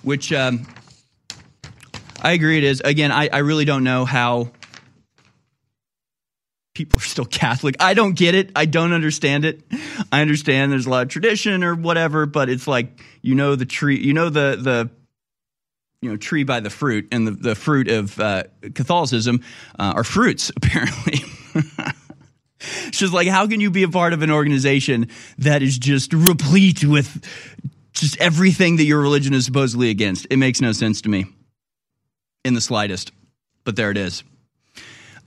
which 0.03 0.33
um, 0.33 0.67
I 2.21 2.31
agree 2.33 2.57
it 2.57 2.63
is. 2.63 2.81
Again, 2.83 3.11
I, 3.11 3.29
I 3.31 3.37
really 3.39 3.65
don't 3.65 3.83
know 3.83 4.03
how 4.03 4.51
people 6.75 6.99
are 6.99 7.03
still 7.03 7.25
Catholic. 7.25 7.75
I 7.79 7.95
don't 7.95 8.15
get 8.15 8.35
it. 8.35 8.51
I 8.55 8.65
don't 8.65 8.93
understand 8.93 9.45
it. 9.45 9.63
I 10.11 10.21
understand 10.21 10.71
there's 10.71 10.85
a 10.85 10.89
lot 10.91 11.01
of 11.01 11.09
tradition 11.09 11.63
or 11.63 11.73
whatever, 11.73 12.27
but 12.27 12.49
it's 12.49 12.67
like 12.67 13.01
you 13.23 13.33
know 13.33 13.55
the 13.55 13.65
tree, 13.65 13.97
you 13.97 14.13
know 14.13 14.29
the 14.29 14.57
the 14.61 14.91
you 16.01 16.11
know 16.11 16.17
tree 16.17 16.43
by 16.43 16.59
the 16.59 16.69
fruit, 16.69 17.07
and 17.11 17.27
the 17.27 17.31
the 17.31 17.55
fruit 17.55 17.87
of 17.87 18.19
uh, 18.19 18.43
Catholicism 18.75 19.41
uh, 19.79 19.93
are 19.95 20.03
fruits 20.03 20.51
apparently. 20.55 21.19
just 22.91 23.13
like 23.13 23.27
how 23.27 23.47
can 23.47 23.59
you 23.59 23.71
be 23.71 23.83
a 23.83 23.89
part 23.89 24.13
of 24.13 24.21
an 24.21 24.29
organization 24.29 25.09
that 25.39 25.63
is 25.63 25.77
just 25.77 26.13
replete 26.13 26.83
with 26.83 27.23
just 27.93 28.19
everything 28.19 28.75
that 28.75 28.83
your 28.83 29.01
religion 29.01 29.33
is 29.33 29.45
supposedly 29.45 29.89
against? 29.89 30.27
It 30.29 30.37
makes 30.37 30.61
no 30.61 30.71
sense 30.73 31.01
to 31.01 31.09
me 31.09 31.25
in 32.43 32.53
the 32.53 32.61
slightest. 32.61 33.11
But 33.63 33.75
there 33.75 33.89
it 33.89 33.97
is. 33.97 34.23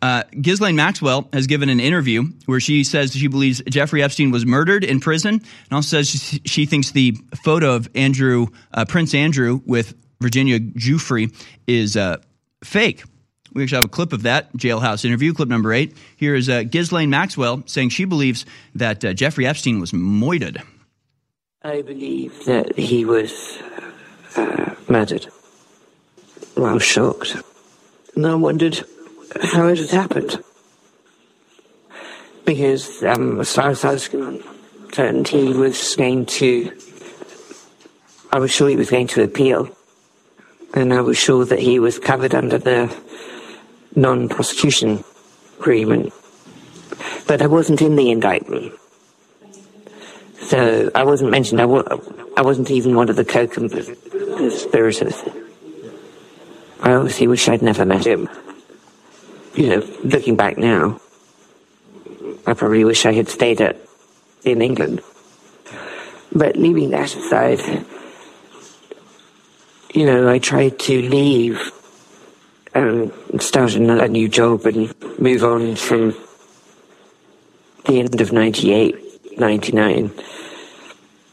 Uh, 0.01 0.23
Ghislaine 0.41 0.77
Maxwell 0.77 1.29
has 1.33 1.47
given 1.47 1.69
an 1.69 1.81
interview 1.81 2.25
where 2.47 2.61
she 2.61 2.85
says 2.85 3.13
she 3.13 3.27
believes 3.27 3.61
Jeffrey 3.69 4.03
Epstein 4.03 4.31
was 4.31 4.47
murdered 4.47 4.85
in 4.85 5.01
prison, 5.01 5.35
and 5.35 5.73
also 5.73 5.97
says 5.97 6.09
she, 6.09 6.41
she 6.45 6.67
thinks 6.67 6.93
the 6.93 7.17
photo 7.43 7.75
of 7.75 7.89
Andrew 7.95 8.47
uh, 8.73 8.85
Prince 8.85 9.15
Andrew 9.15 9.61
with 9.67 9.95
Virginia 10.21 10.61
Giuffre 10.61 11.33
is 11.67 11.97
uh, 11.97 12.19
fake. 12.63 13.03
We 13.53 13.63
actually 13.63 13.77
have 13.77 13.85
a 13.87 13.89
clip 13.89 14.13
of 14.13 14.23
that 14.23 14.53
jailhouse 14.53 15.05
interview, 15.05 15.33
clip 15.33 15.49
number 15.49 15.73
eight. 15.73 15.97
Here 16.17 16.35
is 16.35 16.49
uh, 16.49 16.63
Ghislaine 16.63 17.11
Maxwell 17.11 17.63
saying 17.67 17.89
she 17.89 18.05
believes 18.05 18.47
that 18.75 19.05
uh, 19.05 19.15
Jeffrey 19.15 19.47
Epstein 19.47 19.81
was 19.81 19.93
moited. 19.93 20.63
I 21.63 21.83
believe 21.83 22.45
that 22.45 22.79
he 22.79 23.05
was 23.05 23.59
uh, 24.37 24.75
murdered. 24.89 25.27
Well, 26.57 26.67
I 26.67 26.75
was 26.75 26.85
shocked. 26.85 27.37
And 28.15 28.27
I 28.27 28.35
wondered 28.35 28.85
how 29.43 29.69
has 29.69 29.81
it 29.81 29.91
happened. 29.91 30.43
Because, 32.45 33.03
um, 33.03 33.41
as 33.41 33.53
far 33.53 33.71
as 33.71 33.85
I 33.85 33.93
was 33.93 34.09
concerned, 34.09 35.29
he 35.29 35.53
was 35.53 35.97
going 35.97 36.25
to, 36.27 36.73
I 38.33 38.39
was 38.39 38.51
sure 38.51 38.69
he 38.69 38.77
was 38.77 38.91
going 38.91 39.09
to 39.09 39.23
appeal. 39.23 39.69
And 40.75 40.93
I 40.93 41.01
was 41.01 41.19
sure 41.19 41.45
that 41.45 41.59
he 41.59 41.79
was 41.79 41.99
covered 41.99 42.35
under 42.35 42.59
the 42.59 42.95
non-prosecution 43.95 45.05
agreement. 45.59 46.13
But 47.27 47.43
I 47.43 47.47
wasn't 47.47 47.83
in 47.83 47.97
the 47.97 48.11
indictment. 48.11 48.73
So 50.41 50.91
I 50.95 51.05
wasn't 51.05 51.31
mentioned. 51.31 51.61
I, 51.61 51.67
wa- 51.67 51.85
I 52.37 52.43
wasn't 52.43 52.71
even 52.71 52.95
one 52.95 53.11
of 53.11 53.17
the 53.17 53.25
co-conspirators. 53.25 55.15
I 56.81 56.93
obviously 56.93 57.27
wish 57.27 57.49
I'd 57.49 57.63
never 57.63 57.85
met 57.85 58.07
him 58.07 58.29
you 59.59 59.67
know, 59.71 59.85
looking 60.05 60.37
back 60.37 60.57
now, 60.57 61.01
I 62.47 62.55
probably 62.55 62.85
wish 62.85 63.05
I 63.05 63.13
had 63.13 63.29
stayed 63.29 63.61
at, 63.61 63.77
in 64.45 64.63
England. 64.63 65.03
But 66.31 66.57
leaving 66.57 66.91
that 66.91 67.13
aside, 67.13 67.85
you 69.93 70.07
know, 70.07 70.29
I 70.29 70.39
tried 70.39 70.79
to 70.79 71.03
leave 71.03 71.73
and 72.73 73.11
start 73.41 73.75
a 73.75 74.07
new 74.07 74.29
job 74.29 74.65
and 74.65 74.95
move 75.19 75.43
on 75.43 75.75
from 75.75 76.15
the 77.87 77.99
end 77.99 78.21
of 78.21 78.33
98, 78.33 79.41
99. 79.41 80.13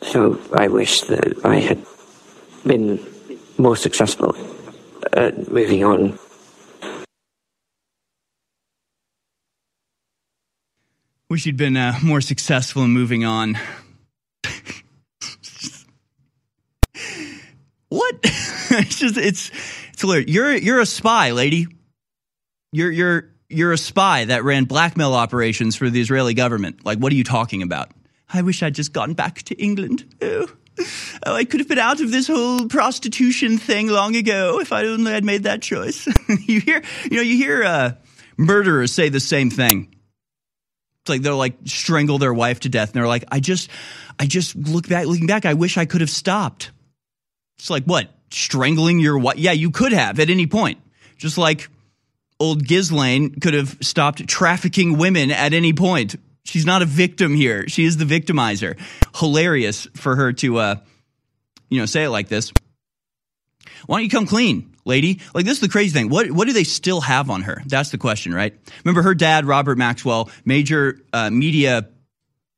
So 0.02 0.42
I 0.52 0.68
wish 0.68 1.02
that 1.02 1.46
I 1.46 1.58
had 1.58 1.86
been 2.66 3.06
more 3.60 3.76
successful 3.76 4.36
at 5.14 5.52
moving 5.52 5.84
on 5.84 6.18
Wish 11.28 11.48
you'd 11.48 11.58
been 11.58 11.76
uh, 11.76 11.96
more 12.04 12.22
successful 12.22 12.84
in 12.84 12.92
moving 12.92 13.26
on. 13.26 13.58
what? 17.90 18.14
it's 18.24 19.00
just 19.00 19.18
it's 19.18 19.52
it's 19.92 20.02
hilarious. 20.02 20.30
You're 20.30 20.54
you're 20.54 20.80
a 20.80 20.86
spy, 20.86 21.32
lady. 21.32 21.68
You're 22.72 22.92
you're 22.92 23.30
you're 23.50 23.72
a 23.72 23.78
spy 23.78 24.26
that 24.26 24.44
ran 24.44 24.66
blackmail 24.66 25.16
operations 25.16 25.76
for 25.76 25.90
the 25.90 26.00
Israeli 26.00 26.36
government. 26.36 26.86
Like, 26.86 27.00
what 27.00 27.12
are 27.12 27.16
you 27.16 27.24
talking 27.24 27.64
about? 27.64 27.90
I 28.32 28.44
wish 28.44 28.62
I'd 28.62 28.76
just 28.76 28.94
gone 28.94 29.14
back 29.16 29.42
to 29.44 29.56
England. 29.56 30.06
Oh. 30.22 30.48
Oh, 31.26 31.34
I 31.34 31.46
could 31.46 31.62
have 31.62 31.70
been 31.70 31.80
out 31.80 32.02
of 32.02 32.12
this 32.12 32.28
whole 32.28 32.68
prostitution 32.68 33.58
thing 33.58 33.88
long 33.88 34.16
ago 34.16 34.60
if 34.60 34.74
I 34.74 34.86
only 34.86 35.12
had 35.12 35.24
made 35.24 35.44
that 35.44 35.62
choice. 35.62 36.06
you 36.46 36.60
hear, 36.60 36.84
you 37.10 37.18
know, 37.18 37.24
you 37.24 37.38
hear 37.38 37.64
uh, 37.64 37.94
murderers 38.38 38.92
say 38.92 39.08
the 39.08 39.22
same 39.22 39.50
thing. 39.50 39.95
Like 41.08 41.22
they'll 41.22 41.38
like 41.38 41.56
strangle 41.66 42.18
their 42.18 42.34
wife 42.34 42.62
to 42.62 42.70
death, 42.70 42.90
and 42.90 42.96
they're 42.96 43.08
like, 43.08 43.26
"I 43.32 43.40
just, 43.40 43.70
I 44.20 44.26
just 44.26 44.56
look 44.56 44.88
back, 44.88 45.06
looking 45.06 45.28
back, 45.28 45.46
I 45.46 45.54
wish 45.54 45.78
I 45.78 45.86
could 45.86 46.02
have 46.02 46.10
stopped." 46.10 46.72
It's 47.58 47.70
like 47.70 47.84
what 47.86 48.10
strangling 48.32 49.00
your 49.00 49.18
wife? 49.18 49.38
Yeah, 49.38 49.52
you 49.52 49.72
could 49.72 49.94
have 49.94 50.20
at 50.20 50.30
any 50.30 50.48
point. 50.48 50.80
Just 51.18 51.38
like 51.38 51.70
old 52.40 52.68
Ghislaine 52.68 53.40
could 53.40 53.54
have 53.54 53.78
stopped 53.82 54.28
trafficking 54.28 54.98
women 54.98 55.32
at 55.32 55.54
any 55.54 55.74
point. 55.74 56.16
She's 56.44 56.66
not 56.66 56.82
a 56.82 56.86
victim 56.86 57.34
here. 57.34 57.68
She 57.68 57.86
is 57.86 57.98
the 57.98 58.06
victimizer. 58.06 58.78
Hilarious 59.16 59.88
for 59.96 60.16
her 60.16 60.34
to, 60.34 60.58
uh, 60.58 60.76
you 61.70 61.80
know, 61.80 61.86
say 61.86 62.04
it 62.04 62.10
like 62.10 62.28
this. 62.28 62.52
Why 63.88 63.98
don't 63.98 64.04
you 64.04 64.10
come 64.10 64.28
clean, 64.28 64.75
lady? 64.86 65.20
Like 65.34 65.46
this 65.46 65.56
is 65.56 65.62
the 65.62 65.70
crazy 65.70 65.92
thing. 65.92 66.10
What 66.10 66.32
what 66.32 66.48
do 66.48 66.54
they 66.54 66.64
still 66.64 67.02
have 67.02 67.30
on 67.30 67.42
her? 67.44 67.62
That's 67.66 67.90
the 67.90 67.98
question, 67.98 68.34
right? 68.34 68.54
Remember 68.84 69.02
her 69.02 69.16
dad, 69.16 69.46
Robert 69.46 69.78
Maxwell, 69.78 70.30
major 70.46 71.00
uh, 71.12 71.30
media 71.30 71.90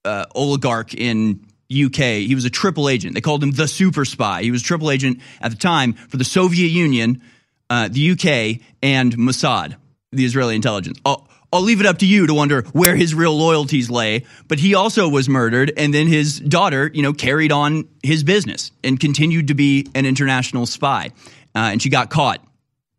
uh, 0.06 0.26
oligarch 0.36 0.94
in 0.94 1.46
UK. 1.72 2.24
He 2.26 2.36
was 2.36 2.46
a 2.46 2.50
triple 2.50 2.90
agent. 2.90 3.14
They 3.14 3.22
called 3.22 3.44
him 3.44 3.52
the 3.52 3.68
super 3.68 4.06
spy. 4.06 4.44
He 4.44 4.52
was 4.52 4.62
triple 4.62 4.92
agent 4.92 5.20
at 5.42 5.52
the 5.52 5.58
time 5.58 5.94
for 5.94 6.18
the 6.18 6.24
Soviet 6.24 6.70
Union, 6.70 7.22
uh, 7.70 7.90
the 7.90 8.12
UK, 8.12 8.62
and 8.82 9.16
Mossad, 9.18 9.76
the 10.12 10.26
Israeli 10.26 10.56
intelligence. 10.56 11.00
Oh, 11.06 11.26
I'll 11.52 11.62
leave 11.62 11.80
it 11.80 11.86
up 11.86 12.00
to 12.00 12.06
you 12.06 12.28
to 12.28 12.34
wonder 12.34 12.64
where 12.74 12.96
his 12.96 13.16
real 13.16 13.38
loyalties 13.38 13.90
lay. 13.90 14.26
But 14.48 14.60
he 14.60 14.76
also 14.76 15.08
was 15.08 15.30
murdered, 15.30 15.72
and 15.78 15.94
then 15.94 16.08
his 16.08 16.40
daughter, 16.40 16.92
you 16.94 17.02
know, 17.02 17.14
carried 17.14 17.52
on 17.52 17.88
his 18.04 18.24
business 18.24 18.72
and 18.84 19.00
continued 19.00 19.48
to 19.48 19.54
be 19.54 19.88
an 19.96 20.06
international 20.06 20.66
spy. 20.66 21.12
Uh, 21.58 21.72
and 21.72 21.82
she 21.82 21.90
got 21.90 22.12
caught, 22.12 22.40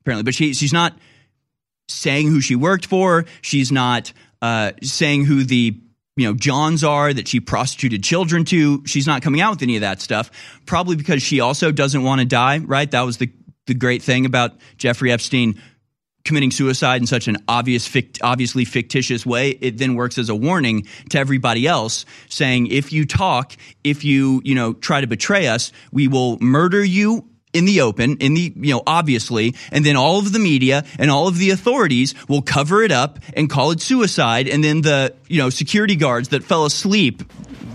apparently. 0.01 0.25
But 0.25 0.35
she, 0.35 0.53
she's 0.53 0.73
not 0.73 0.99
saying 1.87 2.27
who 2.27 2.41
she 2.41 2.57
worked 2.57 2.87
for. 2.87 3.25
She's 3.41 3.71
not 3.71 4.13
uh, 4.43 4.73
saying 4.83 5.27
who 5.27 5.45
the 5.45 5.81
you 6.17 6.27
know 6.27 6.35
Johns 6.35 6.83
are 6.83 7.13
that 7.13 7.29
she 7.29 7.39
prostituted 7.39 8.03
children 8.03 8.45
to. 8.47 8.85
She's 8.85 9.07
not 9.07 9.23
coming 9.23 9.41
out 9.41 9.53
with 9.53 9.63
any 9.63 9.77
of 9.77 9.83
that 9.83 10.01
stuff. 10.01 10.33
Probably 10.67 10.97
because 10.97 11.23
she 11.23 11.39
also 11.39 11.71
doesn't 11.71 12.03
want 12.03 12.21
to 12.21 12.25
die. 12.25 12.59
Right? 12.59 12.91
That 12.91 13.03
was 13.03 13.19
the 13.19 13.31
the 13.67 13.75
great 13.75 14.03
thing 14.03 14.27
about 14.27 14.57
Jeffrey 14.77 15.13
Epstein 15.13 15.61
committing 16.25 16.51
suicide 16.51 17.01
in 17.01 17.07
such 17.07 17.29
an 17.29 17.37
obvious, 17.47 17.87
fict- 17.87 18.19
obviously 18.23 18.65
fictitious 18.65 19.25
way, 19.25 19.51
it 19.51 19.79
then 19.79 19.95
works 19.95 20.19
as 20.19 20.29
a 20.29 20.35
warning 20.35 20.87
to 21.09 21.19
everybody 21.19 21.67
else, 21.67 22.05
saying 22.29 22.67
if 22.67 22.93
you 22.93 23.07
talk, 23.07 23.57
if 23.85 24.05
you 24.05 24.43
you 24.45 24.55
know 24.55 24.73
try 24.73 25.01
to 25.01 25.07
betray 25.07 25.47
us, 25.47 25.71
we 25.93 26.09
will 26.09 26.39
murder 26.41 26.85
you 26.85 27.25
in 27.53 27.65
the 27.65 27.81
open, 27.81 28.17
in 28.19 28.35
the, 28.35 28.53
you 28.57 28.75
know, 28.75 28.83
obviously, 28.87 29.55
and 29.73 29.85
then 29.85 29.97
all 29.97 30.19
of 30.19 30.33
the 30.33 30.39
media 30.39 30.85
and 30.99 31.11
all 31.11 31.29
of 31.29 31.39
the 31.39 31.51
authorities 31.51 32.15
will 32.29 32.43
cover 32.43 32.83
it 32.83 32.93
up 32.93 33.19
and 33.35 33.49
call 33.49 33.71
it 33.71 33.81
suicide. 33.81 34.49
And 34.49 34.63
then 34.63 34.83
the, 34.83 35.15
you 35.29 35.39
know, 35.39 35.51
security 35.51 35.97
guards 35.97 36.29
that 36.29 36.45
fell 36.45 36.65
asleep, 36.65 37.23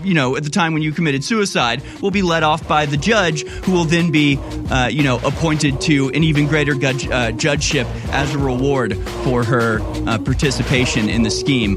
you 0.04 0.14
know, 0.14 0.36
at 0.36 0.44
the 0.44 0.50
time 0.50 0.74
when 0.74 0.82
you 0.82 0.92
committed 0.92 1.24
suicide 1.24 1.82
will 2.00 2.10
be 2.10 2.22
let 2.22 2.42
off 2.42 2.68
by 2.68 2.86
the 2.86 2.96
judge 2.96 3.42
who 3.46 3.72
will 3.72 3.84
then 3.84 4.10
be, 4.10 4.38
uh, 4.70 4.88
you 4.88 5.02
know, 5.02 5.16
appointed 5.24 5.80
to 5.82 6.10
an 6.10 6.22
even 6.22 6.46
greater 6.46 6.74
judge, 6.74 7.08
uh, 7.08 7.32
judgeship 7.32 7.86
as 8.12 8.34
a 8.34 8.38
reward 8.38 8.96
for 9.24 9.42
her 9.42 9.80
uh, 10.06 10.18
participation 10.18 11.08
in 11.08 11.22
the 11.22 11.30
scheme. 11.30 11.76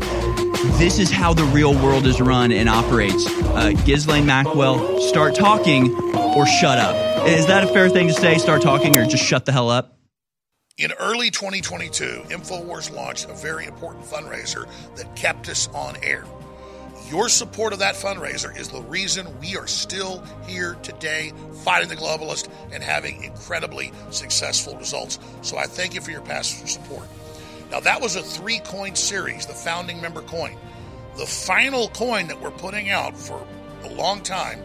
This 0.77 0.99
is 0.99 1.09
how 1.09 1.33
the 1.33 1.45
real 1.45 1.73
world 1.73 2.05
is 2.05 2.19
run 2.19 2.51
and 2.51 2.67
operates. 2.67 3.25
Uh, 3.27 3.71
Ghislaine 3.85 4.25
Maxwell, 4.25 4.99
start 5.01 5.35
talking 5.35 5.93
or 6.15 6.45
shut 6.45 6.77
up. 6.77 7.06
Is 7.27 7.45
that 7.47 7.61
a 7.61 7.67
fair 7.67 7.89
thing 7.89 8.07
to 8.07 8.13
say? 8.13 8.37
Start 8.37 8.61
talking 8.61 8.97
or 8.97 9.05
just 9.05 9.21
shut 9.21 9.43
the 9.43 9.51
hell 9.51 9.69
up? 9.69 9.97
In 10.77 10.93
early 10.93 11.29
2022, 11.29 12.23
InfoWars 12.29 12.95
launched 12.95 13.29
a 13.29 13.33
very 13.33 13.65
important 13.65 14.05
fundraiser 14.05 14.65
that 14.95 15.13
kept 15.17 15.49
us 15.49 15.67
on 15.73 15.97
air. 16.01 16.23
Your 17.09 17.27
support 17.27 17.73
of 17.73 17.79
that 17.79 17.95
fundraiser 17.95 18.57
is 18.57 18.69
the 18.69 18.81
reason 18.83 19.27
we 19.41 19.57
are 19.57 19.67
still 19.67 20.23
here 20.47 20.75
today 20.83 21.33
fighting 21.65 21.89
the 21.89 21.97
globalist 21.97 22.49
and 22.71 22.81
having 22.81 23.21
incredibly 23.25 23.91
successful 24.09 24.77
results. 24.77 25.19
So 25.41 25.57
I 25.57 25.65
thank 25.65 25.95
you 25.95 25.99
for 25.99 26.11
your 26.11 26.21
past 26.21 26.65
support. 26.65 27.09
Now, 27.71 27.81
that 27.81 27.99
was 27.99 28.15
a 28.15 28.23
three 28.23 28.59
coin 28.59 28.95
series, 28.95 29.45
the 29.45 29.53
founding 29.53 29.99
member 29.99 30.21
coin. 30.21 30.55
The 31.17 31.25
final 31.25 31.89
coin 31.89 32.27
that 32.27 32.39
we're 32.39 32.51
putting 32.51 32.89
out 32.89 33.17
for 33.17 33.45
a 33.83 33.89
long 33.89 34.21
time 34.21 34.61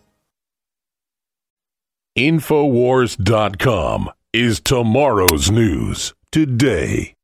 Infowars.com 2.18 4.10
is 4.32 4.60
tomorrow's 4.60 5.52
news 5.52 6.14
today. 6.32 7.16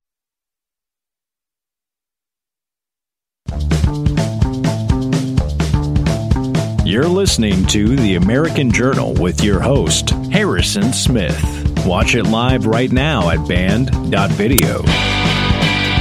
You're 6.85 7.07
listening 7.07 7.65
to 7.67 7.95
The 7.95 8.15
American 8.15 8.71
Journal 8.71 9.13
with 9.13 9.43
your 9.43 9.59
host, 9.59 10.09
Harrison 10.31 10.91
Smith. 10.91 11.85
Watch 11.85 12.15
it 12.15 12.23
live 12.23 12.65
right 12.65 12.91
now 12.91 13.29
at 13.29 13.47
banned.video. 13.47 15.18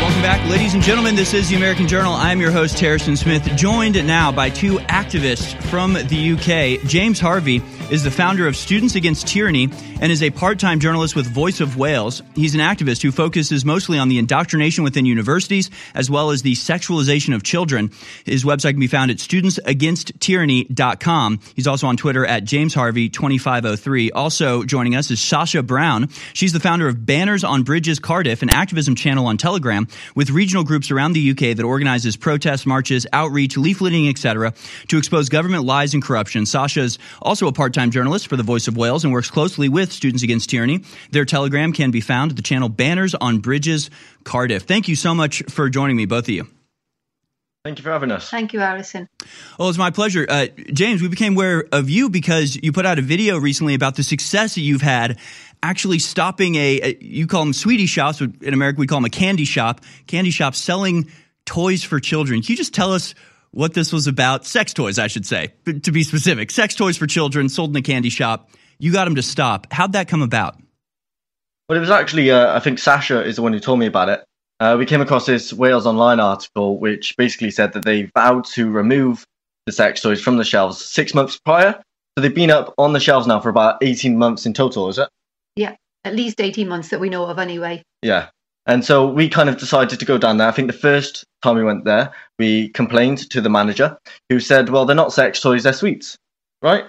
Welcome 0.01 0.23
back, 0.23 0.49
ladies 0.49 0.75
and 0.75 0.83
gentlemen. 0.83 1.17
This 1.17 1.35
is 1.35 1.49
the 1.49 1.57
American 1.57 1.89
Journal. 1.89 2.13
I'm 2.13 2.41
your 2.41 2.53
host, 2.53 2.79
Harrison 2.79 3.17
Smith, 3.17 3.43
joined 3.57 3.97
now 4.07 4.31
by 4.31 4.49
two 4.49 4.79
activists 4.79 5.61
from 5.65 5.95
the 5.95 6.33
UK. 6.33 6.89
James 6.89 7.19
Harvey 7.19 7.59
is 7.91 8.05
the 8.05 8.11
founder 8.11 8.47
of 8.47 8.55
Students 8.55 8.97
Against 8.97 9.27
Tyranny 9.27 9.71
and 10.01 10.13
is 10.13 10.23
a 10.23 10.31
part 10.31 10.59
time 10.59 10.79
journalist 10.79 11.17
with 11.17 11.27
Voice 11.27 11.61
of 11.61 11.79
Wales. 11.79 12.23
He's 12.35 12.55
an 12.55 12.61
activist 12.61 13.01
who 13.03 13.11
focuses 13.11 13.65
mostly 13.65 13.99
on 13.99 14.11
the 14.11 14.19
indoctrination 14.19 14.85
within 14.85 15.07
universities 15.07 15.71
as 15.95 16.11
well 16.11 16.29
as 16.31 16.43
the 16.43 16.53
sexualization 16.53 17.35
of 17.35 17.43
children. 17.43 17.91
His 18.27 18.45
website 18.45 18.73
can 18.73 18.81
be 18.81 18.89
found 18.89 19.11
at 19.11 19.17
studentsagainsttyranny.com. 19.17 21.41
He's 21.57 21.67
also 21.67 21.87
on 21.87 21.97
Twitter 21.97 22.27
at 22.27 22.45
James 22.45 22.75
Harvey 22.75 23.09
2503. 23.09 24.11
Also 24.11 24.65
joining 24.65 24.95
us 24.95 25.11
is 25.11 25.19
Sasha 25.21 25.63
Brown. 25.63 26.11
She's 26.35 26.53
the 26.53 26.61
founder 26.61 26.89
of 26.89 27.07
Banners 27.07 27.43
on 27.43 27.63
Bridges 27.63 27.99
Cardiff, 27.99 28.43
an 28.43 28.51
activism 28.51 28.97
channel 28.97 29.27
on 29.27 29.39
Telegram 29.39 29.89
with 30.15 30.29
regional 30.29 30.63
groups 30.63 30.91
around 30.91 31.15
the 31.15 31.31
UK 31.31 31.57
that 31.57 31.65
organizes 31.65 32.17
protests, 32.17 32.67
marches, 32.67 33.07
outreach, 33.15 33.57
leafleting, 33.57 34.11
etc., 34.11 34.53
to 34.89 34.99
expose 34.99 35.31
government 35.31 35.65
lies 35.65 35.95
and 35.95 36.03
corruption. 36.03 36.45
Sasha's 36.45 36.99
also 37.23 37.47
a 37.47 37.53
part 37.53 37.78
time 37.79 37.93
journalist 37.93 38.27
for 38.27 38.37
the 38.37 38.43
Voice 38.43 38.67
of 38.67 38.77
Wales 38.77 39.05
and 39.05 39.13
works 39.13 39.31
closely 39.31 39.69
with 39.69 39.93
Students 39.93 40.25
Against 40.25 40.51
Tyranny. 40.51 40.83
Their 41.13 41.25
telegram 41.25 41.73
can 41.73 41.93
be 41.93 42.01
found 42.01 42.33
at 42.33 42.37
the 42.37 42.43
channel 42.43 42.69
Banners 42.69 43.15
on 43.15 43.39
Bridges 43.39 43.89
Cardiff. 44.25 44.65
Thank 44.65 44.89
you 44.89 44.97
so 44.97 45.15
much 45.15 45.45
for 45.49 45.71
joining 45.71 45.97
me, 45.97 46.05
both 46.05 46.25
of 46.25 46.31
you. 46.31 46.49
Thank 47.65 47.79
you 47.79 47.85
for 47.85 47.93
having 47.93 48.11
us. 48.11 48.31
Thank 48.31 48.53
you, 48.53 48.59
Harrison. 48.59 49.09
Well, 49.61 49.69
it's 49.69 49.79
my 49.79 49.91
pleasure. 49.91 50.27
Uh, 50.29 50.47
James, 50.73 51.03
we 51.03 51.09
became 51.09 51.35
aware 51.35 51.67
of 51.71 51.89
you 51.89 52.11
because 52.11 52.59
you 52.61 52.73
put 52.73 52.85
out 52.85 52.99
a 52.99 53.03
video 53.03 53.39
recently 53.39 53.75
about 53.75 53.95
the 53.95 54.03
success 54.03 54.57
that 54.57 54.63
you've 54.63 54.83
had 54.83 55.19
actually 55.63 56.01
stopping 56.01 56.57
a, 56.57 56.81
a 56.83 56.99
you 57.01 57.29
call 57.29 57.45
them 57.45 57.53
sweetie 57.53 57.87
shops, 57.87 58.19
but 58.19 58.31
in 58.43 58.55
America 58.55 58.81
we 58.81 58.89
call 58.89 58.97
them 58.97 59.05
a 59.05 59.11
candy 59.11 59.45
shop, 59.45 59.83
candy 60.09 60.31
shop 60.31 60.57
selling 60.57 61.09
toys 61.47 61.85
for 61.85 62.01
children. 62.01 62.43
Can 62.43 62.51
you 62.51 62.57
just 62.57 62.75
tell 62.75 62.93
us 62.93 63.15
what 63.51 63.75
this 63.75 63.93
was 63.93 64.07
about? 64.07 64.47
Sex 64.47 64.73
toys, 64.73 64.99
I 64.99 65.07
should 65.07 65.27
say, 65.27 65.55
to 65.83 65.93
be 65.93 66.03
specific. 66.03 66.51
Sex 66.51 66.75
toys 66.75 66.97
for 66.97 67.07
children 67.07 67.49
sold 67.49 67.71
in 67.71 67.77
a 67.77 67.83
candy 67.83 68.11
shop. 68.11 68.51
You 68.79 68.93
got 68.93 69.05
them 69.05 69.15
to 69.17 69.23
stop. 69.23 69.67
How'd 69.73 69.93
that 69.93 70.09
come 70.09 70.23
about? 70.23 70.57
Well, 71.69 71.77
it 71.77 71.81
was 71.81 71.91
actually, 71.91 72.31
uh, 72.31 72.57
I 72.57 72.61
think 72.61 72.79
Sasha 72.79 73.23
is 73.23 73.37
the 73.37 73.43
one 73.43 73.53
who 73.53 73.61
told 73.61 73.79
me 73.79 73.87
about 73.87 74.09
it. 74.09 74.25
Uh, 74.61 74.77
we 74.79 74.87
came 74.87 75.01
across 75.01 75.27
this 75.27 75.53
Wales 75.53 75.87
Online 75.87 76.19
article, 76.19 76.79
which 76.79 77.17
basically 77.17 77.51
said 77.51 77.75
that 77.75 77.85
they 77.85 78.11
vowed 78.15 78.45
to 78.47 78.71
remove 78.71 79.25
the 79.67 79.73
sex 79.73 80.01
toys 80.01 80.21
from 80.21 80.37
the 80.37 80.45
shelves 80.45 80.85
six 80.85 81.15
months 81.15 81.39
prior. 81.39 81.81
So 82.17 82.23
they've 82.23 82.35
been 82.35 82.51
up 82.51 82.75
on 82.79 82.95
the 82.95 83.01
shelves 83.01 83.27
now 83.27 83.39
for 83.39 83.51
about 83.51 83.79
18 83.83 84.19
months 84.19 84.47
in 84.47 84.55
total, 84.55 84.89
is 84.89 84.99
it? 84.99 85.09
Yeah, 85.55 85.77
at 86.05 86.15
least 86.15 86.41
18 86.41 86.67
months 86.67 86.89
that 86.89 87.01
we 87.01 87.09
know 87.09 87.27
of 87.27 87.39
anyway. 87.39 87.83
Yeah. 88.03 88.31
And 88.67 88.85
so 88.85 89.07
we 89.07 89.29
kind 89.29 89.49
of 89.49 89.59
decided 89.59 90.01
to 90.01 90.05
go 90.05 90.19
down 90.19 90.39
there. 90.39 90.49
I 90.49 90.53
think 90.53 90.67
the 90.67 90.77
first 90.77 91.25
time 91.43 91.57
we 91.57 91.65
went 91.65 91.85
there, 91.85 92.13
we 92.39 92.69
complained 92.71 93.31
to 93.31 93.41
the 93.41 93.51
manager 93.51 93.99
who 94.29 94.41
said, 94.41 94.69
well, 94.69 94.85
they're 94.85 94.97
not 94.97 95.13
sex 95.13 95.41
toys, 95.41 95.63
they're 95.63 95.73
sweets. 95.73 96.19
Right. 96.63 96.85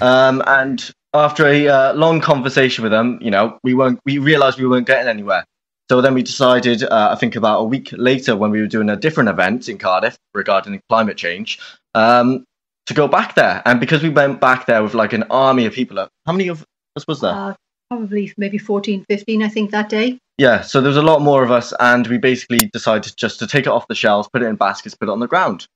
Um, 0.00 0.42
and 0.46 0.90
after 1.12 1.46
a 1.46 1.68
uh, 1.68 1.92
long 1.94 2.20
conversation 2.20 2.82
with 2.82 2.92
them, 2.92 3.18
you 3.20 3.30
know, 3.30 3.58
we 3.62 3.74
weren't, 3.74 4.00
we 4.04 4.18
realized 4.18 4.58
we 4.58 4.66
weren't 4.66 4.86
getting 4.86 5.08
anywhere. 5.08 5.44
So 5.90 6.00
then 6.00 6.14
we 6.14 6.22
decided, 6.22 6.84
uh, 6.84 7.08
I 7.10 7.16
think 7.16 7.34
about 7.34 7.60
a 7.60 7.64
week 7.64 7.90
later, 7.92 8.36
when 8.36 8.52
we 8.52 8.60
were 8.60 8.68
doing 8.68 8.88
a 8.88 8.96
different 8.96 9.28
event 9.28 9.68
in 9.68 9.76
Cardiff 9.76 10.16
regarding 10.34 10.80
climate 10.88 11.16
change, 11.16 11.58
um, 11.94 12.44
to 12.86 12.94
go 12.94 13.08
back 13.08 13.34
there. 13.34 13.60
And 13.64 13.80
because 13.80 14.02
we 14.02 14.08
went 14.08 14.40
back 14.40 14.66
there 14.66 14.82
with 14.82 14.94
like 14.94 15.12
an 15.12 15.24
army 15.30 15.66
of 15.66 15.72
people, 15.72 15.96
how 16.26 16.32
many 16.32 16.48
of 16.48 16.64
us 16.96 17.06
was 17.08 17.20
there? 17.20 17.34
Uh, 17.34 17.54
probably 17.90 18.32
maybe 18.36 18.56
14, 18.56 19.04
15, 19.08 19.42
I 19.42 19.48
think, 19.48 19.72
that 19.72 19.88
day. 19.88 20.18
Yeah, 20.40 20.62
so 20.62 20.80
there 20.80 20.88
was 20.88 20.96
a 20.96 21.02
lot 21.02 21.20
more 21.20 21.44
of 21.44 21.50
us, 21.50 21.74
and 21.80 22.06
we 22.06 22.16
basically 22.16 22.64
decided 22.72 23.12
just 23.14 23.38
to 23.40 23.46
take 23.46 23.66
it 23.66 23.68
off 23.68 23.88
the 23.88 23.94
shelves, 23.94 24.26
put 24.32 24.42
it 24.42 24.46
in 24.46 24.56
baskets, 24.56 24.94
put 24.94 25.10
it 25.10 25.12
on 25.12 25.20
the 25.20 25.28
ground, 25.28 25.66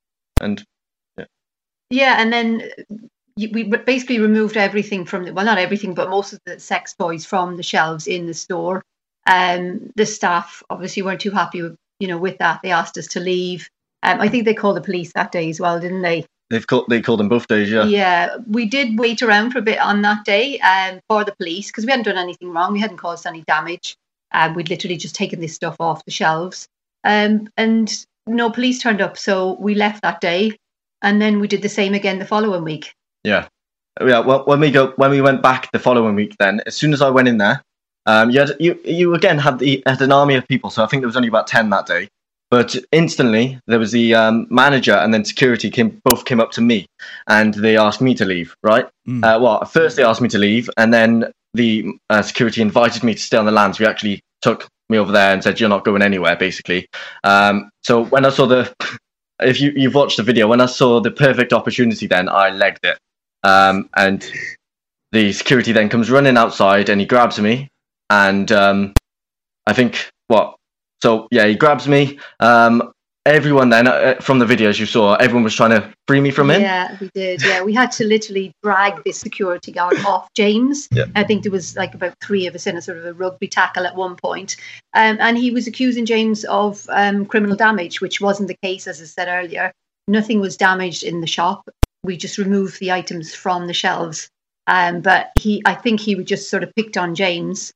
and 0.41 0.65
yeah, 1.19 1.27
Yeah, 1.91 2.15
and 2.17 2.33
then 2.33 2.71
we 3.37 3.65
basically 3.65 4.21
removed 4.21 4.57
everything 4.57 5.05
from 5.05 5.27
the, 5.27 5.35
well, 5.35 5.45
not 5.45 5.59
everything, 5.59 5.93
but 5.93 6.09
most 6.09 6.33
of 6.33 6.41
the 6.47 6.59
sex 6.59 6.95
toys 6.95 7.27
from 7.27 7.59
the 7.59 7.63
shelves 7.63 8.07
in 8.07 8.25
the 8.25 8.33
store. 8.33 8.83
Um, 9.27 9.93
the 9.97 10.07
staff 10.07 10.63
obviously 10.71 11.03
weren't 11.03 11.21
too 11.21 11.31
happy 11.31 11.61
with, 11.61 11.77
you 12.01 12.09
know, 12.09 12.17
with 12.17 12.39
that. 12.39 12.61
They 12.63 12.71
asked 12.71 12.97
us 12.97 13.09
to 13.09 13.21
leave. 13.21 13.69
Um, 14.03 14.19
I 14.19 14.29
think 14.31 14.47
they 14.47 14.55
called 14.55 14.79
the 14.79 14.81
police 14.81 15.13
that 15.13 15.31
day 15.31 15.51
as 15.51 15.61
well, 15.61 15.79
didn't 15.79 16.01
they? 16.01 16.25
they've 16.49 16.67
called 16.67 16.87
they 16.89 17.03
called 17.03 17.21
them 17.21 17.29
both 17.29 17.49
days. 17.49 17.71
Yeah, 17.71 17.85
Yeah, 17.85 18.37
we 18.47 18.65
did 18.65 18.99
wait 18.99 19.23
around 19.23 19.51
for 19.51 19.59
a 19.59 19.63
bit 19.63 19.79
on 19.79 20.01
that 20.03 20.25
day 20.25 20.59
um, 20.61 21.01
for 21.07 21.23
the 21.23 21.35
police 21.37 21.67
because 21.67 21.85
we 21.85 21.91
hadn't 21.91 22.07
done 22.07 22.17
anything 22.17 22.51
wrong. 22.51 22.73
We 22.73 22.81
hadn't 22.81 22.97
caused 22.97 23.27
any 23.27 23.43
damage. 23.43 23.97
Um, 24.35 24.55
we'd 24.55 24.69
literally 24.69 24.99
just 24.99 25.15
taken 25.15 25.41
this 25.41 25.55
stuff 25.55 25.77
off 25.81 26.05
the 26.05 26.11
shelves. 26.11 26.69
Um, 27.05 27.49
and 27.57 27.91
no 28.27 28.51
police 28.51 28.83
turned 28.83 29.01
up. 29.01 29.17
So 29.17 29.57
we 29.61 29.75
left 29.75 30.03
that 30.03 30.21
day. 30.21 30.53
And 31.03 31.21
then 31.21 31.39
we 31.39 31.49
did 31.49 31.61
the 31.61 31.69
same 31.69 31.93
again 31.93 32.19
the 32.19 32.25
following 32.25 32.65
week. 32.65 32.95
yeah, 33.25 33.49
yeah. 34.01 34.21
Well, 34.21 34.45
when 34.47 34.59
we 34.59 34.71
go 34.71 34.95
when 34.97 35.11
we 35.11 35.21
went 35.21 35.43
back 35.43 35.71
the 35.71 35.79
following 35.79 36.15
week, 36.15 36.35
then 36.39 36.63
as 36.67 36.75
soon 36.75 36.95
as 36.95 37.03
I 37.03 37.11
went 37.11 37.29
in 37.29 37.37
there, 37.37 37.63
um, 38.07 38.31
you 38.31 38.41
had, 38.41 38.57
you 38.59 38.81
you 38.87 39.15
again 39.15 39.39
had 39.39 39.59
the 39.59 39.83
had 39.85 40.01
an 40.01 40.13
army 40.13 40.35
of 40.35 40.49
people. 40.49 40.71
So 40.71 40.83
I 40.83 40.87
think 40.87 41.03
there 41.03 41.07
was 41.09 41.17
only 41.17 41.29
about 41.29 41.47
ten 41.47 41.69
that 41.71 41.85
day. 41.85 42.09
But 42.51 42.77
instantly 42.91 43.61
there 43.67 43.79
was 43.79 43.93
the 43.93 44.15
um, 44.15 44.47
manager 44.49 44.95
and 44.95 45.13
then 45.13 45.27
security 45.27 45.71
came 45.71 46.01
both 46.05 46.25
came 46.25 46.41
up 46.41 46.53
to 46.53 46.61
me 46.61 46.87
and 47.27 47.53
they 47.53 47.77
asked 47.77 48.01
me 48.01 48.15
to 48.15 48.25
leave. 48.25 48.57
Right. 48.63 48.87
Uh, 49.07 49.39
well, 49.43 49.65
first 49.67 49.97
they 49.97 50.05
asked 50.05 50.23
me 50.23 50.29
to 50.31 50.39
leave, 50.39 50.71
and 50.79 50.95
then 50.95 51.33
the 51.55 51.87
uh, 52.11 52.23
security 52.23 52.61
invited 52.61 53.03
me 53.03 53.15
to 53.15 53.21
stay 53.21 53.37
on 53.37 53.47
the 53.47 53.53
land. 53.53 53.77
So 53.77 53.85
he 53.85 53.91
actually 53.91 54.21
took 54.43 54.69
me 54.89 54.99
over 54.99 55.13
there 55.13 55.33
and 55.33 55.43
said, 55.43 55.61
"You're 55.61 55.69
not 55.69 55.85
going 55.85 56.03
anywhere." 56.03 56.37
Basically. 56.37 56.87
Um, 57.23 57.71
so 57.83 58.05
when 58.05 58.25
I 58.25 58.31
saw 58.31 58.47
the, 58.47 58.75
if 59.41 59.61
you 59.61 59.73
you've 59.75 59.95
watched 59.95 60.17
the 60.17 60.23
video, 60.23 60.49
when 60.49 60.61
I 60.61 60.67
saw 60.67 61.01
the 61.01 61.11
perfect 61.11 61.53
opportunity, 61.53 62.07
then 62.07 62.29
I 62.29 62.51
legged 62.51 62.85
it. 62.85 62.99
Um, 63.43 63.89
and 63.97 64.27
the 65.13 65.33
security 65.33 65.73
then 65.73 65.89
comes 65.89 66.11
running 66.11 66.37
outside 66.37 66.89
and 66.89 67.01
he 67.01 67.07
grabs 67.07 67.39
me, 67.41 67.69
and 68.11 68.51
um, 68.53 68.95
I 69.67 69.73
think 69.73 70.11
what? 70.29 70.57
So 71.03 71.29
yeah, 71.31 71.47
he 71.47 71.55
grabs 71.55 71.87
me. 71.87 72.19
Um, 72.41 72.94
everyone 73.27 73.71
then 73.71 73.87
uh, 73.87 74.15
from 74.21 74.39
the 74.39 74.45
videos 74.45 74.79
you 74.79 74.87
saw, 74.87 75.15
everyone 75.15 75.45
was 75.45 75.55
trying 75.55 75.71
to 75.71 75.93
free 76.07 76.21
me 76.21 76.31
from 76.31 76.51
him. 76.51 76.61
Yeah, 76.61 76.97
we 77.01 77.11
did. 77.15 77.43
Yeah, 77.43 77.63
we 77.63 77.73
had 77.73 77.91
to 77.93 78.05
literally 78.05 78.53
drag 78.63 79.03
this 79.05 79.19
security 79.19 79.73
guard 79.73 79.99
off 80.07 80.29
James. 80.35 80.89
Yeah. 80.91 81.07
I 81.15 81.25
think 81.25 81.43
there 81.43 81.53
was 81.53 81.77
like 81.77 81.95
about 81.95 82.15
three 82.23 82.47
of 82.47 82.55
us 82.55 82.67
in 82.67 82.77
a 82.77 82.83
sort 82.83 82.99
of 82.99 83.07
a 83.07 83.15
rugby 83.15 83.49
tackle 83.49 83.87
at 83.87 83.97
one 83.97 84.17
point. 84.17 84.57
Um, 84.95 85.19
and 85.21 85.39
he 85.39 85.51
was 85.51 85.67
accusing 85.67 86.07
James 86.07 86.45
of 86.45 86.87
um, 86.91 87.27
criminal 87.27 87.57
damage, 87.57 88.01
which 88.01 88.21
wasn't 88.21 88.49
the 88.49 88.59
case, 88.63 88.87
as 88.87 89.01
I 89.01 89.05
said 89.05 89.29
earlier. 89.29 89.73
Nothing 90.07 90.41
was 90.41 90.57
damaged 90.57 91.03
in 91.03 91.21
the 91.21 91.27
shop. 91.27 91.69
We 92.03 92.17
just 92.17 92.37
removed 92.37 92.79
the 92.79 92.93
items 92.93 93.35
from 93.35 93.67
the 93.67 93.75
shelves. 93.75 94.29
Um, 94.67 95.01
but 95.01 95.31
he, 95.39 95.63
I 95.65 95.75
think 95.75 96.01
he 96.01 96.15
would 96.15 96.27
just 96.27 96.51
sort 96.51 96.63
of 96.63 96.75
picked 96.75 96.97
on 96.97 97.15
James. 97.15 97.73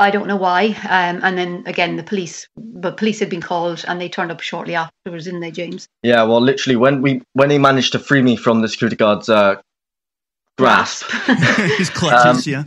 Um, 0.00 0.06
I 0.06 0.10
don't 0.10 0.26
know 0.26 0.36
why. 0.36 0.68
Um, 0.88 1.20
and 1.22 1.36
then 1.36 1.62
again, 1.66 1.96
the 1.96 2.02
police, 2.02 2.48
but 2.56 2.96
police 2.96 3.20
had 3.20 3.28
been 3.30 3.42
called 3.42 3.84
and 3.86 4.00
they 4.00 4.08
turned 4.08 4.32
up 4.32 4.40
shortly 4.40 4.74
afterwards, 4.74 5.24
didn't 5.24 5.40
they, 5.40 5.50
James? 5.50 5.86
Yeah, 6.02 6.22
well, 6.24 6.40
literally, 6.40 6.76
when 6.76 7.02
we 7.02 7.22
when 7.34 7.50
he 7.50 7.58
managed 7.58 7.92
to 7.92 7.98
free 7.98 8.22
me 8.22 8.36
from 8.36 8.62
the 8.62 8.68
security 8.68 8.96
guard's 8.96 9.28
uh, 9.28 9.56
grasp, 10.58 11.10
His 11.78 11.90
clutches, 11.90 12.46
yeah. 12.46 12.64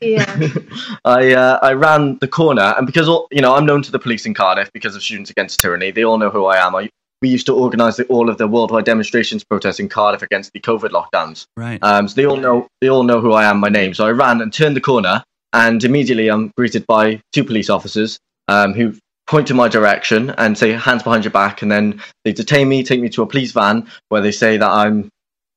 Yeah. 0.00 0.48
I 1.04 1.32
uh, 1.34 1.58
I 1.62 1.72
ran 1.72 2.18
the 2.20 2.28
corner, 2.28 2.74
and 2.76 2.86
because 2.86 3.08
all, 3.08 3.28
you 3.30 3.40
know 3.40 3.54
I'm 3.54 3.66
known 3.66 3.82
to 3.82 3.92
the 3.92 3.98
police 3.98 4.26
in 4.26 4.34
Cardiff 4.34 4.70
because 4.72 4.96
of 4.96 5.02
Students 5.02 5.30
Against 5.30 5.60
Tyranny, 5.60 5.90
they 5.90 6.04
all 6.04 6.18
know 6.18 6.30
who 6.30 6.46
I 6.46 6.56
am. 6.64 6.74
I, 6.74 6.88
we 7.22 7.28
used 7.28 7.44
to 7.46 7.54
organise 7.54 7.96
the, 7.96 8.06
all 8.06 8.30
of 8.30 8.38
the 8.38 8.48
worldwide 8.48 8.86
demonstrations 8.86 9.44
protests 9.44 9.78
in 9.78 9.90
Cardiff 9.90 10.22
against 10.22 10.54
the 10.54 10.60
COVID 10.60 10.88
lockdowns. 10.88 11.44
Right. 11.54 11.78
Um, 11.82 12.08
so 12.08 12.14
they 12.14 12.24
all 12.24 12.38
know 12.38 12.66
they 12.80 12.88
all 12.88 13.02
know 13.02 13.20
who 13.20 13.32
I 13.32 13.44
am, 13.44 13.58
my 13.58 13.68
name. 13.68 13.92
So 13.92 14.06
I 14.06 14.10
ran 14.10 14.40
and 14.40 14.50
turned 14.50 14.74
the 14.74 14.80
corner, 14.80 15.22
and 15.52 15.82
immediately 15.84 16.28
I'm 16.28 16.52
greeted 16.56 16.86
by 16.86 17.20
two 17.32 17.44
police 17.44 17.70
officers 17.70 18.18
um, 18.48 18.74
who 18.74 18.94
point 19.26 19.46
to 19.46 19.54
my 19.54 19.68
direction 19.68 20.30
and 20.38 20.58
say 20.58 20.72
hands 20.72 21.02
behind 21.02 21.24
your 21.24 21.30
back, 21.30 21.62
and 21.62 21.70
then 21.70 22.02
they 22.24 22.32
detain 22.32 22.68
me, 22.68 22.82
take 22.82 23.00
me 23.00 23.08
to 23.10 23.22
a 23.22 23.26
police 23.26 23.52
van 23.52 23.86
where 24.08 24.20
they 24.20 24.32
say 24.32 24.56
that 24.56 24.70
I'm 24.70 25.08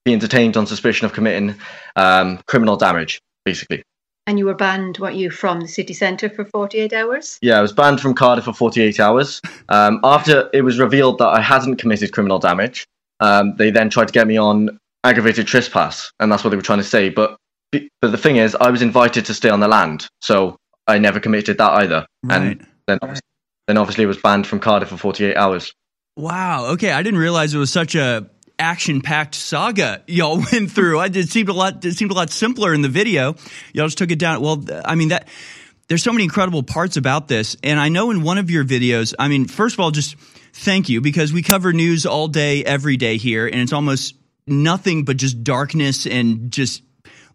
being 0.06 0.20
detained 0.20 0.58
on 0.58 0.68
suspicion 0.68 1.06
of 1.06 1.14
committing 1.14 1.56
um, 1.96 2.40
criminal 2.48 2.78
damage, 2.78 3.20
basically. 3.46 3.84
And 4.28 4.40
you 4.40 4.46
were 4.46 4.54
banned, 4.54 5.00
weren't 5.00 5.18
you, 5.18 5.30
from 5.30 5.60
the 5.60 5.68
city 5.68 5.94
centre 5.94 6.30
for 6.30 6.46
48 6.46 6.94
hours? 6.94 7.38
Yeah, 7.42 7.58
I 7.58 7.62
was 7.62 7.74
banned 7.74 8.00
from 8.00 8.14
Cardiff 8.14 8.46
for 8.46 8.54
48 8.54 9.00
hours. 9.00 9.42
Um, 9.68 10.00
after 10.04 10.50
it 10.54 10.62
was 10.62 10.80
revealed 10.80 11.18
that 11.18 11.28
I 11.28 11.42
hadn't 11.42 11.78
committed 11.78 12.14
criminal 12.14 12.40
damage, 12.40 12.86
um, 13.20 13.56
they 13.58 13.70
then 13.70 13.90
tried 13.90 14.08
to 14.08 14.14
get 14.14 14.28
me 14.28 14.38
on 14.38 14.78
aggravated 15.04 15.48
trespass, 15.48 16.12
and 16.20 16.32
that's 16.32 16.44
what 16.44 16.52
they 16.52 16.56
were 16.56 16.62
trying 16.62 16.80
to 16.80 16.86
say. 16.86 17.10
But 17.10 17.38
but 18.02 18.12
the 18.12 18.18
thing 18.18 18.38
is, 18.38 18.56
I 18.60 18.70
was 18.70 18.82
invited 18.82 19.26
to 19.26 19.34
stay 19.34 19.50
on 19.50 19.60
the 19.60 19.68
land, 19.68 20.08
so 20.22 20.58
I 20.88 21.00
never 21.00 21.20
committed 21.20 21.58
that 21.58 21.72
either. 21.72 22.06
And 22.30 22.66
then 22.88 23.00
then 23.68 23.78
obviously 23.78 24.06
was 24.06 24.18
banned 24.18 24.46
from 24.46 24.60
Cardiff 24.60 24.90
for 24.90 24.98
48 24.98 25.36
hours. 25.36 25.74
Wow. 26.18 26.68
Okay, 26.74 26.92
I 26.92 27.02
didn't 27.02 27.20
realize 27.20 27.54
it 27.54 27.58
was 27.58 27.72
such 27.72 27.96
a 27.96 28.30
action-packed 28.60 29.34
saga 29.34 30.04
y'all 30.08 30.38
went 30.52 30.72
through. 30.72 31.00
I 31.00 31.08
it 31.08 31.30
seemed 31.30 31.50
a 31.50 31.54
lot. 31.54 31.84
It 31.84 31.94
seemed 31.94 32.12
a 32.12 32.14
lot 32.14 32.30
simpler 32.30 32.74
in 32.74 32.82
the 32.82 32.90
video. 32.90 33.36
Y'all 33.74 33.88
just 33.88 33.98
took 33.98 34.12
it 34.12 34.20
down. 34.20 34.42
Well, 34.42 34.64
I 34.86 34.96
mean 34.96 35.10
that. 35.10 35.28
There's 35.90 36.02
so 36.02 36.14
many 36.14 36.24
incredible 36.24 36.64
parts 36.64 36.96
about 36.96 37.28
this, 37.28 37.58
and 37.62 37.78
I 37.78 37.90
know 37.90 38.10
in 38.10 38.24
one 38.24 38.38
of 38.38 38.50
your 38.50 38.64
videos. 38.64 39.14
I 39.20 39.28
mean, 39.28 39.46
first 39.46 39.76
of 39.76 39.82
all, 39.82 39.92
just 39.92 40.16
thank 40.54 40.88
you 40.88 41.02
because 41.02 41.34
we 41.34 41.42
cover 41.42 41.74
news 41.74 42.06
all 42.06 42.30
day, 42.30 42.64
every 42.64 42.96
day 42.96 43.18
here, 43.18 43.46
and 43.46 43.58
it's 43.58 43.74
almost 43.74 44.16
nothing 44.48 45.04
but 45.04 45.18
just 45.18 45.44
darkness 45.44 46.08
and 46.08 46.52
just 46.52 46.84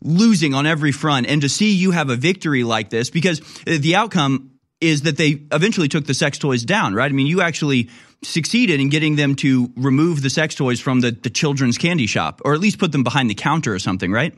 losing 0.00 0.54
on 0.54 0.66
every 0.66 0.92
front. 0.92 1.26
And 1.26 1.40
to 1.42 1.48
see 1.48 1.74
you 1.74 1.90
have 1.90 2.10
a 2.10 2.16
victory 2.16 2.64
like 2.64 2.90
this, 2.90 3.10
because 3.10 3.40
the 3.64 3.96
outcome 3.96 4.52
is 4.80 5.02
that 5.02 5.16
they 5.16 5.42
eventually 5.52 5.88
took 5.88 6.06
the 6.06 6.14
sex 6.14 6.38
toys 6.38 6.64
down, 6.64 6.94
right? 6.94 7.10
I 7.10 7.14
mean, 7.14 7.26
you 7.26 7.40
actually 7.40 7.90
succeeded 8.22 8.80
in 8.80 8.88
getting 8.88 9.16
them 9.16 9.34
to 9.36 9.70
remove 9.76 10.22
the 10.22 10.30
sex 10.30 10.54
toys 10.54 10.80
from 10.80 11.00
the, 11.00 11.10
the 11.10 11.30
children's 11.30 11.78
candy 11.78 12.06
shop, 12.06 12.40
or 12.44 12.54
at 12.54 12.60
least 12.60 12.78
put 12.78 12.92
them 12.92 13.04
behind 13.04 13.30
the 13.30 13.34
counter 13.34 13.72
or 13.74 13.78
something, 13.78 14.12
right? 14.12 14.34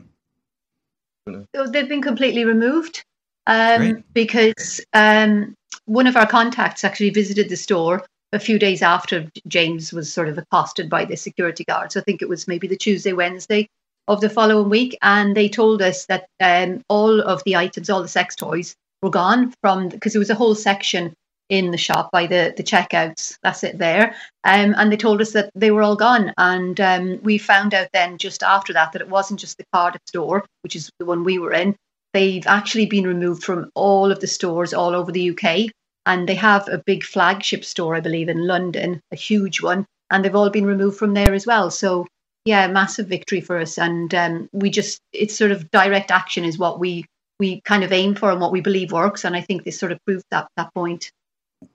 So 1.55 1.67
they've 1.67 1.87
been 1.87 2.01
completely 2.01 2.45
removed 2.45 3.03
um, 3.45 4.03
because 4.13 4.81
um, 4.93 5.55
one 5.85 6.07
of 6.07 6.15
our 6.15 6.25
contacts 6.25 6.83
actually 6.83 7.11
visited 7.11 7.49
the 7.49 7.55
store 7.55 8.03
a 8.33 8.39
few 8.39 8.57
days 8.57 8.81
after 8.81 9.29
James 9.47 9.93
was 9.93 10.11
sort 10.11 10.29
of 10.29 10.37
accosted 10.37 10.89
by 10.89 11.05
the 11.05 11.17
security 11.17 11.63
guards. 11.63 11.97
I 11.97 12.01
think 12.01 12.21
it 12.21 12.29
was 12.29 12.47
maybe 12.47 12.67
the 12.67 12.77
Tuesday, 12.77 13.13
Wednesday 13.13 13.69
of 14.07 14.21
the 14.21 14.29
following 14.29 14.69
week. 14.69 14.97
And 15.01 15.35
they 15.35 15.49
told 15.49 15.81
us 15.81 16.05
that 16.07 16.27
um, 16.39 16.81
all 16.89 17.21
of 17.21 17.43
the 17.43 17.55
items, 17.55 17.89
all 17.89 18.01
the 18.01 18.07
sex 18.07 18.35
toys, 18.35 18.75
were 19.01 19.09
gone 19.09 19.53
from 19.61 19.89
because 19.89 20.13
there 20.13 20.19
was 20.19 20.29
a 20.29 20.35
whole 20.35 20.55
section 20.55 21.13
in 21.49 21.71
the 21.71 21.77
shop 21.77 22.09
by 22.11 22.25
the 22.25 22.53
the 22.55 22.63
checkouts. 22.63 23.37
That's 23.43 23.63
it 23.63 23.77
there. 23.77 24.15
Um, 24.43 24.73
and 24.77 24.91
they 24.91 24.97
told 24.97 25.21
us 25.21 25.33
that 25.33 25.51
they 25.53 25.69
were 25.69 25.83
all 25.83 25.95
gone. 25.95 26.33
And 26.37 26.79
um, 26.79 27.19
we 27.21 27.37
found 27.37 27.73
out 27.73 27.89
then 27.93 28.17
just 28.17 28.41
after 28.41 28.73
that 28.73 28.93
that 28.93 29.01
it 29.01 29.09
wasn't 29.09 29.39
just 29.39 29.57
the 29.57 29.65
Cardiff 29.73 30.01
store, 30.07 30.45
which 30.61 30.75
is 30.75 30.89
the 30.97 31.05
one 31.05 31.23
we 31.23 31.39
were 31.39 31.53
in. 31.53 31.75
They've 32.13 32.47
actually 32.47 32.85
been 32.87 33.05
removed 33.05 33.43
from 33.43 33.69
all 33.75 34.11
of 34.11 34.19
the 34.19 34.27
stores 34.27 34.73
all 34.73 34.95
over 34.95 35.11
the 35.11 35.31
UK. 35.31 35.71
And 36.05 36.27
they 36.27 36.35
have 36.35 36.67
a 36.67 36.81
big 36.85 37.03
flagship 37.03 37.63
store, 37.63 37.95
I 37.95 37.99
believe, 37.99 38.27
in 38.27 38.47
London, 38.47 39.01
a 39.11 39.15
huge 39.15 39.61
one. 39.61 39.85
And 40.09 40.25
they've 40.25 40.35
all 40.35 40.49
been 40.49 40.65
removed 40.65 40.97
from 40.97 41.13
there 41.13 41.33
as 41.33 41.45
well. 41.45 41.69
So, 41.69 42.07
yeah, 42.45 42.67
massive 42.67 43.07
victory 43.07 43.41
for 43.41 43.57
us. 43.57 43.77
And 43.77 44.13
um, 44.13 44.49
we 44.51 44.69
just, 44.69 45.01
it's 45.13 45.35
sort 45.35 45.51
of 45.51 45.69
direct 45.71 46.11
action 46.11 46.43
is 46.43 46.57
what 46.57 46.79
we 46.79 47.05
we 47.41 47.59
kind 47.61 47.83
of 47.83 47.91
aim 47.91 48.13
for 48.13 48.29
and 48.29 48.39
what 48.39 48.51
we 48.51 48.61
believe 48.61 48.91
works. 48.91 49.25
And 49.25 49.35
I 49.35 49.41
think 49.41 49.63
this 49.63 49.77
sort 49.79 49.91
of 49.91 49.97
proved 50.05 50.23
that 50.29 50.47
that 50.57 50.73
point. 50.73 51.11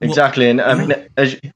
Exactly, 0.01 0.49
and 0.49 0.59
I 0.61 0.73
mean, 0.75 0.93
as 1.17 1.33
you, 1.33 1.51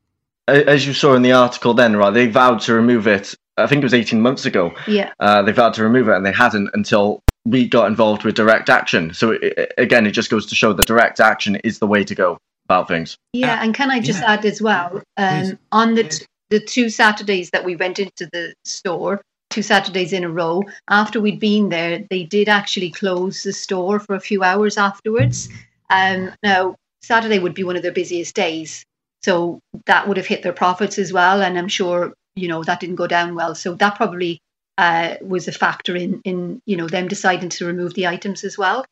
as 0.48 0.86
you 0.86 0.94
saw 0.94 1.16
in 1.16 1.22
the 1.22 1.32
article, 1.32 1.74
then 1.74 1.98
right, 1.98 2.14
they 2.14 2.28
vowed 2.28 2.62
to 2.62 2.74
remove 2.74 3.08
it. 3.08 3.34
I 3.58 3.68
think 3.68 3.80
it 3.80 3.86
was 3.86 3.94
18 3.94 4.22
months 4.22 4.46
ago. 4.46 4.74
Yeah. 4.88 5.12
Uh, 5.20 5.42
they 5.42 5.52
vowed 5.52 5.74
to 5.76 5.84
remove 5.84 6.08
it, 6.08 6.16
and 6.16 6.26
they 6.26 6.32
hadn't 6.32 6.70
until 6.74 7.22
we 7.46 7.68
got 7.68 7.88
involved 7.88 8.24
with 8.24 8.36
direct 8.36 8.70
action. 8.70 9.14
So 9.14 9.32
it, 9.32 9.74
again, 9.78 10.06
it 10.06 10.12
just 10.12 10.30
goes 10.30 10.46
to 10.48 10.56
show 10.56 10.74
that 10.74 10.86
direct 10.86 11.20
action 11.20 11.58
is 11.58 11.80
the 11.80 11.88
way 11.88 12.04
to 12.04 12.16
go 12.16 12.38
about 12.66 12.88
things. 12.88 13.18
Yeah, 13.34 13.62
and 13.62 13.74
can 13.74 13.92
I 13.92 14.00
just 14.00 14.22
add 14.24 14.46
as 14.46 14.62
well, 14.62 15.02
um, 15.18 15.60
on 15.72 15.96
the 15.96 16.04
t- 16.04 16.26
the 16.52 16.60
two 16.60 16.90
Saturdays 16.90 17.50
that 17.52 17.66
we 17.66 17.76
went 17.76 17.98
into 17.98 18.30
the 18.32 18.54
store, 18.66 19.22
two 19.50 19.64
Saturdays 19.64 20.14
in 20.14 20.24
a 20.24 20.30
row, 20.30 20.62
after 20.90 21.20
we'd 21.20 21.40
been 21.40 21.70
there, 21.70 22.06
they 22.10 22.24
did 22.24 22.50
actually 22.50 22.92
close 22.92 23.42
the 23.42 23.54
store 23.54 24.00
for 24.00 24.16
a 24.16 24.20
few 24.20 24.44
hours 24.44 24.78
afterwards. 24.78 25.50
Um, 25.90 26.32
now 26.44 26.76
Saturday 27.02 27.40
would 27.40 27.54
be 27.54 27.64
one 27.64 27.78
of 27.78 27.82
their 27.82 27.92
busiest 27.92 28.36
days, 28.36 28.86
so 29.24 29.60
that 29.86 30.08
would 30.08 30.18
have 30.18 30.28
hit 30.28 30.44
their 30.44 30.54
profits 30.54 31.00
as 31.00 31.12
well, 31.12 31.42
and 31.42 31.58
I'm 31.58 31.70
sure 31.70 32.14
you 32.36 32.48
know 32.48 32.64
that 32.64 32.82
didn't 32.82 32.96
go 32.96 33.08
down 33.08 33.34
well. 33.34 33.56
So 33.56 33.74
that 33.76 33.96
probably 33.96 34.40
uh, 34.78 35.16
was 35.22 35.48
a 35.48 35.52
factor 35.54 35.96
in 35.96 36.22
in 36.26 36.62
you 36.66 36.76
know 36.76 36.88
them 36.88 37.08
deciding 37.08 37.50
to 37.50 37.66
remove 37.66 37.94
the 37.94 38.08
items 38.08 38.44
as 38.44 38.58
well. 38.58 38.86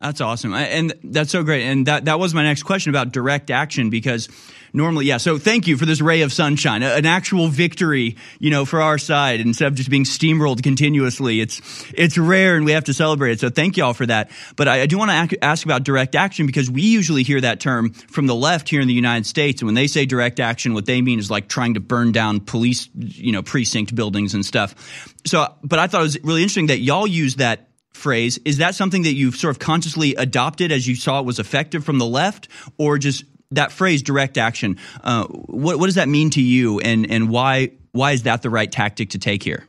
That's 0.00 0.20
awesome. 0.20 0.52
And 0.52 0.92
that's 1.02 1.30
so 1.30 1.42
great. 1.44 1.62
And 1.62 1.86
that, 1.86 2.04
that 2.06 2.18
was 2.18 2.34
my 2.34 2.42
next 2.42 2.64
question 2.64 2.90
about 2.90 3.12
direct 3.12 3.50
action 3.50 3.88
because 3.88 4.28
normally, 4.74 5.06
yeah. 5.06 5.16
So 5.16 5.38
thank 5.38 5.66
you 5.66 5.78
for 5.78 5.86
this 5.86 6.02
ray 6.02 6.20
of 6.22 6.32
sunshine, 6.32 6.82
an 6.82 7.06
actual 7.06 7.48
victory, 7.48 8.16
you 8.38 8.50
know, 8.50 8.66
for 8.66 8.82
our 8.82 8.98
side 8.98 9.40
instead 9.40 9.68
of 9.68 9.76
just 9.76 9.88
being 9.88 10.04
steamrolled 10.04 10.62
continuously. 10.62 11.40
It's, 11.40 11.62
it's 11.94 12.18
rare 12.18 12.56
and 12.56 12.66
we 12.66 12.72
have 12.72 12.84
to 12.84 12.92
celebrate 12.92 13.32
it. 13.32 13.40
So 13.40 13.48
thank 13.48 13.78
y'all 13.78 13.94
for 13.94 14.04
that. 14.04 14.30
But 14.56 14.68
I, 14.68 14.82
I 14.82 14.86
do 14.86 14.98
want 14.98 15.10
to 15.10 15.22
ac- 15.22 15.38
ask 15.40 15.64
about 15.64 15.84
direct 15.84 16.14
action 16.14 16.44
because 16.44 16.70
we 16.70 16.82
usually 16.82 17.22
hear 17.22 17.40
that 17.40 17.60
term 17.60 17.92
from 17.92 18.26
the 18.26 18.34
left 18.34 18.68
here 18.68 18.82
in 18.82 18.88
the 18.88 18.94
United 18.94 19.24
States. 19.24 19.62
And 19.62 19.68
when 19.68 19.74
they 19.74 19.86
say 19.86 20.04
direct 20.04 20.38
action, 20.38 20.74
what 20.74 20.84
they 20.84 21.00
mean 21.00 21.18
is 21.18 21.30
like 21.30 21.48
trying 21.48 21.74
to 21.74 21.80
burn 21.80 22.12
down 22.12 22.40
police, 22.40 22.90
you 22.94 23.32
know, 23.32 23.42
precinct 23.42 23.94
buildings 23.94 24.34
and 24.34 24.44
stuff. 24.44 25.14
So, 25.24 25.54
but 25.62 25.78
I 25.78 25.86
thought 25.86 26.00
it 26.00 26.04
was 26.04 26.18
really 26.24 26.42
interesting 26.42 26.66
that 26.66 26.80
y'all 26.80 27.06
use 27.06 27.36
that 27.36 27.68
phrase. 27.94 28.38
Is 28.44 28.58
that 28.58 28.74
something 28.74 29.02
that 29.02 29.14
you've 29.14 29.36
sort 29.36 29.50
of 29.50 29.58
consciously 29.58 30.14
adopted 30.14 30.72
as 30.72 30.86
you 30.86 30.94
saw 30.94 31.20
it 31.20 31.26
was 31.26 31.38
effective 31.38 31.84
from 31.84 31.98
the 31.98 32.06
left, 32.06 32.48
or 32.78 32.98
just 32.98 33.24
that 33.52 33.72
phrase 33.72 34.02
direct 34.02 34.36
action? 34.36 34.78
Uh, 35.02 35.24
what, 35.26 35.78
what 35.78 35.86
does 35.86 35.94
that 35.94 36.08
mean 36.08 36.30
to 36.30 36.42
you, 36.42 36.80
and 36.80 37.10
and 37.10 37.28
why 37.28 37.70
why 37.92 38.12
is 38.12 38.24
that 38.24 38.42
the 38.42 38.50
right 38.50 38.70
tactic 38.70 39.10
to 39.10 39.18
take 39.18 39.42
here? 39.42 39.66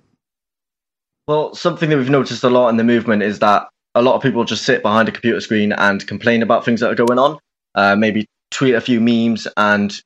Well, 1.27 1.55
something 1.55 1.89
that 1.89 1.97
we've 1.97 2.09
noticed 2.09 2.43
a 2.43 2.49
lot 2.49 2.69
in 2.69 2.77
the 2.77 2.83
movement 2.83 3.23
is 3.23 3.39
that 3.39 3.67
a 3.95 4.01
lot 4.01 4.15
of 4.15 4.21
people 4.21 4.43
just 4.43 4.65
sit 4.65 4.81
behind 4.83 5.07
a 5.07 5.11
computer 5.11 5.39
screen 5.39 5.71
and 5.71 6.05
complain 6.05 6.43
about 6.43 6.65
things 6.65 6.81
that 6.81 6.91
are 6.91 6.95
going 6.95 7.17
on. 7.17 7.39
Uh, 7.73 7.95
maybe 7.95 8.27
tweet 8.51 8.75
a 8.75 8.81
few 8.81 8.99
memes, 9.01 9.47
and 9.57 10.01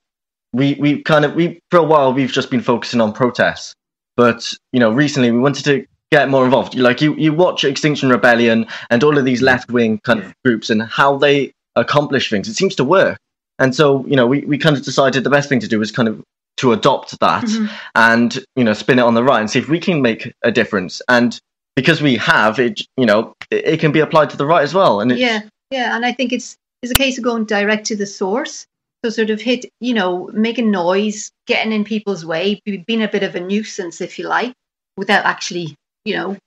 we 0.54 0.76
we 0.76 1.02
kind 1.02 1.26
of 1.26 1.36
we 1.36 1.60
for 1.72 1.78
a 1.78 1.84
while 1.84 2.14
we've 2.14 2.32
just 2.32 2.50
been 2.50 2.62
focusing 2.62 3.02
on 3.02 3.14
protests. 3.14 3.74
But 4.16 4.54
you 4.72 4.80
know, 4.80 4.92
recently 4.92 5.32
we 5.32 5.40
wanted 5.40 5.66
to 5.66 5.86
get 6.12 6.30
more 6.30 6.46
involved. 6.46 6.76
Like 6.76 7.02
you, 7.02 7.16
you 7.16 7.34
watch 7.34 7.64
Extinction 7.64 8.10
Rebellion 8.10 8.66
and 8.90 9.04
all 9.04 9.18
of 9.18 9.26
these 9.26 9.42
left 9.42 9.72
wing 9.72 10.00
kind 10.04 10.20
of 10.20 10.34
groups 10.44 10.70
and 10.70 10.82
how 10.84 11.18
they 11.18 11.52
accomplish 11.76 12.30
things. 12.30 12.48
It 12.48 12.56
seems 12.56 12.76
to 12.76 12.84
work. 12.84 13.18
And 13.60 13.76
so, 13.76 14.06
you 14.06 14.16
know, 14.16 14.26
we, 14.26 14.42
we 14.42 14.58
kind 14.58 14.76
of 14.76 14.84
decided 14.84 15.24
the 15.24 15.30
best 15.30 15.50
thing 15.50 15.60
to 15.60 15.68
do 15.68 15.82
is 15.82 15.92
kind 15.92 16.08
of 16.08 16.24
to 16.58 16.72
adopt 16.74 17.20
that 17.20 17.44
Mhm. 17.44 17.70
and, 17.96 18.46
you 18.56 18.64
know, 18.64 18.74
spin 18.74 19.00
it 19.00 19.04
on 19.04 19.14
the 19.14 19.24
right 19.24 19.40
and 19.40 19.50
see 19.50 19.60
if 19.60 19.70
we 19.70 19.80
can 19.80 20.02
make 20.02 20.34
a 20.44 20.52
difference. 20.52 21.02
And 21.08 21.40
because 21.76 22.02
we 22.02 22.18
have 22.18 22.60
it, 22.60 22.82
you 22.98 23.06
know, 23.06 23.34
it, 23.52 23.66
it 23.66 23.80
can 23.80 23.92
be 23.92 24.00
applied 24.00 24.30
to 24.32 24.38
the 24.38 24.46
right 24.46 24.64
as 24.64 24.74
well. 24.74 25.00
And 25.02 25.12
it's, 25.12 25.22
yeah 25.22 25.42
yeah 25.72 25.96
and 25.96 26.06
i 26.06 26.12
think 26.12 26.34
it's 26.34 26.58
it's 26.82 26.92
a 26.92 26.96
case 26.96 27.18
of 27.18 27.24
going 27.24 27.46
direct 27.46 27.86
to 27.86 27.96
the 27.96 28.06
source 28.06 28.66
so 29.04 29.10
sort 29.12 29.30
of 29.30 29.40
hit 29.40 29.66
you 29.80 29.94
know 29.94 30.30
making 30.34 30.72
noise 30.72 31.32
getting 31.46 31.72
in 31.72 31.84
people's 31.84 32.26
way 32.26 32.60
being 32.88 33.04
a 33.04 33.08
bit 33.08 33.24
of 33.24 33.36
a 33.36 33.40
nuisance 33.40 34.02
if 34.02 34.18
you 34.18 34.28
like 34.28 34.52
without 34.98 35.26
actually 35.26 35.76
you 36.06 36.16
know 36.16 36.38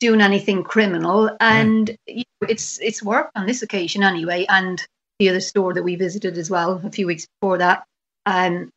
doing 0.00 0.20
anything 0.20 0.62
criminal 0.62 1.30
and 1.40 1.96
you 2.06 2.24
know, 2.40 2.48
it's 2.48 2.80
it's 2.80 3.02
worked 3.02 3.32
on 3.36 3.46
this 3.46 3.62
occasion 3.62 4.02
anyway 4.02 4.46
and 4.48 4.86
the 5.18 5.28
other 5.28 5.40
store 5.40 5.74
that 5.74 5.82
we 5.82 5.96
visited 5.96 6.38
as 6.38 6.50
well 6.50 6.80
a 6.84 6.90
few 6.90 7.06
weeks 7.06 7.26
before 7.40 7.58
that 7.58 7.84
um 8.26 8.70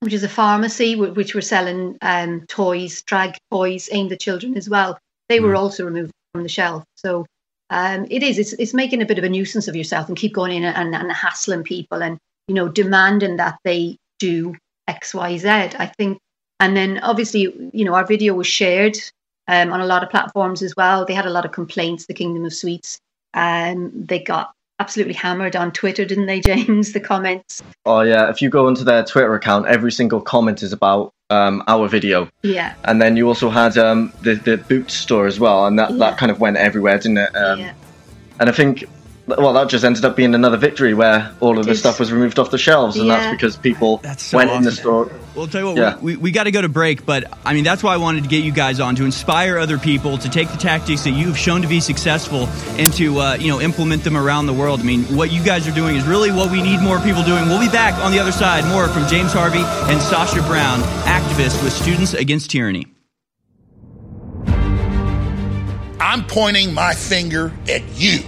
which 0.00 0.12
is 0.12 0.22
a 0.22 0.28
pharmacy 0.28 0.94
wh- 0.94 1.16
which 1.16 1.34
were 1.34 1.40
selling 1.40 1.96
um 2.02 2.44
toys 2.46 3.02
drag 3.02 3.36
toys 3.50 3.88
aimed 3.92 4.12
at 4.12 4.20
children 4.20 4.56
as 4.56 4.68
well 4.68 4.98
they 5.28 5.40
were 5.40 5.54
also 5.54 5.84
removed 5.84 6.12
from 6.32 6.42
the 6.42 6.48
shelf 6.48 6.84
so 6.96 7.24
um, 7.70 8.06
it 8.10 8.22
is. 8.22 8.38
It's, 8.38 8.52
it's 8.54 8.74
making 8.74 9.02
a 9.02 9.06
bit 9.06 9.18
of 9.18 9.24
a 9.24 9.28
nuisance 9.28 9.68
of 9.68 9.76
yourself 9.76 10.08
and 10.08 10.16
keep 10.16 10.32
going 10.32 10.52
in 10.52 10.64
and, 10.64 10.94
and 10.94 11.12
hassling 11.12 11.64
people 11.64 12.02
and 12.02 12.18
you 12.48 12.54
know 12.54 12.68
demanding 12.68 13.36
that 13.36 13.58
they 13.64 13.96
do 14.18 14.54
X, 14.86 15.14
Y, 15.14 15.38
Z. 15.38 15.48
I 15.48 15.92
think, 15.98 16.18
and 16.60 16.76
then 16.76 16.98
obviously 16.98 17.70
you 17.72 17.84
know 17.84 17.94
our 17.94 18.06
video 18.06 18.34
was 18.34 18.46
shared 18.46 18.96
um, 19.48 19.72
on 19.72 19.80
a 19.80 19.86
lot 19.86 20.02
of 20.02 20.10
platforms 20.10 20.62
as 20.62 20.74
well. 20.76 21.04
They 21.04 21.14
had 21.14 21.26
a 21.26 21.30
lot 21.30 21.44
of 21.44 21.52
complaints. 21.52 22.06
The 22.06 22.14
Kingdom 22.14 22.44
of 22.44 22.52
Sweets. 22.54 22.98
Um, 23.34 23.92
they 23.94 24.18
got 24.18 24.52
absolutely 24.78 25.14
hammered 25.14 25.56
on 25.56 25.72
Twitter, 25.72 26.04
didn't 26.04 26.26
they, 26.26 26.40
James? 26.46 26.92
The 26.92 27.00
comments. 27.00 27.62
oh 27.84 28.00
yeah, 28.00 28.28
if 28.30 28.40
you 28.42 28.48
go 28.50 28.66
onto 28.66 28.84
their 28.84 29.04
Twitter 29.04 29.34
account, 29.34 29.66
every 29.66 29.92
single 29.92 30.20
comment 30.20 30.62
is 30.62 30.72
about 30.72 31.12
um, 31.30 31.62
our 31.66 31.88
video. 31.88 32.28
Yeah. 32.42 32.74
And 32.84 33.00
then 33.02 33.16
you 33.16 33.26
also 33.26 33.48
had 33.50 33.76
um, 33.78 34.12
the 34.22 34.34
the 34.34 34.56
boot 34.58 34.90
store 34.90 35.26
as 35.26 35.40
well, 35.40 35.66
and 35.66 35.78
that, 35.78 35.90
Yeah. 35.92 35.96
that 35.98 36.18
kind 36.18 36.30
of 36.30 36.40
went 36.40 36.56
everywhere, 36.56 36.98
didn't 36.98 37.18
it? 37.18 37.34
Um, 37.36 37.60
Yeah. 37.60 37.72
And 38.38 38.48
I 38.50 38.52
think, 38.52 38.84
well, 39.26 39.52
that 39.54 39.68
just 39.68 39.84
ended 39.84 40.04
up 40.04 40.14
being 40.16 40.34
another 40.34 40.56
victory 40.56 40.94
where 40.94 41.32
all 41.40 41.58
of 41.58 41.66
the 41.66 41.74
stuff 41.74 41.98
was 41.98 42.12
removed 42.12 42.38
off 42.38 42.50
the 42.50 42.58
shelves, 42.58 42.96
and 42.96 43.06
Yeah. 43.08 43.16
that's 43.18 43.30
because 43.32 43.56
people 43.56 44.00
so 44.18 44.36
went 44.38 44.50
in 44.52 44.62
the 44.62 44.70
store. 44.72 45.06
Well, 45.34 45.44
I'll 45.44 45.46
tell 45.48 45.60
you 45.62 45.66
what, 45.66 45.76
Yeah. 45.76 45.96
we, 46.00 46.16
we 46.16 46.30
got 46.30 46.44
to 46.44 46.50
go 46.52 46.62
to 46.62 46.68
break, 46.68 47.04
but 47.04 47.24
I 47.44 47.52
mean, 47.52 47.64
that's 47.64 47.82
why 47.82 47.92
I 47.92 47.96
wanted 47.96 48.22
to 48.22 48.28
get 48.30 48.44
you 48.44 48.52
guys 48.52 48.78
on 48.78 48.94
to 48.96 49.04
inspire 49.04 49.58
other 49.58 49.78
people 49.78 50.16
to 50.18 50.28
take 50.28 50.48
the 50.50 50.56
tactics 50.56 51.02
that 51.04 51.10
you've 51.10 51.36
shown 51.36 51.62
to 51.62 51.68
be 51.68 51.80
successful 51.80 52.46
and 52.78 52.92
to, 52.94 53.18
uh, 53.18 53.34
you 53.34 53.48
know, 53.48 53.60
implement 53.60 54.04
them 54.04 54.16
around 54.16 54.46
the 54.46 54.52
world. 54.54 54.80
I 54.80 54.84
mean, 54.84 55.02
what 55.16 55.32
you 55.32 55.42
guys 55.42 55.66
are 55.66 55.74
doing 55.74 55.96
is 55.96 56.06
really 56.06 56.30
what 56.30 56.50
we 56.52 56.62
need 56.62 56.80
more 56.80 57.00
people 57.00 57.22
doing. 57.24 57.46
We'll 57.48 57.60
be 57.60 57.68
back 57.68 57.94
on 58.04 58.12
the 58.12 58.18
other 58.20 58.32
side. 58.32 58.64
More 58.66 58.86
from 58.88 59.06
James 59.08 59.32
Harvey 59.32 59.62
and 59.92 60.00
Sasha 60.00 60.40
Brown, 60.42 60.80
activists 61.04 61.62
with 61.64 61.72
Students 61.72 62.14
Against 62.14 62.50
Tyranny. 62.50 62.86
I'm 66.00 66.24
pointing 66.26 66.72
my 66.72 66.94
finger 66.94 67.52
at 67.68 67.82
you. 67.96 68.20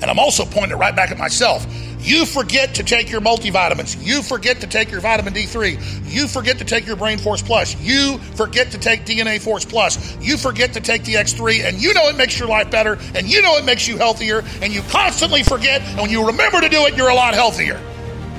And 0.00 0.10
I'm 0.10 0.18
also 0.18 0.44
pointing 0.44 0.72
it 0.72 0.80
right 0.80 0.94
back 0.94 1.10
at 1.10 1.18
myself. 1.18 1.66
You 2.04 2.26
forget 2.26 2.74
to 2.74 2.82
take 2.82 3.10
your 3.10 3.22
multivitamins. 3.22 4.04
You 4.04 4.22
forget 4.22 4.60
to 4.60 4.66
take 4.66 4.90
your 4.90 5.00
vitamin 5.00 5.32
D3. 5.32 6.12
You 6.12 6.28
forget 6.28 6.58
to 6.58 6.64
take 6.64 6.86
your 6.86 6.96
Brain 6.96 7.16
Force 7.16 7.40
Plus. 7.40 7.80
You 7.80 8.18
forget 8.34 8.70
to 8.72 8.78
take 8.78 9.06
DNA 9.06 9.40
Force 9.40 9.64
Plus. 9.64 10.14
You 10.20 10.36
forget 10.36 10.74
to 10.74 10.80
take 10.80 11.04
the 11.04 11.14
X3, 11.14 11.64
and 11.64 11.80
you 11.80 11.94
know 11.94 12.06
it 12.08 12.16
makes 12.16 12.38
your 12.38 12.48
life 12.48 12.70
better, 12.70 12.98
and 13.14 13.26
you 13.26 13.40
know 13.40 13.56
it 13.56 13.64
makes 13.64 13.88
you 13.88 13.96
healthier, 13.96 14.44
and 14.60 14.70
you 14.70 14.82
constantly 14.90 15.42
forget, 15.42 15.80
and 15.80 16.02
when 16.02 16.10
you 16.10 16.26
remember 16.26 16.60
to 16.60 16.68
do 16.68 16.84
it, 16.84 16.94
you're 16.94 17.08
a 17.08 17.14
lot 17.14 17.32
healthier. 17.32 17.80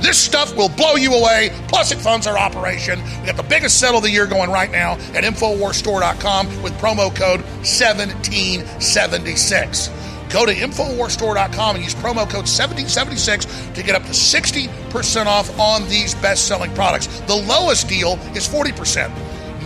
This 0.01 0.19
stuff 0.19 0.55
will 0.55 0.69
blow 0.69 0.93
you 0.95 1.15
away. 1.15 1.49
Plus, 1.67 1.91
it 1.91 1.97
funds 1.97 2.27
our 2.27 2.37
operation. 2.37 3.01
We 3.21 3.25
got 3.25 3.37
the 3.37 3.43
biggest 3.43 3.79
sale 3.79 3.97
of 3.97 4.03
the 4.03 4.11
year 4.11 4.27
going 4.27 4.51
right 4.51 4.69
now 4.69 4.91
at 5.15 5.23
InfoWarsStore.com 5.23 6.61
with 6.61 6.73
promo 6.73 7.09
code 7.15 7.41
1776. 7.65 9.89
Go 10.29 10.45
to 10.45 10.53
InfoWarsStore.com 10.53 11.75
and 11.75 11.83
use 11.83 11.95
promo 11.95 12.27
code 12.29 12.47
1776 12.47 13.45
to 13.45 13.83
get 13.83 13.95
up 13.95 14.03
to 14.03 14.09
60% 14.09 15.25
off 15.25 15.59
on 15.59 15.87
these 15.87 16.15
best 16.15 16.47
selling 16.47 16.73
products. 16.73 17.07
The 17.21 17.35
lowest 17.35 17.87
deal 17.87 18.13
is 18.35 18.47
40%. 18.47 19.11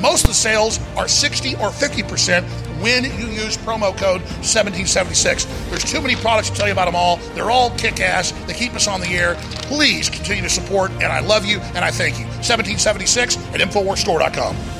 Most 0.02 0.24
of 0.24 0.30
the 0.30 0.36
sales 0.36 0.80
are 0.96 1.08
60 1.08 1.56
or 1.56 1.70
50% 1.70 2.44
when 2.82 3.04
you 3.04 3.28
use 3.28 3.58
promo 3.58 3.96
code 3.98 4.22
1776. 4.22 5.46
There's 5.70 5.84
too 5.84 6.02
many 6.02 6.16
products 6.16 6.50
to 6.50 6.56
tell 6.56 6.68
you 6.68 6.74
about 6.74 6.86
them 6.86 6.96
all. 6.96 7.18
They're 7.36 7.52
all 7.52 7.72
kick 7.72 8.00
ass. 8.00 8.32
They 8.48 8.54
keep 8.54 8.74
us 8.76 8.88
on 8.88 9.02
the 9.02 9.08
air. 9.08 9.36
Please 9.64 10.10
continue 10.10 10.44
to 10.44 10.50
support, 10.50 10.92
and 10.92 11.06
I 11.06 11.20
love 11.20 11.46
you 11.46 11.60
and 11.60 11.80
I 11.80 11.92
thank 11.92 12.18
you. 12.18 12.26
1776 12.26 13.38
at 13.54 13.60
InfoWarsStore.com. 13.60 14.79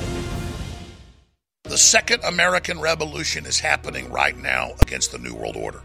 The 1.70 1.78
Second 1.78 2.24
American 2.24 2.80
Revolution 2.80 3.46
is 3.46 3.60
happening 3.60 4.10
right 4.10 4.36
now 4.36 4.72
against 4.82 5.12
the 5.12 5.18
New 5.18 5.36
World 5.36 5.54
Order. 5.54 5.80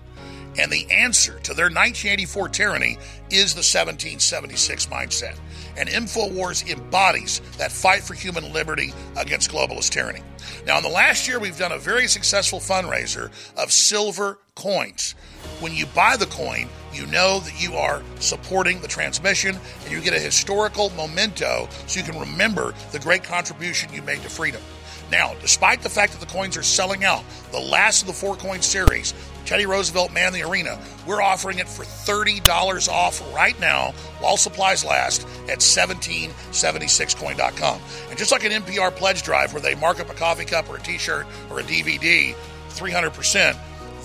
And 0.57 0.71
the 0.71 0.89
answer 0.89 1.39
to 1.41 1.53
their 1.53 1.65
1984 1.65 2.49
tyranny 2.49 2.97
is 3.29 3.53
the 3.53 3.59
1776 3.59 4.87
mindset. 4.87 5.37
And 5.77 5.87
InfoWars 5.87 6.67
embodies 6.67 7.39
that 7.59 7.71
fight 7.71 8.01
for 8.01 8.15
human 8.15 8.51
liberty 8.51 8.95
against 9.15 9.51
globalist 9.51 9.91
tyranny. 9.91 10.23
Now, 10.65 10.77
in 10.77 10.83
the 10.83 10.89
last 10.89 11.27
year, 11.27 11.39
we've 11.39 11.55
done 11.55 11.73
a 11.73 11.77
very 11.77 12.07
successful 12.07 12.57
fundraiser 12.59 13.29
of 13.55 13.71
silver 13.71 14.39
coins. 14.55 15.13
When 15.59 15.75
you 15.75 15.85
buy 15.85 16.17
the 16.17 16.25
coin, 16.25 16.67
you 16.93 17.05
know 17.05 17.41
that 17.41 17.61
you 17.61 17.75
are 17.75 18.01
supporting 18.19 18.81
the 18.81 18.87
transmission 18.87 19.55
and 19.83 19.91
you 19.91 20.01
get 20.01 20.15
a 20.15 20.19
historical 20.19 20.89
memento 20.97 21.69
so 21.85 21.99
you 21.99 22.11
can 22.11 22.19
remember 22.19 22.73
the 22.91 22.97
great 22.97 23.23
contribution 23.23 23.93
you 23.93 24.01
made 24.01 24.23
to 24.23 24.29
freedom. 24.29 24.63
Now, 25.11 25.33
despite 25.41 25.81
the 25.81 25.89
fact 25.89 26.13
that 26.13 26.19
the 26.19 26.31
coins 26.31 26.57
are 26.57 26.63
selling 26.63 27.03
out, 27.03 27.23
the 27.51 27.59
last 27.59 28.01
of 28.01 28.07
the 28.07 28.13
four 28.13 28.35
coin 28.35 28.61
series, 28.61 29.13
Teddy 29.45 29.65
Roosevelt 29.65 30.11
Man 30.11 30.33
the 30.33 30.43
Arena. 30.43 30.77
We're 31.05 31.21
offering 31.21 31.59
it 31.59 31.69
for 31.69 31.83
$30 31.83 32.89
off 32.89 33.21
right 33.33 33.57
now 33.59 33.93
while 34.19 34.35
supplies 34.37 34.83
last 34.83 35.21
at 35.47 35.59
1776coin.com. 35.59 37.81
And 38.09 38.17
just 38.17 38.31
like 38.31 38.43
an 38.43 38.63
NPR 38.63 38.95
pledge 38.95 39.21
drive 39.21 39.53
where 39.53 39.61
they 39.61 39.75
mark 39.75 39.99
up 39.99 40.09
a 40.09 40.15
coffee 40.15 40.45
cup 40.45 40.67
or 40.69 40.77
a 40.77 40.81
t 40.81 40.97
shirt 40.97 41.27
or 41.49 41.59
a 41.59 41.63
DVD 41.63 42.33
300%, 42.69 43.55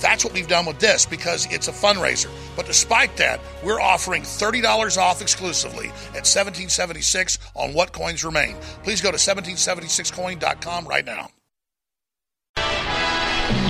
that's 0.01 0.25
what 0.25 0.33
we've 0.33 0.49
done 0.49 0.67
with 0.67 0.79
this 0.79 1.07
because 1.07 1.47
it's 1.53 1.69
a 1.69 1.73
fundraiser. 1.73 2.31
But 2.57 2.67
despite 2.67 3.17
that, 3.17 3.41
we're 3.63 3.81
offering 3.81 4.23
$30 4.23 4.99
off 4.99 5.23
exclusively 5.23 5.87
at 5.87 6.27
1776 6.27 7.39
on 7.55 7.73
what 7.73 7.93
coins 7.93 8.25
remain. 8.25 8.57
Please 8.83 9.01
go 9.01 9.11
to 9.11 9.17
1776coin.com 9.17 10.87
right 10.87 11.05
now. 11.05 11.31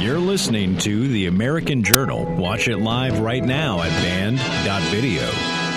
You're 0.01 0.19
listening 0.19 0.79
to 0.79 1.09
The 1.09 1.27
American 1.27 1.85
Journal. 1.85 2.25
Watch 2.37 2.69
it 2.69 2.79
live 2.79 3.21
right 3.21 3.45
now 3.45 3.83
at 3.83 3.91
banned.video. 4.03 5.70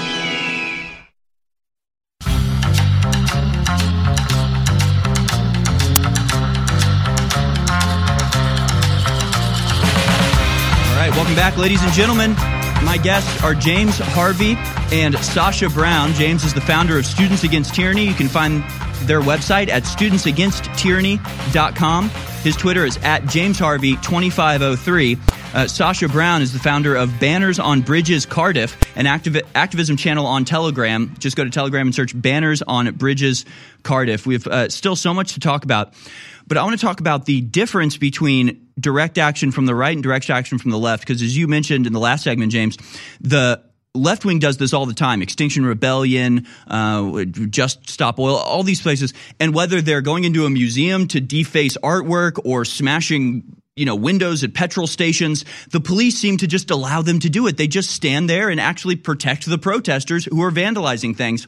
welcome 11.33 11.51
back, 11.51 11.59
ladies 11.59 11.81
and 11.81 11.91
gentlemen. 11.93 12.33
My 12.85 12.99
guests 13.01 13.43
are 13.43 13.55
James 13.55 13.97
Harvey 13.97 14.53
and 14.95 15.17
Sasha 15.17 15.67
Brown. 15.67 16.13
James 16.13 16.43
is 16.43 16.53
the 16.53 16.61
founder 16.61 16.99
of 16.99 17.07
Students 17.07 17.43
Against 17.43 17.73
Tyranny. 17.73 18.05
You 18.05 18.13
can 18.13 18.27
find 18.27 18.63
their 19.07 19.19
website 19.19 19.69
at 19.69 19.81
studentsagainsttyranny.com. 19.81 22.09
His 22.43 22.55
Twitter 22.55 22.85
is 22.85 22.97
at 22.97 23.25
James 23.25 23.57
Harvey 23.57 23.95
2503. 23.95 25.17
Uh, 25.55 25.65
Sasha 25.65 26.07
Brown 26.07 26.43
is 26.43 26.53
the 26.53 26.59
founder 26.59 26.95
of 26.95 27.19
Banners 27.19 27.57
on 27.57 27.81
Bridges 27.81 28.27
Cardiff, 28.27 28.77
an 28.95 29.05
activ- 29.05 29.41
activism 29.55 29.97
channel 29.97 30.27
on 30.27 30.45
Telegram. 30.45 31.15
Just 31.17 31.35
go 31.35 31.43
to 31.43 31.49
Telegram 31.49 31.87
and 31.87 31.95
search 31.95 32.11
Banners 32.13 32.61
on 32.61 32.93
Bridges 32.93 33.45
Cardiff. 33.81 34.27
We 34.27 34.35
have 34.35 34.45
uh, 34.45 34.69
still 34.69 34.95
so 34.95 35.15
much 35.15 35.33
to 35.33 35.39
talk 35.39 35.63
about, 35.63 35.95
but 36.45 36.59
I 36.59 36.63
want 36.63 36.79
to 36.79 36.85
talk 36.85 36.99
about 36.99 37.25
the 37.25 37.41
difference 37.41 37.97
between 37.97 38.62
direct 38.79 39.17
action 39.17 39.51
from 39.51 39.65
the 39.65 39.75
right 39.75 39.95
and 39.95 40.03
direct 40.03 40.29
action 40.29 40.57
from 40.57 40.71
the 40.71 40.77
left. 40.77 41.05
Because 41.05 41.21
as 41.21 41.37
you 41.37 41.47
mentioned 41.47 41.87
in 41.87 41.93
the 41.93 41.99
last 41.99 42.23
segment, 42.23 42.51
James, 42.51 42.77
the 43.21 43.61
left 43.95 44.25
wing 44.25 44.39
does 44.39 44.57
this 44.57 44.73
all 44.73 44.85
the 44.85 44.93
time 44.93 45.21
extinction 45.21 45.65
rebellion 45.65 46.47
uh, 46.67 47.23
just 47.25 47.87
stop 47.89 48.17
oil 48.17 48.35
all 48.35 48.63
these 48.63 48.81
places 48.81 49.13
and 49.39 49.53
whether 49.53 49.81
they're 49.81 50.01
going 50.01 50.23
into 50.23 50.45
a 50.45 50.49
museum 50.49 51.07
to 51.07 51.21
deface 51.21 51.77
artwork 51.77 52.39
or 52.43 52.65
smashing 52.65 53.43
you 53.75 53.85
know 53.85 53.95
windows 53.95 54.43
at 54.43 54.53
petrol 54.53 54.85
stations. 54.87 55.45
The 55.71 55.79
police 55.79 56.17
seem 56.17 56.37
to 56.37 56.47
just 56.47 56.69
allow 56.69 57.01
them 57.01 57.19
to 57.21 57.29
do 57.29 57.47
it. 57.47 57.57
They 57.57 57.67
just 57.67 57.89
stand 57.89 58.29
there 58.29 58.49
and 58.49 58.59
actually 58.59 58.95
protect 58.95 59.45
the 59.45 59.57
protesters 59.57 60.25
who 60.25 60.43
are 60.43 60.51
vandalizing 60.51 61.15
things. 61.15 61.47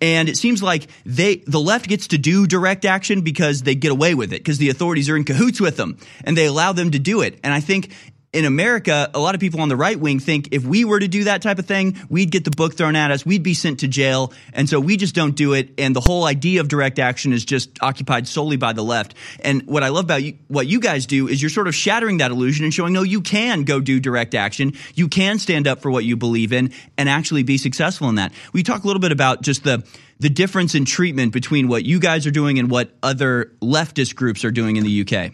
And 0.00 0.28
it 0.28 0.36
seems 0.36 0.62
like 0.62 0.88
they 1.06 1.36
the 1.36 1.60
left 1.60 1.88
gets 1.88 2.08
to 2.08 2.18
do 2.18 2.46
direct 2.46 2.84
action 2.84 3.20
because 3.20 3.62
they 3.62 3.74
get 3.74 3.92
away 3.92 4.14
with 4.14 4.32
it 4.32 4.38
because 4.38 4.58
the 4.58 4.70
authorities 4.70 5.08
are 5.08 5.16
in 5.16 5.24
cahoots 5.24 5.60
with 5.60 5.76
them 5.76 5.98
and 6.24 6.36
they 6.36 6.46
allow 6.46 6.72
them 6.72 6.90
to 6.90 6.98
do 6.98 7.20
it. 7.22 7.38
And 7.44 7.52
i 7.54 7.60
think 7.60 7.92
in 8.32 8.44
America, 8.44 9.10
a 9.12 9.18
lot 9.18 9.34
of 9.34 9.40
people 9.40 9.60
on 9.60 9.68
the 9.68 9.76
right 9.76 9.98
wing 9.98 10.20
think 10.20 10.50
if 10.52 10.64
we 10.64 10.84
were 10.84 11.00
to 11.00 11.08
do 11.08 11.24
that 11.24 11.42
type 11.42 11.58
of 11.58 11.66
thing, 11.66 11.96
we'd 12.08 12.30
get 12.30 12.44
the 12.44 12.52
book 12.52 12.76
thrown 12.76 12.94
at 12.94 13.10
us, 13.10 13.26
we'd 13.26 13.42
be 13.42 13.54
sent 13.54 13.80
to 13.80 13.88
jail. 13.88 14.32
And 14.52 14.68
so 14.68 14.78
we 14.78 14.96
just 14.96 15.16
don't 15.16 15.34
do 15.34 15.52
it. 15.52 15.70
And 15.78 15.96
the 15.96 16.00
whole 16.00 16.24
idea 16.24 16.60
of 16.60 16.68
direct 16.68 17.00
action 17.00 17.32
is 17.32 17.44
just 17.44 17.70
occupied 17.82 18.28
solely 18.28 18.56
by 18.56 18.72
the 18.72 18.82
left. 18.82 19.14
And 19.40 19.66
what 19.66 19.82
I 19.82 19.88
love 19.88 20.04
about 20.04 20.22
you, 20.22 20.38
what 20.46 20.68
you 20.68 20.78
guys 20.78 21.06
do 21.06 21.26
is 21.26 21.42
you're 21.42 21.50
sort 21.50 21.66
of 21.66 21.74
shattering 21.74 22.18
that 22.18 22.30
illusion 22.30 22.64
and 22.64 22.72
showing, 22.72 22.92
no, 22.92 23.02
you 23.02 23.20
can 23.20 23.64
go 23.64 23.80
do 23.80 23.98
direct 23.98 24.36
action. 24.36 24.74
You 24.94 25.08
can 25.08 25.40
stand 25.40 25.66
up 25.66 25.80
for 25.80 25.90
what 25.90 26.04
you 26.04 26.16
believe 26.16 26.52
in 26.52 26.72
and 26.96 27.08
actually 27.08 27.42
be 27.42 27.58
successful 27.58 28.08
in 28.08 28.14
that. 28.14 28.32
We 28.52 28.62
talk 28.62 28.84
a 28.84 28.86
little 28.86 29.00
bit 29.00 29.12
about 29.12 29.42
just 29.42 29.64
the, 29.64 29.84
the 30.20 30.30
difference 30.30 30.76
in 30.76 30.84
treatment 30.84 31.32
between 31.32 31.66
what 31.66 31.84
you 31.84 31.98
guys 31.98 32.28
are 32.28 32.30
doing 32.30 32.60
and 32.60 32.70
what 32.70 32.92
other 33.02 33.52
leftist 33.60 34.14
groups 34.14 34.44
are 34.44 34.52
doing 34.52 34.76
in 34.76 34.84
the 34.84 35.00
UK. 35.00 35.32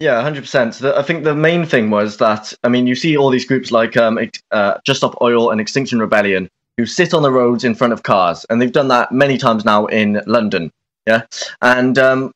Yeah, 0.00 0.20
hundred 0.22 0.42
percent. 0.42 0.82
I 0.82 1.02
think 1.02 1.24
the 1.24 1.34
main 1.34 1.64
thing 1.64 1.90
was 1.90 2.16
that 2.18 2.52
I 2.64 2.68
mean, 2.68 2.86
you 2.86 2.94
see 2.94 3.16
all 3.16 3.30
these 3.30 3.46
groups 3.46 3.70
like 3.70 3.96
um, 3.96 4.18
uh, 4.50 4.78
Just 4.84 4.98
Stop 4.98 5.16
Oil 5.22 5.50
and 5.50 5.60
Extinction 5.60 5.98
Rebellion 6.00 6.50
who 6.76 6.86
sit 6.86 7.14
on 7.14 7.22
the 7.22 7.30
roads 7.30 7.62
in 7.62 7.74
front 7.74 7.92
of 7.92 8.02
cars, 8.02 8.44
and 8.50 8.60
they've 8.60 8.72
done 8.72 8.88
that 8.88 9.12
many 9.12 9.38
times 9.38 9.64
now 9.64 9.86
in 9.86 10.20
London. 10.26 10.72
Yeah, 11.06 11.22
and 11.62 11.96
um, 11.98 12.32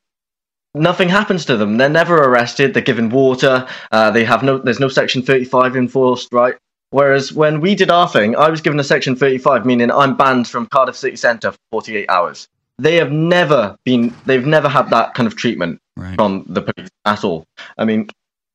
nothing 0.75 1.09
happens 1.09 1.45
to 1.47 1.57
them. 1.57 1.77
They're 1.77 1.89
never 1.89 2.17
arrested. 2.17 2.75
They're 2.75 2.83
given 2.83 3.11
water. 3.11 3.67
Uh, 3.91 4.11
they 4.13 4.25
have 4.25 4.43
no. 4.43 4.59
There's 4.59 4.81
no 4.81 4.89
Section 4.89 5.23
Thirty-five 5.23 5.77
enforced, 5.77 6.33
right? 6.33 6.55
Whereas 6.91 7.33
when 7.33 7.61
we 7.61 7.75
did 7.75 7.91
our 7.91 8.09
thing, 8.09 8.35
I 8.37 8.49
was 8.49 8.63
given 8.63 8.81
a 8.81 8.85
Section 8.85 9.15
35, 9.15 9.67
meaning 9.67 9.91
I'm 9.91 10.17
banned 10.17 10.49
from 10.49 10.67
Cardiff 10.67 10.97
City 10.97 11.17
Centre 11.17 11.53
for 11.53 11.59
48 11.71 12.09
hours. 12.09 12.49
They 12.79 12.97
have 12.97 13.11
never 13.11 13.77
been. 13.85 14.15
They've 14.27 14.47
never 14.47 14.69
had 14.69 14.91
that 14.91 15.15
kind 15.15 15.27
of 15.27 15.37
treatment 15.37 15.81
right. 15.97 16.15
from 16.15 16.45
the 16.49 16.63
police 16.63 16.91
at 17.05 17.25
all. 17.25 17.45
I 17.77 17.85
mean, 17.85 18.09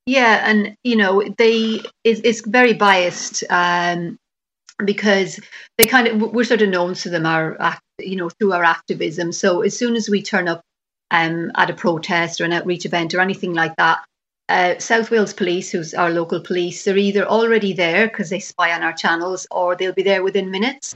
yeah, 0.06 0.50
and 0.50 0.76
you 0.84 0.96
know 0.96 1.24
they 1.38 1.82
it's, 2.04 2.22
it's 2.24 2.46
very 2.46 2.74
biased 2.74 3.44
um, 3.50 4.18
because 4.84 5.40
they 5.78 5.86
kind 5.86 6.08
of 6.08 6.34
we're 6.34 6.44
sort 6.44 6.62
of 6.62 6.70
known 6.70 6.94
to 6.96 7.10
them 7.10 7.26
our 7.26 7.80
you 8.00 8.16
know 8.16 8.30
through 8.30 8.54
our 8.54 8.64
activism. 8.64 9.32
So 9.32 9.62
as 9.62 9.78
soon 9.78 9.96
as 9.96 10.10
we 10.10 10.22
turn 10.22 10.48
up 10.48 10.62
um, 11.12 11.52
at 11.56 11.70
a 11.70 11.74
protest 11.74 12.42
or 12.42 12.46
an 12.46 12.54
outreach 12.54 12.86
event 12.86 13.14
or 13.14 13.22
anything 13.22 13.54
like 13.54 13.76
that, 13.78 14.04
uh, 14.50 14.78
South 14.80 15.10
Wales 15.10 15.34
Police, 15.34 15.72
who's 15.72 15.94
our 15.94 16.10
local 16.10 16.42
police, 16.42 16.84
they're 16.84 16.98
either 16.98 17.26
already 17.26 17.74
there 17.74 18.08
because 18.08 18.30
they 18.30 18.40
spy 18.40 18.74
on 18.74 18.84
our 18.84 18.94
channels, 18.94 19.48
or 19.52 19.76
they'll 19.76 19.94
be 19.94 20.04
there 20.04 20.24
within 20.24 20.52
minutes. 20.52 20.96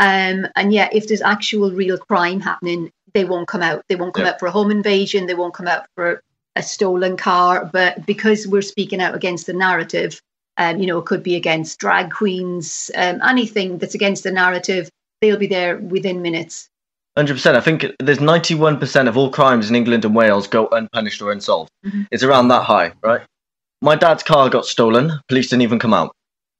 Um, 0.00 0.46
and 0.56 0.72
yeah, 0.72 0.88
if 0.92 1.06
there's 1.06 1.20
actual 1.20 1.70
real 1.70 1.98
crime 1.98 2.40
happening, 2.40 2.90
they 3.12 3.24
won't 3.24 3.48
come 3.48 3.62
out. 3.62 3.84
They 3.88 3.96
won't 3.96 4.14
come 4.14 4.24
out 4.24 4.40
for 4.40 4.46
a 4.46 4.50
home 4.50 4.70
invasion. 4.70 5.26
They 5.26 5.34
won't 5.34 5.54
come 5.54 5.68
out 5.68 5.86
for 5.94 6.22
a 6.56 6.62
stolen 6.62 7.18
car. 7.18 7.68
But 7.70 8.06
because 8.06 8.46
we're 8.46 8.62
speaking 8.62 9.00
out 9.00 9.14
against 9.14 9.46
the 9.46 9.52
narrative, 9.52 10.18
um, 10.56 10.78
you 10.78 10.86
know, 10.86 10.98
it 10.98 11.04
could 11.04 11.22
be 11.22 11.36
against 11.36 11.78
drag 11.78 12.10
queens, 12.10 12.90
um, 12.96 13.20
anything 13.22 13.76
that's 13.78 13.94
against 13.94 14.24
the 14.24 14.30
narrative, 14.30 14.88
they'll 15.20 15.36
be 15.36 15.46
there 15.46 15.76
within 15.76 16.22
minutes. 16.22 16.68
Hundred 17.14 17.34
percent. 17.34 17.56
I 17.56 17.60
think 17.60 17.84
there's 17.98 18.20
91 18.20 18.78
percent 18.78 19.08
of 19.08 19.18
all 19.18 19.30
crimes 19.30 19.68
in 19.68 19.76
England 19.76 20.06
and 20.06 20.14
Wales 20.14 20.46
go 20.46 20.68
unpunished 20.68 21.20
or 21.20 21.30
unsolved. 21.30 21.70
Mm-hmm. 21.84 22.02
It's 22.10 22.22
around 22.22 22.48
that 22.48 22.62
high, 22.62 22.92
right? 23.02 23.20
My 23.82 23.96
dad's 23.96 24.22
car 24.22 24.48
got 24.48 24.64
stolen. 24.64 25.12
Police 25.28 25.48
didn't 25.50 25.62
even 25.62 25.78
come 25.78 25.92
out. 25.92 26.14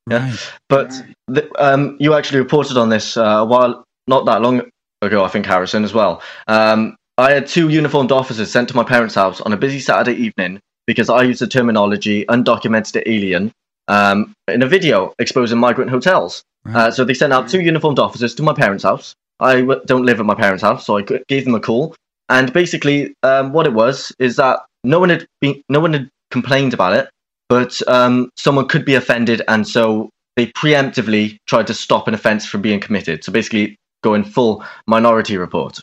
Yeah, 0.09 0.35
but 0.69 0.93
the, 1.29 1.51
um, 1.63 1.97
you 2.01 2.15
actually 2.15 2.41
reported 2.41 2.77
on 2.77 2.89
this 2.89 3.17
uh, 3.17 3.23
a 3.23 3.45
while, 3.45 3.85
not 4.07 4.25
that 4.27 4.43
long 4.43 4.63
ago, 5.03 5.25
I 5.25 5.29
think 5.29 5.47
Harrison 5.47 5.85
as 5.85 5.95
well. 5.95 6.23
Um, 6.49 6.97
I 7.19 7.33
had 7.33 7.47
two 7.47 7.69
uniformed 7.69 8.13
officers 8.13 8.51
sent 8.51 8.69
to 8.71 8.77
my 8.77 8.85
parents' 8.85 9.15
house 9.15 9.41
on 9.41 9.53
a 9.53 9.57
busy 9.57 9.79
Saturday 9.79 10.19
evening 10.19 10.61
because 10.87 11.11
I 11.11 11.23
used 11.23 11.41
the 11.41 11.47
terminology 11.47 12.25
undocumented 12.27 13.03
alien 13.07 13.53
um, 13.89 14.33
in 14.49 14.63
a 14.63 14.67
video 14.67 15.15
exposing 15.19 15.59
migrant 15.59 15.91
hotels. 15.91 16.43
Uh, 16.67 16.91
so 16.91 17.05
they 17.05 17.15
sent 17.15 17.33
out 17.33 17.49
two 17.49 17.61
uniformed 17.61 17.99
officers 17.99 18.35
to 18.35 18.43
my 18.43 18.53
parents' 18.53 18.85
house. 18.85 19.15
I 19.39 19.61
w- 19.61 19.81
don't 19.87 20.05
live 20.05 20.21
at 20.21 20.27
my 20.27 20.35
parents' 20.35 20.63
house, 20.63 20.85
so 20.85 20.99
I 20.99 21.03
gave 21.29 21.45
them 21.45 21.55
a 21.55 21.61
call. 21.61 21.95
And 22.29 22.53
basically, 22.53 23.15
um, 23.23 23.53
what 23.53 23.67
it 23.67 23.73
was 23.73 24.13
is 24.19 24.37
that 24.37 24.61
no 24.85 25.01
one 25.01 25.09
had 25.11 25.27
been, 25.41 25.63
no 25.69 25.81
one 25.81 25.93
had 25.93 26.09
complained 26.31 26.75
about 26.75 26.95
it, 26.95 27.09
but 27.51 27.83
um, 27.89 28.31
someone 28.37 28.67
could 28.69 28.85
be 28.87 28.95
offended, 28.95 29.43
and 29.49 29.67
so 29.69 30.09
they 30.37 30.47
preemptively 30.47 31.37
tried 31.47 31.67
to 31.67 31.75
stop 31.75 32.09
an 32.09 32.15
offence 32.15 32.47
from 32.47 32.63
being 32.63 32.81
committed. 32.81 33.25
So 33.25 33.33
basically, 33.33 33.77
go 34.03 34.15
in 34.15 34.25
full 34.25 34.65
minority 34.87 35.37
report. 35.37 35.81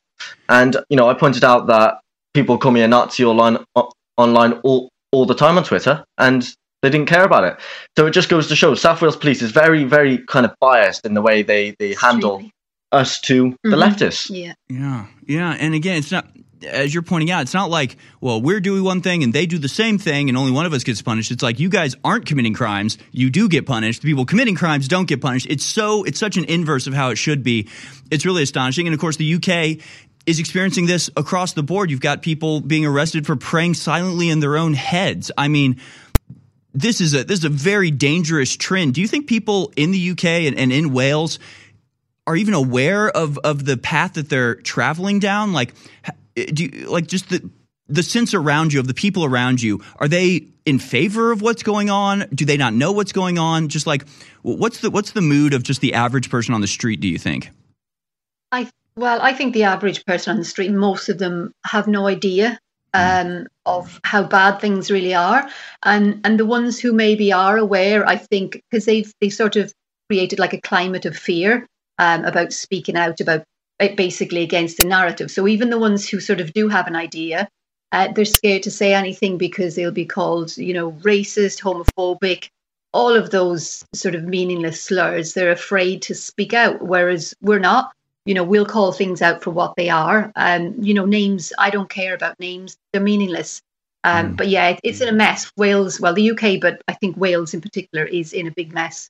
And 0.50 0.78
you 0.90 0.98
know, 0.98 1.08
I 1.10 1.14
pointed 1.14 1.44
out 1.44 1.68
that 1.68 2.00
people 2.34 2.58
call 2.58 2.72
me 2.72 2.82
a 2.82 2.88
Nazi 2.88 3.24
online 3.24 3.58
online 4.18 4.54
all 4.64 4.90
all 5.12 5.26
the 5.26 5.36
time 5.36 5.58
on 5.58 5.64
Twitter, 5.64 6.04
and 6.18 6.42
they 6.82 6.90
didn't 6.90 7.08
care 7.08 7.24
about 7.24 7.44
it. 7.44 7.58
So 7.98 8.08
it 8.08 8.12
just 8.12 8.30
goes 8.30 8.48
to 8.48 8.56
show 8.56 8.74
South 8.76 9.02
Wales 9.02 9.16
Police 9.18 9.42
is 9.42 9.52
very, 9.52 9.84
very 9.84 10.20
kind 10.20 10.46
of 10.46 10.54
biased 10.60 11.06
in 11.06 11.14
the 11.14 11.22
way 11.22 11.44
they 11.44 11.76
they 11.80 11.94
handle 11.96 12.44
us 12.94 13.20
to 13.22 13.54
the 13.64 13.70
Mm-hmm. 13.72 13.84
leftists. 13.84 14.30
Yeah. 14.30 14.54
Yeah, 14.70 15.06
yeah, 15.26 15.58
and 15.60 15.76
again, 15.76 15.98
it's 15.98 16.12
not 16.12 16.26
as 16.64 16.94
you're 16.94 17.04
pointing 17.04 17.32
out. 17.32 17.42
It's 17.42 17.54
not 17.54 17.70
like 17.70 17.98
well, 18.22 18.42
we're 18.42 18.60
doing 18.60 18.84
one 18.84 19.02
thing 19.02 19.24
and 19.24 19.34
they 19.34 19.46
do 19.46 19.58
the 19.58 19.68
same 19.68 19.98
thing, 19.98 20.30
and 20.30 20.38
only 20.38 20.52
one 20.52 20.66
of 20.66 20.74
us 20.74 20.84
gets 20.84 21.02
punished. 21.02 21.32
It's 21.32 21.44
like 21.44 21.60
you 21.60 21.70
guys 21.70 21.96
aren't 22.04 22.26
committing 22.26 22.54
crimes, 22.54 22.98
you 23.12 23.30
do 23.30 23.50
get 23.50 23.66
punished. 23.66 24.02
The 24.02 24.10
people 24.10 24.26
committing 24.26 24.56
crimes 24.56 24.88
don't 24.88 25.08
get 25.08 25.22
punished. 25.22 25.48
It's 25.50 25.66
so 25.66 26.04
it's 26.04 26.20
such 26.20 26.38
an 26.38 26.46
inverse 26.46 26.88
of 26.88 26.94
how 26.94 27.10
it 27.10 27.18
should 27.18 27.44
be. 27.44 27.68
It's 28.12 28.26
really 28.26 28.44
astonishing, 28.44 28.88
and 28.88 28.94
of 28.94 29.00
course, 29.00 29.18
the 29.18 29.36
UK 29.36 29.84
is 30.26 30.40
experiencing 30.40 30.86
this 30.86 31.10
across 31.16 31.54
the 31.54 31.64
board. 31.64 31.90
You've 31.90 32.02
got 32.02 32.22
people 32.22 32.60
being 32.62 32.86
arrested 32.86 33.26
for 33.26 33.36
praying 33.36 33.76
silently 33.76 34.30
in 34.30 34.40
their 34.40 34.58
own 34.58 34.74
heads. 34.74 35.32
I 35.38 35.48
mean. 35.48 35.80
This 36.74 37.02
is 37.02 37.16
a 37.16 37.24
this 37.24 37.40
is 37.40 37.46
a 37.46 37.50
very 37.50 37.90
dangerous 37.90 38.56
trend. 38.56 38.94
Do 38.94 39.02
you 39.02 39.08
think 39.08 39.26
people 39.26 39.74
in 39.76 39.90
the 39.90 40.12
UK 40.12 40.26
and, 40.26 40.60
and 40.60 40.72
in 40.72 40.94
Wales 40.94 41.40
are 42.28 42.36
even 42.36 42.54
aware 42.54 43.10
of 43.10 43.40
of 43.40 43.66
the 43.66 43.78
path 43.78 44.14
that 44.16 44.30
they're 44.30 44.56
traveling 44.56 45.20
down 45.20 45.54
like 45.54 45.74
do 46.46 46.66
you, 46.66 46.90
like 46.90 47.08
just 47.08 47.30
the 47.30 47.50
the 47.88 48.04
sense 48.04 48.34
around 48.34 48.74
you 48.74 48.80
of 48.80 48.88
the 48.88 48.94
people 48.94 49.24
around 49.24 49.62
you 49.62 49.82
are 49.98 50.08
they 50.08 50.48
in 50.66 50.80
favor 50.80 51.32
of 51.32 51.42
what's 51.42 51.64
going 51.64 51.90
on? 51.90 52.26
Do 52.34 52.46
they 52.46 52.58
not 52.58 52.74
know 52.74 52.92
what's 52.92 53.14
going 53.14 53.38
on? 53.38 53.70
Just 53.70 53.88
like 53.88 54.06
what's 54.42 54.82
the 54.82 54.90
what's 54.90 55.12
the 55.12 55.22
mood 55.22 55.54
of 55.54 55.64
just 55.64 55.82
the 55.82 55.94
average 55.94 56.30
person 56.30 56.54
on 56.54 56.62
the 56.62 56.68
street 56.68 57.00
do 57.00 57.08
you 57.08 57.18
think? 57.18 57.50
I 58.52 58.70
well 58.96 59.20
i 59.22 59.34
think 59.34 59.54
the 59.54 59.64
average 59.64 60.04
person 60.06 60.32
on 60.32 60.38
the 60.38 60.46
street 60.46 60.72
most 60.72 61.10
of 61.10 61.18
them 61.18 61.52
have 61.66 61.88
no 61.88 62.08
idea 62.08 62.58
um, 62.94 63.46
of 63.66 64.00
how 64.04 64.24
bad 64.24 64.60
things 64.60 64.90
really 64.90 65.14
are. 65.14 65.48
And 65.84 66.22
and 66.24 66.40
the 66.40 66.46
ones 66.46 66.80
who 66.80 66.94
maybe 66.94 67.32
are 67.32 67.58
aware 67.58 68.08
i 68.08 68.16
think 68.16 68.62
because 68.70 68.86
they've 68.86 69.12
they 69.22 69.30
sort 69.30 69.56
of 69.56 69.74
created 70.10 70.40
like 70.40 70.54
a 70.54 70.62
climate 70.62 71.06
of 71.06 71.16
fear 71.16 71.68
um, 72.00 72.26
about 72.26 72.54
speaking 72.54 72.96
out 72.96 73.20
about 73.20 73.44
basically 73.96 74.42
against 74.42 74.78
the 74.78 74.86
narrative 74.86 75.30
so 75.30 75.48
even 75.48 75.70
the 75.70 75.80
ones 75.80 76.08
who 76.08 76.20
sort 76.20 76.42
of 76.42 76.54
do 76.54 76.68
have 76.68 76.88
an 76.88 76.96
idea 76.96 77.48
uh, 77.92 78.12
they're 78.12 78.26
scared 78.26 78.64
to 78.64 78.72
say 78.72 78.94
anything 78.94 79.38
because 79.38 79.76
they'll 79.76 79.92
be 79.92 80.06
called, 80.06 80.58
you 80.58 80.74
know, 80.74 80.92
racist, 80.92 81.62
homophobic, 81.62 82.50
all 82.94 83.16
of 83.16 83.32
those 83.32 83.86
sort 83.94 84.16
of 84.16 84.24
meaningless 84.24 84.82
slurs. 84.82 85.34
They're 85.34 85.52
afraid 85.52 86.02
to 86.04 86.16
speak 86.16 86.54
out, 86.54 86.82
whereas 86.82 87.34
we're 87.42 87.60
not. 87.60 87.92
You 88.26 88.34
know, 88.34 88.44
we'll 88.44 88.66
call 88.66 88.92
things 88.92 89.22
out 89.22 89.42
for 89.42 89.52
what 89.52 89.76
they 89.78 89.90
are. 89.90 90.34
Um, 90.36 90.76
you 90.82 90.94
know, 90.94 91.06
names. 91.06 91.54
I 91.58 91.70
don't 91.70 91.90
care 91.90 92.14
about 92.14 92.38
names; 92.42 92.78
they're 92.92 93.02
meaningless. 93.02 93.62
Um, 94.04 94.34
mm. 94.34 94.38
But 94.38 94.50
yeah, 94.50 94.70
it, 94.70 94.80
it's 94.84 95.00
in 95.00 95.08
a 95.08 95.14
mess. 95.14 95.50
Wales, 95.56 96.02
well, 96.02 96.14
the 96.14 96.32
UK, 96.32 96.60
but 96.60 96.82
I 96.90 96.94
think 96.94 97.16
Wales 97.16 97.54
in 97.54 97.62
particular 97.62 98.04
is 98.04 98.34
in 98.34 98.48
a 98.48 98.52
big 98.52 98.74
mess. 98.74 99.10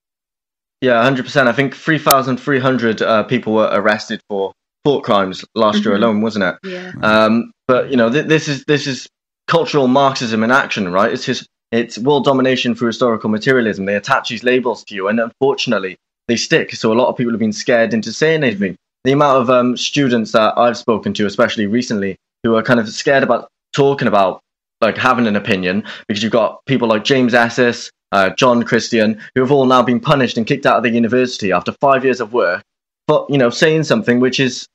Yeah, 0.81 1.01
hundred 1.01 1.23
percent. 1.23 1.49
I 1.49 1.53
think 1.53 1.75
three 1.75 1.97
thousand 1.97 2.37
three 2.37 2.59
hundred 2.59 3.01
uh, 3.01 3.23
people 3.23 3.53
were 3.53 3.69
arrested 3.71 4.21
for 4.29 4.53
thought 4.85 5.03
crimes 5.03 5.43
last 5.55 5.79
mm-hmm. 5.79 5.89
year 5.89 5.97
alone, 5.97 6.21
wasn't 6.21 6.45
it? 6.45 6.55
Yeah. 6.63 6.91
Um, 7.01 7.51
but 7.67 7.89
you 7.89 7.97
know, 7.97 8.11
th- 8.11 8.27
this 8.27 8.47
is 8.47 8.63
this 8.65 8.87
is 8.87 9.07
cultural 9.47 9.87
Marxism 9.87 10.43
in 10.43 10.51
action, 10.51 10.91
right? 10.91 11.11
It's 11.11 11.25
just 11.25 11.47
it's 11.71 11.97
world 11.97 12.25
domination 12.25 12.75
through 12.75 12.87
historical 12.87 13.29
materialism. 13.29 13.85
They 13.85 13.95
attach 13.95 14.29
these 14.29 14.43
labels 14.43 14.83
to 14.85 14.95
you, 14.95 15.07
and 15.07 15.19
unfortunately, 15.19 15.97
they 16.27 16.35
stick. 16.35 16.73
So 16.75 16.93
a 16.93 16.95
lot 16.95 17.09
of 17.09 17.17
people 17.17 17.33
have 17.33 17.39
been 17.39 17.53
scared 17.53 17.93
into 17.93 18.13
saying 18.13 18.43
anything. 18.43 18.77
The 19.03 19.11
amount 19.13 19.41
of 19.41 19.49
um, 19.49 19.77
students 19.77 20.31
that 20.33 20.57
I've 20.57 20.77
spoken 20.77 21.13
to, 21.15 21.25
especially 21.25 21.65
recently, 21.65 22.17
who 22.43 22.55
are 22.55 22.63
kind 22.63 22.79
of 22.79 22.87
scared 22.89 23.23
about 23.23 23.49
talking 23.73 24.07
about 24.07 24.41
like 24.79 24.97
having 24.97 25.27
an 25.27 25.35
opinion, 25.35 25.83
because 26.07 26.21
you've 26.21 26.31
got 26.31 26.63
people 26.65 26.87
like 26.87 27.03
James 27.03 27.33
Esses, 27.33 27.89
uh, 28.11 28.29
John 28.31 28.63
Christian, 28.63 29.19
who 29.35 29.41
have 29.41 29.51
all 29.51 29.65
now 29.65 29.81
been 29.81 29.99
punished 29.99 30.37
and 30.37 30.45
kicked 30.45 30.65
out 30.65 30.77
of 30.77 30.83
the 30.83 30.89
university 30.89 31.51
after 31.51 31.71
five 31.73 32.03
years 32.03 32.21
of 32.21 32.33
work 32.33 32.63
for 33.07 33.25
you 33.29 33.37
know 33.37 33.49
saying 33.49 33.83
something 33.83 34.19
which 34.19 34.39
is 34.39 34.67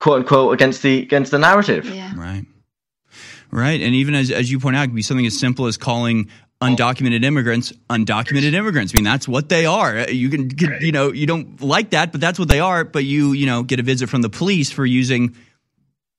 quote 0.00 0.20
unquote 0.20 0.54
against 0.54 0.82
the 0.82 1.02
against 1.02 1.30
the 1.30 1.38
narrative. 1.38 1.88
Yeah. 1.88 2.12
Right. 2.16 2.44
Right. 3.50 3.80
And 3.80 3.94
even 3.94 4.14
as, 4.14 4.30
as 4.30 4.50
you 4.50 4.60
point 4.60 4.76
out, 4.76 4.84
it 4.84 4.86
could 4.88 4.96
be 4.96 5.02
something 5.02 5.24
as 5.24 5.38
simple 5.38 5.66
as 5.66 5.78
calling 5.78 6.28
undocumented 6.60 7.24
immigrants 7.24 7.72
undocumented 7.88 8.52
immigrants. 8.52 8.92
I 8.92 8.98
mean, 8.98 9.04
that's 9.04 9.28
what 9.28 9.48
they 9.48 9.64
are. 9.64 10.10
You 10.10 10.28
can, 10.28 10.50
you 10.80 10.92
know, 10.92 11.12
you 11.12 11.26
don't 11.26 11.60
like 11.60 11.90
that, 11.90 12.12
but 12.12 12.20
that's 12.20 12.38
what 12.38 12.48
they 12.48 12.60
are. 12.60 12.84
But 12.84 13.04
you, 13.04 13.32
you 13.32 13.46
know, 13.46 13.62
get 13.62 13.80
a 13.80 13.82
visit 13.82 14.08
from 14.08 14.22
the 14.22 14.28
police 14.28 14.70
for 14.70 14.84
using 14.84 15.36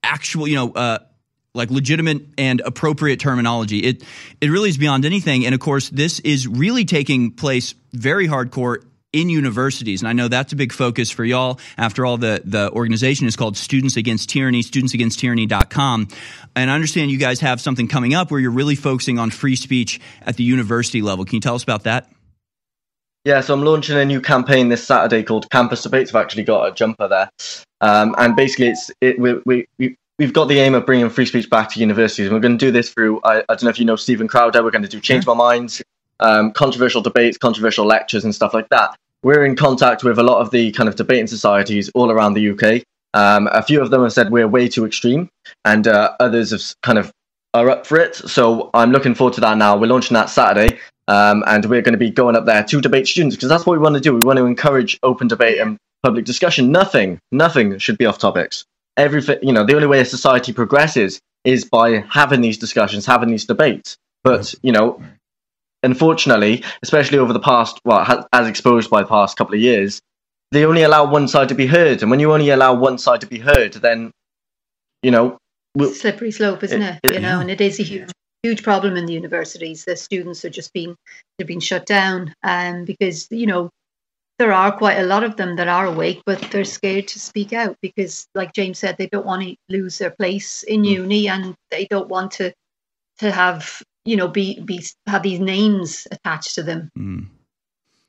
actual, 0.02 0.48
you 0.48 0.56
know, 0.56 0.72
uh, 0.72 1.00
like 1.54 1.72
legitimate 1.72 2.22
and 2.38 2.62
appropriate 2.62 3.20
terminology. 3.20 3.80
It 3.80 4.04
it 4.42 4.50
really 4.50 4.70
is 4.70 4.78
beyond 4.78 5.06
anything. 5.06 5.46
And 5.46 5.56
of 5.56 5.62
course, 5.62 5.90
this 5.90 6.20
is 6.20 6.48
really 6.48 6.86
taking 6.86 7.32
place 7.32 7.74
very 7.94 8.28
hardcore 8.28 8.84
in 9.12 9.30
universities. 9.30 10.02
And 10.02 10.08
I 10.08 10.14
know 10.14 10.28
that's 10.28 10.54
a 10.54 10.56
big 10.56 10.72
focus 10.72 11.10
for 11.10 11.26
y'all. 11.26 11.60
After 11.78 12.06
all, 12.06 12.18
the, 12.18 12.42
the 12.46 12.72
organization 12.72 13.28
is 13.28 13.36
called 13.36 13.58
Students 13.58 13.98
Against 13.98 14.30
Tyranny, 14.30 14.62
studentsagainsttyranny.com. 14.62 16.08
And 16.56 16.70
I 16.70 16.76
understand 16.76 17.10
you 17.10 17.18
guys 17.18 17.40
have 17.40 17.60
something 17.60 17.88
coming 17.88 18.14
up 18.14 18.30
where 18.30 18.40
you're 18.40 18.52
really 18.52 18.76
focusing 18.76 19.18
on 19.18 19.32
free 19.32 19.56
speech 19.56 20.00
at 20.22 20.38
the 20.38 20.44
university 20.44 21.02
level. 21.02 21.26
Can 21.26 21.36
you 21.36 21.42
tell 21.42 21.56
us 21.56 21.64
about 21.64 21.84
that? 21.84 22.08
Yeah, 23.26 23.42
so 23.42 23.54
I'm 23.54 23.64
launching 23.64 23.98
a 23.98 24.06
new 24.06 24.22
campaign 24.22 24.70
this 24.70 24.86
Saturday 24.86 25.24
called 25.24 25.50
Campus 25.50 25.84
Debates. 25.84 26.14
I've 26.14 26.24
actually 26.24 26.44
got 26.44 26.70
a 26.70 26.72
jumper 26.72 27.08
there. 27.08 27.30
Um, 27.82 28.16
and 28.18 28.36
basically, 28.36 28.70
it's 28.70 28.92
it, 29.02 29.20
we, 29.20 29.42
we, 29.46 29.68
we, 29.78 29.98
we've 30.20 30.34
got 30.34 30.50
the 30.50 30.60
aim 30.60 30.76
of 30.76 30.86
bringing 30.86 31.10
free 31.10 31.26
speech 31.26 31.50
back 31.50 31.70
to 31.72 31.80
universities. 31.80 32.28
And 32.28 32.36
we're 32.36 32.42
going 32.42 32.58
to 32.58 32.64
do 32.64 32.72
this 32.72 32.92
through, 32.92 33.22
I, 33.24 33.40
I 33.40 33.44
don't 33.48 33.64
know 33.64 33.70
if 33.70 33.80
you 33.80 33.86
know 33.86 33.96
Steven 33.96 34.28
Crowder, 34.28 34.62
we're 34.62 34.70
going 34.70 34.84
to 34.84 34.90
do 34.90 35.00
Change 35.00 35.26
My 35.26 35.34
Minds, 35.34 35.82
um, 36.20 36.52
controversial 36.52 37.02
debates, 37.02 37.38
controversial 37.38 37.86
lectures, 37.86 38.26
and 38.26 38.36
stuff 38.36 38.54
like 38.54 38.70
that. 38.70 38.96
We're 39.24 39.46
in 39.46 39.56
contact 39.56 40.04
with 40.04 40.20
a 40.20 40.24
lot 40.24 40.40
of 40.42 40.52
the 40.52 40.72
kind 40.74 40.88
of 40.88 40.96
debating 40.96 41.28
societies 41.28 41.90
all 41.96 42.12
around 42.12 42.34
the 42.34 42.50
UK. 42.52 42.84
Um, 43.14 43.48
a 43.52 43.64
few 43.64 43.82
of 43.82 43.90
them 43.90 44.04
have 44.04 44.14
said 44.14 44.30
we're 44.30 44.48
way 44.48 44.68
too 44.68 44.86
extreme, 44.86 45.30
and 45.66 45.88
uh, 45.88 46.16
others 46.20 46.52
have 46.52 46.62
kind 46.84 46.98
of 46.98 47.12
are 47.54 47.70
up 47.70 47.88
for 47.88 47.98
it. 47.98 48.16
So 48.16 48.70
I'm 48.74 48.92
looking 48.92 49.16
forward 49.16 49.34
to 49.36 49.42
that 49.42 49.58
now. 49.58 49.76
We're 49.76 49.88
launching 49.88 50.14
that 50.16 50.30
Saturday, 50.30 50.80
um, 51.08 51.44
and 51.48 51.66
we're 51.66 51.82
going 51.82 51.94
to 51.94 52.00
be 52.00 52.12
going 52.12 52.36
up 52.36 52.46
there 52.46 52.64
to 52.64 52.82
debate 52.82 53.08
students 53.08 53.36
because 53.36 53.50
that's 53.50 53.66
what 53.66 53.74
we 53.74 53.80
want 53.80 53.96
to 53.96 54.02
do. 54.02 54.14
We 54.14 54.22
want 54.22 54.38
to 54.38 54.46
encourage 54.46 55.00
open 55.02 55.28
debate 55.28 55.60
and 55.60 55.78
public 56.04 56.26
discussion. 56.26 56.72
Nothing, 56.72 57.20
nothing 57.32 57.78
should 57.80 57.98
be 57.98 58.06
off 58.06 58.20
topics. 58.20 58.66
Everything, 59.00 59.40
you 59.42 59.54
know, 59.54 59.66
the 59.66 59.76
only 59.76 59.88
way 59.88 60.02
a 60.02 60.06
society 60.06 60.52
progresses 60.52 61.22
is 61.46 61.64
by 61.64 62.04
having 62.10 62.42
these 62.42 62.58
discussions, 62.58 63.06
having 63.06 63.30
these 63.30 63.46
debates. 63.46 63.98
But 64.24 64.54
you 64.62 64.74
know, 64.74 65.02
unfortunately, 65.84 66.64
especially 66.84 67.18
over 67.18 67.34
the 67.34 67.40
past, 67.40 67.80
well, 67.86 68.28
as 68.34 68.48
exposed 68.48 68.90
by 68.90 69.02
the 69.02 69.08
past 69.08 69.38
couple 69.38 69.56
of 69.56 69.62
years, 69.62 70.02
they 70.52 70.66
only 70.66 70.84
allow 70.84 71.10
one 71.10 71.28
side 71.28 71.50
to 71.50 71.56
be 71.56 71.68
heard. 71.68 72.02
And 72.02 72.12
when 72.12 72.20
you 72.20 72.34
only 72.34 72.50
allow 72.50 72.74
one 72.74 72.98
side 72.98 73.22
to 73.22 73.28
be 73.28 73.40
heard, 73.40 73.74
then, 73.74 74.12
you 75.02 75.12
know, 75.12 75.38
we'll, 75.76 75.94
slippery 75.94 76.32
slope, 76.32 76.64
isn't 76.64 76.82
it? 76.82 77.00
it? 77.04 77.14
You 77.14 77.20
know, 77.20 77.40
and 77.40 77.50
it 77.50 77.62
is 77.62 77.80
a 77.80 77.84
huge, 77.84 78.12
huge 78.44 78.64
problem 78.64 78.98
in 78.98 79.06
the 79.06 79.14
universities. 79.14 79.86
The 79.86 79.96
students 79.96 80.44
are 80.44 80.50
just 80.50 80.74
being 80.74 80.96
they're 81.38 81.48
being 81.48 81.60
shut 81.60 81.86
down, 81.86 82.34
um, 82.44 82.86
because 82.86 83.28
you 83.32 83.48
know 83.48 83.70
there 84.40 84.54
are 84.54 84.72
quite 84.72 84.98
a 84.98 85.06
lot 85.06 85.24
of 85.24 85.36
them 85.36 85.58
that 85.58 85.68
are 85.68 85.86
awake, 85.86 86.24
but 86.26 86.42
they're 86.50 86.66
scared 86.66 87.08
to 87.10 87.20
speak 87.20 87.54
out 87.54 87.78
because, 87.82 88.26
like 88.34 88.54
James 88.54 88.80
said, 88.80 88.98
they 88.98 89.08
don't 89.08 89.26
want 89.26 89.44
to 89.44 89.56
lose 89.70 90.00
their 90.00 90.12
place 90.12 90.64
in 90.64 90.82
mm. 90.82 90.90
uni, 90.90 91.28
and 91.30 91.56
they 91.70 91.86
don't 91.86 92.10
want 92.10 92.32
to 92.32 92.54
to 93.20 93.32
have 93.32 93.84
you 94.06 94.16
know 94.16 94.28
be 94.28 94.60
be 94.62 94.84
have 95.06 95.24
these 95.24 95.40
names 95.40 96.08
attached 96.12 96.56
to 96.56 96.64
them 96.64 96.90
mm. 96.98 97.28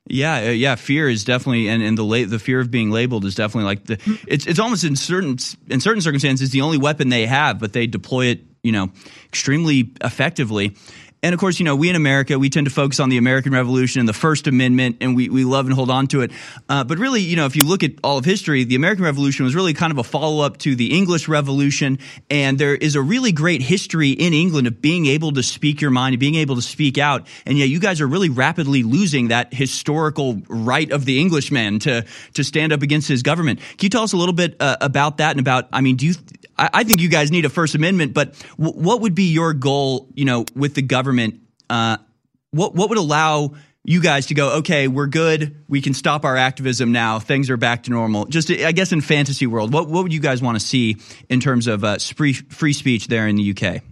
Yeah, 0.06 0.48
uh, 0.48 0.50
yeah. 0.50 0.74
Fear 0.74 1.08
is 1.08 1.22
definitely, 1.22 1.68
and, 1.68 1.82
and 1.82 1.96
the 1.96 2.02
la- 2.02 2.24
the 2.24 2.40
fear 2.40 2.58
of 2.58 2.68
being 2.70 2.90
labeled 2.90 3.24
is 3.24 3.36
definitely 3.36 3.66
like 3.66 3.84
the. 3.84 4.18
It's 4.26 4.44
it's 4.46 4.58
almost 4.58 4.82
in 4.82 4.96
certain 4.96 5.36
in 5.68 5.80
certain 5.80 6.00
circumstances 6.00 6.50
the 6.50 6.62
only 6.62 6.78
weapon 6.78 7.10
they 7.10 7.26
have, 7.26 7.60
but 7.60 7.74
they 7.74 7.86
deploy 7.86 8.26
it, 8.26 8.40
you 8.64 8.72
know, 8.72 8.90
extremely 9.26 9.92
effectively. 10.02 10.74
And 11.22 11.34
of 11.34 11.40
course, 11.40 11.58
you 11.58 11.64
know, 11.64 11.76
we 11.76 11.90
in 11.90 11.96
America, 11.96 12.38
we 12.38 12.48
tend 12.48 12.66
to 12.66 12.72
focus 12.72 12.98
on 12.98 13.10
the 13.10 13.18
American 13.18 13.52
Revolution 13.52 14.00
and 14.00 14.08
the 14.08 14.14
First 14.14 14.46
Amendment, 14.46 14.96
and 15.02 15.14
we, 15.14 15.28
we 15.28 15.44
love 15.44 15.66
and 15.66 15.74
hold 15.74 15.90
on 15.90 16.06
to 16.08 16.22
it. 16.22 16.32
Uh, 16.68 16.82
but 16.82 16.98
really, 16.98 17.20
you 17.20 17.36
know, 17.36 17.44
if 17.44 17.56
you 17.56 17.64
look 17.64 17.82
at 17.82 17.92
all 18.02 18.16
of 18.16 18.24
history, 18.24 18.64
the 18.64 18.74
American 18.74 19.04
Revolution 19.04 19.44
was 19.44 19.54
really 19.54 19.74
kind 19.74 19.92
of 19.92 19.98
a 19.98 20.04
follow 20.04 20.42
up 20.42 20.56
to 20.58 20.74
the 20.74 20.96
English 20.96 21.28
Revolution. 21.28 21.98
And 22.30 22.58
there 22.58 22.74
is 22.74 22.96
a 22.96 23.02
really 23.02 23.32
great 23.32 23.60
history 23.60 24.10
in 24.10 24.32
England 24.32 24.66
of 24.66 24.80
being 24.80 25.06
able 25.06 25.32
to 25.32 25.42
speak 25.42 25.82
your 25.82 25.90
mind 25.90 26.14
and 26.14 26.20
being 26.20 26.36
able 26.36 26.56
to 26.56 26.62
speak 26.62 26.96
out. 26.96 27.26
And 27.44 27.58
yet, 27.58 27.68
you 27.68 27.80
guys 27.80 28.00
are 28.00 28.08
really 28.08 28.30
rapidly 28.30 28.82
losing 28.82 29.28
that 29.28 29.52
historical 29.52 30.40
right 30.48 30.90
of 30.90 31.04
the 31.04 31.20
Englishman 31.20 31.80
to, 31.80 32.06
to 32.34 32.44
stand 32.44 32.72
up 32.72 32.80
against 32.80 33.08
his 33.08 33.22
government. 33.22 33.60
Can 33.60 33.78
you 33.82 33.90
tell 33.90 34.04
us 34.04 34.14
a 34.14 34.16
little 34.16 34.32
bit 34.32 34.56
uh, 34.58 34.76
about 34.80 35.18
that 35.18 35.32
and 35.32 35.40
about, 35.40 35.68
I 35.70 35.82
mean, 35.82 35.96
do 35.96 36.06
you, 36.06 36.14
I, 36.60 36.70
I 36.74 36.84
think 36.84 37.00
you 37.00 37.08
guys 37.08 37.32
need 37.32 37.44
a 37.44 37.48
First 37.48 37.74
Amendment, 37.74 38.14
but 38.14 38.34
w- 38.58 38.78
what 38.78 39.00
would 39.00 39.14
be 39.14 39.32
your 39.32 39.54
goal, 39.54 40.08
you 40.14 40.26
know, 40.26 40.44
with 40.54 40.74
the 40.74 40.82
government? 40.82 41.40
Uh, 41.68 41.96
what 42.50 42.74
what 42.74 42.90
would 42.90 42.98
allow 42.98 43.54
you 43.84 44.02
guys 44.02 44.26
to 44.26 44.34
go? 44.34 44.58
Okay, 44.58 44.86
we're 44.86 45.06
good. 45.06 45.64
We 45.68 45.80
can 45.80 45.94
stop 45.94 46.24
our 46.24 46.36
activism 46.36 46.92
now. 46.92 47.18
Things 47.18 47.48
are 47.48 47.56
back 47.56 47.84
to 47.84 47.90
normal. 47.90 48.26
Just, 48.26 48.50
I 48.50 48.72
guess, 48.72 48.92
in 48.92 49.00
fantasy 49.00 49.46
world, 49.46 49.72
what 49.72 49.88
what 49.88 50.02
would 50.02 50.12
you 50.12 50.20
guys 50.20 50.42
want 50.42 50.60
to 50.60 50.64
see 50.64 50.98
in 51.28 51.40
terms 51.40 51.66
of 51.66 51.82
uh, 51.82 51.96
free 51.98 52.34
free 52.34 52.74
speech 52.74 53.08
there 53.08 53.26
in 53.26 53.36
the 53.36 53.50
UK? 53.50 53.82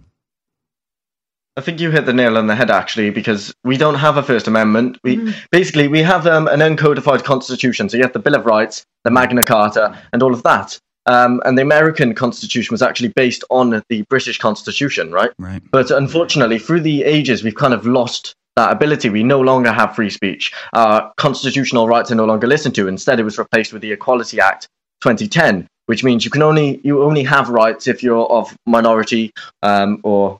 I 1.57 1.61
think 1.61 1.81
you 1.81 1.91
hit 1.91 2.05
the 2.05 2.13
nail 2.13 2.37
on 2.37 2.47
the 2.47 2.55
head 2.55 2.71
actually, 2.71 3.09
because 3.09 3.53
we 3.65 3.75
don't 3.75 3.95
have 3.95 4.15
a 4.15 4.23
First 4.23 4.47
Amendment. 4.47 4.97
We 5.03 5.17
mm. 5.17 5.35
basically 5.51 5.87
we 5.87 6.01
have 6.03 6.25
um, 6.27 6.47
an 6.47 6.59
uncodified 6.59 7.23
constitution. 7.23 7.89
So 7.89 7.97
you 7.97 8.03
have 8.03 8.13
the 8.13 8.19
Bill 8.19 8.35
of 8.35 8.45
Rights, 8.45 8.85
the 9.03 9.11
Magna 9.11 9.43
Carta, 9.43 9.99
and 10.13 10.23
all 10.23 10.33
of 10.33 10.43
that. 10.43 10.79
Um, 11.09 11.41
and 11.43 11.57
the 11.57 11.63
American 11.63 12.13
Constitution 12.13 12.71
was 12.71 12.83
actually 12.83 13.07
based 13.09 13.43
on 13.49 13.81
the 13.89 14.03
British 14.03 14.37
Constitution, 14.37 15.11
right? 15.11 15.31
Right. 15.39 15.61
But 15.71 15.89
unfortunately, 15.89 16.59
through 16.59 16.81
the 16.81 17.03
ages, 17.03 17.43
we've 17.43 17.55
kind 17.55 17.73
of 17.73 17.83
lost 17.87 18.35
that 18.55 18.71
ability. 18.71 19.09
We 19.09 19.23
no 19.23 19.41
longer 19.41 19.71
have 19.71 19.95
free 19.95 20.11
speech. 20.11 20.53
Our 20.73 21.11
constitutional 21.17 21.87
rights 21.87 22.11
are 22.11 22.15
no 22.15 22.25
longer 22.25 22.45
listened 22.45 22.75
to. 22.75 22.87
Instead, 22.87 23.19
it 23.19 23.23
was 23.23 23.39
replaced 23.39 23.73
with 23.73 23.81
the 23.81 23.91
Equality 23.91 24.39
Act 24.39 24.67
2010, 25.01 25.67
which 25.87 26.03
means 26.03 26.25
you 26.25 26.31
can 26.31 26.43
only 26.43 26.79
you 26.83 27.01
only 27.01 27.23
have 27.23 27.49
rights 27.49 27.87
if 27.87 28.03
you're 28.03 28.27
of 28.27 28.55
minority 28.67 29.31
um, 29.63 29.99
or 30.03 30.39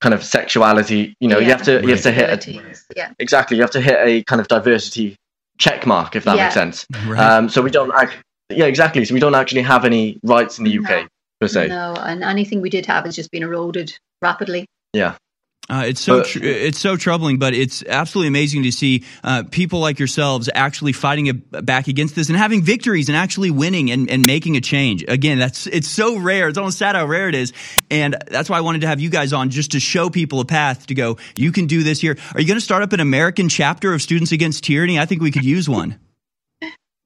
kind 0.00 0.14
of 0.14 0.24
sexuality. 0.24 1.14
You 1.20 1.28
know, 1.28 1.38
yeah. 1.38 1.46
you 1.46 1.52
have 1.52 1.62
to 1.62 1.74
right. 1.76 1.84
you 1.84 1.90
have 1.90 2.02
to 2.02 2.10
hit 2.10 2.46
a, 2.48 2.72
yeah. 2.96 3.12
exactly. 3.20 3.56
You 3.56 3.62
have 3.62 3.70
to 3.72 3.80
hit 3.80 3.98
a 4.02 4.24
kind 4.24 4.40
of 4.40 4.48
diversity 4.48 5.16
check 5.58 5.86
mark 5.86 6.16
if 6.16 6.24
that 6.24 6.36
yeah. 6.36 6.44
makes 6.44 6.54
sense. 6.54 6.86
Right. 7.06 7.20
Um, 7.20 7.48
so 7.48 7.62
we 7.62 7.70
don't 7.70 7.92
yeah, 8.50 8.66
exactly. 8.66 9.04
So 9.04 9.14
we 9.14 9.20
don't 9.20 9.34
actually 9.34 9.62
have 9.62 9.84
any 9.84 10.18
rights 10.22 10.58
in 10.58 10.64
the 10.64 10.78
UK. 10.78 11.08
per 11.40 11.48
se. 11.48 11.68
No, 11.68 11.94
and 11.94 12.22
anything 12.24 12.60
we 12.60 12.70
did 12.70 12.86
have 12.86 13.04
has 13.04 13.14
just 13.14 13.30
been 13.30 13.42
eroded 13.42 13.96
rapidly. 14.22 14.66
Yeah. 14.92 15.16
Uh, 15.70 15.84
it's 15.86 16.00
so 16.00 16.22
tr- 16.22 16.42
it's 16.42 16.78
so 16.78 16.96
troubling, 16.96 17.38
but 17.38 17.52
it's 17.52 17.84
absolutely 17.86 18.28
amazing 18.28 18.62
to 18.62 18.72
see 18.72 19.04
uh, 19.22 19.42
people 19.50 19.80
like 19.80 19.98
yourselves 19.98 20.48
actually 20.54 20.94
fighting 20.94 21.26
it 21.26 21.66
back 21.66 21.88
against 21.88 22.14
this 22.16 22.30
and 22.30 22.38
having 22.38 22.62
victories 22.62 23.10
and 23.10 23.16
actually 23.16 23.50
winning 23.50 23.90
and, 23.90 24.08
and 24.08 24.24
making 24.24 24.56
a 24.56 24.62
change. 24.62 25.04
Again, 25.06 25.38
that's 25.38 25.66
it's 25.66 25.88
so 25.88 26.16
rare. 26.18 26.48
It's 26.48 26.56
almost 26.56 26.78
sad 26.78 26.96
how 26.96 27.04
rare 27.04 27.28
it 27.28 27.34
is, 27.34 27.52
and 27.90 28.16
that's 28.28 28.48
why 28.48 28.56
I 28.56 28.62
wanted 28.62 28.80
to 28.80 28.86
have 28.86 28.98
you 28.98 29.10
guys 29.10 29.34
on 29.34 29.50
just 29.50 29.72
to 29.72 29.80
show 29.80 30.08
people 30.08 30.40
a 30.40 30.46
path 30.46 30.86
to 30.86 30.94
go. 30.94 31.18
You 31.36 31.52
can 31.52 31.66
do 31.66 31.82
this 31.82 32.00
here. 32.00 32.16
Are 32.32 32.40
you 32.40 32.46
going 32.46 32.58
to 32.58 32.64
start 32.64 32.82
up 32.82 32.94
an 32.94 33.00
American 33.00 33.50
chapter 33.50 33.92
of 33.92 34.00
Students 34.00 34.32
Against 34.32 34.64
Tyranny? 34.64 34.98
I 34.98 35.04
think 35.04 35.20
we 35.20 35.30
could 35.30 35.44
use 35.44 35.68
one. 35.68 35.98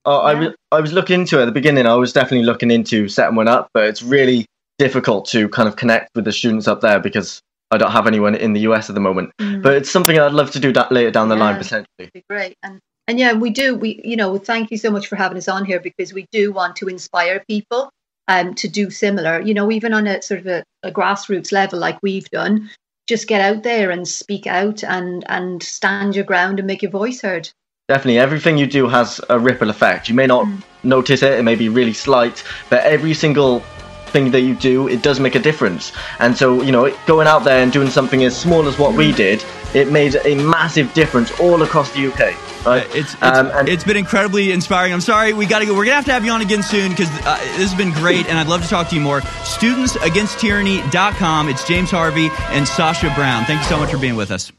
Oh, 0.04 0.18
I 0.18 0.34
was 0.34 0.54
I 0.72 0.80
was 0.80 0.92
looking 0.92 1.20
into 1.20 1.38
it 1.38 1.42
at 1.42 1.44
the 1.46 1.52
beginning. 1.52 1.86
I 1.86 1.94
was 1.94 2.12
definitely 2.12 2.44
looking 2.44 2.70
into 2.70 3.08
setting 3.08 3.36
one 3.36 3.48
up, 3.48 3.68
but 3.72 3.84
it's 3.86 4.02
really 4.02 4.46
difficult 4.78 5.26
to 5.26 5.48
kind 5.48 5.68
of 5.68 5.76
connect 5.76 6.10
with 6.14 6.24
the 6.24 6.32
students 6.32 6.66
up 6.66 6.80
there 6.80 6.98
because 6.98 7.40
I 7.70 7.78
don't 7.78 7.92
have 7.92 8.06
anyone 8.06 8.34
in 8.34 8.52
the 8.52 8.60
US 8.62 8.88
at 8.90 8.94
the 8.94 9.00
moment. 9.00 9.30
Mm. 9.40 9.62
But 9.62 9.74
it's 9.74 9.90
something 9.90 10.18
I'd 10.18 10.32
love 10.32 10.50
to 10.52 10.60
do 10.60 10.72
that 10.72 10.90
later 10.90 11.10
down 11.10 11.28
the 11.28 11.36
line 11.36 11.54
Yeah. 11.54 11.62
potentially. 11.62 12.10
be 12.12 12.24
great. 12.28 12.56
And 12.62 12.80
and 13.08 13.18
yeah, 13.18 13.32
we 13.34 13.50
do. 13.50 13.74
We 13.76 14.00
you 14.04 14.16
know, 14.16 14.38
thank 14.38 14.70
you 14.70 14.76
so 14.76 14.90
much 14.90 15.06
for 15.06 15.16
having 15.16 15.38
us 15.38 15.48
on 15.48 15.64
here 15.64 15.80
because 15.80 16.12
we 16.12 16.26
do 16.32 16.52
want 16.52 16.76
to 16.76 16.88
inspire 16.88 17.44
people 17.48 17.90
um 18.28 18.54
to 18.56 18.68
do 18.68 18.90
similar. 18.90 19.40
You 19.40 19.54
know, 19.54 19.70
even 19.70 19.94
on 19.94 20.06
a 20.06 20.20
sort 20.22 20.40
of 20.40 20.46
a, 20.46 20.64
a 20.82 20.90
grassroots 20.90 21.52
level 21.52 21.78
like 21.78 21.98
we've 22.02 22.28
done. 22.30 22.70
Just 23.08 23.26
get 23.26 23.40
out 23.40 23.62
there 23.64 23.90
and 23.90 24.06
speak 24.06 24.46
out 24.46 24.82
and 24.84 25.24
and 25.28 25.62
stand 25.62 26.14
your 26.16 26.24
ground 26.24 26.58
and 26.58 26.66
make 26.66 26.82
your 26.82 26.90
voice 26.90 27.20
heard. 27.20 27.50
Definitely, 27.92 28.20
everything 28.20 28.56
you 28.56 28.66
do 28.66 28.88
has 28.88 29.20
a 29.28 29.38
ripple 29.38 29.68
effect. 29.68 30.08
You 30.08 30.14
may 30.14 30.26
not 30.26 30.48
notice 30.82 31.22
it; 31.22 31.38
it 31.38 31.42
may 31.42 31.56
be 31.56 31.68
really 31.68 31.92
slight, 31.92 32.42
but 32.70 32.82
every 32.84 33.12
single 33.12 33.60
thing 34.06 34.30
that 34.30 34.40
you 34.40 34.54
do, 34.54 34.88
it 34.88 35.02
does 35.02 35.20
make 35.20 35.34
a 35.34 35.38
difference. 35.38 35.92
And 36.18 36.34
so, 36.34 36.62
you 36.62 36.72
know, 36.72 36.90
going 37.06 37.26
out 37.26 37.44
there 37.44 37.62
and 37.62 37.70
doing 37.70 37.90
something 37.90 38.24
as 38.24 38.34
small 38.34 38.66
as 38.66 38.78
what 38.78 38.94
we 38.94 39.12
did, 39.12 39.44
it 39.74 39.92
made 39.92 40.16
a 40.24 40.36
massive 40.36 40.94
difference 40.94 41.38
all 41.38 41.62
across 41.62 41.92
the 41.92 42.06
UK. 42.06 42.34
Right? 42.64 42.86
It's 42.96 43.12
it's, 43.12 43.22
Um, 43.22 43.50
and 43.52 43.68
it's 43.68 43.84
been 43.84 43.98
incredibly 43.98 44.52
inspiring. 44.52 44.94
I'm 44.94 45.02
sorry, 45.02 45.34
we 45.34 45.44
got 45.44 45.58
to 45.58 45.66
go. 45.66 45.74
We're 45.74 45.84
gonna 45.84 45.96
have 45.96 46.06
to 46.06 46.12
have 46.12 46.24
you 46.24 46.32
on 46.32 46.40
again 46.40 46.62
soon 46.62 46.92
because 46.92 47.10
uh, 47.26 47.36
this 47.58 47.70
has 47.70 47.74
been 47.74 47.92
great, 47.92 48.26
and 48.26 48.38
I'd 48.38 48.48
love 48.48 48.62
to 48.62 48.68
talk 48.68 48.88
to 48.88 48.94
you 48.94 49.02
more. 49.02 49.20
StudentsAgainstTyranny.com. 49.20 51.48
It's 51.50 51.68
James 51.68 51.90
Harvey 51.90 52.30
and 52.52 52.66
Sasha 52.66 53.12
Brown. 53.14 53.44
Thank 53.44 53.60
you 53.60 53.66
so 53.68 53.76
much 53.76 53.90
for 53.90 53.98
being 53.98 54.16
with 54.16 54.30
us. 54.30 54.50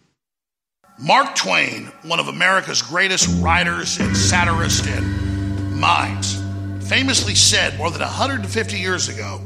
Mark 0.99 1.35
Twain, 1.35 1.91
one 2.03 2.19
of 2.19 2.27
America's 2.27 2.81
greatest 2.81 3.41
writers 3.41 3.99
and 3.99 4.15
satirists 4.15 4.87
and 4.87 5.79
minds, 5.79 6.41
famously 6.87 7.33
said 7.33 7.77
more 7.77 7.89
than 7.89 8.01
150 8.01 8.77
years 8.77 9.09
ago 9.09 9.41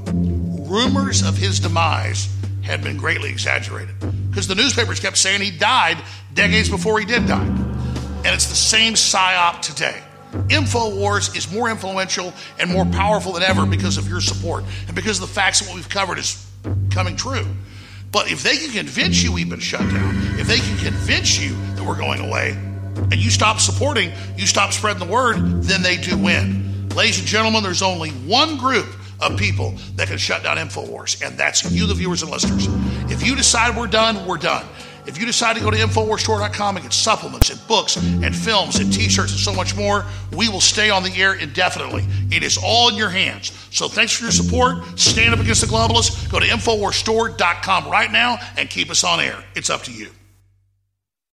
rumors 0.67 1.25
of 1.25 1.37
his 1.37 1.61
demise 1.61 2.27
had 2.61 2.83
been 2.83 2.97
greatly 2.97 3.29
exaggerated 3.29 3.95
because 4.29 4.47
the 4.47 4.55
newspapers 4.55 4.99
kept 4.99 5.17
saying 5.17 5.39
he 5.41 5.51
died 5.51 5.97
decades 6.33 6.69
before 6.69 6.99
he 6.99 7.05
did 7.05 7.25
die. 7.25 7.45
And 7.45 8.27
it's 8.27 8.47
the 8.47 8.55
same 8.55 8.93
psyop 8.93 9.61
today. 9.61 10.03
InfoWars 10.49 11.35
is 11.37 11.49
more 11.51 11.69
influential 11.69 12.33
and 12.59 12.69
more 12.69 12.85
powerful 12.85 13.31
than 13.31 13.43
ever 13.43 13.65
because 13.65 13.97
of 13.97 14.09
your 14.09 14.19
support 14.19 14.65
and 14.87 14.95
because 14.95 15.21
of 15.21 15.29
the 15.29 15.33
facts 15.33 15.61
that 15.61 15.69
what 15.69 15.75
we've 15.75 15.87
covered 15.87 16.19
is 16.19 16.45
coming 16.91 17.15
true. 17.15 17.45
But 18.18 18.31
if 18.31 18.41
they 18.41 18.57
can 18.57 18.72
convince 18.72 19.22
you 19.22 19.31
we've 19.31 19.48
been 19.48 19.60
shut 19.60 19.81
down, 19.94 20.39
if 20.39 20.48
they 20.48 20.57
can 20.57 20.76
convince 20.80 21.39
you 21.39 21.56
that 21.76 21.84
we're 21.84 21.99
going 21.99 22.19
away, 22.19 22.53
and 22.95 23.15
you 23.15 23.30
stop 23.30 23.60
supporting, 23.60 24.11
you 24.35 24.48
stop 24.48 24.73
spreading 24.73 25.06
the 25.06 25.14
word, 25.14 25.35
then 25.61 25.84
they 25.84 25.98
do 25.98 26.18
win. 26.18 26.89
Ladies 26.95 27.19
and 27.19 27.27
gentlemen, 27.27 27.61
there's 27.61 27.84
only 27.84 28.10
one 28.10 28.57
group 28.57 28.88
of 29.19 29.38
people 29.38 29.76
that 29.98 30.07
can 30.07 30.18
shut 30.18 30.41
down 30.41 30.57
InfoWars, 30.57 31.23
and 31.23 31.38
that's 31.38 31.72
you, 31.72 31.85
the 31.85 31.94
viewers 31.94 32.23
and 32.23 32.31
listeners. 32.31 32.65
If 33.11 33.23
you 33.23 33.35
decide 33.35 33.77
we're 33.77 33.85
done, 33.85 34.26
we're 34.26 34.38
done. 34.38 34.65
If 35.07 35.17
you 35.17 35.25
decide 35.25 35.55
to 35.55 35.61
go 35.61 35.71
to 35.71 35.77
InfoWarsStore.com 35.77 36.75
and 36.75 36.84
get 36.84 36.93
supplements 36.93 37.49
and 37.49 37.65
books 37.67 37.95
and 37.95 38.35
films 38.35 38.77
and 38.79 38.91
t 38.91 39.07
shirts 39.07 39.31
and 39.31 39.39
so 39.39 39.53
much 39.53 39.75
more, 39.75 40.05
we 40.35 40.49
will 40.49 40.61
stay 40.61 40.89
on 40.89 41.03
the 41.03 41.13
air 41.15 41.34
indefinitely. 41.34 42.05
It 42.29 42.43
is 42.43 42.59
all 42.61 42.89
in 42.89 42.95
your 42.95 43.09
hands. 43.09 43.51
So 43.71 43.88
thanks 43.88 44.13
for 44.13 44.23
your 44.23 44.31
support. 44.31 44.99
Stand 44.99 45.34
up 45.34 45.39
against 45.39 45.61
the 45.61 45.67
globalists. 45.67 46.29
Go 46.29 46.39
to 46.39 46.45
InfoWarsStore.com 46.45 47.89
right 47.89 48.11
now 48.11 48.38
and 48.57 48.69
keep 48.69 48.91
us 48.91 49.03
on 49.03 49.21
air. 49.21 49.43
It's 49.55 49.69
up 49.69 49.84
to 49.84 49.93
you. 49.93 50.09